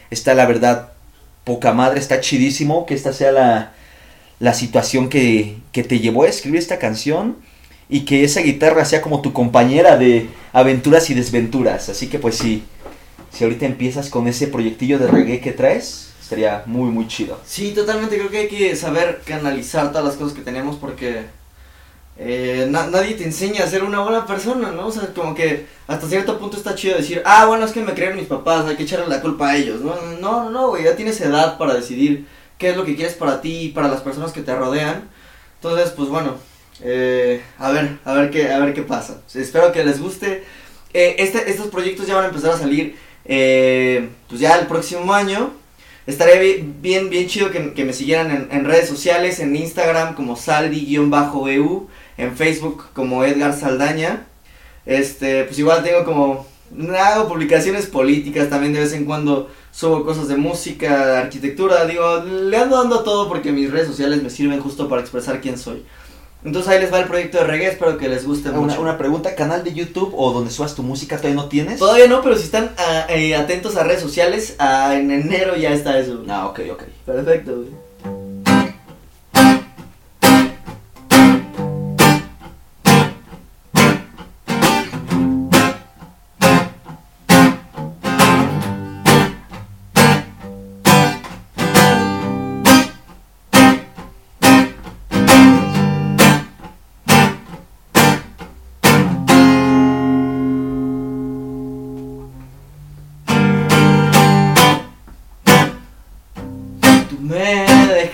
está 0.09 0.33
la 0.33 0.47
verdad 0.47 0.93
poca 1.43 1.73
madre, 1.73 1.99
está 1.99 2.21
chidísimo 2.21 2.85
que 2.85 2.95
esta 2.95 3.13
sea 3.13 3.31
la, 3.31 3.73
la 4.39 4.53
situación 4.53 5.09
que, 5.09 5.57
que 5.71 5.83
te 5.83 5.99
llevó 5.99 6.23
a 6.23 6.29
escribir 6.29 6.59
esta 6.59 6.79
canción 6.79 7.37
y 7.89 8.05
que 8.05 8.23
esa 8.23 8.41
guitarra 8.41 8.85
sea 8.85 9.01
como 9.01 9.21
tu 9.21 9.33
compañera 9.33 9.97
de 9.97 10.29
aventuras 10.53 11.09
y 11.09 11.13
desventuras. 11.13 11.89
Así 11.89 12.07
que 12.07 12.17
pues 12.17 12.35
sí, 12.35 12.63
si 13.33 13.43
ahorita 13.43 13.65
empiezas 13.65 14.09
con 14.09 14.27
ese 14.29 14.47
proyectillo 14.47 14.97
de 14.97 15.07
reggae 15.07 15.41
que 15.41 15.51
traes, 15.51 16.13
estaría 16.21 16.63
muy 16.67 16.89
muy 16.89 17.05
chido. 17.07 17.37
Sí, 17.45 17.73
totalmente, 17.75 18.17
creo 18.17 18.29
que 18.29 18.37
hay 18.37 18.47
que 18.47 18.73
saber 18.77 19.21
canalizar 19.25 19.89
todas 19.89 20.05
las 20.05 20.15
cosas 20.15 20.33
que 20.37 20.41
tenemos 20.41 20.77
porque 20.77 21.25
eh, 22.23 22.67
na- 22.69 22.85
nadie 22.87 23.15
te 23.15 23.23
enseña 23.23 23.63
a 23.63 23.67
ser 23.67 23.83
una 23.83 24.01
buena 24.01 24.25
persona, 24.27 24.71
¿no? 24.71 24.87
O 24.87 24.91
sea, 24.91 25.07
como 25.13 25.33
que 25.33 25.65
hasta 25.87 26.07
cierto 26.07 26.37
punto 26.37 26.55
está 26.57 26.75
chido 26.75 26.95
decir, 26.97 27.21
ah, 27.25 27.45
bueno, 27.47 27.65
es 27.65 27.71
que 27.71 27.81
me 27.81 27.93
crearon 27.95 28.17
mis 28.19 28.27
papás, 28.27 28.65
hay 28.67 28.75
que 28.75 28.83
echarle 28.83 29.07
la 29.07 29.21
culpa 29.21 29.49
a 29.49 29.57
ellos, 29.57 29.81
¿no? 29.81 29.95
No, 30.21 30.49
no, 30.51 30.67
güey, 30.69 30.83
ya 30.83 30.95
tienes 30.95 31.19
edad 31.21 31.57
para 31.57 31.73
decidir 31.73 32.25
qué 32.59 32.69
es 32.69 32.77
lo 32.77 32.85
que 32.85 32.95
quieres 32.95 33.15
para 33.15 33.41
ti 33.41 33.61
y 33.61 33.69
para 33.69 33.87
las 33.87 34.01
personas 34.01 34.31
que 34.33 34.41
te 34.41 34.55
rodean. 34.55 35.09
Entonces, 35.55 35.89
pues 35.91 36.09
bueno, 36.09 36.35
eh, 36.83 37.41
a 37.57 37.71
ver, 37.71 37.97
a 38.05 38.13
ver 38.13 38.29
qué, 38.29 38.51
a 38.51 38.59
ver 38.59 38.73
qué 38.75 38.83
pasa. 38.83 39.21
Espero 39.33 39.71
que 39.71 39.83
les 39.83 39.99
guste. 39.99 40.43
Eh, 40.93 41.15
este, 41.19 41.49
estos 41.49 41.67
proyectos 41.67 42.05
ya 42.05 42.15
van 42.15 42.25
a 42.25 42.27
empezar 42.27 42.51
a 42.51 42.57
salir, 42.57 42.95
eh, 43.25 44.09
pues 44.27 44.39
ya 44.41 44.55
el 44.59 44.67
próximo 44.67 45.11
año. 45.13 45.51
Estaría 46.07 46.39
bi- 46.39 46.63
bien, 46.81 47.09
bien 47.11 47.27
chido 47.27 47.51
que, 47.51 47.73
que 47.73 47.85
me 47.85 47.93
siguieran 47.93 48.31
en, 48.31 48.47
en 48.51 48.65
redes 48.65 48.89
sociales, 48.89 49.39
en 49.39 49.55
Instagram 49.55 50.15
como 50.15 50.35
saldi-eu, 50.35 51.87
en 52.21 52.37
Facebook 52.37 52.85
como 52.93 53.23
Edgar 53.25 53.53
Saldaña. 53.53 54.27
Este, 54.85 55.43
pues 55.45 55.57
igual 55.59 55.83
tengo 55.83 56.05
como, 56.05 56.45
hago 56.97 57.27
publicaciones 57.27 57.87
políticas, 57.87 58.49
también 58.49 58.73
de 58.73 58.79
vez 58.79 58.93
en 58.93 59.05
cuando 59.05 59.49
subo 59.71 60.05
cosas 60.05 60.27
de 60.27 60.37
música, 60.37 61.05
de 61.07 61.17
arquitectura, 61.17 61.85
digo, 61.85 62.23
le 62.23 62.57
ando 62.57 62.77
dando 62.77 62.99
a 62.99 63.03
todo 63.03 63.27
porque 63.27 63.51
mis 63.51 63.71
redes 63.71 63.87
sociales 63.87 64.21
me 64.21 64.29
sirven 64.29 64.59
justo 64.59 64.87
para 64.87 65.01
expresar 65.01 65.41
quién 65.41 65.57
soy. 65.57 65.83
Entonces 66.43 66.71
ahí 66.71 66.79
les 66.79 66.91
va 66.91 66.99
el 66.99 67.07
proyecto 67.07 67.37
de 67.37 67.43
reggae, 67.43 67.67
espero 67.67 67.97
que 67.97 68.09
les 68.09 68.25
guste 68.25 68.49
Una, 68.49 68.59
mucho. 68.59 68.81
una 68.81 68.97
pregunta, 68.97 69.35
¿canal 69.35 69.63
de 69.63 69.73
YouTube 69.73 70.13
o 70.15 70.31
donde 70.33 70.49
subas 70.49 70.73
tu 70.73 70.81
música 70.81 71.17
todavía 71.17 71.39
no 71.39 71.47
tienes? 71.47 71.77
Todavía 71.77 72.07
no, 72.07 72.23
pero 72.23 72.35
si 72.35 72.43
están 72.43 72.71
ah, 72.77 73.05
eh, 73.09 73.35
atentos 73.35 73.75
a 73.77 73.83
redes 73.83 74.01
sociales, 74.01 74.55
ah, 74.57 74.95
en 74.95 75.11
enero 75.11 75.55
ya 75.55 75.71
está 75.71 75.99
eso. 75.99 76.23
Ah, 76.27 76.47
ok, 76.47 76.61
ok. 76.71 76.83
Perfecto, 77.05 77.55
güey. 77.57 77.69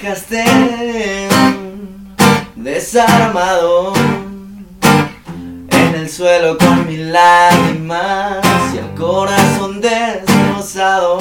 Dejaste 0.08 0.46
desarmado 2.56 3.92
en 5.70 5.96
el 5.96 6.10
suelo 6.10 6.58
con 6.58 6.88
mis 6.88 7.00
lágrimas 7.00 8.38
y 8.74 8.78
el 8.78 8.94
corazón 8.98 9.82
destrozado. 9.82 11.18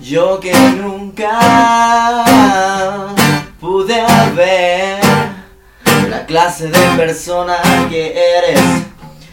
Yo 0.00 0.40
que 0.40 0.54
nunca 0.54 2.24
pude 3.60 4.02
ver 4.34 5.00
la 6.08 6.24
clase 6.26 6.68
de 6.68 6.96
persona 6.96 7.58
que 7.90 8.14
eres 8.38 8.60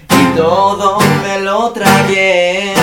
y 0.10 0.36
todo 0.36 1.00
me 1.24 1.40
lo 1.40 1.72
tragué. 1.72 2.74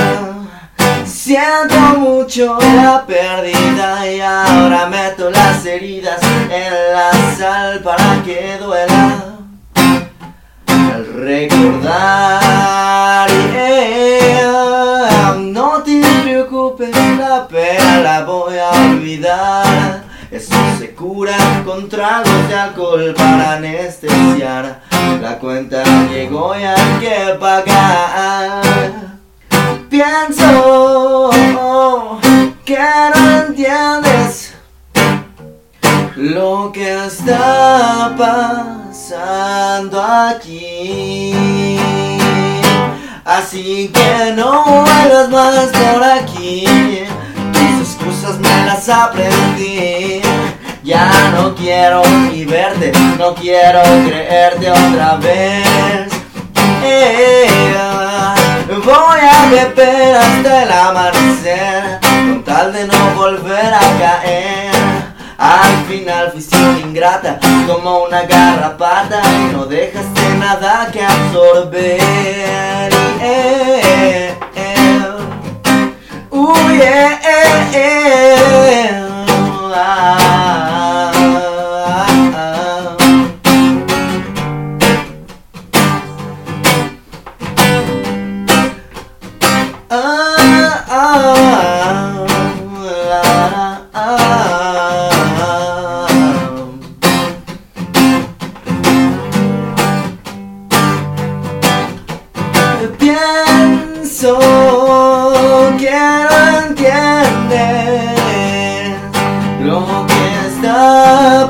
Siento 1.26 1.74
mucho 1.98 2.56
la 2.60 3.04
pérdida 3.04 4.08
y 4.08 4.20
ahora 4.20 4.86
meto 4.86 5.28
las 5.28 5.66
heridas 5.66 6.20
en 6.22 6.72
la 6.92 7.10
sal 7.36 7.80
para 7.82 8.22
que 8.22 8.56
duela. 8.60 9.34
Al 10.68 11.04
recordar, 11.14 11.68
yeah, 13.50 15.34
no 15.36 15.82
te 15.82 16.00
preocupes, 16.22 16.90
la 17.18 17.48
pena 17.48 17.98
la 18.02 18.22
voy 18.22 18.58
a 18.58 18.70
olvidar. 18.70 20.04
Eso 20.30 20.54
se 20.78 20.94
cura 20.94 21.36
con 21.64 21.88
tragos 21.88 22.48
de 22.48 22.54
alcohol 22.54 23.12
para 23.16 23.54
anestesiar. 23.54 24.80
La 25.20 25.40
cuenta 25.40 25.82
llegó 26.08 26.54
y 26.56 26.62
hay 26.62 27.00
que 27.00 27.34
pagar. 27.40 29.15
Pienso 29.96 31.30
que 32.66 32.78
no 33.14 33.46
entiendes 33.46 34.52
lo 36.16 36.70
que 36.70 37.06
está 37.06 38.14
pasando 38.18 40.02
aquí. 40.02 41.78
Así 43.24 43.90
que 43.94 44.34
no 44.34 44.64
vuelvas 44.64 45.30
más 45.30 45.68
por 45.68 46.04
aquí. 46.04 46.66
Tus 47.54 47.88
excusas 47.88 48.38
me 48.38 48.66
las 48.66 48.86
aprendí. 48.90 50.20
Ya 50.84 51.10
no 51.34 51.54
quiero 51.54 52.02
ni 52.30 52.44
verte, 52.44 52.92
no 53.18 53.34
quiero 53.34 53.80
creerte 54.04 54.70
otra 54.70 55.16
vez. 55.16 56.12
Eh, 56.84 57.95
voy 58.74 59.20
a 59.20 59.50
beber 59.50 60.16
hasta 60.16 60.62
el 60.64 60.72
amanecer 60.72 61.98
con 62.00 62.44
tal 62.44 62.72
de 62.72 62.86
no 62.86 63.14
volver 63.14 63.74
a 63.74 63.80
caer. 63.98 64.72
Al 65.38 65.84
final 65.86 66.32
fuiste 66.32 66.56
ingrata 66.82 67.38
como 67.66 68.04
una 68.04 68.22
garrapata 68.22 69.20
y 69.22 69.52
no 69.52 69.66
dejaste 69.66 70.34
nada 70.38 70.88
que 70.90 71.04
absorber. 71.04 72.00
Eh, 73.20 74.34
eh, 74.56 75.10
uh, 76.30 76.54
yeah, 77.72 79.05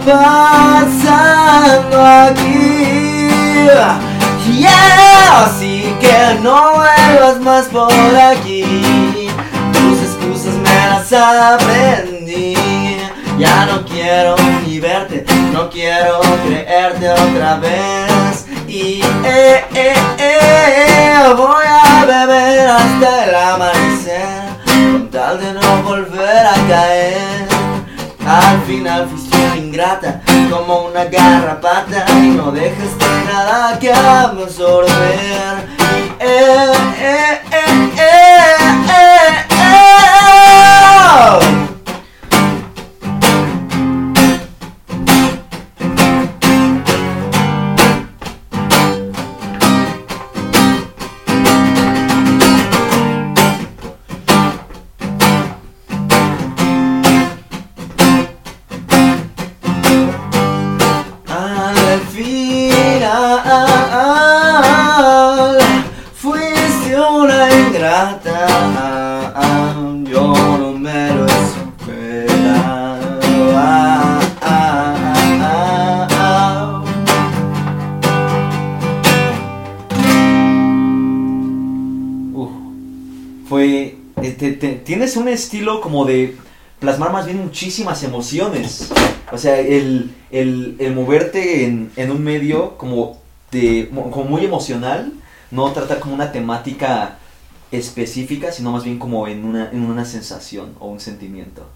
pasando 0.06 2.04
aquí. 2.04 3.28
Yeah, 4.52 5.44
así 5.44 5.94
que 6.00 6.38
no 6.42 6.74
vuelvas 6.74 7.40
más 7.40 7.66
por 7.66 7.92
aquí. 7.92 9.28
Tus 9.72 10.00
excusas 10.02 10.54
me 10.54 10.74
las 10.88 11.12
aprendí. 11.12 12.54
Ya 13.38 13.66
no 13.66 13.84
quiero 13.84 14.34
ni 14.66 14.78
verte, 14.80 15.24
no 15.52 15.68
quiero 15.68 16.20
creerte 16.46 17.10
otra 17.10 17.56
vez. 17.56 18.46
Y 18.66 19.02
eh, 19.24 19.64
eh, 19.74 19.94
eh, 20.18 21.34
voy 21.36 21.66
a 21.66 22.04
beber 22.06 22.68
hasta 22.68 23.24
el 23.24 23.34
amanecer, 23.34 24.48
con 24.64 25.10
tal 25.10 25.38
de 25.38 25.52
no 25.52 25.82
volver 25.82 26.46
a 26.46 26.54
caer. 26.68 27.46
Al 28.26 28.62
final 28.62 29.08
fuiste 29.08 29.25
ingrata, 29.56 30.20
como 30.50 30.86
una 30.86 31.04
garrapata, 31.04 32.04
y 32.20 32.30
no 32.30 32.50
dejaste 32.52 33.06
nada 33.26 33.78
que 33.78 33.92
absorber. 33.92 35.76
Eh, 36.18 36.26
eh, 36.28 36.72
eh, 37.00 37.40
eh, 37.52 37.95
yo 70.04 70.34
no 70.58 70.72
me 70.72 71.14
lo. 71.14 71.26
Uf, 82.34 82.50
fue. 83.48 83.96
eh, 84.22 84.30
te- 84.38 84.52
te- 84.52 84.72
tienes 84.74 85.16
un 85.16 85.28
estilo 85.28 85.80
como 85.80 86.04
de 86.04 86.36
plasmar 86.80 87.12
más 87.12 87.26
bien 87.26 87.42
muchísimas 87.42 88.02
emociones. 88.02 88.90
O 89.32 89.38
sea, 89.38 89.58
el, 89.58 90.10
el, 90.30 90.76
el 90.78 90.94
moverte 90.94 91.64
en, 91.64 91.90
en 91.96 92.10
un 92.10 92.22
medio 92.22 92.76
como, 92.78 93.18
de, 93.50 93.88
mo- 93.92 94.10
como 94.10 94.24
muy 94.26 94.44
emocional, 94.44 95.12
no 95.50 95.70
tratar 95.72 95.98
como 96.00 96.14
una 96.14 96.32
temática 96.32 97.18
específica, 97.72 98.52
sino 98.52 98.72
más 98.72 98.84
bien 98.84 98.98
como 98.98 99.26
en 99.28 99.44
una, 99.44 99.70
en 99.70 99.82
una 99.82 100.04
sensación 100.04 100.74
o 100.78 100.88
un 100.88 101.00
sentimiento. 101.00 101.66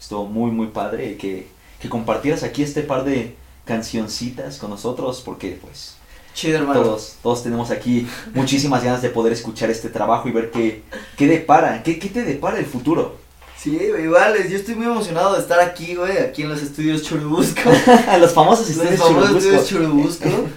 Estuvo 0.00 0.26
muy, 0.26 0.50
muy 0.50 0.68
padre 0.68 1.16
que, 1.16 1.48
que 1.80 1.88
compartieras 1.88 2.42
aquí 2.42 2.62
este 2.62 2.82
par 2.82 3.04
de 3.04 3.34
cancioncitas 3.64 4.58
con 4.58 4.70
nosotros, 4.70 5.22
porque 5.24 5.58
pues 5.60 5.94
Chido, 6.34 6.58
hermano. 6.58 6.82
todos, 6.82 7.16
todos 7.22 7.42
tenemos 7.42 7.70
aquí 7.70 8.06
muchísimas 8.34 8.84
ganas 8.84 9.02
de 9.02 9.10
poder 9.10 9.32
escuchar 9.32 9.70
este 9.70 9.88
trabajo 9.88 10.28
y 10.28 10.32
ver 10.32 10.50
qué, 10.50 10.82
qué 11.16 11.26
depara, 11.26 11.82
qué, 11.82 11.98
qué 11.98 12.08
te 12.08 12.22
depara 12.22 12.58
el 12.58 12.66
futuro. 12.66 13.18
Sí, 13.58 13.76
güey, 13.90 14.04
igual, 14.04 14.48
yo 14.48 14.56
estoy 14.56 14.74
muy 14.74 14.86
emocionado 14.86 15.34
de 15.34 15.40
estar 15.40 15.60
aquí, 15.60 15.94
güey, 15.94 16.16
aquí 16.16 16.42
en 16.42 16.48
los 16.48 16.62
estudios 16.62 17.02
Churubusco. 17.02 17.70
Los 18.18 18.32
famosos 18.32 18.68
Los 18.70 18.78
estudios 18.86 18.98
famosos 19.00 19.28
Churubusco. 19.28 19.48
estudios 19.48 19.68
Churubusco. 19.68 20.48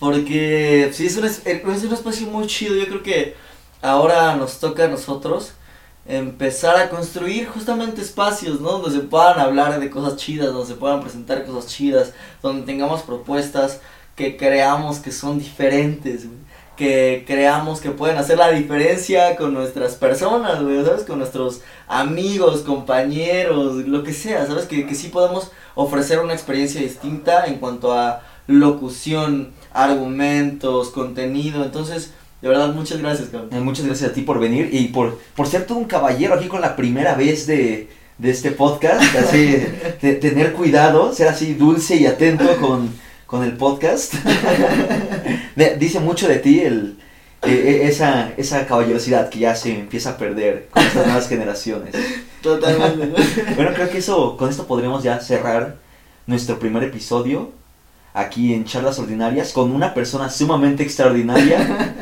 Porque 0.00 0.90
sí, 0.92 1.06
es 1.06 1.16
un, 1.16 1.24
es, 1.24 1.42
es 1.44 1.84
un 1.84 1.92
espacio 1.92 2.26
muy 2.26 2.46
chido. 2.46 2.74
Yo 2.74 2.86
creo 2.86 3.02
que 3.02 3.36
ahora 3.86 4.34
nos 4.34 4.58
toca 4.58 4.84
a 4.84 4.88
nosotros 4.88 5.52
empezar 6.08 6.76
a 6.76 6.88
construir 6.88 7.48
justamente 7.48 8.00
espacios, 8.00 8.60
¿no? 8.60 8.78
Donde 8.78 8.90
se 8.90 9.04
puedan 9.04 9.38
hablar 9.38 9.78
de 9.78 9.90
cosas 9.90 10.16
chidas, 10.16 10.52
donde 10.52 10.66
se 10.66 10.74
puedan 10.74 11.00
presentar 11.00 11.44
cosas 11.44 11.70
chidas, 11.70 12.12
donde 12.42 12.66
tengamos 12.66 13.02
propuestas 13.02 13.80
que 14.16 14.36
creamos 14.36 14.98
que 14.98 15.12
son 15.12 15.38
diferentes. 15.38 16.26
Que 16.76 17.24
creamos 17.26 17.80
que 17.80 17.90
pueden 17.90 18.18
hacer 18.18 18.36
la 18.36 18.50
diferencia 18.50 19.36
con 19.36 19.54
nuestras 19.54 19.94
personas, 19.94 20.58
¿sabes? 20.58 21.04
Con 21.04 21.18
nuestros 21.20 21.62
amigos, 21.88 22.62
compañeros, 22.62 23.76
lo 23.86 24.02
que 24.02 24.12
sea, 24.12 24.46
¿sabes? 24.46 24.66
Que, 24.66 24.86
que 24.86 24.94
sí 24.94 25.08
podemos 25.08 25.52
ofrecer 25.74 26.18
una 26.18 26.34
experiencia 26.34 26.80
distinta 26.80 27.46
en 27.46 27.58
cuanto 27.58 27.92
a 27.92 28.22
locución, 28.46 29.54
argumentos, 29.72 30.90
contenido. 30.90 31.64
Entonces, 31.64 32.12
de 32.42 32.48
verdad, 32.48 32.72
muchas 32.74 32.98
gracias, 32.98 33.28
cabrón. 33.28 33.50
Eh, 33.52 33.60
Muchas 33.60 33.86
gracias 33.86 34.10
a 34.10 34.12
ti 34.12 34.22
por 34.22 34.38
venir 34.38 34.68
y 34.72 34.88
por, 34.88 35.18
por 35.34 35.46
ser 35.46 35.64
todo 35.66 35.78
un 35.78 35.84
caballero 35.86 36.34
aquí 36.34 36.46
con 36.48 36.60
la 36.60 36.76
primera 36.76 37.14
vez 37.14 37.46
de, 37.46 37.88
de 38.18 38.30
este 38.30 38.50
podcast. 38.52 39.02
Así, 39.16 39.56
tener 40.00 40.52
cuidado, 40.52 41.12
ser 41.12 41.28
así 41.28 41.54
dulce 41.54 41.96
y 41.96 42.06
atento 42.06 42.56
con, 42.58 42.90
con 43.26 43.42
el 43.44 43.52
podcast. 43.56 44.14
De- 45.56 45.76
dice 45.76 46.00
mucho 46.00 46.28
de 46.28 46.36
ti 46.36 46.60
el, 46.60 46.98
eh, 47.42 47.50
eh, 47.50 47.88
esa, 47.88 48.32
esa 48.36 48.66
caballerosidad 48.66 49.28
que 49.30 49.40
ya 49.40 49.54
se 49.54 49.72
empieza 49.78 50.10
a 50.10 50.16
perder 50.18 50.68
con 50.70 50.82
estas 50.82 51.06
nuevas 51.06 51.28
generaciones. 51.28 51.94
Totalmente. 52.42 53.22
Bueno, 53.56 53.72
creo 53.74 53.88
que 53.90 53.98
eso, 53.98 54.36
con 54.36 54.50
esto 54.50 54.66
podremos 54.66 55.02
ya 55.02 55.18
cerrar 55.20 55.76
nuestro 56.26 56.58
primer 56.58 56.84
episodio 56.84 57.52
aquí 58.14 58.52
en 58.54 58.64
Charlas 58.64 58.98
Ordinarias 58.98 59.52
con 59.52 59.72
una 59.72 59.94
persona 59.94 60.28
sumamente 60.30 60.82
extraordinaria. 60.82 61.94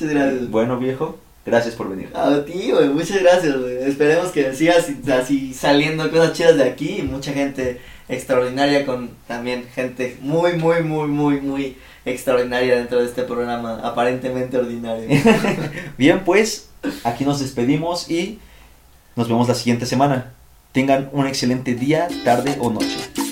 Muchas 0.00 0.14
gracias. 0.14 0.50
Bueno, 0.50 0.78
viejo, 0.78 1.18
gracias 1.44 1.74
por 1.74 1.88
venir. 1.88 2.10
A 2.14 2.44
ti, 2.44 2.70
güey, 2.70 2.88
muchas 2.88 3.20
gracias, 3.20 3.56
güey. 3.58 3.76
Esperemos 3.78 4.30
que 4.30 4.54
sigas 4.54 4.88
así 5.12 5.52
saliendo 5.54 6.10
cosas 6.10 6.32
chidas 6.32 6.56
de 6.56 6.64
aquí 6.64 6.98
y 6.98 7.02
mucha 7.02 7.32
gente 7.32 7.80
extraordinaria 8.08 8.86
con 8.86 9.10
también 9.26 9.64
gente 9.74 10.16
muy, 10.20 10.54
muy, 10.54 10.82
muy, 10.82 11.08
muy, 11.08 11.40
muy 11.40 11.76
extraordinaria 12.04 12.76
dentro 12.76 13.00
de 13.00 13.06
este 13.06 13.22
programa, 13.22 13.80
aparentemente 13.82 14.56
ordinario. 14.56 15.08
Bien, 15.98 16.22
pues 16.24 16.70
aquí 17.04 17.24
nos 17.24 17.40
despedimos 17.40 18.10
y 18.10 18.38
nos 19.16 19.28
vemos 19.28 19.48
la 19.48 19.54
siguiente 19.54 19.84
semana. 19.84 20.32
Tengan 20.72 21.10
un 21.12 21.26
excelente 21.26 21.74
día, 21.74 22.08
tarde 22.24 22.56
o 22.60 22.70
noche. 22.70 23.27